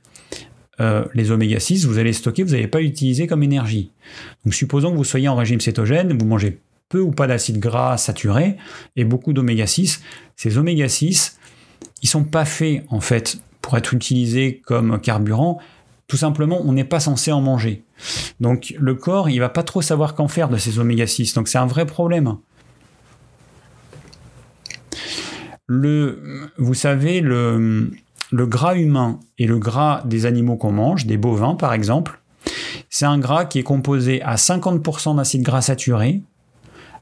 euh, 0.79 1.05
les 1.13 1.31
oméga 1.31 1.59
6, 1.59 1.85
vous 1.85 1.99
allez 1.99 2.13
stocker, 2.13 2.43
vous 2.43 2.51
n'allez 2.51 2.67
pas 2.67 2.79
l'utiliser 2.79 3.27
comme 3.27 3.43
énergie. 3.43 3.91
Donc 4.43 4.53
supposons 4.53 4.91
que 4.91 4.97
vous 4.97 5.03
soyez 5.03 5.27
en 5.27 5.35
régime 5.35 5.61
cétogène, 5.61 6.17
vous 6.17 6.25
mangez 6.25 6.59
peu 6.89 6.99
ou 6.99 7.11
pas 7.11 7.27
d'acides 7.27 7.59
gras 7.59 7.97
saturés 7.97 8.57
et 8.95 9.03
beaucoup 9.03 9.33
d'oméga 9.33 9.67
6. 9.67 10.01
Ces 10.35 10.57
oméga 10.57 10.89
6, 10.89 11.39
ils 12.01 12.09
sont 12.09 12.23
pas 12.23 12.45
faits 12.45 12.83
en 12.89 13.01
fait 13.01 13.37
pour 13.61 13.77
être 13.77 13.93
utilisés 13.93 14.61
comme 14.65 14.99
carburant. 14.99 15.59
Tout 16.07 16.17
simplement, 16.17 16.61
on 16.65 16.73
n'est 16.73 16.83
pas 16.83 16.99
censé 16.99 17.31
en 17.31 17.41
manger. 17.41 17.83
Donc 18.39 18.73
le 18.77 18.95
corps, 18.95 19.29
il 19.29 19.39
va 19.39 19.49
pas 19.49 19.63
trop 19.63 19.81
savoir 19.81 20.15
qu'en 20.15 20.27
faire 20.27 20.49
de 20.49 20.57
ces 20.57 20.79
oméga 20.79 21.07
6. 21.07 21.33
Donc 21.33 21.47
c'est 21.47 21.57
un 21.59 21.65
vrai 21.67 21.85
problème. 21.85 22.37
Le, 25.65 26.51
vous 26.57 26.73
savez, 26.73 27.21
le, 27.21 27.89
le 28.33 28.47
gras 28.47 28.75
humain 28.75 29.19
et 29.37 29.45
le 29.45 29.59
gras 29.59 30.01
des 30.05 30.25
animaux 30.25 30.55
qu'on 30.55 30.71
mange, 30.71 31.05
des 31.05 31.17
bovins 31.17 31.53
par 31.53 31.71
exemple, 31.71 32.19
c'est 32.89 33.05
un 33.05 33.19
gras 33.19 33.45
qui 33.45 33.59
est 33.59 33.63
composé 33.63 34.23
à 34.23 34.35
50% 34.35 35.17
d'acides 35.17 35.43
gras 35.43 35.61
saturés, 35.61 36.23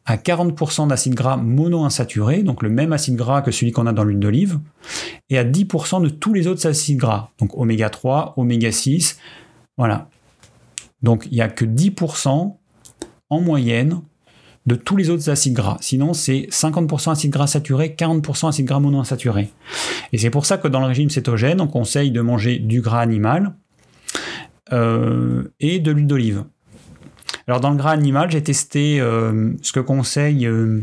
à 0.05 0.17
40% 0.17 0.89
d'acides 0.89 1.15
gras 1.15 1.37
monoinsaturés, 1.37 2.43
donc 2.43 2.61
le 2.61 2.69
même 2.69 2.91
acide 2.91 3.15
gras 3.15 3.41
que 3.41 3.51
celui 3.51 3.71
qu'on 3.71 3.87
a 3.87 3.93
dans 3.93 4.03
l'huile 4.03 4.19
d'olive, 4.19 4.59
et 5.29 5.37
à 5.37 5.45
10% 5.45 6.03
de 6.03 6.09
tous 6.09 6.33
les 6.33 6.47
autres 6.47 6.67
acides 6.67 6.97
gras, 6.97 7.29
donc 7.39 7.57
oméga 7.57 7.89
3, 7.89 8.33
oméga 8.35 8.69
6, 8.73 9.17
voilà. 9.77 10.09
Donc 11.01 11.27
il 11.31 11.35
n'y 11.35 11.41
a 11.41 11.47
que 11.47 11.63
10% 11.63 12.57
en 13.29 13.39
moyenne 13.39 14.01
de 14.67 14.75
tous 14.75 14.95
les 14.95 15.09
autres 15.09 15.29
acides 15.29 15.53
gras. 15.53 15.77
Sinon, 15.81 16.13
c'est 16.13 16.47
50% 16.51 17.11
acides 17.11 17.31
gras 17.31 17.47
saturés, 17.47 17.95
40% 17.97 18.49
acides 18.49 18.65
gras 18.65 18.79
monoinsaturés. 18.79 19.49
Et 20.13 20.17
c'est 20.17 20.29
pour 20.29 20.45
ça 20.45 20.57
que 20.57 20.67
dans 20.67 20.79
le 20.79 20.85
régime 20.85 21.09
cétogène, 21.09 21.61
on 21.61 21.67
conseille 21.67 22.11
de 22.11 22.21
manger 22.21 22.59
du 22.59 22.81
gras 22.81 22.99
animal 22.99 23.53
euh, 24.71 25.43
et 25.59 25.79
de 25.79 25.91
l'huile 25.91 26.07
d'olive. 26.07 26.43
Alors 27.47 27.59
dans 27.59 27.71
le 27.71 27.77
gras 27.77 27.91
animal, 27.91 28.29
j'ai 28.29 28.43
testé 28.43 29.01
euh, 29.01 29.51
ce 29.63 29.71
que 29.71 29.79
conseille 29.79 30.45
euh, 30.47 30.81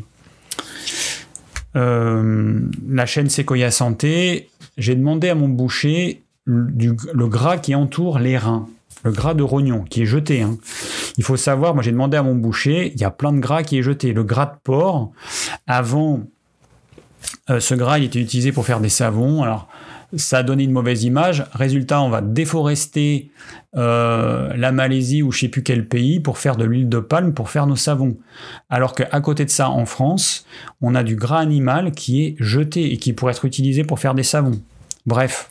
la 1.74 3.06
chaîne 3.06 3.30
Sequoia 3.30 3.70
Santé. 3.70 4.50
J'ai 4.76 4.96
demandé 4.96 5.28
à 5.28 5.36
mon 5.36 5.48
boucher 5.48 6.24
le 6.44 7.26
gras 7.26 7.59
qui 7.59 7.74
entoure 7.74 8.18
les 8.18 8.38
reins 8.38 8.66
le 9.05 9.12
gras 9.12 9.34
de 9.34 9.42
rognon 9.42 9.84
qui 9.88 10.02
est 10.02 10.06
jeté. 10.06 10.42
Hein. 10.42 10.59
Il 11.18 11.24
faut 11.24 11.36
savoir, 11.36 11.74
moi 11.74 11.82
j'ai 11.82 11.92
demandé 11.92 12.16
à 12.16 12.22
mon 12.22 12.34
boucher, 12.34 12.92
il 12.94 13.00
y 13.00 13.04
a 13.04 13.10
plein 13.10 13.32
de 13.32 13.40
gras 13.40 13.62
qui 13.62 13.78
est 13.78 13.82
jeté. 13.82 14.12
Le 14.12 14.24
gras 14.24 14.46
de 14.46 14.56
porc, 14.62 15.10
avant, 15.66 16.22
euh, 17.50 17.60
ce 17.60 17.74
gras 17.74 17.98
il 17.98 18.04
était 18.04 18.20
utilisé 18.20 18.52
pour 18.52 18.64
faire 18.64 18.80
des 18.80 18.88
savons. 18.88 19.42
Alors 19.42 19.68
ça 20.16 20.38
a 20.38 20.42
donné 20.42 20.64
une 20.64 20.72
mauvaise 20.72 21.04
image. 21.04 21.44
Résultat, 21.52 22.00
on 22.00 22.08
va 22.08 22.22
déforester 22.22 23.30
euh, 23.76 24.54
la 24.56 24.72
Malaisie 24.72 25.22
ou 25.22 25.32
je 25.32 25.40
sais 25.40 25.48
plus 25.48 25.62
quel 25.62 25.86
pays 25.86 26.20
pour 26.20 26.38
faire 26.38 26.56
de 26.56 26.64
l'huile 26.64 26.88
de 26.88 27.00
palme 27.00 27.34
pour 27.34 27.50
faire 27.50 27.66
nos 27.66 27.76
savons. 27.76 28.16
Alors 28.70 28.94
qu'à 28.94 29.20
côté 29.20 29.44
de 29.44 29.50
ça, 29.50 29.68
en 29.68 29.84
France, 29.86 30.46
on 30.80 30.94
a 30.94 31.02
du 31.02 31.16
gras 31.16 31.40
animal 31.40 31.92
qui 31.92 32.24
est 32.24 32.36
jeté 32.38 32.92
et 32.92 32.96
qui 32.96 33.12
pourrait 33.12 33.32
être 33.32 33.44
utilisé 33.44 33.84
pour 33.84 33.98
faire 33.98 34.14
des 34.14 34.22
savons. 34.22 34.60
Bref. 35.04 35.50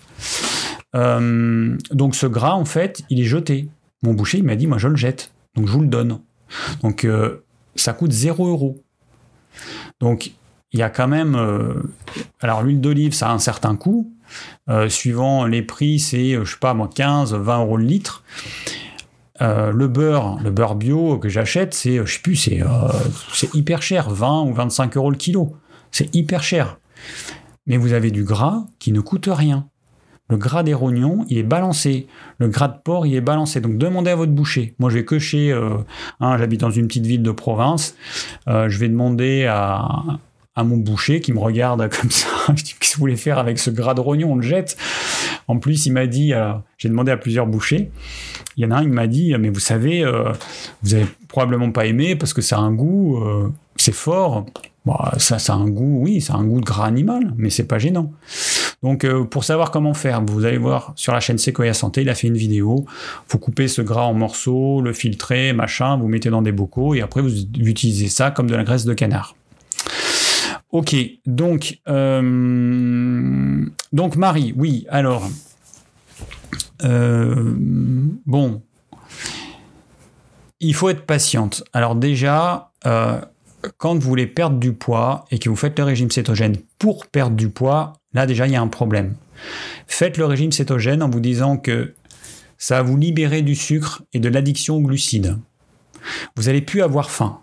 Euh, 0.95 1.77
donc 1.91 2.15
ce 2.15 2.26
gras, 2.26 2.53
en 2.53 2.65
fait, 2.65 3.03
il 3.10 3.19
est 3.19 3.26
jeté. 3.26 3.68
Mon 4.02 4.14
boucher, 4.14 4.38
il 4.39 4.44
m'a 4.44 4.56
dit, 4.56 4.65
moi, 4.65 4.77
je 4.77 4.88
le 4.88 4.95
jette. 4.95 5.31
Donc 5.58 5.68
je 5.68 5.72
vous 5.74 5.82
le 5.82 5.88
donne. 5.88 6.20
Donc 6.82 7.04
euh, 7.04 7.44
ça 7.76 7.92
coûte 7.92 8.12
0 8.12 8.48
euros. 8.48 8.78
Donc 10.00 10.32
il 10.72 10.80
y 10.80 10.84
a 10.84 10.90
quand 10.90 11.08
même... 11.08 11.36
Euh, 11.36 11.74
alors 12.40 12.64
l'huile 12.64 12.80
d'olive, 12.80 13.14
ça 13.14 13.30
a 13.30 13.34
un 13.34 13.40
certain 13.40 13.76
coût. 13.76 14.14
suivant 14.88 15.46
les 15.46 15.62
prix, 15.62 16.00
c'est, 16.00 16.34
je 16.34 16.50
sais 16.50 16.60
pas, 16.60 16.74
moi, 16.74 16.90
15, 16.94 17.34
20 17.34 17.60
euros 17.60 17.78
le 17.78 17.86
litre. 17.86 18.24
le 19.40 19.88
beurre, 19.88 20.40
le 20.42 20.52
beurre 20.52 20.76
bio 20.76 21.18
que 21.18 21.30
j'achète, 21.30 21.74
c'est, 21.74 21.98
je 22.06 22.14
sais 22.14 22.22
plus, 22.22 22.36
c'est, 22.36 22.62
c'est 23.34 23.54
hyper 23.56 23.82
cher, 23.82 24.10
20 24.10 24.44
ou 24.44 24.54
25 24.54 24.96
euros 24.98 25.10
le 25.10 25.18
kilo. 25.18 25.56
C'est 25.92 26.14
hyper 26.16 26.44
cher. 26.44 26.80
Mais 27.66 27.78
vous 27.78 27.94
avez 27.94 28.12
du 28.12 28.24
gras 28.24 28.66
qui 28.80 28.92
ne 28.92 29.02
coûte 29.02 29.30
rien. 29.32 29.68
Le 30.30 30.38
gras 30.38 30.64
des 30.64 30.74
rognons, 30.74 31.26
il 31.30 31.38
est 31.38 31.44
balancé. 31.44 32.08
Le 32.40 32.49
gras 32.49 32.68
de 32.68 32.78
porc, 32.84 33.08
il 33.08 33.16
est 33.16 33.22
balancé. 33.22 33.62
Donc 33.62 33.78
demandez 33.78 34.12
à 34.12 34.16
votre 34.16 34.34
boucher. 34.34 34.76
Moi, 34.80 34.90
je 34.90 34.95
vais 34.95 35.06
que 35.06 35.20
chez... 35.20 35.52
Euh, 35.52 35.78
hein, 36.20 36.38
J'habite 36.38 36.60
dans 36.62 36.72
une 36.72 36.88
petite 36.88 37.06
ville 37.06 37.24
de 37.24 37.32
province. 37.32 37.95
Euh, 38.48 38.68
je 38.68 38.78
vais 38.78 38.90
demander 38.90 39.45
à, 39.45 40.02
mon 40.58 40.78
boucher 40.78 41.22
qui 41.22 41.32
me 41.34 41.40
regarde 41.40 41.88
comme 42.02 42.12
ça. 42.12 42.28
je 42.49 42.64
dis, 42.64 42.76
qu'est-ce 42.80 42.94
que 42.94 42.98
vous 42.98 43.02
voulez 43.02 43.16
faire 43.16 43.38
avec 43.38 43.58
ce 43.58 43.70
gras 43.70 43.94
de 43.94 44.02
rognon? 44.02 44.34
On 44.34 44.36
le 44.36 44.41
jette. 44.41 44.76
En 45.48 45.60
plus, 45.60 45.86
il 45.86 45.94
m'a 45.94 46.08
dit, 46.08 46.34
j'ai 46.78 46.90
demandé 46.90 47.12
à 47.12 47.18
plusieurs 47.18 47.48
bouchers. 47.48 47.90
Il 48.58 48.64
y 48.64 48.66
en 48.66 48.72
a 48.72 48.78
un, 48.78 48.84
il 48.84 48.90
m'a 48.90 49.08
dit, 49.08 49.34
mais 49.40 49.49
vous 49.49 49.60
savez, 49.60 50.04
euh, 50.04 50.34
vous 50.82 50.95
avez 50.95 51.06
probablement 51.30 51.72
pas 51.72 51.86
aimé 51.86 52.16
parce 52.16 52.34
que 52.34 52.41
ça 52.41 52.58
a 52.58 52.60
un 52.60 52.74
goût, 52.74 53.24
c'est 53.78 53.94
fort. 53.94 54.45
Bah, 54.88 55.14
ça, 55.18 55.36
a 55.36 55.52
un 55.52 55.68
goût, 55.68 55.99
oui, 56.02 56.22
ça 56.22 56.36
un 56.36 56.45
goût 56.45 56.62
de 56.62 56.66
gras 56.66 56.86
animal, 56.86 57.34
mais 57.36 57.49
c'est 57.49 57.66
pas 57.68 57.78
gênant. 57.78 58.14
Donc, 58.84 59.04
euh, 59.04 59.26
pour 59.26 59.44
savoir 59.44 59.70
comment 59.70 59.94
faire, 59.94 60.24
vous 60.24 60.45
allez 60.45 60.58
voir 60.58 60.94
sur 60.95 61.12
la 61.12 61.20
chaîne 61.20 61.38
Sequoia 61.38 61.74
Santé, 61.74 62.04
il 62.04 62.10
a 62.10 62.16
fait 62.16 62.28
une 62.28 62.38
vidéo. 62.38 62.86
Vous 63.28 63.38
coupez 63.38 63.68
ce 63.68 63.82
gras 63.82 64.04
en 64.04 64.14
morceaux, 64.14 64.80
le 64.80 64.94
filtrez, 64.94 65.52
machin, 65.52 65.98
vous 65.98 66.08
mettez 66.08 66.30
dans 66.30 66.41
des 66.41 66.54
bocaux 66.54 66.95
et 66.95 67.02
après 67.02 67.22
vous 67.22 67.41
utilisez 67.58 68.08
ça 68.08 68.32
comme 68.32 68.49
de 68.49 68.56
la 68.56 68.64
graisse 68.64 68.86
de 68.86 68.94
canard. 68.94 69.36
Ok, 70.72 70.95
donc, 71.26 71.80
euh, 71.90 72.22
Marie, 74.16 74.54
oui, 74.56 74.86
alors, 74.90 75.28
euh, 76.86 77.54
bon, 78.26 78.62
il 80.62 80.74
faut 80.74 80.88
être 80.88 81.06
patiente. 81.06 81.66
Alors 81.74 81.95
déjà, 81.95 82.72
quand 83.77 83.95
vous 83.95 84.10
voulez 84.10 84.27
perdre 84.27 84.57
du 84.57 84.73
poids 84.73 85.26
et 85.31 85.39
que 85.39 85.49
vous 85.49 85.56
faites 85.56 85.77
le 85.77 85.85
régime 85.85 86.11
cétogène 86.11 86.57
pour 86.80 87.07
perdre 87.07 87.35
du 87.35 87.49
poids, 87.49 87.94
là 88.14 88.26
déjà 88.26 88.48
il 88.48 88.53
y 88.53 88.56
a 88.56 88.61
un 88.61 88.68
problème. 88.68 89.15
Faites 89.88 90.18
le 90.18 90.26
régime 90.26 90.52
cétogène 90.52 91.03
en 91.03 91.10
vous 91.10 91.19
disant 91.19 91.57
que 91.57 91.94
ça 92.57 92.77
va 92.77 92.81
vous 92.81 92.98
libérer 92.98 93.41
du 93.41 93.56
sucre 93.56 94.03
et 94.14 94.19
de 94.19 94.30
l'addiction 94.30 94.77
aux 94.77 94.81
glucides. 94.81 95.38
Vous 96.35 96.44
n'allez 96.44 96.61
plus 96.61 96.81
avoir 96.81 97.11
faim. 97.11 97.39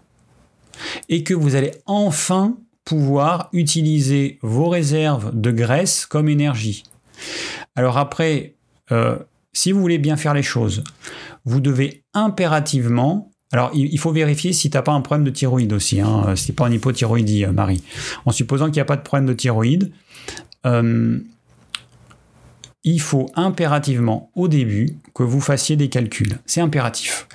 Et 1.09 1.23
que 1.23 1.35
vous 1.35 1.55
allez 1.55 1.71
enfin 1.87 2.57
pouvoir 2.85 3.49
utiliser 3.53 4.39
vos 4.43 4.69
réserves 4.69 5.31
de 5.33 5.51
graisse 5.51 6.05
comme 6.05 6.29
énergie. 6.29 6.85
Alors 7.77 7.97
après, 7.97 8.55
euh, 8.91 9.17
si 9.53 9.73
vous 9.73 9.81
voulez 9.81 9.99
bien 9.99 10.17
faire 10.17 10.35
les 10.35 10.43
choses, 10.43 10.83
vous 11.45 11.61
devez 11.61 12.03
impérativement 12.13 13.31
alors, 13.53 13.71
il 13.75 13.99
faut 14.01 14.11
vérifier 14.11 14.53
si 14.53 14.69
tu 14.69 14.77
n'as 14.77 14.83
pas 14.83 14.93
un 14.93 15.01
problème 15.01 15.25
de 15.25 15.31
thyroïde 15.31 15.73
aussi, 15.73 16.01
hein, 16.01 16.25
euh, 16.27 16.37
si 16.37 16.47
tu 16.47 16.53
pas 16.55 16.65
en 16.65 16.73
hypothyroïdie, 16.73 17.45
euh, 17.45 17.53
Marie. 17.53 17.85
En 18.25 18.33
supposant 18.33 18.67
qu'il 18.67 18.75
n'y 18.75 18.81
a 18.81 18.85
pas 18.85 18.97
de 18.97 19.03
problème 19.03 19.27
de 19.27 19.33
thyroïde, 19.33 19.93
euh, 20.67 21.21
il 22.83 23.01
faut 23.01 23.27
impérativement, 23.37 24.31
au 24.35 24.49
début, 24.49 24.97
que 25.15 25.23
vous 25.23 25.41
fassiez 25.41 25.77
des 25.77 25.89
calculs. 25.89 26.39
C'est 26.47 26.61
impératif. 26.61 27.29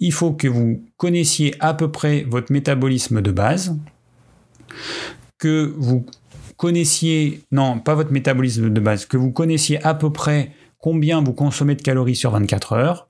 Il 0.00 0.12
faut 0.12 0.32
que 0.32 0.48
vous 0.48 0.82
connaissiez 0.96 1.54
à 1.60 1.74
peu 1.74 1.92
près 1.92 2.26
votre 2.28 2.52
métabolisme 2.52 3.22
de 3.22 3.30
base, 3.30 3.78
que 5.38 5.72
vous 5.78 6.04
connaissiez, 6.56 7.42
non, 7.52 7.78
pas 7.78 7.94
votre 7.94 8.10
métabolisme 8.10 8.68
de 8.68 8.80
base, 8.80 9.06
que 9.06 9.16
vous 9.16 9.30
connaissiez 9.30 9.80
à 9.84 9.94
peu 9.94 10.10
près 10.10 10.52
combien 10.78 11.22
vous 11.22 11.32
consommez 11.32 11.76
de 11.76 11.82
calories 11.82 12.16
sur 12.16 12.32
24 12.32 12.72
heures, 12.72 13.08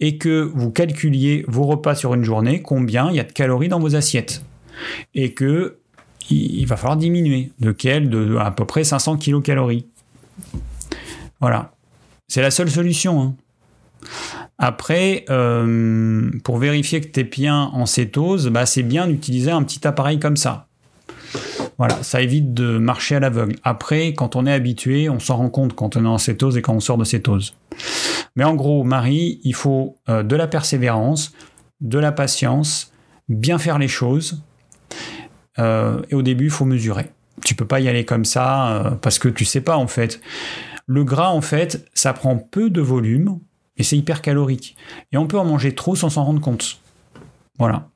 et 0.00 0.18
que 0.18 0.50
vous 0.54 0.70
calculiez 0.70 1.44
vos 1.48 1.64
repas 1.64 1.94
sur 1.94 2.14
une 2.14 2.24
journée, 2.24 2.62
combien 2.62 3.10
il 3.10 3.16
y 3.16 3.20
a 3.20 3.24
de 3.24 3.32
calories 3.32 3.68
dans 3.68 3.80
vos 3.80 3.96
assiettes. 3.96 4.42
Et 5.14 5.34
que 5.34 5.78
il 6.30 6.64
va 6.66 6.76
falloir 6.76 6.96
diminuer. 6.96 7.50
De 7.60 7.72
quel 7.72 8.08
De 8.08 8.36
à 8.36 8.50
peu 8.50 8.64
près 8.64 8.84
500 8.84 9.18
kilocalories. 9.18 9.86
Voilà. 11.40 11.72
C'est 12.28 12.42
la 12.42 12.50
seule 12.50 12.70
solution. 12.70 13.20
Hein. 13.20 13.34
Après, 14.58 15.24
euh, 15.30 16.30
pour 16.44 16.58
vérifier 16.58 17.00
que 17.00 17.08
tu 17.08 17.20
es 17.20 17.24
bien 17.24 17.70
en 17.72 17.86
cétose, 17.86 18.48
bah, 18.48 18.66
c'est 18.66 18.82
bien 18.82 19.06
d'utiliser 19.06 19.50
un 19.50 19.62
petit 19.62 19.86
appareil 19.86 20.18
comme 20.18 20.36
ça. 20.36 20.68
Voilà, 21.76 22.02
ça 22.02 22.22
évite 22.22 22.54
de 22.54 22.78
marcher 22.78 23.16
à 23.16 23.20
l'aveugle. 23.20 23.56
Après, 23.64 24.14
quand 24.14 24.36
on 24.36 24.46
est 24.46 24.52
habitué, 24.52 25.08
on 25.08 25.18
s'en 25.18 25.36
rend 25.36 25.50
compte 25.50 25.74
quand 25.74 25.96
on 25.96 26.04
est 26.04 26.08
en 26.08 26.18
cétose 26.18 26.56
et 26.56 26.62
quand 26.62 26.74
on 26.74 26.80
sort 26.80 26.98
de 26.98 27.04
cétose. 27.04 27.54
Mais 28.36 28.44
en 28.44 28.54
gros, 28.54 28.84
Marie, 28.84 29.40
il 29.44 29.54
faut 29.54 29.96
euh, 30.08 30.22
de 30.22 30.36
la 30.36 30.46
persévérance, 30.46 31.32
de 31.80 31.98
la 31.98 32.12
patience, 32.12 32.92
bien 33.28 33.58
faire 33.58 33.78
les 33.78 33.88
choses. 33.88 34.42
et 35.58 36.14
au 36.14 36.22
début, 36.22 36.46
il 36.46 36.50
faut 36.50 36.64
mesurer. 36.64 37.10
Tu 37.44 37.54
peux 37.54 37.66
pas 37.66 37.80
y 37.80 37.88
aller 37.88 38.04
comme 38.04 38.24
ça 38.24 38.98
parce 39.02 39.18
que 39.18 39.28
tu 39.28 39.44
sais 39.44 39.60
pas 39.60 39.76
en 39.76 39.86
fait. 39.86 40.20
Le 40.86 41.04
gras, 41.04 41.30
en 41.30 41.40
fait, 41.40 41.88
ça 41.94 42.12
prend 42.12 42.36
peu 42.36 42.70
de 42.70 42.80
volume 42.80 43.38
et 43.76 43.82
c'est 43.82 43.96
hyper 43.96 44.22
calorique. 44.22 44.76
Et 45.12 45.16
on 45.16 45.26
peut 45.26 45.38
en 45.38 45.44
manger 45.44 45.74
trop 45.74 45.96
sans 45.96 46.10
s'en 46.10 46.24
rendre 46.24 46.40
compte. 46.40 46.80
Voilà. 47.58 47.88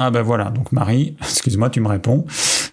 Ah 0.00 0.10
ben 0.10 0.22
voilà, 0.22 0.50
donc 0.50 0.70
Marie, 0.70 1.16
excuse-moi, 1.20 1.70
tu 1.70 1.80
me 1.80 1.88
réponds. 1.88 2.24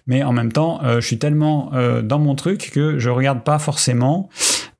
Mais 0.06 0.22
en 0.22 0.32
même 0.32 0.52
temps, 0.52 0.80
euh, 0.84 1.00
je 1.00 1.06
suis 1.06 1.18
tellement 1.18 1.70
euh, 1.74 2.02
dans 2.02 2.18
mon 2.18 2.34
truc 2.34 2.70
que 2.72 2.98
je 2.98 3.10
regarde 3.10 3.42
pas 3.42 3.58
forcément 3.58 4.28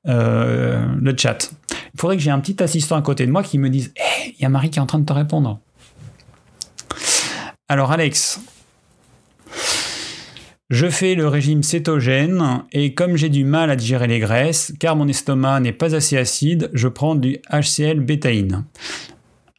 euh, 0.07 0.85
le 0.99 1.17
chat. 1.17 1.51
Il 1.93 1.99
faudrait 1.99 2.15
que 2.15 2.23
j'ai 2.23 2.31
un 2.31 2.39
petit 2.39 2.61
assistant 2.63 2.95
à 2.95 3.01
côté 3.01 3.25
de 3.25 3.31
moi 3.31 3.43
qui 3.43 3.57
me 3.57 3.69
dise 3.69 3.91
Hé, 3.95 4.33
il 4.37 4.41
y 4.41 4.45
a 4.45 4.49
Marie 4.49 4.69
qui 4.69 4.79
est 4.79 4.81
en 4.81 4.85
train 4.85 4.99
de 4.99 5.05
te 5.05 5.13
répondre. 5.13 5.59
Alors 7.67 7.91
Alex, 7.91 8.39
je 10.69 10.89
fais 10.89 11.15
le 11.15 11.27
régime 11.27 11.63
cétogène 11.63 12.63
et 12.71 12.93
comme 12.93 13.17
j'ai 13.17 13.29
du 13.29 13.43
mal 13.43 13.69
à 13.69 13.75
digérer 13.75 14.07
les 14.07 14.19
graisses, 14.19 14.73
car 14.79 14.95
mon 14.95 15.07
estomac 15.07 15.59
n'est 15.59 15.73
pas 15.73 15.93
assez 15.95 16.17
acide, 16.17 16.69
je 16.73 16.87
prends 16.87 17.15
du 17.15 17.39
HCl 17.51 17.99
bétaïne. 17.99 18.63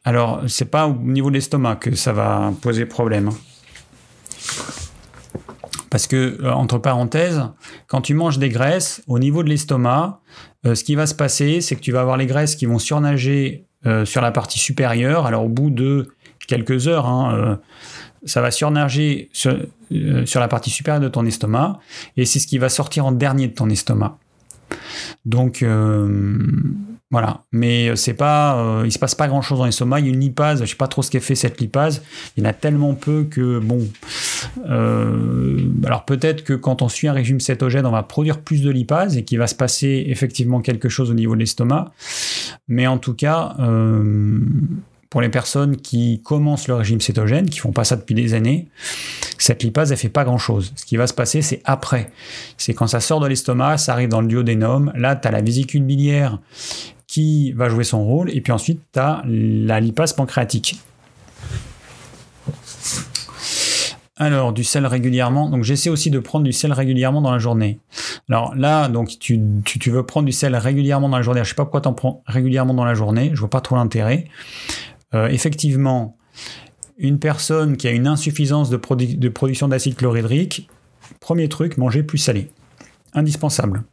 Alors, 0.05 0.41
c'est 0.47 0.71
pas 0.71 0.87
au 0.87 0.95
niveau 0.95 1.29
de 1.29 1.35
l'estomac 1.35 1.75
que 1.75 1.95
ça 1.95 2.13
va 2.13 2.53
poser 2.61 2.85
problème. 2.85 3.29
Parce 5.89 6.07
que, 6.07 6.37
euh, 6.41 6.51
entre 6.51 6.77
parenthèses, 6.77 7.41
quand 7.87 8.01
tu 8.01 8.13
manges 8.13 8.39
des 8.39 8.49
graisses, 8.49 9.01
au 9.07 9.19
niveau 9.19 9.43
de 9.43 9.49
l'estomac, 9.49 10.21
euh, 10.65 10.75
ce 10.75 10.83
qui 10.83 10.95
va 10.95 11.07
se 11.07 11.15
passer, 11.15 11.61
c'est 11.61 11.75
que 11.75 11.81
tu 11.81 11.91
vas 11.91 12.01
avoir 12.01 12.17
les 12.17 12.25
graisses 12.25 12.55
qui 12.55 12.65
vont 12.65 12.79
surnager 12.79 13.65
euh, 13.85 14.05
sur 14.05 14.21
la 14.21 14.31
partie 14.31 14.59
supérieure. 14.59 15.25
Alors, 15.25 15.45
au 15.45 15.49
bout 15.49 15.69
de 15.69 16.07
quelques 16.47 16.87
heures, 16.87 17.05
hein, 17.05 17.59
ça 18.25 18.41
va 18.41 18.51
surnager 18.51 19.29
euh, 19.45 20.25
sur, 20.25 20.39
la 20.39 20.47
partie 20.47 20.69
supérieure 20.69 21.01
de 21.01 21.07
ton 21.07 21.25
estomac, 21.25 21.79
et 22.17 22.25
c'est 22.25 22.39
ce 22.39 22.47
qui 22.47 22.57
va 22.57 22.69
sortir 22.69 23.05
en 23.05 23.11
dernier 23.11 23.47
de 23.47 23.53
ton 23.53 23.69
estomac. 23.69 24.17
Donc 25.25 25.65
voilà, 27.11 27.45
mais 27.51 27.95
c'est 27.95 28.13
pas, 28.13 28.59
euh, 28.59 28.83
il 28.85 28.91
se 28.91 28.99
passe 28.99 29.15
pas 29.15 29.27
grand 29.27 29.41
chose 29.41 29.57
dans 29.57 29.65
l'estomac. 29.65 29.99
Il 29.99 30.05
y 30.05 30.09
a 30.09 30.13
une 30.13 30.19
lipase, 30.19 30.61
je 30.61 30.69
sais 30.69 30.75
pas 30.75 30.87
trop 30.87 31.01
ce 31.01 31.09
qu'est 31.09 31.19
fait 31.19 31.35
cette 31.35 31.59
lipase. 31.59 32.03
Il 32.37 32.43
y 32.43 32.45
en 32.45 32.49
a 32.49 32.53
tellement 32.53 32.93
peu 32.93 33.23
que 33.23 33.59
bon. 33.59 33.87
alors 34.65 36.05
peut-être 36.05 36.43
que 36.43 36.53
quand 36.53 36.81
on 36.81 36.89
suit 36.89 37.07
un 37.07 37.13
régime 37.13 37.39
cétogène, 37.39 37.85
on 37.85 37.91
va 37.91 38.03
produire 38.03 38.39
plus 38.39 38.61
de 38.61 38.69
lipase 38.69 39.17
et 39.17 39.23
qu'il 39.23 39.39
va 39.39 39.47
se 39.47 39.55
passer 39.55 40.05
effectivement 40.07 40.61
quelque 40.61 40.87
chose 40.87 41.09
au 41.09 41.15
niveau 41.15 41.33
de 41.33 41.39
l'estomac. 41.39 41.91
Mais 42.67 42.85
en 42.85 42.99
tout 42.99 43.15
cas, 43.15 43.55
pour 45.09 45.21
les 45.21 45.29
personnes 45.29 45.77
qui 45.77 46.21
commencent 46.23 46.67
le 46.67 46.75
régime 46.75 47.01
cétogène, 47.01 47.49
qui 47.49 47.59
font 47.59 47.71
pas 47.71 47.83
ça 47.83 47.95
depuis 47.95 48.13
des 48.13 48.35
années, 48.35 48.67
cette 49.39 49.63
lipase, 49.63 49.91
elle 49.91 49.97
fait 49.97 50.09
pas 50.09 50.23
grand 50.23 50.37
chose. 50.37 50.71
Ce 50.75 50.85
qui 50.85 50.97
va 50.97 51.07
se 51.07 51.13
passer, 51.13 51.41
c'est 51.41 51.61
après. 51.65 52.11
C'est 52.57 52.73
quand 52.73 52.87
ça 52.87 52.99
sort 52.99 53.19
de 53.19 53.27
l'estomac, 53.27 53.77
ça 53.77 53.93
arrive 53.93 54.09
dans 54.09 54.21
le 54.21 54.27
duodénum. 54.27 54.91
Là, 54.95 55.15
tu 55.15 55.27
as 55.27 55.31
la 55.31 55.41
vésicule 55.41 55.83
biliaire 55.83 56.37
qui 57.09 57.53
va 57.53 57.69
jouer 57.69 57.83
son 57.83 58.05
rôle. 58.05 58.29
Et 58.29 58.39
puis 58.39 58.53
ensuite, 58.53 58.81
tu 58.93 58.99
as 58.99 59.23
la 59.25 59.79
lipase 59.79 60.13
pancréatique. 60.13 60.79
Alors, 64.15 64.53
du 64.53 64.63
sel 64.63 64.85
régulièrement. 64.85 65.49
Donc, 65.49 65.63
j'essaie 65.63 65.89
aussi 65.89 66.11
de 66.11 66.19
prendre 66.19 66.45
du 66.45 66.51
sel 66.51 66.71
régulièrement 66.71 67.21
dans 67.21 67.31
la 67.31 67.39
journée. 67.39 67.79
Alors 68.29 68.53
là, 68.53 68.89
donc, 68.89 69.17
tu, 69.17 69.41
veux 69.87 70.05
prendre 70.05 70.27
du 70.27 70.31
sel 70.31 70.55
régulièrement 70.55 71.09
dans 71.09 71.17
la 71.17 71.23
journée. 71.23 71.41
Je 71.43 71.49
sais 71.49 71.55
pas 71.55 71.63
pourquoi 71.63 71.81
tu 71.81 71.87
en 71.87 71.93
prends 71.93 72.21
régulièrement 72.27 72.75
dans 72.75 72.85
la 72.85 72.93
journée. 72.93 73.31
Je 73.33 73.39
vois 73.39 73.49
pas 73.49 73.61
trop 73.61 73.75
l'intérêt. 73.75 74.25
Euh, 75.15 75.29
effectivement, 75.29 76.15
une 76.99 77.17
personne 77.17 77.75
qui 77.75 77.87
a 77.87 77.91
une 77.91 78.05
insuffisance 78.05 78.69
de, 78.69 78.77
production 78.77 79.67
d'acide 79.67 79.95
chlorhydrique, 79.95 80.69
premier 81.21 81.49
truc, 81.49 81.77
manger 81.77 82.03
plus 82.03 82.19
salé. 82.19 82.49
Indispensable. 83.13 83.83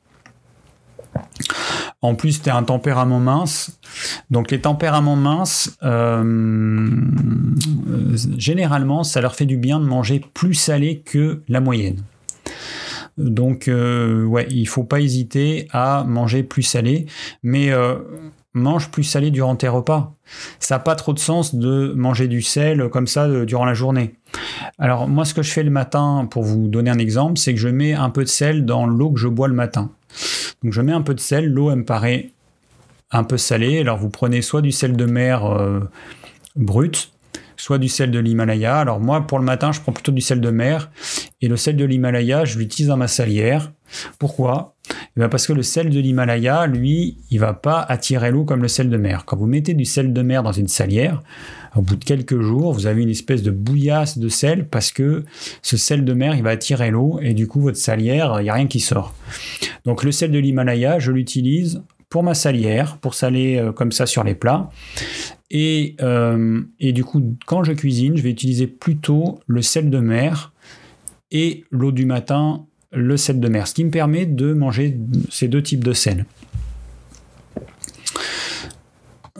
En 2.02 2.14
plus, 2.14 2.42
tu 2.42 2.50
as 2.50 2.56
un 2.56 2.62
tempérament 2.62 3.20
mince. 3.20 3.78
Donc 4.30 4.50
les 4.50 4.60
tempéraments 4.60 5.16
minces, 5.16 5.76
euh, 5.82 6.94
généralement, 8.36 9.02
ça 9.02 9.20
leur 9.20 9.34
fait 9.34 9.46
du 9.46 9.56
bien 9.56 9.80
de 9.80 9.86
manger 9.86 10.24
plus 10.34 10.54
salé 10.54 11.00
que 11.04 11.42
la 11.48 11.60
moyenne. 11.60 12.02
Donc, 13.16 13.66
euh, 13.66 14.24
ouais, 14.24 14.46
il 14.50 14.68
faut 14.68 14.84
pas 14.84 15.00
hésiter 15.00 15.68
à 15.72 16.04
manger 16.06 16.42
plus 16.42 16.62
salé. 16.62 17.06
Mais 17.42 17.72
mange 18.56 18.90
plus 18.90 19.04
salé 19.04 19.30
durant 19.30 19.54
tes 19.54 19.68
repas. 19.68 20.14
Ça 20.58 20.76
n'a 20.76 20.78
pas 20.80 20.96
trop 20.96 21.12
de 21.12 21.18
sens 21.18 21.54
de 21.54 21.92
manger 21.94 22.26
du 22.26 22.42
sel 22.42 22.88
comme 22.88 23.06
ça 23.06 23.24
euh, 23.26 23.44
durant 23.44 23.64
la 23.64 23.74
journée. 23.74 24.14
Alors 24.78 25.08
moi 25.08 25.24
ce 25.24 25.34
que 25.34 25.42
je 25.42 25.52
fais 25.52 25.62
le 25.62 25.70
matin, 25.70 26.26
pour 26.30 26.42
vous 26.42 26.66
donner 26.66 26.90
un 26.90 26.98
exemple, 26.98 27.38
c'est 27.38 27.54
que 27.54 27.60
je 27.60 27.68
mets 27.68 27.92
un 27.92 28.10
peu 28.10 28.24
de 28.24 28.28
sel 28.28 28.64
dans 28.64 28.86
l'eau 28.86 29.12
que 29.12 29.20
je 29.20 29.28
bois 29.28 29.48
le 29.48 29.54
matin. 29.54 29.90
Donc 30.62 30.72
je 30.72 30.80
mets 30.80 30.92
un 30.92 31.02
peu 31.02 31.14
de 31.14 31.20
sel, 31.20 31.46
l'eau 31.46 31.70
elle 31.70 31.78
me 31.78 31.84
paraît 31.84 32.30
un 33.10 33.24
peu 33.24 33.36
salée. 33.36 33.80
Alors 33.80 33.98
vous 33.98 34.10
prenez 34.10 34.42
soit 34.42 34.62
du 34.62 34.72
sel 34.72 34.96
de 34.96 35.04
mer 35.04 35.44
euh, 35.44 35.80
brut, 36.54 37.12
soit 37.56 37.78
du 37.78 37.88
sel 37.88 38.10
de 38.10 38.18
l'Himalaya. 38.18 38.78
Alors 38.78 39.00
moi, 39.00 39.26
pour 39.26 39.38
le 39.38 39.44
matin, 39.44 39.72
je 39.72 39.80
prends 39.80 39.92
plutôt 39.92 40.12
du 40.12 40.20
sel 40.20 40.40
de 40.40 40.50
mer. 40.50 40.90
Et 41.40 41.48
le 41.48 41.56
sel 41.56 41.76
de 41.76 41.84
l'Himalaya, 41.84 42.44
je 42.44 42.58
l'utilise 42.58 42.88
dans 42.88 42.96
ma 42.96 43.08
salière. 43.08 43.72
Pourquoi? 44.18 44.75
Eh 45.16 45.28
Parce 45.28 45.46
que 45.46 45.52
le 45.52 45.62
sel 45.62 45.90
de 45.90 46.00
l'Himalaya, 46.00 46.66
lui, 46.66 47.18
il 47.30 47.40
va 47.40 47.54
pas 47.54 47.80
attirer 47.80 48.30
l'eau 48.30 48.44
comme 48.44 48.62
le 48.62 48.68
sel 48.68 48.90
de 48.90 48.96
mer. 48.96 49.24
Quand 49.24 49.36
vous 49.36 49.46
mettez 49.46 49.74
du 49.74 49.84
sel 49.84 50.12
de 50.12 50.22
mer 50.22 50.42
dans 50.42 50.52
une 50.52 50.68
salière, 50.68 51.22
au 51.74 51.82
bout 51.82 51.96
de 51.96 52.04
quelques 52.04 52.40
jours, 52.40 52.72
vous 52.72 52.86
avez 52.86 53.02
une 53.02 53.10
espèce 53.10 53.42
de 53.42 53.50
bouillasse 53.50 54.18
de 54.18 54.28
sel 54.28 54.68
parce 54.68 54.92
que 54.92 55.24
ce 55.62 55.76
sel 55.76 56.04
de 56.04 56.12
mer, 56.14 56.34
il 56.34 56.42
va 56.42 56.50
attirer 56.50 56.90
l'eau 56.90 57.18
et 57.20 57.34
du 57.34 57.46
coup, 57.46 57.60
votre 57.60 57.76
salière, 57.76 58.36
il 58.40 58.44
n'y 58.44 58.50
a 58.50 58.54
rien 58.54 58.66
qui 58.66 58.80
sort. 58.80 59.14
Donc 59.84 60.02
le 60.02 60.12
sel 60.12 60.30
de 60.30 60.38
l'Himalaya, 60.38 60.98
je 60.98 61.12
l'utilise 61.12 61.82
pour 62.08 62.22
ma 62.22 62.34
salière, 62.34 62.98
pour 62.98 63.14
saler 63.14 63.58
euh, 63.58 63.72
comme 63.72 63.92
ça 63.92 64.06
sur 64.06 64.24
les 64.24 64.34
plats. 64.34 64.70
Euh, 65.54 66.62
et, 66.80 66.92
du 66.92 67.04
coup, 67.04 67.36
quand 67.46 67.64
je 67.64 67.72
cuisine, 67.72 68.16
je 68.16 68.22
vais 68.22 68.30
utiliser 68.30 68.66
plutôt 68.66 69.40
le 69.46 69.62
sel 69.62 69.90
de 69.90 69.98
mer 69.98 70.52
et 71.30 71.64
l'eau 71.70 71.92
du 71.92 72.06
matin, 72.06 72.66
le 72.92 73.16
sel 73.16 73.40
de 73.40 73.48
mer, 73.48 73.66
ce 73.66 73.74
qui 73.74 73.84
me 73.84 73.90
permet 73.90 74.26
de 74.26 74.52
manger 74.52 74.98
ces 75.30 75.48
deux 75.48 75.62
types 75.62 75.84
de 75.84 75.92
sel. 75.92 76.24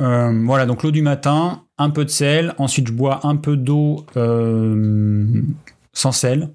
Euh, 0.01 0.43
voilà, 0.44 0.66
donc 0.66 0.82
l'eau 0.82 0.90
du 0.90 1.02
matin, 1.02 1.62
un 1.78 1.90
peu 1.90 2.05
de 2.05 2.10
sel, 2.10 2.55
ensuite 2.59 2.89
je 2.89 2.93
bois 2.93 3.27
un 3.27 3.36
peu 3.36 3.56
d'eau 3.56 4.05
sans 5.93 6.12
sel, 6.12 6.51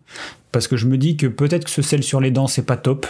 parce 0.51 0.68
que 0.68 0.77
je 0.77 0.85
me 0.85 0.97
dis 0.97 1.18
que 1.18 1.27
peut-être 1.27 1.65
que 1.65 1.72
ce 1.72 1.81
sel 1.81 2.03
sur 2.03 2.22
les 2.22 2.31
dents, 2.31 2.47
c'est 2.47 2.65
pas 2.65 2.77
top. 2.77 3.07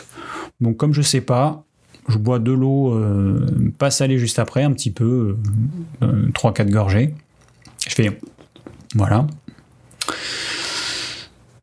Donc 0.62 0.78
comme 0.78 0.94
je 0.94 1.02
sais 1.02 1.22
pas, 1.22 1.66
je 2.08 2.18
bois 2.18 2.40
de 2.40 2.52
l'eau 2.52 2.94
euh, 2.94 3.46
pas 3.78 3.92
salée 3.92 4.18
juste 4.18 4.40
après, 4.40 4.64
un 4.64 4.72
petit 4.72 4.92
peu, 4.92 5.38
3-4 6.02 6.62
euh, 6.62 6.72
gorgées. 6.72 7.14
Je 7.88 7.96
fais 7.96 8.20
voilà. 8.96 9.28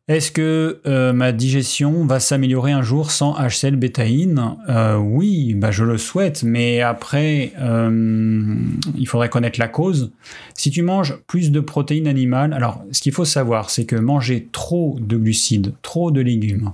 Est-ce 0.09 0.31
que 0.31 0.81
euh, 0.85 1.13
ma 1.13 1.31
digestion 1.31 2.05
va 2.05 2.19
s'améliorer 2.19 2.73
un 2.73 2.81
jour 2.81 3.11
sans 3.11 3.35
HCl 3.35 3.77
bétaïne? 3.77 4.57
Oui, 4.99 5.53
bah 5.53 5.71
je 5.71 5.85
le 5.85 5.97
souhaite, 5.97 6.43
mais 6.43 6.81
après, 6.81 7.53
il 7.57 9.07
faudrait 9.07 9.29
connaître 9.29 9.59
la 9.59 9.69
cause. 9.69 10.11
Si 10.55 10.71
tu 10.71 10.81
manges 10.81 11.17
plus 11.27 11.51
de 11.51 11.61
protéines 11.61 12.07
animales, 12.07 12.53
alors 12.53 12.83
ce 12.91 13.01
qu'il 13.01 13.13
faut 13.13 13.25
savoir, 13.25 13.69
c'est 13.69 13.85
que 13.85 13.95
manger 13.95 14.49
trop 14.51 14.97
de 14.99 15.15
glucides, 15.15 15.73
trop 15.81 16.11
de 16.11 16.19
légumes, 16.19 16.73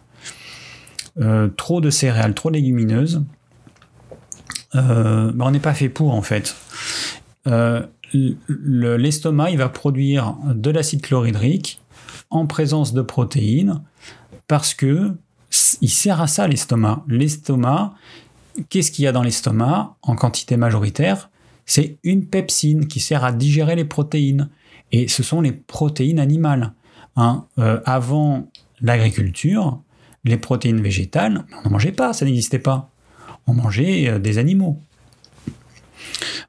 trop 1.57 1.81
de 1.81 1.89
céréales, 1.91 2.33
trop 2.33 2.49
légumineuses, 2.49 3.21
euh, 4.75 5.31
bah, 5.33 5.45
on 5.47 5.51
n'est 5.51 5.59
pas 5.59 5.73
fait 5.73 5.89
pour 5.89 6.13
en 6.13 6.21
fait. 6.21 6.55
Euh, 7.47 7.81
l'estomac, 8.49 9.51
il 9.51 9.57
va 9.57 9.69
produire 9.69 10.35
de 10.53 10.69
l'acide 10.69 11.01
chlorhydrique 11.01 11.79
en 12.29 12.45
présence 12.47 12.93
de 12.93 13.01
protéines 13.01 13.81
parce 14.47 14.73
que 14.73 15.13
il 15.81 15.89
sert 15.89 16.21
à 16.21 16.27
ça 16.27 16.47
l'estomac. 16.47 17.03
L'estomac, 17.07 17.93
qu'est-ce 18.69 18.91
qu'il 18.91 19.05
y 19.05 19.07
a 19.07 19.11
dans 19.11 19.23
l'estomac 19.23 19.95
en 20.01 20.15
quantité 20.15 20.57
majoritaire? 20.57 21.29
C'est 21.65 21.97
une 22.03 22.25
pepsine 22.25 22.87
qui 22.87 22.99
sert 22.99 23.23
à 23.23 23.31
digérer 23.31 23.75
les 23.75 23.85
protéines. 23.85 24.49
Et 24.91 25.07
ce 25.07 25.23
sont 25.23 25.41
les 25.41 25.51
protéines 25.51 26.19
animales. 26.19 26.73
Hein. 27.15 27.45
Euh, 27.57 27.79
avant 27.85 28.49
l'agriculture, 28.81 29.81
les 30.25 30.37
protéines 30.37 30.81
végétales, 30.81 31.45
on 31.51 31.63
n'en 31.63 31.71
mangeait 31.71 31.91
pas, 31.91 32.13
ça 32.13 32.25
n'existait 32.25 32.59
pas 32.59 32.91
on 33.47 33.53
mangeait 33.53 34.09
euh, 34.09 34.19
des 34.19 34.37
animaux. 34.37 34.81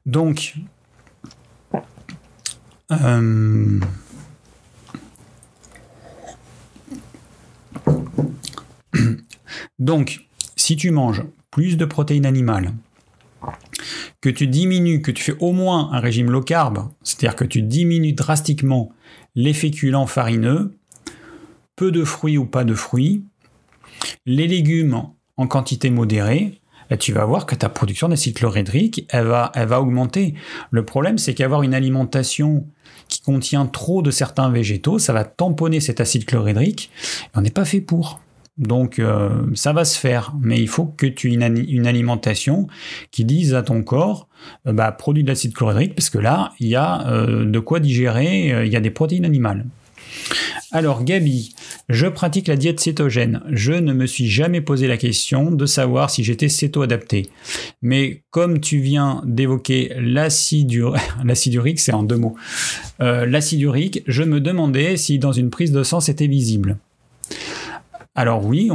Donc, 0.05 0.55
euh, 2.91 3.79
donc, 9.79 10.27
si 10.55 10.75
tu 10.75 10.91
manges 10.91 11.23
plus 11.51 11.77
de 11.77 11.85
protéines 11.85 12.25
animales, 12.25 12.73
que 14.21 14.29
tu 14.29 14.47
diminues, 14.47 15.01
que 15.01 15.11
tu 15.11 15.23
fais 15.23 15.37
au 15.39 15.53
moins 15.53 15.91
un 15.91 15.99
régime 15.99 16.31
low 16.31 16.41
carb, 16.41 16.89
c'est-à-dire 17.03 17.35
que 17.35 17.45
tu 17.45 17.61
diminues 17.61 18.13
drastiquement 18.13 18.91
les 19.35 19.53
féculents 19.53 20.07
farineux, 20.07 20.75
peu 21.75 21.91
de 21.91 22.03
fruits 22.03 22.37
ou 22.37 22.45
pas 22.45 22.63
de 22.63 22.73
fruits, 22.73 23.23
les 24.25 24.47
légumes 24.47 25.03
en 25.37 25.47
quantité 25.47 25.89
modérée, 25.89 26.59
et 26.89 26.97
tu 26.97 27.13
vas 27.13 27.25
voir 27.25 27.45
que 27.45 27.55
ta 27.55 27.69
production 27.69 28.09
d'acide 28.09 28.35
chlorhydrique, 28.35 29.07
va 29.13 29.81
augmenter. 29.81 30.35
Le 30.71 30.85
problème, 30.85 31.17
c'est 31.17 31.33
qu'avoir 31.33 31.63
une 31.63 31.73
alimentation 31.73 32.65
qui 33.07 33.21
contient 33.21 33.65
trop 33.65 34.01
de 34.01 34.11
certains 34.11 34.49
végétaux, 34.49 34.99
ça 34.99 35.13
va 35.13 35.23
tamponner 35.23 35.79
cet 35.79 36.01
acide 36.01 36.25
chlorhydrique, 36.25 36.91
et 37.25 37.37
on 37.37 37.41
n'est 37.41 37.49
pas 37.49 37.65
fait 37.65 37.81
pour. 37.81 38.19
Donc 38.57 38.97
euh, 38.97 39.29
ça 39.53 39.71
va 39.71 39.85
se 39.85 39.99
faire, 39.99 40.33
mais 40.41 40.59
il 40.59 40.67
faut 40.67 40.85
que 40.85 41.05
tu 41.05 41.31
aies 41.31 41.35
une, 41.35 41.87
alimentation 41.87 42.67
qui 43.11 43.23
dise 43.23 43.53
à 43.53 43.61
ton 43.61 43.83
corps, 43.83 44.27
euh, 44.65 44.73
bah, 44.73 44.91
produit 44.91 45.23
de 45.23 45.27
l'acide 45.27 45.53
chlorhydrique, 45.53 45.93
parce 45.93 46.09
que 46.09 46.17
là, 46.17 46.53
il 46.59 46.67
y 46.67 46.75
a 46.75 47.07
euh, 47.07 47.45
de 47.45 47.59
quoi 47.59 47.79
digérer, 47.79 48.65
il 48.65 48.71
y 48.71 48.75
a 48.75 48.79
des 48.79 48.89
protéines 48.89 49.25
animales. 49.25 49.65
Alors 50.71 51.03
Gabi, 51.03 51.55
je 51.89 52.07
pratique 52.07 52.47
la 52.47 52.55
diète 52.55 52.79
cétogène. 52.79 53.41
Je 53.49 53.71
ne 53.71 53.93
me 53.93 54.05
suis 54.05 54.27
jamais 54.27 54.61
posé 54.61 54.87
la 54.87 54.97
question 54.97 55.51
de 55.51 55.65
savoir 55.65 56.09
si 56.09 56.23
j'étais 56.23 56.49
céto-adapté. 56.49 57.29
Mais 57.81 58.23
comme 58.31 58.59
tu 58.59 58.79
viens 58.79 59.21
d'évoquer 59.25 59.93
l'acide 59.97 60.73
urique, 61.53 61.79
c'est 61.79 61.93
en 61.93 62.03
deux 62.03 62.17
mots, 62.17 62.35
l'acide 62.99 63.61
urique, 63.61 64.03
je 64.07 64.23
me 64.23 64.41
demandais 64.41 64.97
si 64.97 65.19
dans 65.19 65.31
une 65.31 65.49
prise 65.49 65.71
de 65.71 65.83
sang 65.83 65.99
c'était 65.99 66.27
visible. 66.27 66.77
Alors 68.15 68.43
oui, 68.45 68.69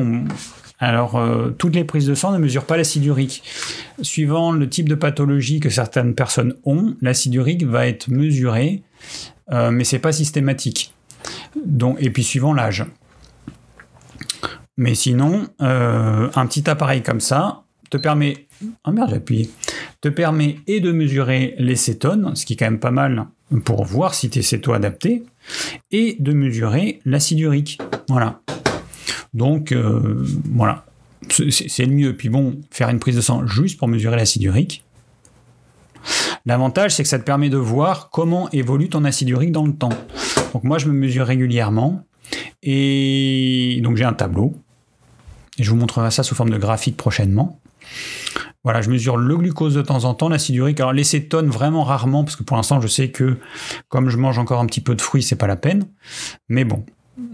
alors, 0.82 1.14
euh, 1.14 1.50
toutes 1.50 1.76
les 1.76 1.84
prises 1.84 2.06
de 2.08 2.14
sang 2.16 2.32
ne 2.32 2.38
mesurent 2.38 2.64
pas 2.64 2.76
l'acide 2.76 3.04
urique. 3.04 3.44
Suivant 4.00 4.50
le 4.50 4.68
type 4.68 4.88
de 4.88 4.96
pathologie 4.96 5.60
que 5.60 5.70
certaines 5.70 6.16
personnes 6.16 6.56
ont, 6.64 6.96
l'acide 7.00 7.32
urique 7.34 7.64
va 7.64 7.86
être 7.86 8.10
mesuré, 8.10 8.82
euh, 9.52 9.70
mais 9.70 9.84
c'est 9.84 10.00
pas 10.00 10.10
systématique. 10.10 10.92
Donc, 11.56 11.96
et 12.00 12.10
puis 12.10 12.24
suivant 12.24 12.54
l'âge. 12.54 12.84
Mais 14.76 14.94
sinon, 14.94 15.48
euh, 15.60 16.30
un 16.34 16.46
petit 16.46 16.68
appareil 16.68 17.02
comme 17.02 17.20
ça 17.20 17.62
te 17.90 17.98
permet, 17.98 18.46
ah 18.84 18.90
merde, 18.90 19.10
j'ai 19.10 19.16
appuyé, 19.16 19.50
te 20.00 20.08
permet 20.08 20.56
et 20.66 20.80
de 20.80 20.92
mesurer 20.92 21.54
les 21.58 21.76
cétones, 21.76 22.34
ce 22.34 22.46
qui 22.46 22.54
est 22.54 22.56
quand 22.56 22.66
même 22.66 22.80
pas 22.80 22.90
mal 22.90 23.26
pour 23.64 23.84
voir 23.84 24.14
si 24.14 24.30
tu 24.30 24.38
es 24.38 24.42
céto-adapté, 24.42 25.24
et 25.90 26.16
de 26.18 26.32
mesurer 26.32 27.00
l'acide 27.04 27.40
urique. 27.40 27.78
Voilà. 28.08 28.40
Donc 29.34 29.72
euh, 29.72 30.24
voilà, 30.50 30.86
c'est 31.28 31.84
le 31.84 31.92
mieux. 31.92 32.16
Puis 32.16 32.30
bon, 32.30 32.60
faire 32.70 32.88
une 32.88 32.98
prise 32.98 33.16
de 33.16 33.20
sang 33.20 33.46
juste 33.46 33.78
pour 33.78 33.88
mesurer 33.88 34.16
l'acide 34.16 34.42
urique. 34.42 34.84
L'avantage, 36.46 36.94
c'est 36.94 37.02
que 37.02 37.08
ça 37.08 37.18
te 37.18 37.24
permet 37.24 37.48
de 37.48 37.56
voir 37.56 38.10
comment 38.10 38.50
évolue 38.50 38.88
ton 38.88 39.04
acide 39.04 39.28
urique 39.28 39.52
dans 39.52 39.64
le 39.64 39.74
temps. 39.74 39.92
Donc 40.52 40.64
moi, 40.64 40.78
je 40.78 40.86
me 40.86 40.92
mesure 40.92 41.26
régulièrement. 41.26 42.04
Et 42.62 43.80
donc 43.82 43.96
j'ai 43.96 44.04
un 44.04 44.12
tableau. 44.12 44.54
Et 45.58 45.62
je 45.62 45.70
vous 45.70 45.76
montrerai 45.76 46.10
ça 46.10 46.22
sous 46.22 46.34
forme 46.34 46.50
de 46.50 46.58
graphique 46.58 46.96
prochainement. 46.96 47.58
Voilà, 48.64 48.80
je 48.80 48.90
mesure 48.90 49.16
le 49.16 49.36
glucose 49.36 49.74
de 49.74 49.82
temps 49.82 50.04
en 50.04 50.14
temps, 50.14 50.28
l'acide 50.28 50.54
urique. 50.54 50.78
Alors 50.78 50.92
les 50.92 51.04
cétones 51.04 51.48
vraiment 51.48 51.82
rarement, 51.82 52.22
parce 52.22 52.36
que 52.36 52.44
pour 52.44 52.56
l'instant 52.56 52.80
je 52.80 52.86
sais 52.86 53.10
que 53.10 53.36
comme 53.88 54.08
je 54.08 54.16
mange 54.16 54.38
encore 54.38 54.60
un 54.60 54.66
petit 54.66 54.80
peu 54.80 54.94
de 54.94 55.00
fruits, 55.00 55.22
c'est 55.22 55.36
pas 55.36 55.48
la 55.48 55.56
peine. 55.56 55.84
Mais 56.48 56.64
bon, 56.64 56.84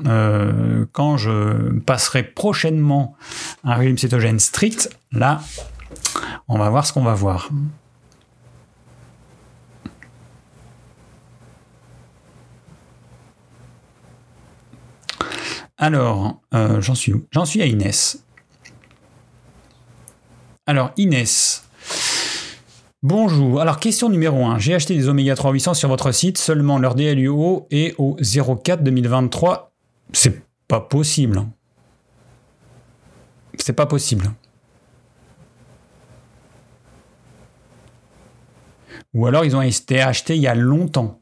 euh, 0.07 0.87
quand 0.93 1.19
je 1.19 1.79
passerai 1.81 2.23
prochainement 2.23 3.15
un 3.63 3.75
régime 3.75 3.99
cétogène 3.99 4.39
strict, 4.39 4.91
là, 5.13 5.43
on 6.49 6.59
va 6.59 6.71
voir 6.71 6.87
ce 6.87 6.95
qu'on 6.95 7.05
va 7.05 7.15
voir. 7.15 7.51
Alors, 15.79 16.41
euh, 16.55 16.81
j'en 16.81 16.95
suis 16.95 17.15
où? 17.15 17.25
J'en 17.31 17.45
suis 17.45 17.63
à 17.63 17.67
Inès. 17.67 18.23
Alors, 20.67 20.91
Inès. 20.97 21.65
Bonjour. 23.03 23.61
Alors, 23.61 23.79
question 23.79 24.09
numéro 24.11 24.45
1. 24.45 24.59
J'ai 24.59 24.75
acheté 24.75 24.95
des 24.95 25.09
oméga 25.09 25.35
3 25.35 25.53
800 25.53 25.75
sur 25.75 25.89
votre 25.89 26.13
site, 26.13 26.37
seulement 26.37 26.79
leur 26.79 26.95
DLUO 26.95 27.67
est 27.71 27.95
au 27.97 28.17
04 28.21 28.83
2023 28.83 29.69
c'est 30.13 30.43
pas 30.67 30.81
possible. 30.81 31.45
C'est 33.59 33.73
pas 33.73 33.87
possible. 33.87 34.31
Ou 39.15 39.27
alors 39.27 39.45
ils 39.45 39.57
ont 39.57 39.63
été 39.63 40.01
achetés 40.01 40.37
il 40.37 40.43
y 40.43 40.47
a 40.47 40.55
longtemps. 40.55 41.21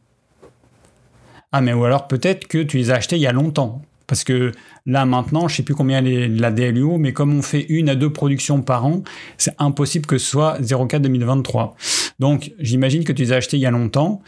Ah 1.52 1.60
mais 1.60 1.72
ou 1.72 1.84
alors 1.84 2.08
peut-être 2.08 2.46
que 2.46 2.62
tu 2.62 2.78
les 2.78 2.90
as 2.90 2.96
achetés 2.96 3.16
il 3.16 3.22
y 3.22 3.26
a 3.26 3.32
longtemps. 3.32 3.82
Parce 4.06 4.24
que 4.24 4.52
là 4.84 5.04
maintenant, 5.04 5.48
je 5.48 5.56
sais 5.56 5.62
plus 5.62 5.74
combien 5.74 6.04
est 6.04 6.28
la 6.28 6.50
DLUO, 6.50 6.98
mais 6.98 7.12
comme 7.12 7.36
on 7.36 7.42
fait 7.42 7.66
une 7.68 7.88
à 7.88 7.94
deux 7.94 8.12
productions 8.12 8.62
par 8.62 8.86
an, 8.86 9.02
c'est 9.36 9.54
impossible 9.58 10.06
que 10.06 10.18
ce 10.18 10.26
soit 10.26 10.58
04 10.60 11.02
2023. 11.02 11.76
Donc 12.18 12.52
j'imagine 12.58 13.04
que 13.04 13.12
tu 13.12 13.22
les 13.22 13.32
as 13.32 13.36
achetés 13.36 13.56
il 13.56 13.60
y 13.60 13.66
a 13.66 13.70
longtemps. 13.70 14.22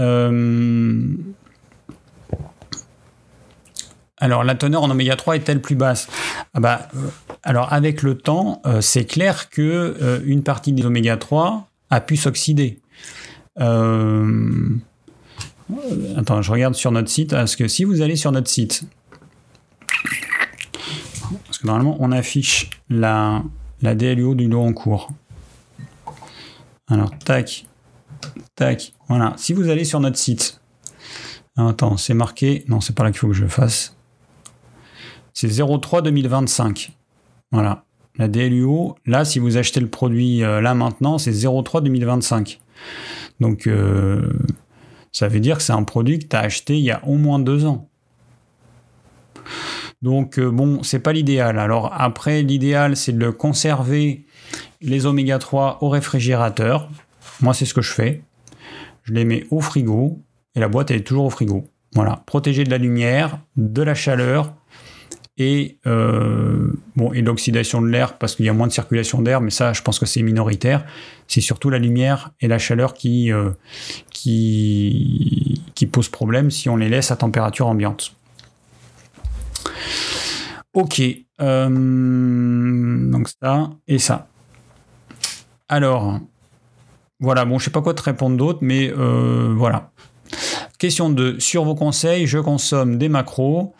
Euh, 0.00 1.02
alors 4.16 4.44
la 4.44 4.54
teneur 4.54 4.82
en 4.82 4.90
oméga 4.90 5.16
3 5.16 5.36
est-elle 5.36 5.60
plus 5.60 5.76
basse 5.76 6.08
ah 6.54 6.60
bah, 6.60 6.88
euh, 6.96 7.08
Alors 7.42 7.72
avec 7.72 8.02
le 8.02 8.16
temps, 8.16 8.60
euh, 8.66 8.80
c'est 8.80 9.04
clair 9.04 9.50
que 9.50 10.22
une 10.24 10.42
partie 10.42 10.72
des 10.72 10.84
oméga 10.84 11.16
3 11.16 11.68
a 11.90 12.00
pu 12.00 12.16
s'oxyder. 12.16 12.80
Attends, 16.16 16.40
je 16.42 16.50
regarde 16.50 16.74
sur 16.74 16.92
notre 16.92 17.10
site, 17.10 17.30
parce 17.30 17.56
que 17.56 17.68
si 17.68 17.84
vous 17.84 18.00
allez 18.00 18.16
sur 18.16 18.32
notre 18.32 18.48
site, 18.48 18.84
normalement 21.64 21.96
on 22.00 22.12
affiche 22.12 22.70
la, 22.88 23.42
la 23.82 23.94
DLUO 23.94 24.34
du 24.34 24.48
lot 24.48 24.62
en 24.62 24.72
cours. 24.72 25.10
Alors 26.88 27.10
tac, 27.18 27.66
tac, 28.54 28.92
voilà. 29.08 29.34
Si 29.36 29.52
vous 29.52 29.68
allez 29.68 29.84
sur 29.84 30.00
notre 30.00 30.16
site, 30.16 30.60
attends, 31.56 31.96
c'est 31.96 32.14
marqué, 32.14 32.64
non 32.68 32.80
c'est 32.80 32.94
pas 32.94 33.04
là 33.04 33.10
qu'il 33.10 33.18
faut 33.18 33.28
que 33.28 33.34
je 33.34 33.46
fasse 33.46 33.94
c'est 35.38 35.64
03 35.64 36.02
2025. 36.02 36.90
Voilà. 37.52 37.84
La 38.16 38.26
DLUO, 38.26 38.96
là, 39.06 39.24
si 39.24 39.38
vous 39.38 39.56
achetez 39.56 39.78
le 39.78 39.88
produit 39.88 40.42
euh, 40.42 40.60
là 40.60 40.74
maintenant, 40.74 41.16
c'est 41.18 41.32
03 41.32 41.80
2025. 41.80 42.58
Donc, 43.38 43.68
euh, 43.68 44.32
ça 45.12 45.28
veut 45.28 45.38
dire 45.38 45.58
que 45.58 45.62
c'est 45.62 45.72
un 45.72 45.84
produit 45.84 46.18
que 46.18 46.26
tu 46.26 46.34
as 46.34 46.40
acheté 46.40 46.76
il 46.76 46.82
y 46.82 46.90
a 46.90 47.04
au 47.06 47.14
moins 47.14 47.38
deux 47.38 47.66
ans. 47.66 47.88
Donc, 50.02 50.38
euh, 50.38 50.50
bon, 50.50 50.82
c'est 50.82 51.00
pas 51.00 51.12
l'idéal. 51.12 51.58
Alors, 51.58 51.92
après, 51.92 52.42
l'idéal, 52.42 52.96
c'est 52.96 53.16
de 53.16 53.30
conserver 53.30 54.24
les 54.80 55.06
oméga 55.06 55.38
3 55.38 55.78
au 55.80 55.88
réfrigérateur. 55.88 56.88
Moi, 57.40 57.54
c'est 57.54 57.64
ce 57.64 57.74
que 57.74 57.82
je 57.82 57.92
fais. 57.92 58.22
Je 59.02 59.12
les 59.12 59.24
mets 59.24 59.44
au 59.50 59.60
frigo 59.60 60.22
et 60.54 60.60
la 60.60 60.68
boîte, 60.68 60.90
elle 60.90 60.98
est 60.98 61.06
toujours 61.06 61.24
au 61.24 61.30
frigo. 61.30 61.64
Voilà. 61.94 62.22
Protéger 62.26 62.64
de 62.64 62.70
la 62.70 62.78
lumière, 62.78 63.38
de 63.56 63.82
la 63.82 63.94
chaleur 63.94 64.54
et, 65.36 65.78
euh, 65.86 66.72
l'oxydation 66.96 67.80
de 67.80 67.88
l'air 67.88 68.18
parce 68.18 68.36
qu'il 68.36 68.44
y 68.44 68.48
a 68.48 68.52
moins 68.52 68.66
de 68.66 68.72
circulation 68.72 69.22
d'air, 69.22 69.40
mais 69.40 69.50
ça, 69.50 69.72
je 69.72 69.82
pense 69.82 69.98
que 69.98 70.06
c'est 70.06 70.22
minoritaire. 70.22 70.84
C'est 71.26 71.40
surtout 71.40 71.70
la 71.70 71.78
lumière 71.78 72.30
et 72.40 72.48
la 72.48 72.58
chaleur 72.58 72.94
qui, 72.94 73.32
euh, 73.32 73.50
qui, 74.12 75.62
qui 75.74 75.86
posent 75.86 76.08
problème 76.08 76.50
si 76.50 76.68
on 76.68 76.76
les 76.76 76.88
laisse 76.88 77.10
à 77.10 77.16
température 77.16 77.66
ambiante. 77.66 78.14
Ok, 80.74 81.02
euh, 81.40 83.10
donc 83.10 83.28
ça 83.42 83.70
et 83.86 83.98
ça. 83.98 84.28
Alors, 85.68 86.18
voilà, 87.20 87.44
bon, 87.44 87.58
je 87.58 87.64
sais 87.64 87.70
pas 87.70 87.82
quoi 87.82 87.94
te 87.94 88.02
répondre 88.02 88.36
d'autre, 88.36 88.60
mais 88.62 88.90
voilà. 88.90 89.90
Question 90.78 91.10
2. 91.10 91.40
Sur 91.40 91.64
vos 91.64 91.74
conseils, 91.74 92.26
je 92.26 92.38
consomme 92.38 92.98
des 92.98 93.08
macros. 93.08 93.74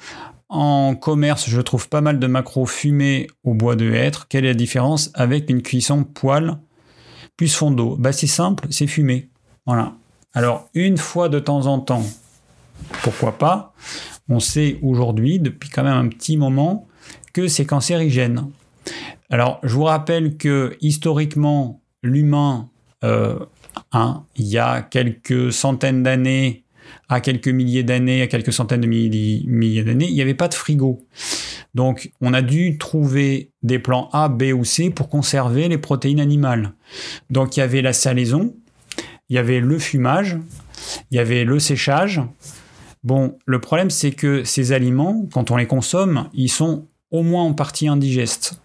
En 0.49 0.95
commerce, 0.95 1.49
je 1.49 1.61
trouve 1.61 1.89
pas 1.89 2.01
mal 2.01 2.19
de 2.19 2.27
macros 2.27 2.67
fumés 2.67 3.29
au 3.45 3.55
bois 3.55 3.77
de 3.77 3.93
hêtre. 3.93 4.27
Quelle 4.29 4.45
est 4.45 4.49
la 4.49 4.55
différence 4.55 5.11
avec 5.15 5.51
une 5.51 5.63
cuisson 5.63 6.05
poêle 6.05 6.59
plus 7.37 7.55
fond 7.55 7.71
d'eau 7.71 7.97
bah, 7.97 8.13
C'est 8.13 8.27
simple, 8.27 8.67
c'est 8.71 8.87
fumé. 8.87 9.29
Voilà. 9.67 9.93
Alors, 10.33 10.69
une 10.75 10.97
fois 10.97 11.29
de 11.29 11.39
temps 11.39 11.67
en 11.67 11.79
temps, 11.79 12.03
pourquoi 13.03 13.39
pas? 13.39 13.75
On 14.29 14.41
sait 14.41 14.79
aujourd'hui, 14.83 15.39
depuis 15.39 15.71
quand 15.71 15.85
même 15.85 15.97
un 15.97 16.09
petit 16.09 16.37
moment, 16.37 16.87
que 17.33 17.49
c'est 17.49 17.67
cancérigène. 17.67 18.47
Alors, 19.31 19.61
je 19.63 19.75
vous 19.75 19.85
rappelle 19.85 20.37
que 20.37 20.77
historiquement, 20.81 21.81
l'humain, 22.03 22.69
euh, 23.05 23.39
hein, 23.93 24.25
il 24.37 24.47
y 24.47 24.59
a 24.59 24.83
quelques 24.83 25.53
centaines 25.53 26.03
d'années, 26.03 26.65
à 27.09 27.21
quelques 27.21 27.49
milliers 27.49 27.83
d'années, 27.83 28.23
à 28.23 28.27
quelques 28.27 28.53
centaines 28.53 28.81
de 28.81 28.87
milliers, 28.87 29.83
d'années, 29.83 30.09
il 30.09 30.15
n'y 30.15 30.23
avait 30.23 30.35
pas 30.35 30.49
de 30.49 30.55
frigo. 30.55 30.99
Donc, 31.75 32.11
on 32.21 32.33
a 32.35 32.43
dû 32.43 32.79
trouver 32.79 33.53
des 33.63 33.79
plans 33.79 34.09
A, 34.13 34.29
B 34.29 34.45
ou 34.55 34.65
C 34.65 34.91
pour 34.91 35.09
conserver 35.09 35.69
les 35.69 35.79
protéines 35.79 36.21
animales. 36.21 36.73
Donc, 37.31 37.57
il 37.57 37.61
y 37.61 37.63
avait 37.63 37.83
la 37.83 37.93
salaison, 37.93 38.55
il 39.29 39.37
y 39.37 39.39
avait 39.39 39.61
le 39.61 39.79
fumage, 39.79 40.39
il 41.11 41.17
y 41.17 41.19
avait 41.19 41.45
le 41.45 41.59
séchage. 41.59 42.23
Bon, 43.05 43.39
le 43.47 43.61
problème, 43.61 43.91
c'est 43.91 44.13
que 44.13 44.45
ces 44.45 44.73
aliments, 44.73 45.27
quand 45.33 45.51
on 45.51 45.57
les 45.57 45.67
consomme, 45.67 46.29
ils 46.35 46.51
sont 46.51 46.87
au 47.11 47.23
moins 47.23 47.45
en 47.45 47.55
partie 47.55 47.89
indigestes. 47.89 48.61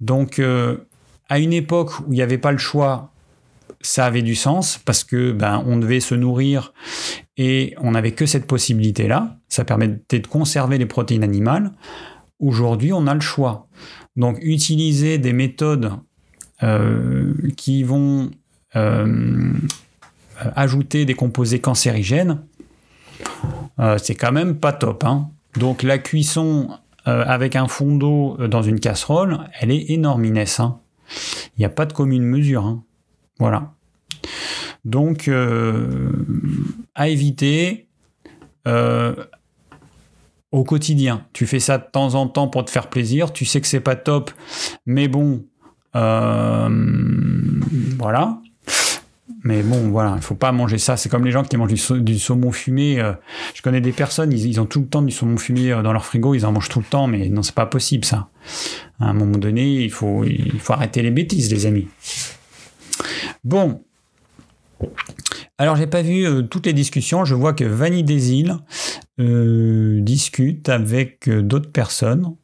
Donc, 0.00 0.38
euh, 0.38 0.76
à 1.28 1.38
une 1.38 1.52
époque 1.52 2.00
où 2.00 2.12
il 2.12 2.16
n'y 2.16 2.22
avait 2.22 2.38
pas 2.38 2.52
le 2.52 2.58
choix, 2.58 3.10
ça 3.80 4.06
avait 4.06 4.22
du 4.22 4.34
sens 4.34 4.78
parce 4.84 5.02
que 5.02 5.32
ben, 5.32 5.62
on 5.66 5.76
devait 5.76 6.00
se 6.00 6.14
nourrir 6.14 6.72
et 7.36 7.74
on 7.78 7.92
n'avait 7.92 8.12
que 8.12 8.26
cette 8.26 8.46
possibilité-là. 8.46 9.38
Ça 9.48 9.64
permettait 9.64 10.20
de 10.20 10.26
conserver 10.26 10.78
les 10.78 10.86
protéines 10.86 11.24
animales. 11.24 11.72
Aujourd'hui, 12.38 12.92
on 12.92 13.06
a 13.06 13.14
le 13.14 13.20
choix. 13.20 13.68
Donc, 14.16 14.38
utiliser 14.42 15.18
des 15.18 15.32
méthodes 15.32 15.92
euh, 16.62 17.32
qui 17.56 17.82
vont 17.82 18.30
euh, 18.76 19.52
ajouter 20.54 21.04
des 21.04 21.14
composés 21.14 21.60
cancérigènes, 21.60 22.42
euh, 23.78 23.98
c'est 23.98 24.14
quand 24.14 24.32
même 24.32 24.56
pas 24.56 24.72
top. 24.72 25.04
Hein. 25.04 25.30
Donc, 25.58 25.82
la 25.82 25.98
cuisson 25.98 26.70
avec 27.04 27.56
un 27.56 27.66
fond 27.66 27.96
d'eau 27.96 28.36
dans 28.46 28.62
une 28.62 28.78
casserole, 28.78 29.40
elle 29.60 29.72
est 29.72 29.90
énorminesse. 29.90 30.60
Hein. 30.60 30.78
Il 31.56 31.60
n'y 31.60 31.64
a 31.64 31.68
pas 31.68 31.84
de 31.84 31.92
commune 31.92 32.22
mesure. 32.22 32.64
Hein. 32.64 32.84
Voilà. 33.38 33.72
Donc, 34.84 35.28
euh, 35.28 36.12
à 36.94 37.08
éviter 37.08 37.88
euh, 38.66 39.14
au 40.50 40.64
quotidien. 40.64 41.26
Tu 41.32 41.46
fais 41.46 41.60
ça 41.60 41.78
de 41.78 41.84
temps 41.90 42.14
en 42.14 42.26
temps 42.26 42.48
pour 42.48 42.64
te 42.64 42.70
faire 42.70 42.88
plaisir. 42.88 43.32
Tu 43.32 43.44
sais 43.44 43.60
que 43.60 43.66
c'est 43.66 43.80
pas 43.80 43.96
top, 43.96 44.30
mais 44.86 45.08
bon, 45.08 45.44
euh, 45.94 46.68
voilà. 47.98 48.38
Mais 49.44 49.62
bon, 49.62 49.90
voilà, 49.90 50.14
il 50.16 50.22
faut 50.22 50.34
pas 50.34 50.52
manger 50.52 50.78
ça. 50.78 50.96
C'est 50.96 51.08
comme 51.08 51.24
les 51.24 51.32
gens 51.32 51.42
qui 51.42 51.56
mangent 51.56 51.72
du, 51.72 52.18
saumon 52.18 52.52
fumé. 52.52 53.02
je 53.54 53.62
connais 53.62 53.80
des 53.80 53.92
personnes, 53.92 54.32
ils, 54.32 54.60
ont 54.60 54.66
tout 54.66 54.80
le 54.80 54.86
temps 54.86 55.02
du 55.02 55.12
saumon 55.12 55.36
fumé 55.36 55.70
dans 55.82 55.92
leur 55.92 56.04
frigo, 56.04 56.34
ils 56.34 56.46
en 56.46 56.52
mangent 56.52 56.68
tout 56.68 56.78
le 56.78 56.84
temps, 56.84 57.08
mais 57.08 57.28
non, 57.28 57.42
c'est 57.42 57.54
pas 57.54 57.66
possible 57.66 58.04
ça. 58.04 58.28
À 59.00 59.06
un 59.06 59.14
moment 59.14 59.38
donné, 59.38 59.82
il 59.82 59.90
faut, 59.90 60.22
il 60.24 60.60
faut 60.60 60.74
arrêter 60.74 61.02
les 61.02 61.10
bêtises, 61.10 61.50
les 61.50 61.66
amis. 61.66 61.88
Bon. 63.44 63.82
Alors, 65.58 65.76
j'ai 65.76 65.86
pas 65.86 66.02
vu 66.02 66.26
euh, 66.26 66.42
toutes 66.42 66.66
les 66.66 66.72
discussions. 66.72 67.24
Je 67.24 67.34
vois 67.34 67.52
que 67.52 67.64
Vanny 67.64 68.02
des 68.02 68.44
euh, 69.20 70.00
discute 70.00 70.68
avec 70.68 71.28
euh, 71.28 71.42
d'autres 71.42 71.70
personnes. 71.70 72.36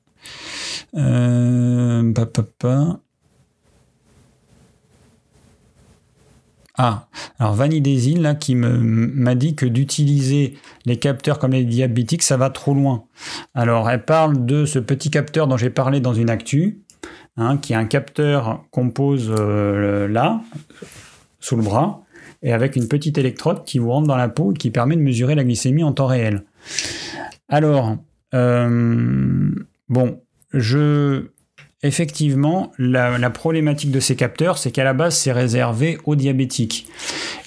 Ah, 6.79 7.09
alors 7.41 7.55
Vanny 7.55 7.81
des 7.81 8.15
là, 8.15 8.35
qui 8.35 8.55
m'a 8.55 9.35
dit 9.35 9.57
que 9.57 9.67
d'utiliser 9.67 10.55
les 10.87 10.97
capteurs 10.97 11.39
comme 11.39 11.53
les 11.53 11.65
diabétiques, 11.65 12.23
ça 12.23 12.37
va 12.37 12.51
trop 12.51 12.73
loin. 12.73 13.05
Alors, 13.55 13.91
elle 13.91 14.05
parle 14.05 14.47
de 14.47 14.65
ce 14.65 14.79
petit 14.79 15.11
capteur 15.11 15.49
dont 15.49 15.57
j'ai 15.57 15.71
parlé 15.71 16.01
dans 16.01 16.15
une 16.15 16.31
actu. 16.31 16.81
Hein, 17.41 17.57
qui 17.57 17.73
est 17.73 17.77
un 17.77 17.85
capteur 17.85 18.65
qu'on 18.73 18.91
pose 18.91 19.33
euh, 19.33 20.09
là, 20.09 20.41
sous 21.39 21.55
le 21.55 21.63
bras, 21.63 22.03
et 22.43 22.53
avec 22.53 22.75
une 22.75 22.89
petite 22.89 23.17
électrode 23.17 23.65
qui 23.65 23.79
vous 23.79 23.91
rentre 23.91 24.09
dans 24.09 24.17
la 24.17 24.29
peau 24.29 24.51
et 24.51 24.55
qui 24.57 24.71
permet 24.71 24.97
de 24.97 25.03
mesurer 25.03 25.37
la 25.37 25.45
glycémie 25.45 25.85
en 25.85 25.93
temps 25.93 26.09
réel. 26.09 26.43
Alors, 27.49 27.97
euh, 28.35 29.51
bon, 29.89 30.21
je. 30.53 31.29
Effectivement, 31.85 32.73
la, 32.77 33.31
problématique 33.31 33.93
de 33.93 34.01
ces 34.01 34.17
capteurs, 34.17 34.59
c'est 34.59 34.73
qu'à 34.73 34.83
la 34.83 34.95
base, 34.95 35.17
c'est 35.17 35.31
réservé 35.31 35.99
aux 36.07 36.17
diabétiques. 36.17 36.89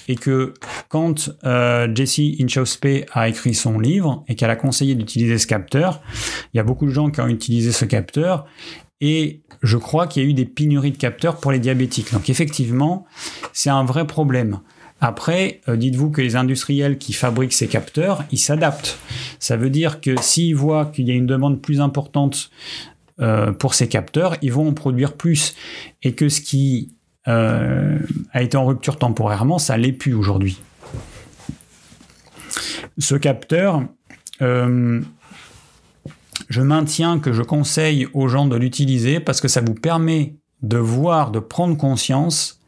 Et 0.08 0.16
que 0.16 0.54
quand 0.88 1.30
euh, 1.44 1.86
Jessie 1.94 2.38
Inchauspé 2.40 3.04
a 3.12 3.28
écrit 3.28 3.54
son 3.54 3.78
livre 3.78 4.24
et 4.28 4.34
qu'elle 4.34 4.50
a 4.50 4.56
conseillé 4.56 4.94
d'utiliser 4.94 5.36
ce 5.36 5.46
capteur, 5.46 6.00
il 6.52 6.56
y 6.56 6.60
a 6.60 6.64
beaucoup 6.64 6.86
de 6.86 6.90
gens 6.90 7.10
qui 7.10 7.20
ont 7.20 7.28
utilisé 7.28 7.72
ce 7.72 7.84
capteur 7.84 8.46
et 9.02 9.42
je 9.62 9.76
crois 9.76 10.06
qu'il 10.06 10.22
y 10.22 10.26
a 10.26 10.28
eu 10.28 10.32
des 10.32 10.46
pénuries 10.46 10.92
de 10.92 10.96
capteurs 10.96 11.36
pour 11.36 11.52
les 11.52 11.58
diabétiques. 11.58 12.12
Donc 12.12 12.30
effectivement, 12.30 13.04
c'est 13.52 13.70
un 13.70 13.84
vrai 13.84 14.06
problème. 14.06 14.60
Après, 15.00 15.60
euh, 15.68 15.76
dites-vous 15.76 16.10
que 16.10 16.22
les 16.22 16.36
industriels 16.36 16.96
qui 16.96 17.12
fabriquent 17.12 17.52
ces 17.52 17.66
capteurs, 17.66 18.24
ils 18.30 18.38
s'adaptent. 18.38 18.98
Ça 19.40 19.56
veut 19.56 19.70
dire 19.70 20.00
que 20.00 20.14
s'ils 20.20 20.54
voient 20.54 20.86
qu'il 20.86 21.08
y 21.08 21.10
a 21.10 21.14
une 21.14 21.26
demande 21.26 21.60
plus 21.60 21.80
importante 21.80 22.50
euh, 23.22 23.52
pour 23.52 23.74
ces 23.74 23.88
capteurs, 23.88 24.36
ils 24.42 24.52
vont 24.52 24.68
en 24.68 24.74
produire 24.74 25.14
plus. 25.14 25.54
Et 26.02 26.14
que 26.14 26.28
ce 26.28 26.40
qui 26.40 26.94
euh, 27.28 27.98
a 28.32 28.42
été 28.42 28.56
en 28.56 28.66
rupture 28.66 28.98
temporairement, 28.98 29.58
ça 29.58 29.76
l'est 29.76 29.92
plus 29.92 30.14
aujourd'hui. 30.14 30.60
Ce 32.98 33.14
capteur, 33.14 33.82
je 34.40 35.00
maintiens 36.60 37.20
que 37.20 37.32
je 37.32 37.42
conseille 37.42 38.08
aux 38.12 38.28
gens 38.28 38.46
de 38.46 38.56
l'utiliser 38.56 39.20
parce 39.20 39.40
que 39.40 39.48
ça 39.48 39.60
vous 39.60 39.74
permet 39.74 40.34
de 40.62 40.78
voir, 40.78 41.30
de 41.30 41.38
prendre 41.38 41.76
conscience 41.76 42.60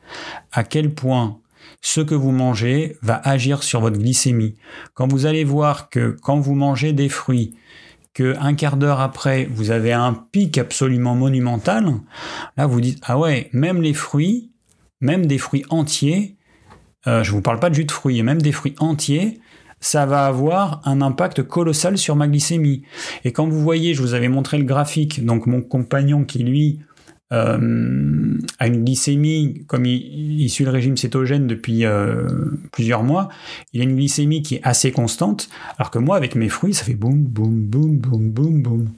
à 0.53 0.65
quel 0.65 0.95
point 0.95 1.39
ce 1.81 2.01
que 2.01 2.15
vous 2.15 2.33
mangez 2.33 2.97
va 3.03 3.17
agir 3.17 3.63
sur 3.63 3.81
votre 3.81 3.99
glycémie. 3.99 4.57
Quand 4.95 5.07
vous 5.07 5.27
allez 5.27 5.45
voir 5.45 5.91
que 5.91 6.17
quand 6.23 6.41
vous 6.41 6.55
mangez 6.55 6.93
des 6.93 7.11
fruits, 7.11 7.57
que 8.15 8.35
un 8.39 8.55
quart 8.55 8.77
d'heure 8.77 9.01
après, 9.01 9.49
vous 9.53 9.71
avez 9.71 9.93
un 9.93 10.13
pic 10.13 10.57
absolument 10.57 11.15
monumental, 11.15 11.93
là 12.57 12.67
vous 12.67 12.81
dites, 12.81 13.01
ah 13.03 13.19
ouais, 13.19 13.51
même 13.53 13.83
les 13.83 13.95
fruits, 13.95 14.53
même 15.01 15.27
des 15.27 15.39
fruits 15.39 15.65
entiers, 15.69 16.37
euh, 17.07 17.23
je 17.23 17.31
ne 17.31 17.37
vous 17.37 17.43
parle 17.43 17.61
pas 17.61 17.71
de 17.71 17.75
jus 17.75 17.85
de 17.85 17.93
fruits, 17.93 18.23
même 18.23 18.41
des 18.41 18.53
fruits 18.53 18.77
entiers, 18.79 19.41
ça 19.81 20.07
va 20.07 20.27
avoir 20.27 20.81
un 20.85 21.03
impact 21.03 21.43
colossal 21.43 21.99
sur 21.99 22.17
ma 22.17 22.27
glycémie. 22.27 22.85
Et 23.25 23.33
quand 23.33 23.47
vous 23.47 23.61
voyez, 23.61 23.93
je 23.93 24.01
vous 24.01 24.15
avais 24.15 24.29
montré 24.29 24.57
le 24.57 24.65
graphique, 24.65 25.25
donc 25.25 25.47
mon 25.47 25.61
compagnon 25.61 26.25
qui 26.25 26.39
lui 26.39 26.81
euh, 27.33 28.39
a 28.59 28.67
une 28.67 28.85
glycémie, 28.85 29.65
comme 29.67 29.87
il, 29.87 30.49
suit 30.51 30.65
le 30.65 30.71
régime 30.71 30.97
cétogène 30.97 31.47
depuis 31.47 31.85
euh, 31.85 32.29
plusieurs 32.71 33.03
mois, 33.03 33.29
il 33.73 33.81
a 33.81 33.85
une 33.85 33.97
glycémie 33.97 34.43
qui 34.43 34.57
est 34.57 34.61
assez 34.63 34.93
constante, 34.93 35.49
alors 35.79 35.91
que 35.91 35.99
moi, 35.99 36.17
avec 36.17 36.35
mes 36.35 36.49
fruits, 36.49 36.75
ça 36.75 36.85
fait 36.85 36.95
boum, 36.95 37.23
boum, 37.23 37.63
boum, 37.67 37.97
boum, 37.97 38.31
boum, 38.31 38.63
boum. 38.63 38.89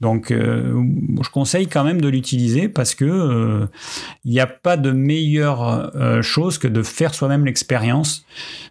Donc, 0.00 0.30
euh, 0.30 0.80
je 1.20 1.28
conseille 1.30 1.66
quand 1.66 1.82
même 1.82 2.00
de 2.00 2.08
l'utiliser 2.08 2.68
parce 2.68 2.94
que 2.94 3.66
il 4.24 4.30
n'y 4.30 4.38
a 4.38 4.46
pas 4.46 4.76
de 4.76 4.92
meilleure 4.92 6.22
chose 6.22 6.58
que 6.58 6.68
de 6.68 6.84
faire 6.84 7.14
soi-même 7.14 7.44
l'expérience 7.44 8.24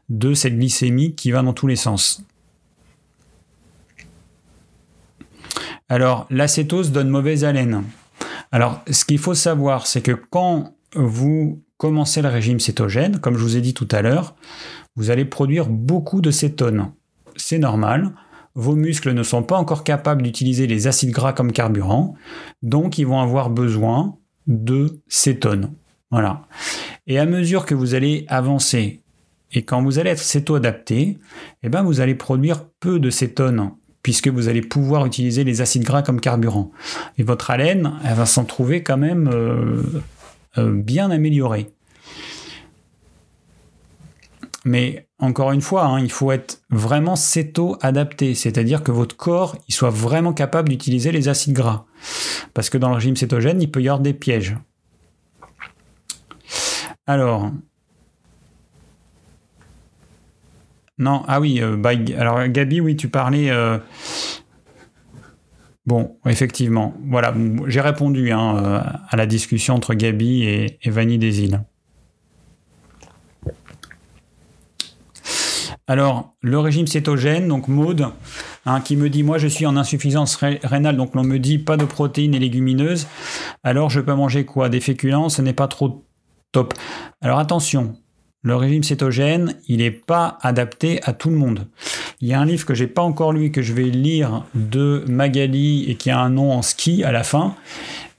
de 0.08 0.34
cette 0.34 0.58
glycémie 0.58 1.16
qui 1.16 1.32
va 1.32 1.42
dans 1.42 1.52
tous 1.52 1.68
les 1.68 1.76
sens. 1.76 2.24
Alors, 5.90 6.28
l'acétose 6.30 6.94
donne 6.94 7.10
mauvaise 7.10 7.44
haleine. 7.44 7.84
Alors, 8.52 8.82
ce 8.90 9.06
qu'il 9.06 9.20
faut 9.20 9.34
savoir, 9.34 9.88
c'est 9.88 10.02
que 10.02 10.12
quand 10.12 10.74
vous 10.96 11.62
commencez 11.78 12.22
le 12.22 12.30
régime 12.30 12.60
cétogène, 12.60 13.20
comme 13.20 13.38
je 13.38 13.44
vous 13.44 13.58
ai 13.58 13.62
dit 13.62 13.74
tout 13.74 13.88
à 13.92 14.02
l'heure, 14.02 14.36
vous 14.96 15.10
allez 15.10 15.26
produire 15.26 15.68
beaucoup 15.68 16.22
de 16.22 16.32
cétone. 16.32 16.92
C'est 17.36 17.60
normal. 17.60 18.14
Vos 18.56 18.76
muscles 18.76 19.14
ne 19.14 19.24
sont 19.24 19.44
pas 19.44 19.58
encore 19.58 19.84
capables 19.84 20.24
d'utiliser 20.24 20.66
les 20.66 20.88
acides 20.88 21.12
gras 21.12 21.34
comme 21.34 21.52
carburant, 21.52 22.16
donc 22.64 22.98
ils 22.98 23.06
vont 23.06 23.22
avoir 23.22 23.52
besoin 23.52 24.18
de 24.48 25.00
cétone. 25.08 25.74
Voilà. 26.10 26.42
Et 27.06 27.20
à 27.20 27.26
mesure 27.26 27.66
que 27.66 27.76
vous 27.76 27.94
allez 27.94 28.26
avancer 28.30 29.02
et 29.52 29.64
quand 29.64 29.82
vous 29.82 30.00
allez 30.00 30.10
être 30.10 30.20
céto-adapté, 30.20 31.18
eh 31.64 31.70
ben 31.70 31.84
vous 31.84 32.02
allez 32.02 32.16
produire 32.16 32.66
peu 32.80 33.00
de 33.00 33.10
cétone 33.10 33.72
puisque 34.04 34.28
vous 34.28 34.48
allez 34.48 34.62
pouvoir 34.62 35.06
utiliser 35.06 35.44
les 35.44 35.62
acides 35.62 35.84
gras 35.84 36.02
comme 36.02 36.22
carburant. 36.22 36.72
Et 37.18 37.24
votre 37.24 37.52
haleine, 37.52 37.94
elle 38.06 38.16
va 38.16 38.26
s'en 38.26 38.46
trouver 38.46 38.84
quand 38.84 38.98
même 38.98 39.30
euh, 39.34 39.84
euh, 40.58 40.72
bien 40.74 41.12
améliorée. 41.12 41.70
Mais 44.66 45.08
encore 45.20 45.54
une 45.54 45.62
fois, 45.62 45.86
hein, 45.86 46.00
il 46.00 46.12
faut 46.12 46.32
être 46.32 46.62
vraiment 46.70 47.16
céto-adapté, 47.16 48.36
c'est-à-dire 48.36 48.84
que 48.84 48.92
votre 48.92 49.16
corps 49.16 49.56
il 49.70 49.74
soit 49.74 49.90
vraiment 49.90 50.34
capable 50.34 50.70
d'utiliser 50.70 51.12
les 51.12 51.30
acides 51.30 51.54
gras. 51.54 51.86
Parce 52.54 52.70
que 52.70 52.78
dans 52.78 52.90
le 52.90 52.96
régime 52.96 53.16
cétogène, 53.16 53.62
il 53.62 53.72
peut 53.72 53.82
y 53.82 53.88
avoir 53.88 54.02
des 54.02 54.14
pièges. 54.14 54.58
Alors, 57.06 57.52
Non, 61.00 61.24
ah 61.28 61.40
oui, 61.40 61.62
euh, 61.62 61.78
alors 62.18 62.48
Gabi, 62.48 62.82
oui, 62.82 62.96
tu 62.96 63.08
parlais. 63.08 63.52
Euh, 63.52 63.78
bon, 65.86 66.18
effectivement, 66.26 66.96
voilà, 67.06 67.36
j'ai 67.68 67.82
répondu 67.82 68.32
hein, 68.32 68.58
euh, 68.58 68.82
à 69.10 69.16
la 69.16 69.28
discussion 69.28 69.76
entre 69.76 69.94
Gabi 69.94 70.44
et, 70.44 70.80
et 70.82 70.90
Vanny 70.90 71.20
Desil. 71.20 71.62
Alors, 75.90 76.36
le 76.42 76.60
régime 76.60 76.88
cétogène, 76.88 77.48
donc 77.48 77.70
mode, 77.70 78.08
hein, 78.66 78.82
qui 78.82 78.98
me 78.98 79.10
dit 79.10 79.24
moi 79.24 79.38
je 79.38 79.48
suis 79.48 79.66
en 79.66 79.78
insuffisance 79.78 80.36
rénale, 80.36 80.98
donc 80.98 81.16
l'on 81.16 81.24
me 81.24 81.38
dit 81.40 81.60
pas 81.60 81.78
de 81.78 81.86
protéines 81.86 82.36
et 82.36 82.40
légumineuses, 82.40 83.08
alors 83.64 83.90
je 83.90 84.02
peux 84.02 84.14
manger 84.14 84.44
quoi? 84.46 84.68
Des 84.68 84.82
féculents, 84.82 85.30
ce 85.30 85.42
n'est 85.42 85.54
pas 85.54 85.70
trop 85.70 86.04
top. 86.52 86.74
Alors 87.22 87.40
attention, 87.40 87.96
le 88.44 88.56
régime 88.56 88.84
cétogène, 88.84 89.56
il 89.68 89.78
n'est 89.78 89.92
pas 89.92 90.38
adapté 90.42 91.02
à 91.04 91.14
tout 91.14 91.30
le 91.30 91.36
monde. 91.36 91.68
Il 92.22 92.28
y 92.28 92.34
a 92.34 92.40
un 92.40 92.46
livre 92.46 92.66
que 92.66 92.74
j'ai 92.74 92.88
pas 92.88 93.02
encore 93.02 93.34
lu 93.34 93.52
que 93.52 93.62
je 93.62 93.74
vais 93.74 93.84
lire 93.84 94.46
de 94.56 95.04
Magali 95.08 95.90
et 95.90 95.96
qui 95.96 96.10
a 96.10 96.20
un 96.20 96.30
nom 96.30 96.52
en 96.52 96.62
ski 96.62 97.04
à 97.04 97.12
la 97.12 97.24
fin, 97.24 97.56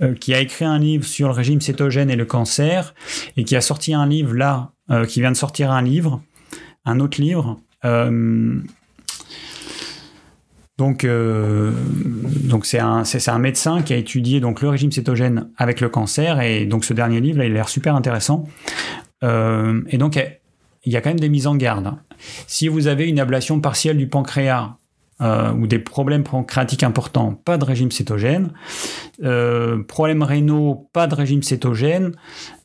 euh, 0.03 0.15
qui 0.15 0.35
a 0.35 0.41
écrit 0.41 0.65
un 0.65 0.79
livre 0.79 1.05
sur 1.05 1.29
le 1.29 1.35
régime 1.35 1.61
cétogène 1.61 2.11
et 2.11 2.17
le 2.17 2.25
cancer 2.25 2.95
et 3.37 3.45
qui 3.45 3.57
a 3.57 3.61
sorti 3.61 3.95
un 3.95 4.07
livre 4.07 4.35
là, 4.35 4.73
euh, 4.91 5.05
qui 5.07 5.21
vient 5.21 5.33
de 5.33 5.37
sortir 5.37 5.71
un 5.71 5.83
livre, 5.83 6.21
un 6.85 7.01
autre 7.01 7.21
livre. 7.21 7.61
Euh, 7.85 8.59
donc, 10.79 11.05
donc 11.05 12.67
c'est 12.67 12.79
un, 12.79 13.03
un 13.03 13.39
médecin 13.39 13.83
qui 13.83 13.93
a 13.93 13.97
étudié 13.97 14.39
donc 14.39 14.63
le 14.63 14.69
régime 14.69 14.93
cétogène 14.93 15.49
avec 15.57 15.81
le 15.81 15.89
cancer 15.89 16.41
et 16.41 16.67
donc 16.67 16.85
ce 16.85 16.93
dernier 16.93 17.21
livre 17.21 17.39
là, 17.39 17.47
il 17.47 17.51
a 17.51 17.55
l'air 17.55 17.69
super 17.69 17.97
intéressant. 17.97 18.47
Euh, 19.25 19.83
et 19.89 19.99
donc, 19.99 20.17
il 20.85 20.93
y 20.93 20.97
a 20.97 21.01
quand 21.01 21.11
même 21.11 21.21
des 21.21 21.29
mises 21.29 21.47
en 21.47 21.57
garde. 21.57 21.95
Si 22.47 22.69
vous 22.69 22.87
avez 22.87 23.09
une 23.09 23.21
ablation 23.21 23.61
partielle 23.61 23.97
du 23.97 24.09
pancréas 24.09 24.77
euh, 25.21 25.53
ou 25.53 25.67
des 25.67 25.79
problèmes 25.79 26.25
pancréatiques 26.25 26.83
importants, 26.83 27.33
pas 27.33 27.59
de 27.59 27.65
régime 27.65 27.91
cétogène. 27.91 28.53
Euh, 29.23 29.83
problèmes 29.83 30.23
rénaux, 30.23 30.89
pas 30.93 31.07
de 31.07 31.15
régime 31.15 31.43
cétogène. 31.43 32.13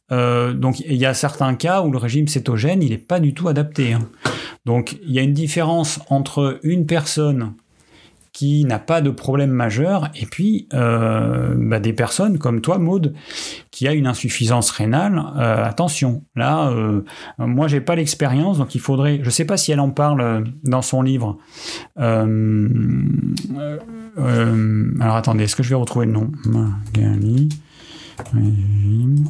donc 0.09 0.79
il 0.81 0.97
y 0.97 1.07
a 1.07 1.15
certains 1.15 1.55
cas 1.55 1.81
où 1.81 1.91
le 1.91 1.97
régime 1.97 2.27
cétogène, 2.27 2.83
il 2.83 2.91
n'est 2.91 2.97
pas 2.97 3.19
du 3.19 3.33
tout 3.33 3.47
adapté. 3.47 3.93
Hein. 3.93 4.07
Donc 4.65 4.97
il 5.03 5.11
y 5.11 5.19
a 5.19 5.23
une 5.23 5.33
différence 5.33 5.99
entre 6.09 6.59
une 6.63 6.85
personne 6.85 7.53
qui 8.33 8.65
n'a 8.65 8.79
pas 8.79 9.01
de 9.01 9.11
problème 9.11 9.51
majeur, 9.51 10.09
et 10.15 10.25
puis 10.25 10.67
euh, 10.73 11.53
bah, 11.55 11.79
des 11.79 11.93
personnes 11.93 12.39
comme 12.39 12.61
toi, 12.61 12.79
Maude, 12.79 13.13
qui 13.69 13.87
a 13.87 13.93
une 13.93 14.07
insuffisance 14.07 14.71
rénale. 14.71 15.23
Euh, 15.37 15.63
attention, 15.63 16.23
là, 16.35 16.69
euh, 16.69 17.03
moi, 17.37 17.67
j'ai 17.67 17.79
pas 17.79 17.95
l'expérience, 17.95 18.57
donc 18.57 18.73
il 18.73 18.81
faudrait. 18.81 19.19
Je 19.21 19.29
sais 19.29 19.45
pas 19.45 19.55
si 19.55 19.71
elle 19.71 19.79
en 19.79 19.91
parle 19.91 20.45
dans 20.63 20.81
son 20.81 21.03
livre. 21.03 21.37
alors 21.95 22.25
attendez, 24.99 25.43
est-ce 25.43 25.55
que 25.55 25.63
je 25.63 25.69
vais 25.69 25.75
retrouver 25.75 26.07
le 26.07 26.13
nom? 26.13 26.31
Magali 26.45 27.49
régime 28.33 29.25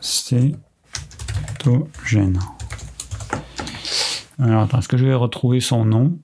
cétogène. 0.00 0.58
Alors 4.38 4.62
attends, 4.62 4.78
est-ce 4.78 4.88
que 4.88 4.96
je 4.98 5.06
vais 5.06 5.14
retrouver 5.14 5.60
son 5.60 5.84
nom? 5.84 6.18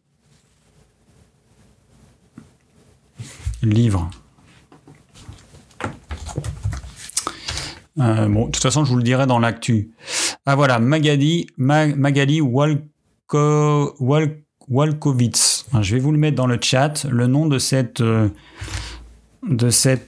Livre. 3.62 4.10
Euh, 7.98 8.28
bon, 8.28 8.46
de 8.46 8.50
toute 8.50 8.62
façon, 8.62 8.84
je 8.84 8.90
vous 8.90 8.96
le 8.96 9.02
dirai 9.02 9.26
dans 9.26 9.38
l'actu. 9.38 9.90
Ah 10.46 10.56
voilà, 10.56 10.78
Magali, 10.78 11.46
Magali 11.56 12.40
Walko, 12.40 13.94
Walkowitz. 14.68 15.66
Je 15.80 15.94
vais 15.94 16.00
vous 16.00 16.12
le 16.12 16.18
mettre 16.18 16.36
dans 16.36 16.46
le 16.46 16.58
chat, 16.60 17.04
le 17.08 17.26
nom 17.26 17.46
de 17.46 17.58
cette, 17.58 18.00
euh, 18.00 18.28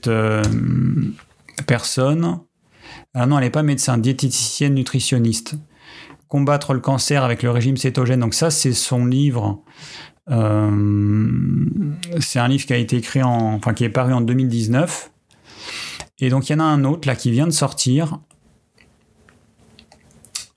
euh, 0.07 0.43
personne. 1.67 2.39
Ah 3.13 3.25
non, 3.25 3.37
elle 3.37 3.45
n'est 3.45 3.49
pas 3.49 3.63
médecin, 3.63 3.97
diététicienne 3.97 4.73
nutritionniste. 4.73 5.55
Combattre 6.27 6.73
le 6.73 6.79
cancer 6.79 7.23
avec 7.23 7.43
le 7.43 7.51
régime 7.51 7.77
cétogène. 7.77 8.19
Donc 8.19 8.33
ça, 8.33 8.49
c'est 8.49 8.73
son 8.73 9.05
livre 9.05 9.63
c'est 10.27 10.33
un 12.39 12.47
livre 12.47 12.65
qui 12.65 12.73
a 12.73 12.77
été 12.77 12.97
écrit 12.97 13.21
en, 13.21 13.53
enfin 13.53 13.73
qui 13.73 13.83
est 13.83 13.89
paru 13.89 14.13
en 14.13 14.21
2019. 14.21 15.11
Et 16.19 16.29
donc 16.29 16.49
il 16.49 16.53
y 16.53 16.55
en 16.55 16.59
a 16.59 16.63
un 16.63 16.83
autre 16.83 17.07
là 17.07 17.15
qui 17.15 17.31
vient 17.31 17.45
de 17.45 17.51
sortir. 17.51 18.19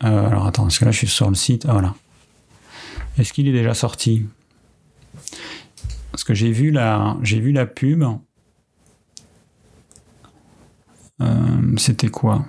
Euh, 0.04 0.28
alors 0.28 0.46
attends, 0.46 0.62
parce 0.62 0.78
que 0.78 0.84
là 0.84 0.90
je 0.90 0.98
suis 0.98 1.08
sur 1.08 1.28
le 1.28 1.34
site. 1.34 1.66
Ah, 1.68 1.72
voilà. 1.72 1.94
Est-ce 3.18 3.32
qu'il 3.32 3.48
est 3.48 3.52
déjà 3.52 3.74
sorti? 3.74 4.26
Parce 6.12 6.24
que 6.24 6.34
j'ai 6.34 6.52
vu 6.52 6.70
la, 6.70 7.16
j'ai 7.22 7.40
vu 7.40 7.52
la 7.52 7.66
pub. 7.66 8.04
Euh, 11.20 11.76
c'était 11.76 12.08
quoi? 12.08 12.46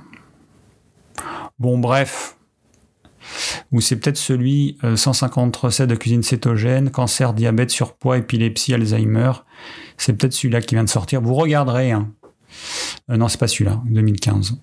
Bon 1.57 1.79
bref, 1.79 2.37
ou 3.71 3.81
c'est 3.81 3.97
peut-être 3.97 4.17
celui 4.17 4.77
150 4.95 5.55
euh, 5.55 5.59
recettes 5.67 5.89
de 5.89 5.95
cuisine 5.95 6.23
cétogène, 6.23 6.89
cancer, 6.89 7.33
diabète, 7.33 7.69
surpoids, 7.69 8.17
épilepsie, 8.17 8.73
Alzheimer. 8.73 9.31
C'est 9.97 10.13
peut-être 10.13 10.33
celui-là 10.33 10.61
qui 10.61 10.75
vient 10.75 10.83
de 10.83 10.89
sortir. 10.89 11.21
Vous 11.21 11.35
regarderez. 11.35 11.91
Hein. 11.91 12.09
Euh, 13.09 13.17
non, 13.17 13.27
c'est 13.27 13.39
pas 13.39 13.47
celui-là, 13.47 13.81
2015. 13.85 14.57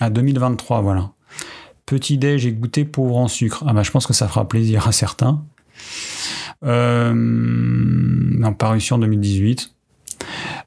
Ah, 0.00 0.10
2023, 0.10 0.82
voilà. 0.82 1.10
Petit 1.84 2.18
déj, 2.18 2.42
j'ai 2.42 2.52
goûté 2.52 2.84
pauvre 2.84 3.16
en 3.16 3.28
sucre. 3.28 3.64
Ah 3.66 3.72
bah 3.72 3.82
je 3.82 3.90
pense 3.90 4.06
que 4.06 4.12
ça 4.12 4.28
fera 4.28 4.46
plaisir 4.48 4.86
à 4.88 4.92
certains. 4.92 5.44
Euh, 6.64 8.52
parution 8.58 8.98
2018. 8.98 9.72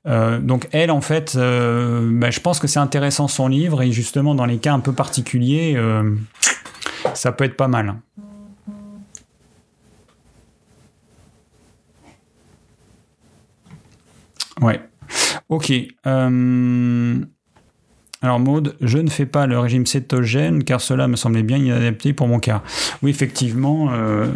Euh, 0.07 0.39
donc 0.39 0.67
elle, 0.71 0.91
en 0.91 1.01
fait, 1.01 1.35
bah, 1.35 2.31
je 2.31 2.39
pense 2.39 2.59
que 2.59 2.67
c'est 2.67 2.79
intéressant 2.79 3.27
son 3.27 3.47
livre 3.47 3.81
et 3.81 3.91
justement 3.91 4.33
dans 4.33 4.45
les 4.45 4.57
cas 4.57 4.73
un 4.73 4.79
peu 4.79 4.93
particuliers, 4.93 5.77
ça 7.14 7.31
peut 7.31 7.44
être 7.44 7.57
pas 7.57 7.68
mal. 7.68 7.95
Ouais. 14.61 14.81
Ok. 15.49 15.72
Euh, 16.06 17.15
alors 18.22 18.40
Maude, 18.40 18.76
je 18.81 18.98
ne 18.98 19.10
fais 19.10 19.26
pas 19.26 19.48
le 19.48 19.57
régime 19.57 19.86
cétogène 19.86 20.64
car 20.64 20.81
cela 20.81 21.07
me 21.07 21.15
semblait 21.15 21.44
bien 21.44 21.57
inadapté 21.57 22.14
pour 22.14 22.27
mon 22.27 22.40
cas. 22.40 22.61
Oui, 23.02 23.11
effectivement. 23.11 23.91
Euh, 23.94 24.27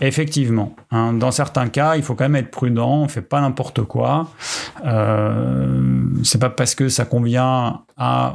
Effectivement. 0.00 0.76
Hein. 0.90 1.12
dans 1.12 1.30
certains 1.30 1.68
cas, 1.68 1.96
il 1.96 2.02
faut 2.02 2.14
quand 2.14 2.24
même 2.24 2.36
être 2.36 2.50
prudent. 2.50 3.02
On 3.02 3.08
fait 3.08 3.22
pas 3.22 3.40
n'importe 3.40 3.82
quoi. 3.82 4.30
Euh, 4.84 6.04
c'est 6.22 6.40
pas 6.40 6.50
parce 6.50 6.74
que 6.74 6.88
ça 6.88 7.04
convient 7.04 7.82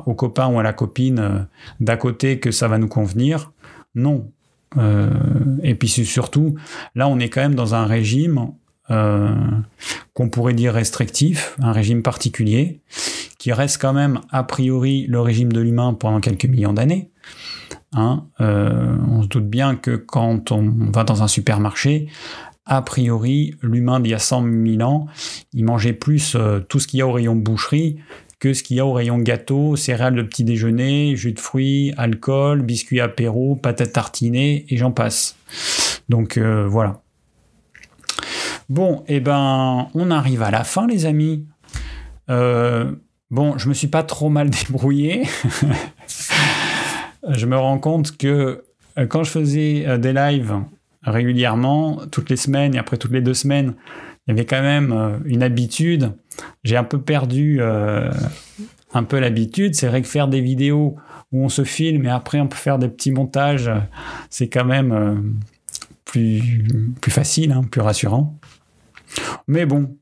au 0.06 0.14
copain 0.14 0.48
ou 0.48 0.60
à 0.60 0.64
la 0.64 0.74
copine 0.74 1.20
euh, 1.20 1.40
d'à 1.80 1.98
côté 1.98 2.40
que 2.40 2.52
ça 2.52 2.68
va 2.68 2.78
nous 2.78 2.88
convenir. 2.88 3.52
Non. 3.96 4.30
Euh, 4.78 5.10
et 5.62 5.76
puis 5.76 5.88
surtout, 5.88 6.56
là, 6.96 7.08
on 7.08 7.20
est 7.20 7.30
quand 7.30 7.42
même 7.42 7.56
dans 7.56 7.76
un 7.76 7.86
régime 7.86 8.52
qu'on 10.14 10.30
pourrait 10.30 10.54
dire 10.54 10.74
restrictif, 10.74 11.58
un 11.60 11.72
régime 11.72 12.04
particulier, 12.04 12.82
qui 13.40 13.52
reste 13.52 13.82
quand 13.82 13.94
même 13.94 14.20
a 14.30 14.44
priori 14.44 15.08
le 15.08 15.20
régime 15.20 15.52
de 15.52 15.62
l'humain 15.62 15.94
pendant 15.94 16.20
quelques 16.20 16.46
millions 16.46 16.74
d'années. 16.74 17.10
Hein, 17.94 18.26
euh, 18.42 18.96
on 19.10 19.22
se 19.22 19.28
doute 19.28 19.48
bien 19.48 19.76
que 19.76 19.96
quand 19.96 20.52
on 20.52 20.92
va 20.92 21.04
dans 21.04 21.22
un 21.22 21.28
supermarché, 21.28 22.08
a 22.66 22.82
priori, 22.82 23.56
l'humain 23.62 24.00
d'il 24.00 24.12
y 24.12 24.16
a 24.16 24.20
100 24.20 24.44
000 24.78 24.82
ans, 24.82 25.08
il 25.54 25.66
mangeait 25.66 25.94
plus 25.94 26.36
euh, 26.36 26.60
tout 26.60 26.80
ce 26.80 26.88
qu'il 26.88 27.00
y 27.00 27.02
a 27.02 27.08
au 27.08 27.12
rayon 27.12 27.36
boucherie 27.36 27.98
que 28.40 28.54
ce 28.54 28.62
qu'il 28.62 28.76
y 28.76 28.82
a 28.82 28.86
au 28.86 28.92
rayon 28.92 29.20
gâteau, 29.20 29.78
céréales 29.78 30.16
de 30.16 30.22
petit 30.22 30.44
déjeuner, 30.44 31.16
jus 31.16 31.32
de 31.32 31.40
fruits, 31.40 31.94
alcool, 31.96 32.62
biscuits 32.62 33.00
apéro, 33.00 33.56
patates 33.56 33.94
tartinées 33.94 34.66
et 34.68 34.76
j'en 34.76 34.92
passe. 34.92 35.38
Donc 36.10 36.38
euh, 36.38 36.68
voilà. 36.68 37.02
Bon, 38.68 39.04
et 39.08 39.16
eh 39.16 39.20
ben, 39.22 39.88
on 39.94 40.12
arrive 40.12 40.42
à 40.42 40.52
la 40.52 40.66
fin, 40.66 40.88
les 40.88 41.06
amis. 41.06 41.48
bon, 42.28 43.58
je 43.58 43.70
me 43.70 43.74
suis 43.74 43.88
pas 43.88 44.04
trop 44.04 44.28
mal 44.28 44.50
débrouillé. 44.68 45.24
Je 47.30 47.46
me 47.46 47.58
rends 47.58 47.80
compte 47.80 48.18
que 48.18 48.64
euh, 48.98 49.08
quand 49.08 49.24
je 49.24 49.32
faisais 49.32 49.86
euh, 49.88 49.98
des 49.98 50.14
lives 50.14 50.56
régulièrement, 51.04 52.02
toutes 52.12 52.30
les 52.30 52.38
semaines 52.38 52.76
et 52.76 52.78
après 52.78 52.98
toutes 52.98 53.12
les 53.12 53.22
deux 53.22 53.34
semaines, 53.34 53.74
il 54.26 54.32
y 54.32 54.34
avait 54.34 54.46
quand 54.46 54.62
même 54.62 54.92
euh, 54.92 55.18
une 55.26 55.44
habitude. 55.44 56.14
J'ai 56.64 56.78
un 56.78 56.84
peu 56.84 57.00
perdu 57.00 57.62
un 57.62 59.04
peu 59.04 59.20
l'habitude. 59.20 59.76
C'est 59.76 59.88
vrai 59.88 60.02
que 60.02 60.08
faire 60.08 60.28
des 60.28 60.42
vidéos 60.42 60.96
où 61.32 61.44
on 61.44 61.50
se 61.50 61.64
filme 61.64 62.06
et 62.06 62.10
après 62.10 62.40
on 62.40 62.48
peut 62.48 62.58
faire 62.58 62.80
des 62.80 62.88
petits 62.88 63.12
montages, 63.12 63.70
c'est 64.32 64.50
quand 64.50 64.66
même 64.66 65.36
plus, 66.06 66.64
plus 67.02 67.12
facile, 67.12 67.52
hein, 67.52 67.62
plus 67.70 67.82
rassurant. 67.82 68.36
Mais 69.48 69.68
bon, 69.68 69.96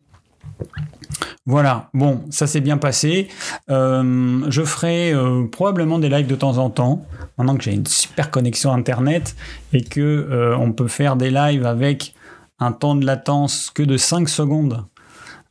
voilà, 1.48 1.90
bon, 1.96 2.22
ça 2.30 2.46
s'est 2.46 2.62
bien 2.62 2.78
passé. 2.78 3.28
Euh, 3.70 4.46
je 4.50 4.62
ferai 4.64 5.12
euh, 5.12 5.48
probablement 5.48 5.98
des 5.98 6.08
lives 6.08 6.28
de 6.28 6.36
temps 6.36 6.60
en 6.60 6.70
temps, 6.70 7.04
maintenant 7.38 7.58
que 7.58 7.64
j'ai 7.64 7.74
une 7.74 7.88
super 7.88 8.30
connexion 8.30 8.72
internet 8.72 9.36
et 9.74 9.84
que 9.84 10.00
euh, 10.00 10.56
on 10.58 10.72
peut 10.72 10.88
faire 10.88 11.16
des 11.16 11.32
lives 11.32 11.66
avec 11.66 12.14
un 12.60 12.72
temps 12.72 12.94
de 12.94 13.06
latence 13.06 13.72
que 13.74 13.82
de 13.82 13.98
5 13.98 14.30
secondes. 14.30 14.86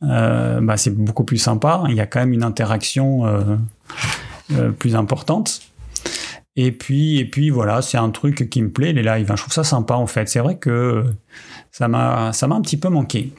Bah, 0.01 0.77
c'est 0.77 0.95
beaucoup 0.95 1.25
plus 1.25 1.37
sympa. 1.37 1.83
Il 1.89 1.93
y 1.93 1.99
a 1.99 2.07
quand 2.07 2.21
même 2.21 2.33
une 2.33 2.43
interaction 2.43 3.59
plus 4.79 4.95
importante. 4.95 5.61
Et 6.55 6.71
puis, 6.71 7.19
et 7.19 7.25
puis 7.25 7.49
voilà, 7.51 7.81
c'est 7.81 7.97
un 7.97 8.09
truc 8.09 8.49
qui 8.49 8.63
me 8.63 8.71
plaît, 8.71 8.93
les 8.93 9.03
lives. 9.03 9.31
Hein. 9.31 9.35
Je 9.35 9.41
trouve 9.41 9.53
ça 9.53 9.63
sympa 9.63 9.93
en 9.93 10.07
fait. 10.07 10.27
C'est 10.27 10.39
vrai 10.39 10.55
que 10.57 11.05
ça 11.71 11.87
m'a, 11.87 12.33
ça 12.33 12.47
m'a 12.47 12.55
un 12.55 12.61
petit 12.61 12.77
peu 12.77 12.89
manqué. 12.89 13.31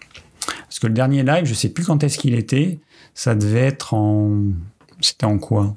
Parce 0.46 0.78
que 0.78 0.86
le 0.86 0.92
dernier 0.92 1.22
live, 1.22 1.44
je 1.44 1.54
sais 1.54 1.68
plus 1.68 1.84
quand 1.84 2.02
est-ce 2.02 2.18
qu'il 2.18 2.34
était. 2.34 2.78
Ça 3.14 3.34
devait 3.34 3.60
être 3.60 3.94
en. 3.94 4.42
C'était 5.00 5.26
en 5.26 5.38
quoi? 5.38 5.76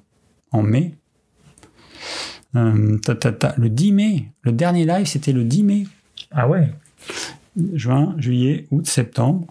En 0.52 0.62
mai 0.62 0.96
euh, 2.56 2.98
Le 3.58 3.68
10 3.68 3.92
mai. 3.92 4.26
Le 4.42 4.52
dernier 4.52 4.86
live, 4.86 5.06
c'était 5.06 5.34
le 5.34 5.44
10 5.44 5.64
mai. 5.64 5.84
Ah 6.32 6.48
ouais 6.48 6.70
Juin, 7.74 8.16
juillet, 8.18 8.68
août, 8.72 8.86
septembre. 8.86 9.48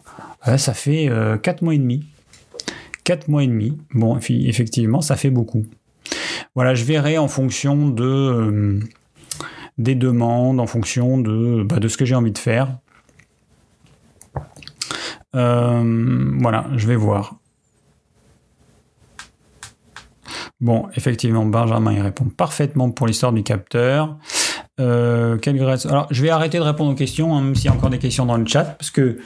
ça 0.56 0.74
fait 0.74 1.10
4 1.42 1.62
mois 1.62 1.74
et 1.74 1.78
demi. 1.78 2.04
4 3.04 3.28
mois 3.28 3.42
et 3.42 3.46
demi. 3.46 3.78
Bon, 3.94 4.18
effectivement, 4.18 5.00
ça 5.00 5.16
fait 5.16 5.30
beaucoup. 5.30 5.64
Voilà, 6.54 6.74
je 6.74 6.84
verrai 6.84 7.18
en 7.18 7.28
fonction 7.28 7.88
de 7.88 8.04
euh, 8.04 8.80
des 9.78 9.94
demandes, 9.94 10.60
en 10.60 10.66
fonction 10.66 11.18
de, 11.18 11.62
bah, 11.64 11.78
de 11.78 11.88
ce 11.88 11.96
que 11.96 12.04
j'ai 12.04 12.14
envie 12.14 12.32
de 12.32 12.38
faire. 12.38 12.78
Euh, 15.34 16.30
voilà, 16.40 16.66
je 16.76 16.86
vais 16.86 16.96
voir. 16.96 17.36
Bon, 20.60 20.86
effectivement, 20.94 21.44
Benjamin 21.44 21.92
il 21.92 22.00
répond 22.00 22.24
parfaitement 22.26 22.90
pour 22.90 23.06
l'histoire 23.06 23.32
du 23.32 23.42
capteur. 23.42 24.16
Euh, 24.80 25.38
Alors, 25.86 26.06
je 26.10 26.22
vais 26.22 26.30
arrêter 26.30 26.58
de 26.58 26.62
répondre 26.62 26.92
aux 26.92 26.96
questions, 26.96 27.34
hein, 27.36 27.42
même 27.42 27.54
s'il 27.54 27.66
y 27.66 27.68
a 27.68 27.72
encore 27.72 27.90
des 27.90 27.98
questions 27.98 28.26
dans 28.26 28.36
le 28.36 28.46
chat, 28.46 28.64
parce 28.64 28.90
que 28.90 29.18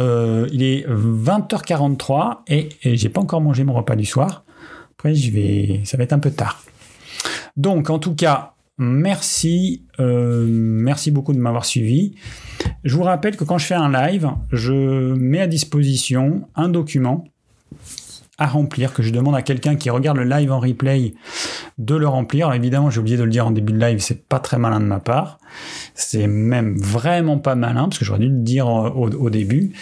euh, 0.00 0.48
il 0.52 0.62
est 0.62 0.86
20h43 0.88 2.38
et, 2.48 2.68
et 2.82 2.96
j'ai 2.96 3.08
pas 3.08 3.20
encore 3.20 3.40
mangé 3.40 3.64
mon 3.64 3.74
repas 3.74 3.96
du 3.96 4.04
soir. 4.04 4.44
Après, 4.92 5.12
vais, 5.12 5.80
ça 5.84 5.96
va 5.96 6.04
être 6.04 6.12
un 6.12 6.18
peu 6.18 6.30
tard. 6.30 6.62
Donc, 7.56 7.90
en 7.90 7.98
tout 7.98 8.14
cas, 8.14 8.53
merci, 8.78 9.84
euh, 10.00 10.46
merci 10.48 11.10
beaucoup 11.10 11.32
de 11.32 11.38
m'avoir 11.38 11.64
suivi. 11.64 12.14
Je 12.84 12.94
vous 12.96 13.02
rappelle 13.02 13.36
que 13.36 13.44
quand 13.44 13.58
je 13.58 13.66
fais 13.66 13.74
un 13.74 13.90
live, 13.90 14.30
je 14.52 15.14
mets 15.14 15.40
à 15.40 15.46
disposition 15.46 16.48
un 16.54 16.68
document 16.68 17.24
à 18.38 18.46
remplir, 18.46 18.92
que 18.92 19.02
je 19.02 19.10
demande 19.10 19.36
à 19.36 19.42
quelqu'un 19.42 19.76
qui 19.76 19.90
regarde 19.90 20.16
le 20.16 20.24
live 20.24 20.50
en 20.50 20.58
replay 20.58 21.14
de 21.78 21.94
le 21.94 22.08
remplir. 22.08 22.52
évidemment, 22.52 22.90
j'ai 22.90 23.00
oublié 23.00 23.16
de 23.16 23.22
le 23.22 23.30
dire 23.30 23.46
en 23.46 23.52
début 23.52 23.72
de 23.72 23.78
live, 23.78 24.00
c'est 24.00 24.26
pas 24.26 24.40
très 24.40 24.58
malin 24.58 24.80
de 24.80 24.86
ma 24.86 24.98
part. 24.98 25.38
C'est 25.94 26.26
même 26.26 26.76
vraiment 26.76 27.38
pas 27.38 27.54
malin, 27.54 27.84
parce 27.84 27.98
que 27.98 28.04
j'aurais 28.04 28.20
dû 28.20 28.28
le 28.28 28.42
dire 28.42 28.66
au, 28.66 29.30
début. 29.30 29.72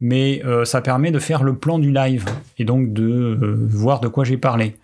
Mais 0.00 0.42
euh, 0.44 0.64
ça 0.64 0.80
permet 0.80 1.10
de 1.10 1.18
faire 1.18 1.42
le 1.42 1.56
plan 1.56 1.78
du 1.78 1.92
live 1.92 2.24
et 2.58 2.64
donc 2.64 2.92
de 2.92 3.02
euh, 3.04 3.66
voir 3.68 4.00
de 4.00 4.08
quoi 4.08 4.24
j'ai 4.24 4.38
parlé. 4.38 4.76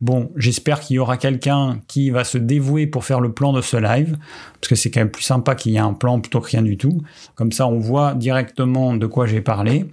Bon, 0.00 0.30
j'espère 0.36 0.80
qu'il 0.80 0.96
y 0.96 0.98
aura 0.98 1.16
quelqu'un 1.16 1.80
qui 1.88 2.10
va 2.10 2.24
se 2.24 2.38
dévouer 2.38 2.86
pour 2.86 3.04
faire 3.04 3.20
le 3.20 3.32
plan 3.32 3.52
de 3.52 3.60
ce 3.60 3.76
live, 3.76 4.16
parce 4.60 4.68
que 4.68 4.74
c'est 4.74 4.90
quand 4.90 5.00
même 5.00 5.10
plus 5.10 5.22
sympa 5.22 5.54
qu'il 5.54 5.72
y 5.72 5.76
ait 5.76 5.80
un 5.80 5.94
plan 5.94 6.20
plutôt 6.20 6.40
que 6.40 6.50
rien 6.50 6.62
du 6.62 6.76
tout. 6.76 7.02
Comme 7.34 7.52
ça, 7.52 7.66
on 7.66 7.78
voit 7.78 8.14
directement 8.14 8.94
de 8.94 9.06
quoi 9.06 9.26
j'ai 9.26 9.40
parlé. 9.40 9.86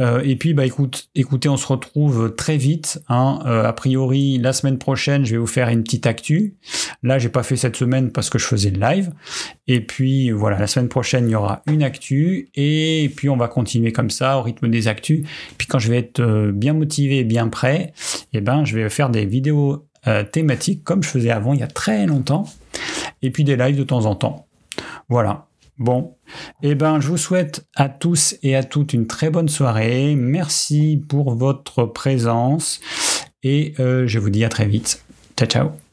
Euh, 0.00 0.20
et 0.24 0.36
puis, 0.36 0.54
bah, 0.54 0.66
écoute, 0.66 1.08
écoutez, 1.14 1.48
on 1.48 1.56
se 1.56 1.66
retrouve 1.66 2.34
très 2.34 2.56
vite. 2.56 3.00
Hein. 3.08 3.40
Euh, 3.46 3.64
a 3.64 3.72
priori, 3.72 4.38
la 4.38 4.52
semaine 4.52 4.78
prochaine, 4.78 5.24
je 5.24 5.32
vais 5.32 5.38
vous 5.38 5.46
faire 5.46 5.68
une 5.68 5.82
petite 5.82 6.06
actu. 6.06 6.56
Là, 7.02 7.18
j'ai 7.18 7.28
pas 7.28 7.42
fait 7.42 7.56
cette 7.56 7.76
semaine 7.76 8.10
parce 8.10 8.30
que 8.30 8.38
je 8.38 8.46
faisais 8.46 8.70
le 8.70 8.80
live. 8.80 9.12
Et 9.68 9.80
puis, 9.80 10.30
voilà, 10.30 10.58
la 10.58 10.66
semaine 10.66 10.88
prochaine, 10.88 11.28
il 11.28 11.32
y 11.32 11.36
aura 11.36 11.62
une 11.66 11.82
actu. 11.82 12.48
Et 12.54 13.10
puis, 13.16 13.28
on 13.28 13.36
va 13.36 13.48
continuer 13.48 13.92
comme 13.92 14.10
ça, 14.10 14.38
au 14.38 14.42
rythme 14.42 14.68
des 14.68 14.88
actus. 14.88 15.24
Puis, 15.58 15.68
quand 15.68 15.78
je 15.78 15.90
vais 15.90 15.98
être 15.98 16.20
euh, 16.20 16.52
bien 16.52 16.72
motivé 16.72 17.24
bien 17.24 17.48
prêt, 17.48 17.92
eh 18.32 18.40
ben, 18.40 18.64
je 18.64 18.76
vais 18.76 18.88
faire 18.88 19.10
des 19.10 19.26
vidéos 19.26 19.86
thématiques 20.32 20.84
comme 20.84 21.02
je 21.02 21.08
faisais 21.08 21.30
avant, 21.30 21.54
il 21.54 21.60
y 21.60 21.62
a 21.62 21.66
très 21.66 22.04
longtemps. 22.04 22.44
Et 23.22 23.30
puis, 23.30 23.42
des 23.42 23.56
lives 23.56 23.78
de 23.78 23.84
temps 23.84 24.04
en 24.04 24.14
temps. 24.14 24.46
Voilà. 25.08 25.46
Bon, 25.78 26.16
eh 26.62 26.74
ben, 26.74 27.00
je 27.00 27.08
vous 27.08 27.16
souhaite 27.16 27.66
à 27.74 27.88
tous 27.88 28.36
et 28.42 28.54
à 28.54 28.62
toutes 28.62 28.92
une 28.92 29.06
très 29.06 29.30
bonne 29.30 29.48
soirée. 29.48 30.14
Merci 30.14 31.02
pour 31.08 31.34
votre 31.34 31.84
présence 31.84 32.80
et 33.42 33.74
euh, 33.80 34.06
je 34.06 34.18
vous 34.18 34.30
dis 34.30 34.44
à 34.44 34.48
très 34.48 34.66
vite. 34.66 35.04
Ciao, 35.36 35.48
ciao. 35.48 35.83